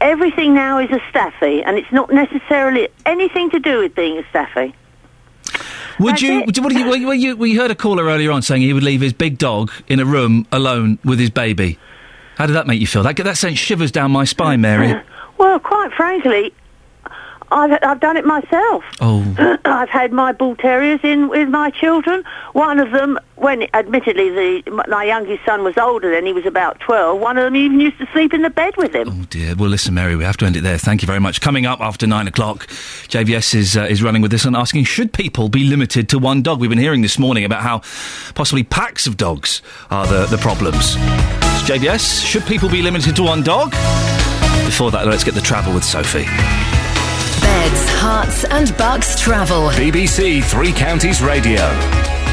[0.00, 4.28] Everything now is a Staffy, and it's not necessarily anything to do with being a
[4.30, 4.74] Staffy.
[6.00, 8.72] Would you, you, what you, well, you, we heard a caller earlier on saying he
[8.72, 11.78] would leave his big dog in a room alone with his baby.
[12.36, 13.04] How did that make you feel?
[13.04, 15.00] That, that sent shivers down my spine, Mary.
[15.36, 16.54] Well, quite frankly,
[17.50, 18.84] I've, I've done it myself.
[19.00, 19.58] Oh.
[19.64, 22.24] I've had my bull terriers in with my children.
[22.52, 26.80] One of them, when admittedly the my youngest son was older then, he was about
[26.80, 27.20] twelve.
[27.20, 29.08] One of them even used to sleep in the bed with him.
[29.08, 29.54] Oh dear.
[29.54, 30.78] Well, listen, Mary, we have to end it there.
[30.78, 31.40] Thank you very much.
[31.40, 32.66] Coming up after nine o'clock,
[33.08, 36.42] JVS is uh, is running with this and asking: Should people be limited to one
[36.42, 36.60] dog?
[36.60, 37.82] We've been hearing this morning about how
[38.34, 40.96] possibly packs of dogs are the the problems.
[40.96, 43.70] It's JVS, should people be limited to one dog?
[44.64, 46.26] Before that, let's get the travel with Sophie.
[47.54, 49.68] Beds, herts, and bucks travel.
[49.68, 51.62] BBC Three Counties Radio.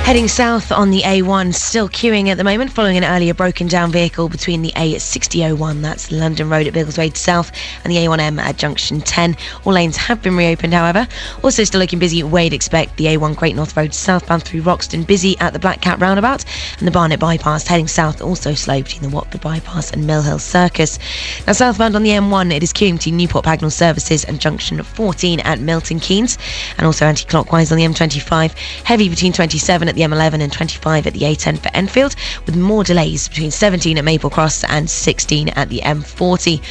[0.04, 3.94] Heading south on the A1, still queuing at the moment following an earlier broken down
[3.94, 7.50] vehicle between the A6001, that's London Road at Biggleswade South,
[7.86, 9.38] and the A1M at Junction 10.
[9.64, 11.08] All lanes have been reopened, however.
[11.46, 15.40] Also still looking busy Wade Expect, the A1 Great North Road southbound through Roxton, busy
[15.40, 16.44] at the Black Cat roundabout,
[16.80, 20.40] and the Barnet bypass heading south also slow between the Watford bypass and Mill Hill
[20.40, 21.00] Circus.
[21.48, 25.40] Now southbound on the M1, it is queuing between Newport Pagnell Services and Junction 14
[25.42, 26.38] at Milton Keynes,
[26.78, 28.52] and also anti-clockwise on the M25,
[28.84, 32.84] heavy between 27 at the M11 and 25 at the A10 for Enfield, with more
[32.84, 36.62] delays between 17 at Maple Cross and 16 at the M40.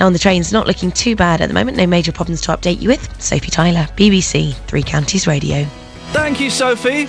[0.00, 2.56] Now on the trains, not looking too bad at the moment, no major problems to
[2.56, 3.22] update you with.
[3.22, 5.64] Sophie Tyler, BBC Three Counties Radio.
[6.12, 7.06] Thank you, Sophie.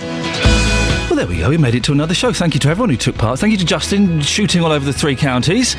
[1.08, 1.48] Well, there we go.
[1.48, 2.32] We made it to another show.
[2.32, 3.38] Thank you to everyone who took part.
[3.38, 5.76] Thank you to Justin, shooting all over the three counties.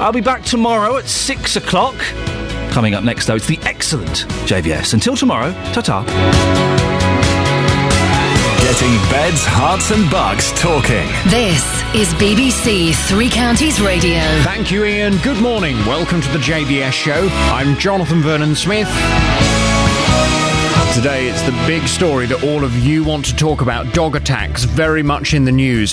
[0.00, 1.96] I'll be back tomorrow at six o'clock.
[2.70, 4.94] Coming up next, though, it's the excellent JVS.
[4.94, 6.93] Until tomorrow, ta ta.
[8.74, 11.06] Getting beds, herts, and bucks talking.
[11.30, 11.62] This
[11.94, 14.18] is BBC Three Counties Radio.
[14.42, 15.16] Thank you, Iain.
[15.18, 15.76] Good morning.
[15.86, 17.28] Welcome to the JVS show.
[17.52, 18.88] I'm Jonathan Vernon Smith.
[20.92, 24.62] Today, it's the big story that all of you want to talk about dog attacks,
[24.62, 25.92] very much in the news.